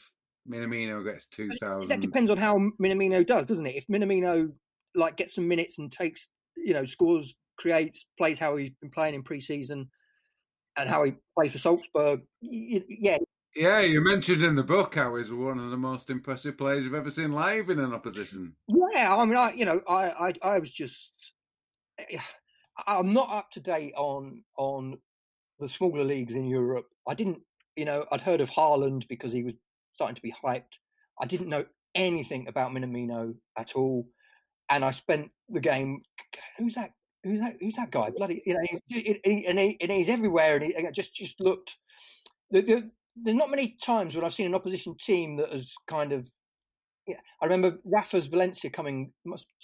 Minamino 0.49 1.05
gets 1.05 1.27
2,000. 1.27 1.89
That 1.89 2.01
depends 2.01 2.31
on 2.31 2.39
how 2.39 2.59
Minamino 2.81 3.27
does, 3.27 3.47
doesn't 3.47 3.67
it? 3.67 3.77
If 3.77 3.87
Minamino 3.89 4.53
like 4.95 5.17
gets 5.17 5.35
some 5.35 5.47
minutes 5.47 5.79
and 5.79 5.93
takes, 5.93 6.29
you 6.57 6.73
know, 6.73 6.85
scores, 6.85 7.35
creates, 7.57 8.07
plays 8.19 8.39
how 8.39 8.57
he's 8.57 8.71
been 8.81 8.91
playing 8.91 9.15
in 9.15 9.23
pre-season 9.23 9.91
and 10.77 10.89
how 10.89 11.05
he 11.05 11.13
plays 11.37 11.53
for 11.53 11.59
Salzburg, 11.59 12.23
yeah. 12.41 13.19
Yeah, 13.57 13.81
you 13.81 14.01
mentioned 14.01 14.43
in 14.43 14.55
the 14.55 14.63
book 14.63 14.95
how 14.95 15.17
he's 15.17 15.31
one 15.31 15.59
of 15.59 15.71
the 15.71 15.77
most 15.77 16.09
impressive 16.09 16.57
players 16.57 16.85
you've 16.85 16.95
ever 16.95 17.11
seen 17.11 17.33
live 17.33 17.69
in 17.69 17.81
an 17.81 17.93
opposition. 17.93 18.55
Yeah, 18.69 19.15
I 19.15 19.25
mean, 19.25 19.37
I, 19.37 19.53
you 19.53 19.65
know, 19.65 19.81
I, 19.89 20.11
I, 20.29 20.33
I 20.43 20.59
was 20.61 20.71
just, 20.71 21.11
eh, 21.99 22.19
I'm 22.87 23.13
not 23.13 23.29
up 23.29 23.51
to 23.53 23.61
date 23.61 23.93
on 23.97 24.45
on 24.57 24.99
the 25.61 25.69
smaller 25.69 26.05
leagues 26.05 26.35
in 26.35 26.47
Europe. 26.47 26.87
I 27.09 27.15
didn't, 27.15 27.41
you 27.77 27.85
know, 27.85 28.05
I'd 28.11 28.21
heard 28.21 28.41
of 28.41 28.51
Haaland 28.51 29.07
because 29.09 29.33
he 29.33 29.43
was 29.43 29.55
starting 29.95 30.17
to 30.17 30.23
be 30.23 30.35
hyped. 30.45 30.79
I 31.21 31.27
didn't 31.27 31.49
know 31.49 31.65
anything 31.95 32.49
about 32.49 32.73
Minamino 32.73 33.35
at 33.59 33.75
all, 33.75 34.09
and 34.71 34.85
I 34.85 34.91
spent 34.91 35.31
the 35.49 35.61
game. 35.61 36.03
Who's 36.59 36.75
that? 36.75 36.93
Who's 37.25 37.41
that? 37.41 37.57
Who's 37.61 37.75
that 37.77 37.91
guy? 37.91 38.11
Bloody, 38.17 38.43
you 38.47 38.55
know, 38.55 38.61
he's, 38.87 39.17
and, 39.25 39.59
he, 39.59 39.77
and 39.81 39.91
he's 39.91 40.09
everywhere, 40.09 40.57
and 40.57 40.65
he 40.65 40.75
just 40.95 41.15
just 41.15 41.41
looked. 41.41 41.77
There's 42.51 42.83
not 43.37 43.51
many 43.51 43.77
times 43.83 44.15
when 44.15 44.25
I've 44.25 44.35
seen 44.35 44.47
an 44.47 44.55
opposition 44.55 44.97
team 44.99 45.37
that 45.37 45.53
has 45.53 45.73
kind 45.87 46.13
of 46.13 46.27
yeah, 47.07 47.17
I 47.43 47.47
remember 47.47 47.79
Rafa's 47.85 48.27
Valencia 48.27 48.71
coming 48.71 49.13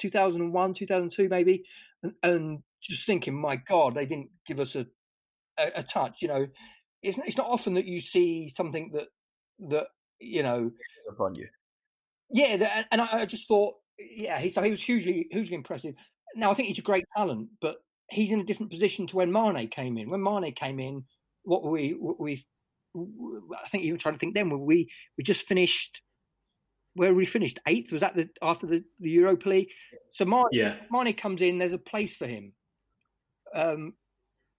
2001, 0.00 0.74
2002 0.74 1.28
maybe, 1.28 1.64
and, 2.02 2.12
and, 2.22 2.58
just 2.82 3.06
thinking, 3.06 3.34
my 3.34 3.56
God, 3.56 3.94
they 3.94 4.06
didn't 4.06 4.30
give 4.46 4.60
us 4.60 4.76
a, 4.76 4.86
a, 5.58 5.72
a, 5.76 5.82
touch. 5.82 6.16
You 6.20 6.28
know, 6.28 6.46
it's 7.02 7.18
it's 7.26 7.36
not 7.36 7.48
often 7.48 7.74
that 7.74 7.86
you 7.86 8.00
see 8.00 8.52
something 8.54 8.90
that 8.92 9.08
that 9.70 9.88
you 10.20 10.42
know 10.42 10.70
upon 11.10 11.34
you. 11.34 11.48
Yeah, 12.30 12.82
and 12.90 13.00
I, 13.00 13.20
I 13.20 13.26
just 13.26 13.46
thought, 13.46 13.74
yeah, 13.98 14.38
he 14.38 14.50
so 14.50 14.62
he 14.62 14.70
was 14.70 14.82
hugely 14.82 15.28
hugely 15.30 15.54
impressive. 15.54 15.94
Now 16.34 16.50
I 16.50 16.54
think 16.54 16.68
he's 16.68 16.78
a 16.78 16.82
great 16.82 17.04
talent, 17.16 17.48
but 17.60 17.76
he's 18.10 18.30
in 18.30 18.40
a 18.40 18.44
different 18.44 18.72
position 18.72 19.06
to 19.06 19.16
when 19.16 19.32
Mane 19.32 19.68
came 19.68 19.96
in. 19.98 20.10
When 20.10 20.22
Mane 20.22 20.52
came 20.52 20.80
in, 20.80 21.04
what 21.44 21.62
were 21.62 21.70
we 21.70 21.94
we 21.94 22.44
I 22.96 23.68
think 23.68 23.84
you 23.84 23.92
were 23.92 23.98
trying 23.98 24.14
to 24.14 24.18
think 24.18 24.34
then. 24.34 24.50
We 24.50 24.90
we 25.16 25.24
just 25.24 25.46
finished 25.46 26.02
where 26.94 27.14
we 27.14 27.26
finished 27.26 27.60
eighth. 27.66 27.92
Was 27.92 28.00
that 28.00 28.16
the 28.16 28.28
after 28.42 28.66
the, 28.66 28.82
the 29.00 29.10
Europa 29.10 29.48
League? 29.48 29.68
So 30.12 30.24
Mane, 30.24 30.44
yeah. 30.52 30.76
Mane 30.90 31.14
comes 31.14 31.40
in. 31.40 31.58
There's 31.58 31.72
a 31.72 31.78
place 31.78 32.16
for 32.16 32.26
him. 32.26 32.52
Um, 33.54 33.94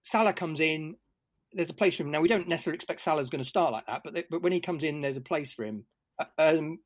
Salah 0.08 0.34
comes 0.34 0.62
in. 0.62 0.96
There's 1.52 1.70
a 1.70 1.74
place 1.74 1.96
for 1.96 2.04
him. 2.04 2.12
Now 2.12 2.22
we 2.22 2.30
don't 2.30 2.48
necessarily 2.48 2.76
expect 2.76 3.02
Salah's 3.02 3.30
going 3.30 3.44
to 3.44 3.50
start 3.50 3.74
like 3.74 3.86
that, 3.88 4.02
but 4.04 4.14
they, 4.14 4.24
but 4.30 4.42
when 4.42 4.54
he 4.54 4.62
comes 4.62 4.84
in, 4.84 5.02
there's 5.02 5.18
a 5.18 5.22
place 5.22 5.52
for 5.52 5.66
him. 5.66 5.84
Uh, 6.18 6.26
um, 6.38 6.80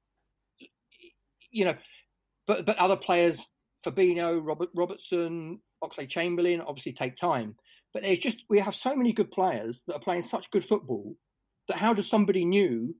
you 1.51 1.65
know, 1.65 1.75
but 2.47 2.65
but 2.65 2.77
other 2.77 2.95
players, 2.95 3.47
Fabinho, 3.85 4.39
Robert 4.43 4.69
Robertson, 4.75 5.59
Oxlade-Chamberlain, 5.83 6.61
obviously 6.61 6.93
take 6.93 7.15
time. 7.15 7.55
But 7.93 8.01
there's 8.01 8.19
just 8.19 8.43
we 8.49 8.57
have 8.59 8.73
so 8.73 8.95
many 8.95 9.13
good 9.13 9.29
players 9.29 9.81
that 9.85 9.95
are 9.95 9.99
playing 9.99 10.23
such 10.23 10.49
good 10.49 10.65
football 10.65 11.15
that 11.67 11.77
how 11.77 11.93
does 11.93 12.09
somebody 12.09 12.43
new 12.43 12.95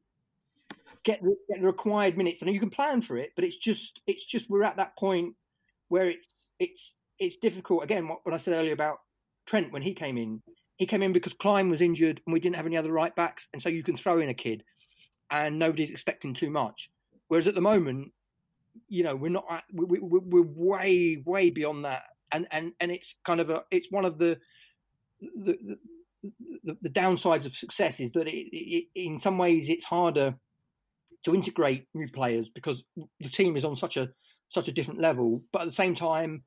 get 1.03 1.21
the, 1.23 1.35
get 1.49 1.61
the 1.61 1.65
required 1.65 2.15
minutes. 2.15 2.41
And 2.41 2.53
you 2.53 2.59
can 2.59 2.69
plan 2.69 3.01
for 3.01 3.17
it, 3.17 3.31
but 3.35 3.43
it's 3.43 3.57
just 3.57 4.01
it's 4.05 4.25
just 4.25 4.49
we're 4.49 4.63
at 4.63 4.77
that 4.77 4.95
point 4.97 5.33
where 5.89 6.09
it's 6.09 6.27
it's 6.59 6.93
it's 7.17 7.37
difficult. 7.37 7.83
Again, 7.83 8.07
what, 8.07 8.19
what 8.23 8.35
I 8.35 8.37
said 8.37 8.53
earlier 8.53 8.73
about 8.73 8.97
Trent 9.45 9.71
when 9.71 9.81
he 9.81 9.93
came 9.93 10.17
in, 10.17 10.41
he 10.77 10.85
came 10.85 11.01
in 11.01 11.13
because 11.13 11.33
Klein 11.33 11.69
was 11.69 11.81
injured 11.81 12.21
and 12.25 12.33
we 12.33 12.39
didn't 12.39 12.55
have 12.55 12.65
any 12.65 12.77
other 12.77 12.91
right 12.91 13.15
backs, 13.15 13.47
and 13.53 13.61
so 13.61 13.69
you 13.69 13.83
can 13.83 13.97
throw 13.97 14.19
in 14.19 14.29
a 14.29 14.33
kid, 14.33 14.63
and 15.29 15.59
nobody's 15.59 15.91
expecting 15.91 16.33
too 16.33 16.49
much. 16.49 16.89
Whereas 17.27 17.47
at 17.47 17.55
the 17.55 17.61
moment, 17.61 18.11
you 18.87 19.03
know, 19.03 19.15
we're 19.15 19.29
not 19.29 19.45
uh, 19.49 19.61
we, 19.73 19.99
we, 19.99 20.19
we're 20.19 20.41
way 20.41 21.23
way 21.25 21.49
beyond 21.49 21.85
that 21.85 22.03
and 22.31 22.47
and 22.51 22.73
and 22.79 22.91
it's 22.91 23.15
kind 23.25 23.39
of 23.39 23.49
a 23.49 23.63
it's 23.71 23.87
one 23.91 24.05
of 24.05 24.17
the 24.17 24.37
the, 25.35 25.77
the, 26.63 26.77
the 26.81 26.89
downsides 26.89 27.45
of 27.45 27.55
success 27.55 27.99
is 27.99 28.11
that 28.11 28.27
it, 28.27 28.47
it, 28.51 28.87
in 28.95 29.19
some 29.19 29.37
ways 29.37 29.69
it's 29.69 29.85
harder 29.85 30.35
to 31.23 31.35
integrate 31.35 31.87
new 31.93 32.07
players 32.09 32.49
because 32.49 32.83
the 33.19 33.29
team 33.29 33.55
is 33.55 33.65
on 33.65 33.75
such 33.75 33.97
a 33.97 34.09
such 34.49 34.67
a 34.67 34.71
different 34.71 34.99
level. 34.99 35.41
But 35.51 35.63
at 35.63 35.67
the 35.67 35.73
same 35.73 35.95
time, 35.95 36.43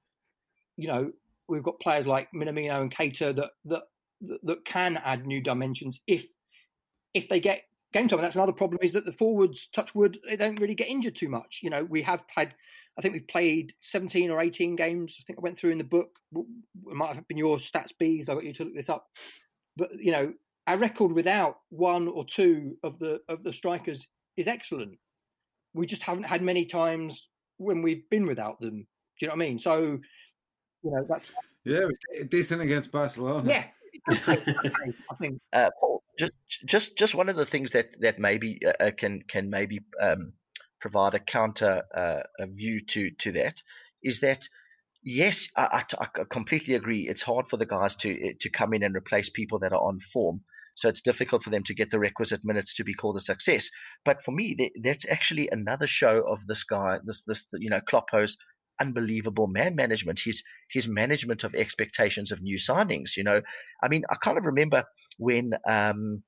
you 0.77 0.89
know, 0.89 1.13
we've 1.49 1.63
got 1.63 1.81
players 1.81 2.07
like 2.07 2.29
Minamino 2.35 2.81
and 2.81 2.95
Keita 2.95 3.35
that 3.37 3.51
that 3.67 3.83
that 4.43 4.65
can 4.65 4.97
add 5.05 5.27
new 5.27 5.41
dimensions 5.41 6.01
if 6.07 6.27
if 7.15 7.29
they 7.29 7.41
get 7.41 7.65
game 7.95 8.09
time. 8.09 8.19
And 8.19 8.27
that's 8.27 8.35
another 8.35 8.53
problem 8.53 8.81
is 8.83 8.93
that 8.93 9.07
the 9.07 9.13
forwards, 9.13 9.69
touch 9.73 9.95
wood, 9.95 10.19
they 10.29 10.37
don't 10.37 10.61
really 10.61 10.75
get 10.75 10.89
injured 10.89 11.15
too 11.15 11.29
much. 11.29 11.61
You 11.63 11.71
know, 11.71 11.85
we 11.85 12.03
have 12.03 12.25
had, 12.27 12.55
I 12.99 13.03
think 13.03 13.15
we've 13.15 13.29
played 13.29 13.73
17 13.81 14.31
or 14.31 14.41
18 14.41 14.77
games. 14.77 15.17
I 15.19 15.23
think 15.25 15.39
I 15.39 15.43
went 15.43 15.59
through 15.59 15.71
in 15.71 15.79
the 15.79 15.85
book. 15.85 16.19
It 16.37 16.45
might 16.95 17.15
have 17.15 17.27
been 17.29 17.39
your 17.39 17.57
stats 17.59 17.93
Beez. 17.99 18.29
I 18.29 18.35
got 18.35 18.45
you 18.45 18.53
to 18.53 18.65
look 18.65 18.75
this 18.75 18.89
up. 18.89 19.07
But, 19.77 19.91
you 19.99 20.11
know, 20.11 20.35
our 20.67 20.77
record 20.77 21.13
without 21.13 21.59
one 21.71 22.09
or 22.09 22.25
two 22.25 22.77
of 22.83 22.99
the 22.99 23.21
of 23.29 23.43
the 23.43 23.53
strikers 23.53 24.07
is 24.37 24.49
excellent. 24.49 24.99
We 25.73 25.87
just 25.87 26.03
haven't 26.03 26.25
had 26.25 26.43
many 26.43 26.65
times 26.65 27.29
when 27.59 27.83
we've 27.83 28.09
been 28.11 28.27
without 28.27 28.61
them. 28.61 28.79
Do 28.81 28.87
you 29.21 29.29
know 29.29 29.35
what 29.35 29.45
I 29.45 29.49
mean? 29.49 29.59
So, 29.59 30.01
you 30.85 30.91
know, 30.91 31.07
that's 31.09 31.27
yeah, 31.65 31.89
decent 32.29 32.61
against 32.61 32.93
Barcelona. 32.93 33.51
Yeah, 33.51 33.65
I 34.09 35.15
think. 35.19 35.41
Uh, 35.53 35.71
Paul, 35.81 36.03
just 36.19 36.33
just 36.67 36.97
just 36.97 37.15
one 37.15 37.29
of 37.29 37.37
the 37.37 37.47
things 37.47 37.71
that 37.73 37.87
that 38.01 38.19
maybe 38.19 38.61
uh, 38.65 38.85
uh, 38.85 38.91
can 38.97 39.23
can 39.29 39.49
maybe 39.51 39.81
um, 40.01 40.35
provide 40.81 41.15
a 41.15 41.19
counter 41.19 41.83
uh, 41.97 42.21
a 42.39 42.47
view 42.47 42.83
to 42.89 43.11
to 43.21 43.33
that 43.33 43.55
is 44.03 44.21
that 44.21 44.47
yes, 45.03 45.49
I, 45.57 45.85
I, 45.99 46.05
I, 46.05 46.25
completely 46.31 46.75
agree. 46.75 47.09
It's 47.09 47.23
hard 47.23 47.49
for 47.49 47.57
the 47.57 47.67
guys 47.67 47.97
to 47.97 48.11
eh, 48.11 48.33
to 48.41 48.51
come 48.51 48.75
in 48.75 48.83
and 48.83 48.95
replace 48.95 49.31
people 49.31 49.59
that 49.61 49.73
are 49.73 49.83
on 49.83 50.01
form. 50.13 50.43
So 50.77 50.89
it's 50.89 51.01
difficult 51.01 51.45
for 51.45 51.51
them 51.51 51.63
to 51.65 51.75
get 51.75 51.91
the 51.91 52.01
requisite 52.01 52.41
minutes 52.45 52.75
to 52.75 52.85
be 52.85 52.95
called 52.95 53.17
a 53.17 53.21
success. 53.21 53.71
But 54.05 54.25
for 54.25 54.33
me, 54.33 54.73
that's 54.83 55.07
actually 55.09 55.49
another 55.51 55.87
show 55.87 56.25
of 56.29 56.41
this 56.47 56.65
guy, 56.65 56.99
this 57.05 57.23
this 57.27 57.47
you 57.55 57.71
know 57.71 57.81
Kloppo's 57.91 58.37
unbelievable 58.81 59.47
man 59.47 59.75
management. 59.77 60.21
His 60.25 60.43
his 60.71 60.89
management 60.89 61.45
of 61.45 61.55
expectations 61.55 62.33
of 62.33 62.43
new 62.43 62.59
signings. 62.59 63.17
You 63.17 63.25
know, 63.25 63.43
I 63.83 63.89
mean, 63.89 64.05
I 64.11 64.17
kind 64.17 64.39
of 64.39 64.45
remember 64.45 64.85
when 65.19 65.55
um, 65.69 66.23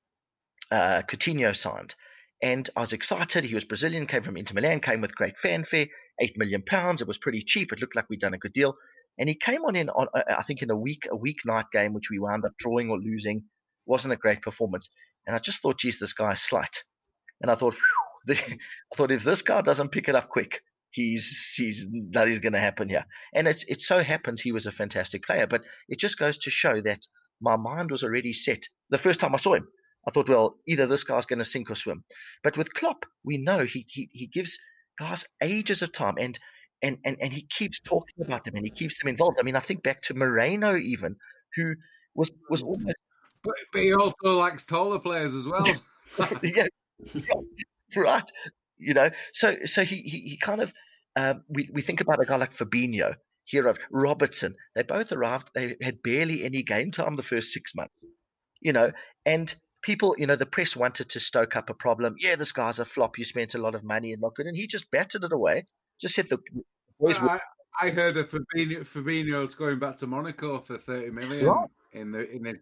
uh, 0.70 1.02
Coutinho 1.10 1.56
signed, 1.56 1.94
and 2.42 2.68
I 2.76 2.80
was 2.80 2.92
excited. 2.92 3.44
He 3.44 3.54
was 3.54 3.64
Brazilian, 3.64 4.06
came 4.06 4.22
from 4.22 4.36
Inter 4.36 4.54
Milan, 4.54 4.80
came 4.80 5.00
with 5.00 5.16
great 5.16 5.38
fanfare, 5.38 5.86
eight 6.20 6.36
million 6.36 6.62
pounds. 6.62 7.00
It 7.00 7.08
was 7.08 7.18
pretty 7.18 7.42
cheap. 7.46 7.72
It 7.72 7.80
looked 7.80 7.96
like 7.96 8.08
we'd 8.08 8.20
done 8.20 8.34
a 8.34 8.38
good 8.38 8.52
deal. 8.52 8.74
And 9.18 9.28
he 9.28 9.34
came 9.34 9.64
on 9.64 9.76
in 9.76 9.88
on 9.90 10.08
uh, 10.14 10.22
I 10.36 10.42
think 10.42 10.62
in 10.62 10.70
a 10.70 10.76
week 10.76 11.06
a 11.10 11.16
week 11.16 11.38
night 11.44 11.66
game, 11.72 11.92
which 11.94 12.10
we 12.10 12.18
wound 12.18 12.44
up 12.44 12.52
drawing 12.58 12.90
or 12.90 12.98
losing. 12.98 13.44
wasn't 13.86 14.12
a 14.12 14.16
great 14.16 14.42
performance. 14.42 14.90
And 15.26 15.34
I 15.34 15.38
just 15.38 15.60
thought, 15.60 15.78
geez, 15.80 15.98
this 15.98 16.12
guy's 16.12 16.42
slight. 16.42 16.82
And 17.40 17.50
I 17.50 17.56
thought, 17.56 17.74
I 18.28 18.58
thought 18.96 19.10
if 19.10 19.24
this 19.24 19.42
guy 19.42 19.60
doesn't 19.62 19.90
pick 19.90 20.08
it 20.08 20.14
up 20.14 20.28
quick, 20.28 20.60
he's 20.96 21.54
he's 21.56 21.86
that 22.12 22.28
is 22.28 22.38
going 22.38 22.54
to 22.54 22.58
happen 22.58 22.88
here. 22.88 23.04
And 23.34 23.46
it 23.46 23.64
it 23.68 23.82
so 23.82 24.02
happens 24.02 24.40
he 24.40 24.52
was 24.52 24.66
a 24.66 24.72
fantastic 24.72 25.24
player, 25.24 25.46
but 25.46 25.62
it 25.88 26.00
just 26.00 26.18
goes 26.18 26.38
to 26.38 26.50
show 26.50 26.80
that 26.80 27.00
my 27.40 27.56
mind 27.56 27.90
was 27.90 28.02
already 28.02 28.32
set 28.32 28.62
the 28.90 28.98
first 28.98 29.20
time 29.20 29.34
I 29.34 29.38
saw 29.38 29.54
him. 29.54 29.68
I 30.08 30.10
thought, 30.10 30.28
well, 30.28 30.56
either 30.66 30.86
this 30.86 31.04
guy's 31.04 31.26
going 31.26 31.40
to 31.40 31.44
sink 31.44 31.70
or 31.70 31.74
swim. 31.74 32.04
But 32.42 32.56
with 32.56 32.72
Klopp, 32.72 33.04
we 33.24 33.36
know 33.36 33.64
he 33.64 33.84
he 33.88 34.08
he 34.12 34.26
gives 34.26 34.58
guys 34.98 35.24
ages 35.42 35.82
of 35.82 35.92
time 35.92 36.16
and. 36.18 36.38
And, 36.82 36.98
and, 37.06 37.16
and 37.22 37.32
he 37.32 37.48
keeps 37.48 37.80
talking 37.80 38.22
about 38.22 38.44
them 38.44 38.54
and 38.54 38.62
he 38.62 38.70
keeps 38.70 38.98
them 38.98 39.08
involved. 39.08 39.38
I 39.40 39.44
mean, 39.44 39.56
I 39.56 39.60
think 39.60 39.82
back 39.82 40.02
to 40.02 40.14
Moreno 40.14 40.76
even, 40.76 41.16
who 41.54 41.72
was 42.14 42.30
was 42.50 42.60
mm-hmm. 42.60 42.68
almost. 42.68 42.96
But, 43.42 43.54
but 43.72 43.80
he 43.80 43.94
also 43.94 44.36
likes 44.36 44.66
taller 44.66 44.98
players 44.98 45.32
as 45.34 45.46
well. 45.46 45.66
yeah, 46.42 46.66
right 47.96 48.30
you 48.78 48.94
know. 48.94 49.10
So 49.32 49.56
so 49.64 49.84
he 49.84 49.96
he, 49.96 50.20
he 50.20 50.38
kind 50.38 50.60
of 50.60 50.72
um, 51.16 51.42
we 51.48 51.68
we 51.72 51.82
think 51.82 52.00
about 52.00 52.20
a 52.20 52.26
guy 52.26 52.36
like 52.36 52.54
Fabinho, 52.54 53.14
here 53.44 53.66
of 53.66 53.78
Robertson. 53.90 54.54
They 54.74 54.82
both 54.82 55.12
arrived. 55.12 55.50
They 55.54 55.76
had 55.80 56.02
barely 56.02 56.44
any 56.44 56.62
game 56.62 56.90
time 56.90 57.16
the 57.16 57.22
first 57.22 57.52
six 57.52 57.74
months, 57.74 57.98
you 58.60 58.72
know, 58.72 58.92
and 59.24 59.54
people, 59.82 60.16
you 60.18 60.26
know, 60.26 60.36
the 60.36 60.46
press 60.46 60.76
wanted 60.76 61.08
to 61.10 61.20
stoke 61.20 61.56
up 61.56 61.70
a 61.70 61.74
problem. 61.74 62.16
Yeah, 62.18 62.36
this 62.36 62.52
guy's 62.52 62.78
a 62.78 62.84
flop. 62.84 63.18
You 63.18 63.24
spent 63.24 63.54
a 63.54 63.58
lot 63.58 63.74
of 63.74 63.84
money 63.84 64.12
and 64.12 64.20
not 64.20 64.34
good, 64.34 64.46
and 64.46 64.56
he 64.56 64.66
just 64.66 64.90
batted 64.90 65.24
it 65.24 65.32
away. 65.32 65.66
Just 66.00 66.14
said 66.14 66.28
the 66.28 66.38
boys. 67.00 67.16
I, 67.18 67.40
I 67.80 67.90
heard 67.90 68.16
of 68.16 68.30
Fabinho, 68.30 68.80
Fabinho's 68.86 69.54
going 69.54 69.78
back 69.78 69.96
to 69.98 70.06
Monaco 70.06 70.60
for 70.60 70.76
thirty 70.76 71.10
million 71.10 71.66
in 71.92 72.12
the 72.12 72.30
in 72.30 72.44
his 72.44 72.58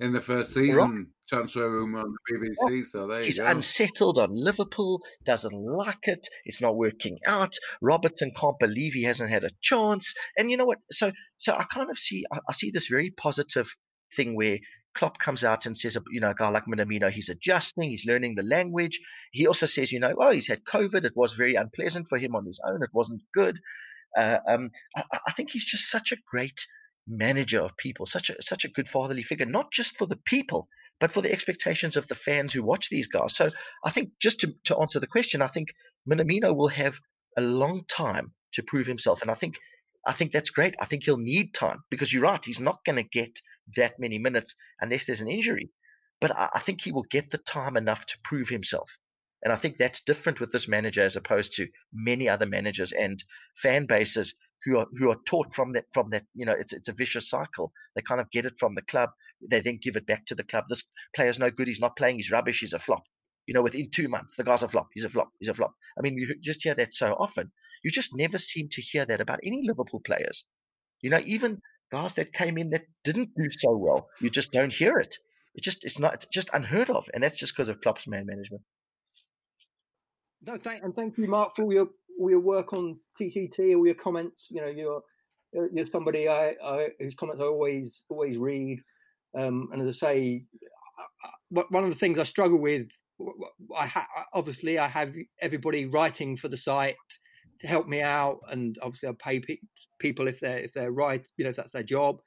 in 0.00 0.12
the 0.12 0.20
first 0.20 0.52
season 0.52 1.08
transfer 1.28 1.68
rumor 1.70 2.00
on 2.00 2.12
the 2.12 2.34
BBC. 2.34 2.78
Yeah. 2.78 2.82
So 2.84 3.06
there 3.06 3.22
He's 3.22 3.38
go. 3.38 3.46
unsettled 3.46 4.18
on 4.18 4.28
Liverpool, 4.32 5.00
doesn't 5.24 5.52
like 5.52 6.04
it. 6.04 6.26
It's 6.44 6.60
not 6.60 6.76
working 6.76 7.18
out. 7.26 7.54
Robertson 7.82 8.32
can't 8.36 8.58
believe 8.58 8.92
he 8.92 9.04
hasn't 9.04 9.30
had 9.30 9.44
a 9.44 9.50
chance. 9.62 10.14
And 10.36 10.50
you 10.50 10.56
know 10.56 10.66
what? 10.66 10.78
So 10.92 11.12
so 11.38 11.52
I 11.52 11.64
kind 11.72 11.90
of 11.90 11.98
see 11.98 12.24
I, 12.32 12.38
I 12.48 12.52
see 12.52 12.70
this 12.70 12.88
very 12.88 13.10
positive 13.10 13.68
thing 14.14 14.36
where 14.36 14.58
Klopp 14.96 15.18
comes 15.18 15.44
out 15.44 15.66
and 15.66 15.76
says, 15.76 15.96
you 16.10 16.20
know, 16.20 16.30
a 16.30 16.34
guy 16.34 16.48
like 16.48 16.64
Minamino, 16.64 17.10
he's 17.10 17.28
adjusting, 17.28 17.90
he's 17.90 18.06
learning 18.06 18.34
the 18.34 18.42
language. 18.42 18.98
He 19.30 19.46
also 19.46 19.66
says, 19.66 19.92
you 19.92 20.00
know, 20.00 20.14
oh, 20.18 20.30
he's 20.30 20.48
had 20.48 20.64
COVID. 20.64 21.04
It 21.04 21.12
was 21.14 21.32
very 21.32 21.54
unpleasant 21.54 22.08
for 22.08 22.16
him 22.16 22.34
on 22.34 22.46
his 22.46 22.58
own. 22.66 22.82
It 22.82 22.90
wasn't 22.94 23.20
good. 23.34 23.58
Uh, 24.16 24.38
um, 24.48 24.70
I, 24.96 25.02
I, 25.26 25.32
think 25.32 25.50
he's 25.50 25.64
just 25.64 25.90
such 25.90 26.12
a 26.12 26.16
great 26.30 26.58
manager 27.06 27.60
of 27.60 27.76
people, 27.76 28.06
such 28.06 28.30
a 28.30 28.42
such 28.42 28.64
a 28.64 28.68
good 28.68 28.88
fatherly 28.88 29.22
figure, 29.22 29.46
not 29.46 29.72
just 29.72 29.96
for 29.96 30.06
the 30.06 30.18
people, 30.24 30.68
but 31.00 31.12
for 31.12 31.22
the 31.22 31.32
expectations 31.32 31.96
of 31.96 32.08
the 32.08 32.14
fans 32.14 32.52
who 32.52 32.62
watch 32.62 32.88
these 32.88 33.06
guys. 33.06 33.36
So 33.36 33.50
I 33.84 33.90
think 33.90 34.10
just 34.20 34.40
to, 34.40 34.54
to 34.64 34.78
answer 34.78 35.00
the 35.00 35.06
question, 35.06 35.42
I 35.42 35.48
think 35.48 35.68
Minamino 36.08 36.54
will 36.54 36.68
have 36.68 36.94
a 37.36 37.42
long 37.42 37.84
time 37.88 38.32
to 38.54 38.62
prove 38.62 38.86
himself. 38.86 39.22
And 39.22 39.30
I 39.30 39.34
think 39.34 39.56
I 40.06 40.12
think 40.12 40.32
that's 40.32 40.50
great. 40.50 40.74
I 40.80 40.86
think 40.86 41.04
he'll 41.04 41.16
need 41.16 41.52
time 41.52 41.82
because 41.90 42.12
you're 42.12 42.22
right, 42.22 42.44
he's 42.44 42.60
not 42.60 42.84
going 42.84 42.96
to 42.96 43.02
get 43.02 43.40
that 43.76 43.94
many 43.98 44.18
minutes 44.18 44.54
unless 44.80 45.04
there's 45.04 45.20
an 45.20 45.28
injury. 45.28 45.70
But 46.20 46.30
I, 46.30 46.48
I 46.54 46.60
think 46.60 46.80
he 46.80 46.92
will 46.92 47.06
get 47.10 47.30
the 47.30 47.38
time 47.38 47.76
enough 47.76 48.06
to 48.06 48.18
prove 48.24 48.48
himself. 48.48 48.88
And 49.42 49.52
I 49.52 49.56
think 49.56 49.76
that's 49.76 50.02
different 50.02 50.40
with 50.40 50.50
this 50.52 50.66
manager 50.66 51.04
as 51.04 51.16
opposed 51.16 51.52
to 51.54 51.68
many 51.92 52.28
other 52.28 52.46
managers 52.46 52.92
and 52.92 53.22
fan 53.56 53.86
bases 53.86 54.34
who 54.66 54.78
are 54.78 54.86
who 54.98 55.10
are 55.10 55.16
taught 55.26 55.54
from 55.54 55.72
that 55.72 55.84
from 55.94 56.10
that 56.10 56.24
you 56.34 56.44
know 56.44 56.52
it's 56.52 56.72
it's 56.72 56.88
a 56.88 56.92
vicious 56.92 57.30
cycle. 57.30 57.72
They 57.94 58.02
kind 58.02 58.20
of 58.20 58.30
get 58.30 58.44
it 58.44 58.54
from 58.58 58.74
the 58.74 58.82
club. 58.82 59.10
They 59.48 59.60
then 59.60 59.78
give 59.82 59.96
it 59.96 60.06
back 60.06 60.26
to 60.26 60.34
the 60.34 60.42
club. 60.44 60.64
This 60.68 60.84
player's 61.14 61.38
no 61.38 61.50
good. 61.50 61.68
He's 61.68 61.80
not 61.80 61.96
playing. 61.96 62.16
He's 62.16 62.32
rubbish. 62.32 62.60
He's 62.60 62.72
a 62.74 62.78
flop. 62.78 63.04
You 63.46 63.54
know, 63.54 63.62
within 63.62 63.90
two 63.94 64.08
months, 64.08 64.34
the 64.36 64.44
guy's 64.44 64.64
a 64.64 64.68
flop. 64.68 64.88
He's 64.92 65.04
a 65.04 65.08
flop. 65.08 65.30
He's 65.38 65.48
a 65.48 65.54
flop. 65.54 65.72
I 65.96 66.02
mean, 66.02 66.18
you 66.18 66.34
just 66.42 66.64
hear 66.64 66.74
that 66.74 66.94
so 66.94 67.12
often. 67.12 67.52
You 67.84 67.92
just 67.92 68.10
never 68.14 68.38
seem 68.38 68.68
to 68.72 68.82
hear 68.82 69.06
that 69.06 69.20
about 69.20 69.40
any 69.44 69.62
Liverpool 69.64 70.02
players. 70.04 70.44
You 71.00 71.10
know, 71.10 71.20
even 71.24 71.60
guys 71.92 72.14
that 72.14 72.32
came 72.32 72.58
in 72.58 72.70
that 72.70 72.86
didn't 73.04 73.30
do 73.36 73.48
so 73.50 73.76
well, 73.76 74.08
you 74.20 74.30
just 74.30 74.50
don't 74.50 74.72
hear 74.72 74.98
it. 74.98 75.16
It 75.54 75.62
just 75.62 75.84
it's 75.84 75.98
not 75.98 76.14
it's 76.14 76.26
just 76.26 76.50
unheard 76.52 76.90
of, 76.90 77.08
and 77.14 77.22
that's 77.22 77.36
just 77.36 77.54
because 77.56 77.68
of 77.68 77.80
Klopp's 77.80 78.08
man 78.08 78.26
management. 78.26 78.62
No, 80.42 80.58
thank 80.58 80.82
and 80.82 80.94
thank 80.94 81.16
you, 81.16 81.28
Mark, 81.28 81.54
for 81.54 81.72
your 81.72 81.88
your 82.18 82.40
work 82.40 82.72
on 82.72 82.98
TTT, 83.20 83.76
all 83.76 83.86
your 83.86 83.94
comments. 83.94 84.46
You 84.50 84.62
know, 84.62 84.68
you're 84.68 85.02
you're 85.72 85.86
somebody 85.90 86.28
I, 86.28 86.54
I 86.64 86.88
whose 86.98 87.14
comments 87.14 87.42
I 87.42 87.46
always 87.46 88.02
always 88.08 88.36
read. 88.36 88.80
Um, 89.36 89.68
and 89.72 89.82
as 89.82 89.88
I 89.96 90.06
say, 90.06 90.44
one 91.50 91.84
of 91.84 91.90
the 91.90 91.96
things 91.96 92.18
I 92.18 92.24
struggle 92.24 92.58
with, 92.58 92.88
I 93.76 93.86
ha- 93.86 94.08
obviously 94.32 94.78
I 94.78 94.88
have 94.88 95.14
everybody 95.40 95.86
writing 95.86 96.36
for 96.36 96.48
the 96.48 96.56
site 96.56 96.96
to 97.60 97.66
help 97.66 97.86
me 97.86 98.02
out, 98.02 98.40
and 98.50 98.76
obviously 98.82 99.08
I 99.08 99.12
pay 99.18 99.40
pe- 99.40 99.58
people 99.98 100.28
if 100.28 100.40
they're 100.40 100.58
if 100.58 100.72
they're 100.72 100.92
right, 100.92 101.24
you 101.36 101.44
know, 101.44 101.50
if 101.50 101.56
that's 101.56 101.72
their 101.72 101.82
job. 101.82 102.20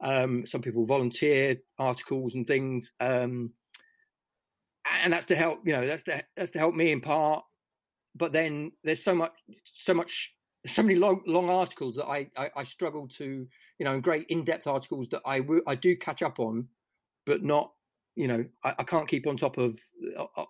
Um, 0.00 0.44
some 0.46 0.60
people 0.60 0.84
volunteer 0.84 1.56
articles 1.78 2.34
and 2.34 2.46
things, 2.46 2.92
um, 3.00 3.52
and 5.02 5.12
that's 5.12 5.26
to 5.26 5.36
help. 5.36 5.60
You 5.64 5.72
know, 5.72 5.86
that's 5.86 6.04
to 6.04 6.24
that's 6.36 6.50
to 6.52 6.58
help 6.58 6.74
me 6.74 6.92
in 6.92 7.00
part 7.00 7.44
but 8.14 8.32
then 8.32 8.72
there's 8.84 9.02
so 9.02 9.14
much, 9.14 9.32
so 9.64 9.94
much, 9.94 10.34
so 10.66 10.82
many 10.82 10.94
long, 10.94 11.22
long 11.26 11.50
articles 11.50 11.96
that 11.96 12.06
I, 12.06 12.28
I, 12.36 12.50
I 12.56 12.64
struggle 12.64 13.08
to, 13.18 13.46
you 13.78 13.84
know, 13.84 14.00
great 14.00 14.26
in-depth 14.28 14.66
articles 14.66 15.08
that 15.10 15.22
I, 15.26 15.42
I 15.66 15.74
do 15.74 15.96
catch 15.96 16.22
up 16.22 16.38
on, 16.38 16.68
but 17.26 17.42
not, 17.42 17.72
you 18.16 18.28
know, 18.28 18.44
I, 18.62 18.74
I 18.78 18.84
can't 18.84 19.08
keep 19.08 19.26
on 19.26 19.36
top 19.36 19.58
of 19.58 19.78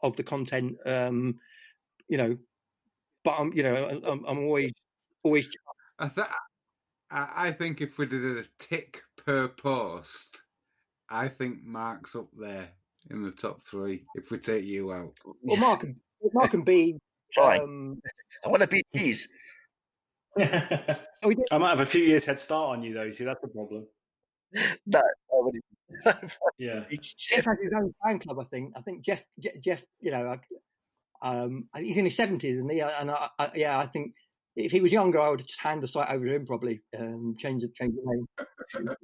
of 0.02 0.16
the 0.16 0.22
content, 0.22 0.76
um, 0.86 1.38
you 2.08 2.18
know, 2.18 2.36
but 3.24 3.36
I'm, 3.38 3.52
you 3.54 3.62
know, 3.62 4.02
I'm, 4.06 4.24
I'm 4.26 4.38
always, 4.38 4.72
always. 5.22 5.48
I, 5.98 6.08
th- 6.08 6.26
I 7.10 7.52
think 7.52 7.80
if 7.80 7.96
we 7.96 8.06
did 8.06 8.24
a 8.38 8.44
tick 8.58 9.00
per 9.16 9.48
post, 9.48 10.42
I 11.08 11.28
think 11.28 11.62
Mark's 11.62 12.16
up 12.16 12.28
there 12.36 12.68
in 13.10 13.22
the 13.22 13.30
top 13.30 13.62
three. 13.62 14.04
If 14.16 14.30
we 14.30 14.38
take 14.38 14.64
you 14.64 14.92
out, 14.92 15.16
well, 15.42 15.56
Mark, 15.56 15.86
Mark 16.32 16.54
and 16.54 16.64
B 16.64 16.98
Fine. 17.34 17.60
Um, 17.60 18.02
I 18.44 18.48
want 18.48 18.60
to 18.62 18.66
beat 18.66 18.86
these. 18.92 19.28
Oh, 20.38 21.28
we 21.28 21.36
did- 21.36 21.46
I 21.52 21.58
might 21.58 21.70
have 21.70 21.80
a 21.80 21.86
few 21.86 22.02
years 22.02 22.24
head 22.26 22.38
start 22.40 22.76
on 22.76 22.82
you, 22.82 22.92
though. 22.92 23.04
You 23.04 23.12
see, 23.14 23.24
that's 23.24 23.40
the 23.40 23.48
problem. 23.48 23.86
No, 24.86 25.00
nobody. 25.32 25.60
Yeah. 26.58 26.84
It's 26.90 27.14
Jeff 27.14 27.38
Jeff. 27.38 27.44
has 27.46 27.56
his 27.62 27.72
own 27.74 27.94
fan 28.04 28.18
club, 28.20 28.38
I 28.40 28.44
think. 28.44 28.72
I 28.76 28.82
think 28.82 29.02
Jeff, 29.04 29.24
Jeff, 29.62 29.82
you 30.00 30.10
know, 30.12 30.36
um, 31.22 31.68
he's 31.76 31.96
in 31.96 32.04
his 32.04 32.16
seventies, 32.16 32.58
and 32.58 32.70
he, 32.70 32.80
and 32.80 33.10
I, 33.10 33.28
I, 33.38 33.50
yeah, 33.54 33.78
I 33.78 33.86
think 33.86 34.12
if 34.54 34.70
he 34.70 34.80
was 34.80 34.92
younger, 34.92 35.18
I 35.20 35.30
would 35.30 35.46
just 35.46 35.58
hand 35.60 35.82
the 35.82 35.88
site 35.88 36.08
over 36.10 36.26
to 36.26 36.34
him, 36.34 36.46
probably, 36.46 36.82
um, 36.98 37.34
change 37.38 37.62
the 37.62 37.68
change 37.74 37.94
the 37.94 38.12
name. 38.84 38.96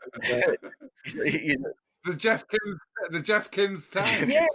He's- 1.05 1.33
he- 1.35 1.57
The 2.05 2.15
Jeffkins, 2.15 2.79
the 3.11 3.21
Jeffkins 3.21 3.89
time. 3.89 4.31
yeah, 4.31 4.47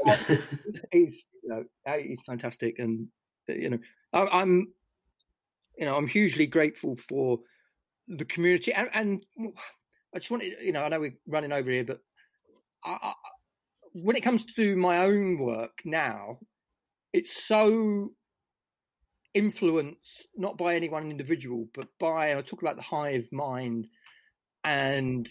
he's 0.91 1.23
you 1.43 1.49
know 1.49 1.63
he's 1.97 2.19
fantastic, 2.25 2.79
and 2.79 3.07
you 3.47 3.69
know 3.69 3.79
I, 4.13 4.41
I'm 4.41 4.73
you 5.77 5.85
know 5.85 5.95
I'm 5.95 6.07
hugely 6.07 6.47
grateful 6.47 6.95
for 6.95 7.39
the 8.07 8.25
community, 8.25 8.71
and, 8.73 8.89
and 8.93 9.25
I 10.13 10.19
just 10.19 10.31
wanted 10.31 10.53
you 10.61 10.71
know 10.71 10.83
I 10.83 10.89
know 10.89 10.99
we're 10.99 11.17
running 11.27 11.51
over 11.51 11.69
here, 11.69 11.83
but 11.83 11.99
I, 12.83 12.97
I, 13.01 13.13
when 13.93 14.15
it 14.15 14.23
comes 14.23 14.45
to 14.45 14.75
my 14.75 14.99
own 14.99 15.39
work 15.39 15.81
now, 15.85 16.39
it's 17.13 17.45
so 17.45 18.11
influenced 19.33 20.27
not 20.35 20.57
by 20.57 20.75
any 20.75 20.89
one 20.89 21.11
individual, 21.11 21.67
but 21.73 21.87
by 21.99 22.35
I 22.35 22.41
talk 22.41 22.61
about 22.61 22.77
the 22.77 22.81
hive 22.81 23.27
mind 23.31 23.87
and 24.63 25.29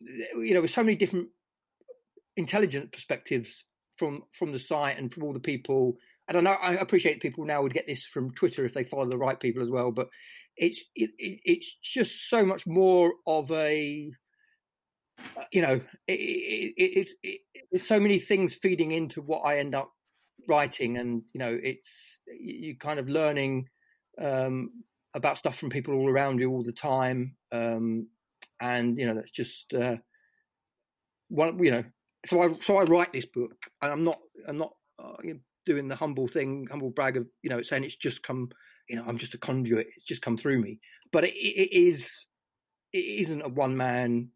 you 0.00 0.54
know 0.54 0.60
with 0.60 0.70
so 0.70 0.82
many 0.82 0.96
different 0.96 1.28
intelligent 2.36 2.92
perspectives 2.92 3.64
from 3.96 4.22
from 4.32 4.52
the 4.52 4.58
site 4.58 4.98
and 4.98 5.12
from 5.12 5.24
all 5.24 5.32
the 5.32 5.40
people 5.40 5.96
and 6.36 6.48
I 6.48 6.52
know 6.52 6.58
I 6.60 6.72
appreciate 6.74 7.20
people 7.20 7.44
now 7.44 7.62
would 7.62 7.74
get 7.74 7.86
this 7.86 8.04
from 8.04 8.32
Twitter 8.32 8.64
if 8.64 8.74
they 8.74 8.84
follow 8.84 9.08
the 9.08 9.18
right 9.18 9.38
people 9.38 9.62
as 9.62 9.70
well 9.70 9.90
but 9.90 10.08
it's 10.56 10.82
it, 10.94 11.10
it, 11.18 11.40
it's 11.44 11.76
just 11.82 12.28
so 12.28 12.44
much 12.44 12.66
more 12.66 13.12
of 13.26 13.50
a 13.50 14.10
uh, 15.36 15.44
you 15.52 15.62
know 15.62 15.80
it, 16.06 16.12
it, 16.12 16.74
it, 16.76 16.82
it's 16.82 17.14
it, 17.22 17.40
there's 17.70 17.86
so 17.86 18.00
many 18.00 18.18
things 18.18 18.54
feeding 18.54 18.92
into 18.92 19.22
what 19.22 19.40
I 19.40 19.58
end 19.58 19.74
up 19.74 19.90
writing 20.48 20.98
and 20.98 21.22
you 21.32 21.38
know 21.38 21.58
it's 21.62 22.20
you 22.26 22.76
kind 22.76 22.98
of 22.98 23.08
learning 23.08 23.68
um 24.20 24.70
about 25.14 25.38
stuff 25.38 25.56
from 25.56 25.70
people 25.70 25.94
all 25.94 26.08
around 26.08 26.40
you 26.40 26.50
all 26.50 26.62
the 26.62 26.72
time 26.72 27.36
um 27.52 28.06
and 28.60 28.98
you 28.98 29.06
know 29.06 29.14
that's 29.14 29.30
just 29.30 29.72
uh 29.74 29.96
one 31.28 31.62
you 31.62 31.70
know 31.70 31.84
so 32.26 32.42
i 32.42 32.48
so 32.60 32.76
i 32.76 32.82
write 32.82 33.12
this 33.12 33.26
book 33.26 33.54
and 33.80 33.92
i'm 33.92 34.04
not 34.04 34.18
i'm 34.48 34.58
not 34.58 34.72
uh, 35.02 35.14
doing 35.64 35.88
the 35.88 35.96
humble 35.96 36.28
thing 36.28 36.66
humble 36.70 36.90
brag 36.90 37.16
of 37.16 37.26
you 37.42 37.50
know 37.50 37.62
saying 37.62 37.84
it's 37.84 37.96
just 37.96 38.22
come 38.22 38.50
you 38.88 38.96
know 38.96 39.04
i'm 39.06 39.18
just 39.18 39.34
a 39.34 39.38
conduit 39.38 39.86
it's 39.96 40.06
just 40.06 40.22
come 40.22 40.36
through 40.36 40.60
me. 40.60 40.78
But 41.12 41.24
it, 41.24 41.34
it 41.34 41.72
is 41.72 42.26
it 42.92 42.98
isn't 42.98 43.42
a 43.42 43.48
one 43.48 43.76
man 43.76 44.28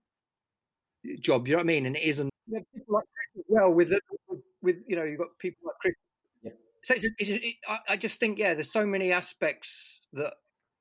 job 1.21 1.47
you 1.47 1.55
know 1.55 1.59
what 1.59 1.65
i 1.65 1.67
mean? 1.67 1.87
And 1.87 1.97
it 1.97 2.03
isn't 2.03 2.31
you 2.47 2.65
people 2.75 2.95
like 2.95 3.05
Chris 3.15 3.45
as 3.45 3.45
well 3.49 3.67
uh, 3.67 3.71
with 3.71 3.93
with 4.63 4.77
you 4.87 4.97
know 4.97 5.05
you've 5.05 5.19
got 5.19 5.29
people 5.39 5.67
like 5.67 5.77
chris. 5.81 5.95
Yeah. 6.43 6.51
so 6.83 6.95
it's, 6.95 7.05
it's, 7.19 7.45
it, 7.45 7.55
I, 7.69 7.79
I 7.91 7.97
just 7.97 8.21
think 8.21 8.39
yeah 8.39 8.55
there's 8.55 8.73
so 8.73 8.87
many 8.87 9.13
aspects 9.13 10.01
that 10.13 10.35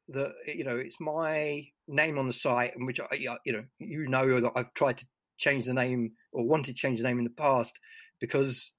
that 0.10 0.34
you 0.48 0.64
know 0.64 0.76
it's 0.76 1.00
my 1.00 1.68
name 1.88 2.18
on 2.18 2.28
the 2.28 2.34
site 2.34 2.76
and 2.76 2.86
which 2.86 3.00
I 3.00 3.08
you 3.16 3.54
know 3.54 3.64
you 3.80 4.08
know 4.08 4.40
that 4.40 4.52
I've 4.56 4.74
tried 4.74 4.98
to 5.00 5.06
change 5.38 5.66
the 5.66 5.74
name 5.74 6.12
or 6.32 6.46
wanted 6.46 6.68
to 6.68 6.74
change 6.74 7.00
the 7.00 7.08
name 7.08 7.18
in 7.18 7.24
the 7.24 7.30
past 7.32 7.78
because 8.20 8.72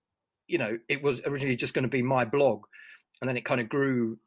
you 0.46 0.58
know 0.58 0.78
it 0.88 1.02
was 1.02 1.20
originally 1.26 1.56
just 1.56 1.74
going 1.74 1.82
to 1.82 1.88
be 1.88 2.02
my 2.02 2.24
blog 2.24 2.64
and 3.20 3.28
then 3.28 3.36
it 3.36 3.44
kind 3.44 3.60
of 3.60 3.68
grew 3.68 4.18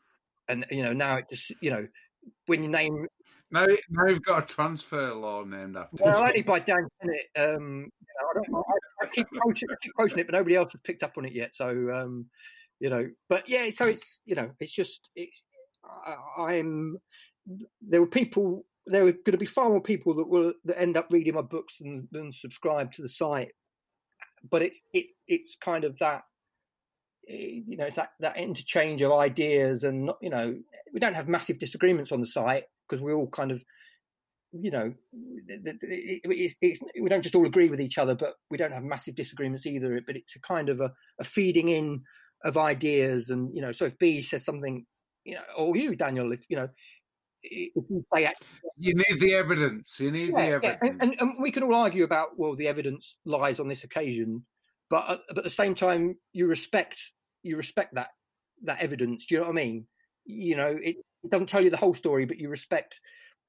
and 0.48 0.66
you 0.72 0.84
know 0.84 0.94
now 0.94 1.16
it 1.16 1.26
just 1.30 1.52
you 1.62 1.70
know 1.70 1.88
when 2.48 2.62
you 2.64 2.70
name 2.70 3.08
Now, 3.52 3.66
now 3.90 4.06
you've 4.08 4.24
got 4.24 4.44
a 4.44 4.54
transfer 4.54 5.14
law 5.14 5.44
named 5.44 5.78
after. 5.78 5.98
you. 5.98 6.06
well 6.06 6.24
only 6.24 6.42
by 6.42 6.60
Dan 6.60 6.88
Tennant 7.02 7.22
um 7.38 7.92
you 7.92 8.14
know, 8.20 8.28
I, 8.30 8.34
don't, 8.34 8.56
I, 8.56 9.06
I 9.06 9.08
keep 9.08 9.28
quoting, 9.38 9.70
I 9.72 9.76
keep 9.82 9.94
quoting 9.94 10.20
it 10.20 10.28
but 10.28 10.34
nobody 10.34 10.56
else 10.56 10.72
has 10.74 10.82
picked 10.84 11.04
up 11.04 11.18
on 11.18 11.26
it 11.26 11.34
yet 11.34 11.56
so 11.56 11.70
um 11.92 12.26
you 12.80 12.90
know 12.90 13.10
but 13.30 13.48
yeah 13.48 13.70
so 13.70 13.88
it's 13.88 14.20
you 14.26 14.36
know 14.36 14.52
it's 14.60 14.72
just 14.74 15.10
it, 15.16 15.30
I, 15.84 16.16
I'm 16.56 16.98
there 17.82 18.02
were 18.02 18.08
people 18.08 18.66
there 18.86 19.04
were 19.04 19.12
going 19.12 19.32
to 19.32 19.38
be 19.38 19.46
far 19.46 19.70
more 19.70 19.82
people 19.82 20.16
that 20.16 20.28
will 20.28 20.54
that 20.66 20.80
end 20.80 20.98
up 20.98 21.08
reading 21.12 21.36
my 21.36 21.42
books 21.42 21.76
than, 21.80 22.08
than 22.12 22.32
subscribe 22.32 22.92
to 22.94 23.02
the 23.02 23.10
site 23.10 23.52
but 24.50 24.62
it's 24.62 24.82
it, 24.94 25.08
it's 25.28 25.58
kind 25.60 25.84
of 25.84 25.98
that 26.00 26.24
eh, 27.30 27.62
you 27.68 27.78
know 27.78 27.86
it's 27.86 27.96
that 27.96 28.12
that 28.20 28.38
interchange 28.38 29.02
of 29.02 29.12
ideas 29.12 29.84
and 29.84 30.06
not 30.06 30.18
you 30.22 30.30
know 30.30 30.58
we 30.94 31.00
don't 31.00 31.14
have 31.16 31.28
massive 31.28 31.60
disagreements 31.60 32.12
on 32.12 32.22
the 32.22 32.28
site 32.28 32.66
because 32.88 33.02
we 33.02 33.14
all 33.14 33.28
kind 33.30 33.52
of 33.52 33.64
you 34.52 34.72
know 34.72 34.94
it- 35.48 36.22
it's, 36.26 36.56
it's, 36.62 36.82
we 37.02 37.10
don't 37.10 37.22
just 37.22 37.36
all 37.36 37.46
agree 37.46 37.70
with 37.70 37.82
each 37.82 37.98
other 37.98 38.16
but 38.16 38.36
we 38.50 38.58
don't 38.58 38.72
have 38.72 38.84
massive 38.84 39.16
disagreements 39.16 39.66
either 39.66 40.02
but 40.06 40.16
it's 40.16 40.36
a 40.36 40.40
kind 40.40 40.70
of 40.70 40.80
a, 40.80 40.92
a 41.20 41.24
feeding 41.24 41.70
in 41.70 42.02
of 42.44 42.58
ideas 42.58 43.30
and 43.30 43.54
you 43.54 43.62
know 43.62 43.72
so 43.72 43.86
if 43.86 43.98
b 44.00 44.22
says 44.22 44.44
something 44.46 44.86
you 45.26 45.36
know 45.36 45.42
or 45.58 45.76
you 45.76 45.96
daniel 45.96 46.32
if 46.32 46.42
you 46.50 46.56
know 46.56 46.70
if 47.44 47.84
you 47.90 48.06
say 48.14 48.32
You 48.78 48.94
need 48.96 49.20
the 49.20 49.34
evidence. 49.36 50.00
You 50.00 50.12
need 50.12 50.36
the 50.36 50.42
evidence. 50.42 50.80
yeah. 50.82 50.90
And, 50.90 51.02
and, 51.02 51.16
and 51.20 51.34
we 51.40 51.52
can 51.52 51.64
all 51.64 51.76
argue 51.76 52.04
about 52.04 52.38
well, 52.38 52.56
the 52.56 52.68
evidence 52.68 53.16
lies 53.26 53.60
on 53.60 53.68
this 53.68 53.84
occasion, 53.84 54.46
but 54.90 55.10
uh, 55.10 55.18
but 55.30 55.40
at 55.40 55.44
the 55.44 55.50
same 55.50 55.76
time, 55.76 56.16
you 56.34 56.48
respect 56.48 56.98
you 57.44 57.58
respect 57.58 57.96
that 57.96 58.10
that 58.64 58.82
evidence. 58.82 59.26
Do 59.26 59.36
you 59.36 59.42
know 59.42 59.48
what 59.48 59.54
I 59.54 59.64
mean? 59.64 59.88
You 60.26 60.56
know, 60.56 60.78
it, 60.82 60.98
it 61.24 61.32
doesn't 61.32 61.48
tell 61.48 61.64
you 61.64 61.70
the 61.70 61.78
whole 61.78 61.94
story, 61.94 62.26
but 62.26 62.40
you 62.40 62.50
respect 62.50 63.00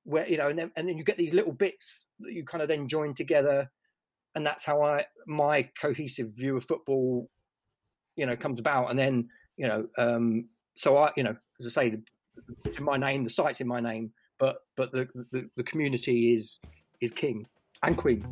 where 0.05 0.29
you 0.29 0.39
know, 0.39 0.49
and 0.49 0.59
then 0.59 0.71
and 0.77 0.89
then 0.89 0.97
you 0.97 1.05
get 1.05 1.19
these 1.19 1.35
little 1.35 1.53
bits 1.53 2.07
that 2.21 2.33
you 2.33 2.45
kind 2.45 2.62
of 2.62 2.69
then 2.69 2.89
join 2.89 3.15
together, 3.15 3.71
and 4.35 4.47
that's 4.47 4.65
how 4.65 4.83
I 4.83 5.07
my 5.27 5.69
cohesive 5.81 6.31
view 6.35 6.57
of 6.57 6.65
football, 6.65 7.29
you 8.17 8.27
know, 8.27 8.37
comes 8.37 8.61
about. 8.61 8.91
And 8.91 8.99
then 8.99 9.29
you 9.57 9.67
know, 9.67 9.87
um, 9.99 10.49
so 10.75 10.97
I 10.97 11.12
you 11.17 11.23
know, 11.23 11.37
as 11.61 11.67
I 11.67 11.71
say, 11.71 11.91
the, 11.91 12.03
it's 12.65 12.78
in 12.78 12.85
my 12.85 12.97
name, 12.97 13.24
the 13.24 13.31
site's 13.31 13.61
in 13.61 13.66
my 13.66 13.81
name, 13.81 14.12
but 14.39 14.59
but 14.77 14.93
the, 14.93 15.09
the 15.32 15.48
the 15.57 15.62
community 15.62 16.35
is 16.35 16.59
is 17.01 17.12
king 17.12 17.47
and 17.82 17.97
queen. 17.97 18.27